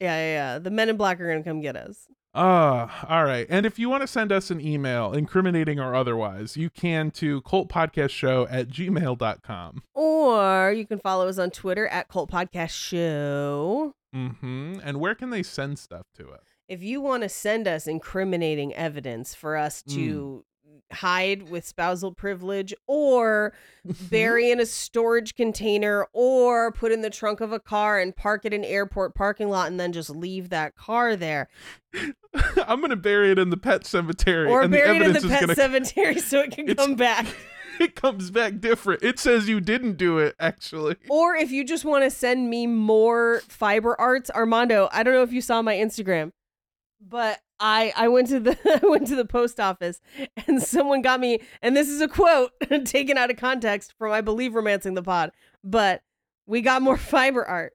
Yeah, 0.00 0.16
yeah, 0.16 0.54
yeah. 0.54 0.58
The 0.58 0.70
men 0.70 0.88
in 0.88 0.96
black 0.96 1.20
are 1.20 1.28
gonna 1.28 1.44
come 1.44 1.60
get 1.60 1.76
us. 1.76 2.08
Ah, 2.34 3.06
all 3.08 3.24
right. 3.24 3.46
And 3.50 3.66
if 3.66 3.78
you 3.78 3.88
want 3.88 4.02
to 4.02 4.06
send 4.06 4.32
us 4.32 4.50
an 4.50 4.60
email, 4.60 5.12
incriminating 5.12 5.80
or 5.80 5.94
otherwise, 5.94 6.56
you 6.56 6.70
can 6.70 7.10
to 7.12 7.42
cultpodcastshow 7.42 8.46
at 8.50 8.68
gmail.com. 8.68 9.82
Or 9.94 10.72
you 10.72 10.86
can 10.86 10.98
follow 10.98 11.26
us 11.26 11.38
on 11.38 11.50
Twitter 11.50 11.88
at 11.88 12.08
Cult 12.08 12.30
Podcast 12.30 12.70
Show. 12.70 13.94
Mm-hmm. 14.14 14.78
And 14.84 15.00
where 15.00 15.14
can 15.14 15.30
they 15.30 15.42
send 15.42 15.78
stuff 15.78 16.06
to 16.16 16.30
us? 16.30 16.44
If 16.68 16.82
you 16.82 17.00
want 17.00 17.22
to 17.22 17.28
send 17.28 17.66
us 17.66 17.86
incriminating 17.86 18.74
evidence 18.74 19.34
for 19.34 19.56
us 19.56 19.82
to 19.84 20.44
hide 20.92 21.48
with 21.50 21.66
spousal 21.66 22.12
privilege 22.12 22.74
or 22.86 23.52
bury 24.10 24.50
in 24.50 24.60
a 24.60 24.66
storage 24.66 25.34
container 25.34 26.06
or 26.12 26.72
put 26.72 26.92
in 26.92 27.02
the 27.02 27.10
trunk 27.10 27.40
of 27.40 27.52
a 27.52 27.60
car 27.60 27.98
and 27.98 28.14
park 28.16 28.44
at 28.46 28.52
an 28.54 28.64
airport 28.64 29.14
parking 29.14 29.48
lot 29.48 29.68
and 29.68 29.78
then 29.78 29.92
just 29.92 30.10
leave 30.10 30.48
that 30.50 30.74
car 30.76 31.16
there 31.16 31.48
I'm 32.66 32.80
going 32.80 32.90
to 32.90 32.96
bury 32.96 33.30
it 33.30 33.38
in 33.38 33.50
the 33.50 33.56
pet 33.56 33.86
cemetery. 33.86 34.48
or 34.48 34.62
and 34.62 34.72
the 34.72 34.78
bury 34.78 34.96
it 34.96 35.02
in 35.02 35.12
the 35.12 35.28
pet 35.28 35.40
gonna, 35.40 35.54
cemetery 35.56 36.18
so 36.18 36.40
it 36.40 36.50
can 36.52 36.74
come 36.74 36.94
back 36.94 37.26
It 37.80 37.94
comes 37.94 38.32
back 38.32 38.58
different. 38.58 39.04
It 39.04 39.20
says 39.20 39.48
you 39.48 39.60
didn't 39.60 39.98
do 39.98 40.18
it, 40.18 40.34
actually. 40.40 40.96
or 41.08 41.36
if 41.36 41.52
you 41.52 41.62
just 41.64 41.84
want 41.84 42.02
to 42.02 42.10
send 42.10 42.50
me 42.50 42.66
more 42.66 43.40
fiber 43.48 43.94
arts 44.00 44.30
armando 44.34 44.88
i 44.92 45.04
don't 45.04 45.14
know 45.14 45.22
if 45.22 45.32
you 45.32 45.40
saw 45.40 45.62
my 45.62 45.76
instagram 45.76 46.32
but 47.00 47.38
i 47.60 47.92
i 47.96 48.06
went 48.08 48.28
to 48.28 48.38
the 48.40 48.56
i 48.82 48.86
went 48.86 49.06
to 49.06 49.16
the 49.16 49.24
post 49.24 49.58
office 49.60 50.00
and 50.46 50.62
someone 50.62 51.02
got 51.02 51.18
me 51.20 51.40
and 51.62 51.76
this 51.76 51.88
is 51.88 52.00
a 52.00 52.08
quote 52.08 52.52
taken 52.84 53.18
out 53.18 53.30
of 53.30 53.36
context 53.36 53.94
from 53.98 54.12
i 54.12 54.20
believe 54.20 54.54
romancing 54.54 54.94
the 54.94 55.02
pod 55.02 55.30
but 55.64 56.02
we 56.46 56.60
got 56.60 56.82
more 56.82 56.96
fiber 57.14 57.44
art 57.44 57.72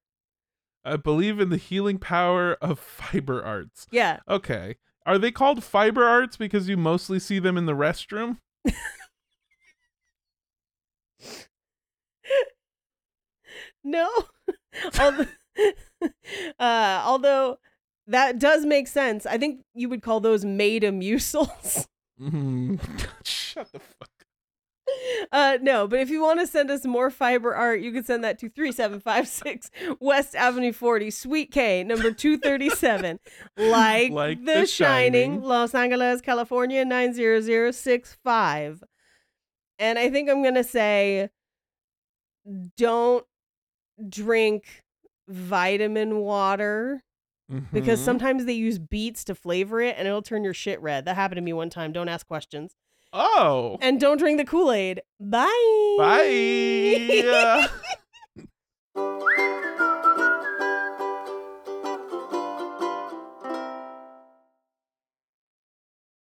I 0.86 0.98
believe 0.98 1.40
in 1.40 1.48
the 1.50 1.56
healing 1.56 1.98
power 1.98 2.58
of 2.62 2.78
fiber 2.78 3.42
arts. 3.42 3.88
yeah 3.90 4.20
Okay. 4.28 4.76
Are 5.06 5.18
they 5.18 5.32
called 5.32 5.64
fiber 5.64 6.04
arts 6.04 6.36
because 6.36 6.68
you 6.68 6.76
mostly 6.76 7.20
see 7.20 7.40
them 7.40 7.58
in 7.58 7.66
the 7.68 7.74
restroom? 7.74 8.40
no 13.84 14.10
although, 15.00 15.26
uh, 16.60 17.02
although 17.06 17.58
that 18.08 18.40
does 18.40 18.66
make 18.66 18.88
sense 18.88 19.26
i 19.26 19.38
think 19.38 19.62
you 19.74 19.88
would 19.90 20.02
call 20.02 20.20
those 20.20 20.44
made 20.46 20.84
muscles 20.94 21.88
Mm. 22.22 22.80
Shut 23.24 23.72
the 23.72 23.80
fuck 23.80 24.10
Uh, 25.32 25.58
no, 25.62 25.88
but 25.88 26.00
if 26.00 26.10
you 26.10 26.22
want 26.22 26.40
to 26.40 26.46
send 26.48 26.70
us 26.70 26.86
more 26.86 27.10
fiber 27.10 27.56
art, 27.56 27.80
you 27.82 27.92
can 27.92 28.04
send 28.04 28.24
that 28.24 28.38
to 28.40 28.50
3756 28.50 29.72
West 30.00 30.36
Avenue 30.36 30.72
40, 30.72 31.10
Suite 31.10 31.52
K, 31.52 31.84
number 31.84 32.12
237. 32.12 33.20
like, 33.58 34.12
Like 34.12 34.40
The, 34.46 34.54
The 34.54 34.66
Shining, 34.68 35.32
Shining. 35.32 35.42
Los 35.42 35.74
Angeles, 35.74 36.22
California 36.22 36.86
90065. 36.86 38.84
And 39.80 39.98
I 39.98 40.10
think 40.10 40.30
I'm 40.30 40.44
going 40.44 40.54
to 40.56 40.64
say 40.64 41.30
don't 42.78 43.26
drink 44.08 44.84
vitamin 45.28 46.18
water 46.18 47.04
because 47.72 48.00
Mhm. 48.00 48.06
sometimes 48.06 48.46
they 48.46 48.54
use 48.54 48.80
beets 48.80 49.24
to 49.26 49.36
flavor 49.36 49.82
it 49.82 49.96
and 49.98 50.08
it'll 50.08 50.22
turn 50.22 50.44
your 50.44 50.54
shit 50.54 50.82
red. 50.82 51.06
That 51.06 51.16
happened 51.16 51.38
to 51.38 51.42
me 51.42 51.54
one 51.54 51.70
time. 51.70 51.92
Don't 51.92 52.10
ask 52.10 52.28
questions. 52.28 52.76
Oh. 53.12 53.78
And 53.82 54.00
don't 54.00 54.18
drink 54.18 54.38
the 54.40 54.46
Kool 54.46 54.72
Aid. 54.72 55.02
Bye. 55.20 55.96
Bye. 55.98 57.68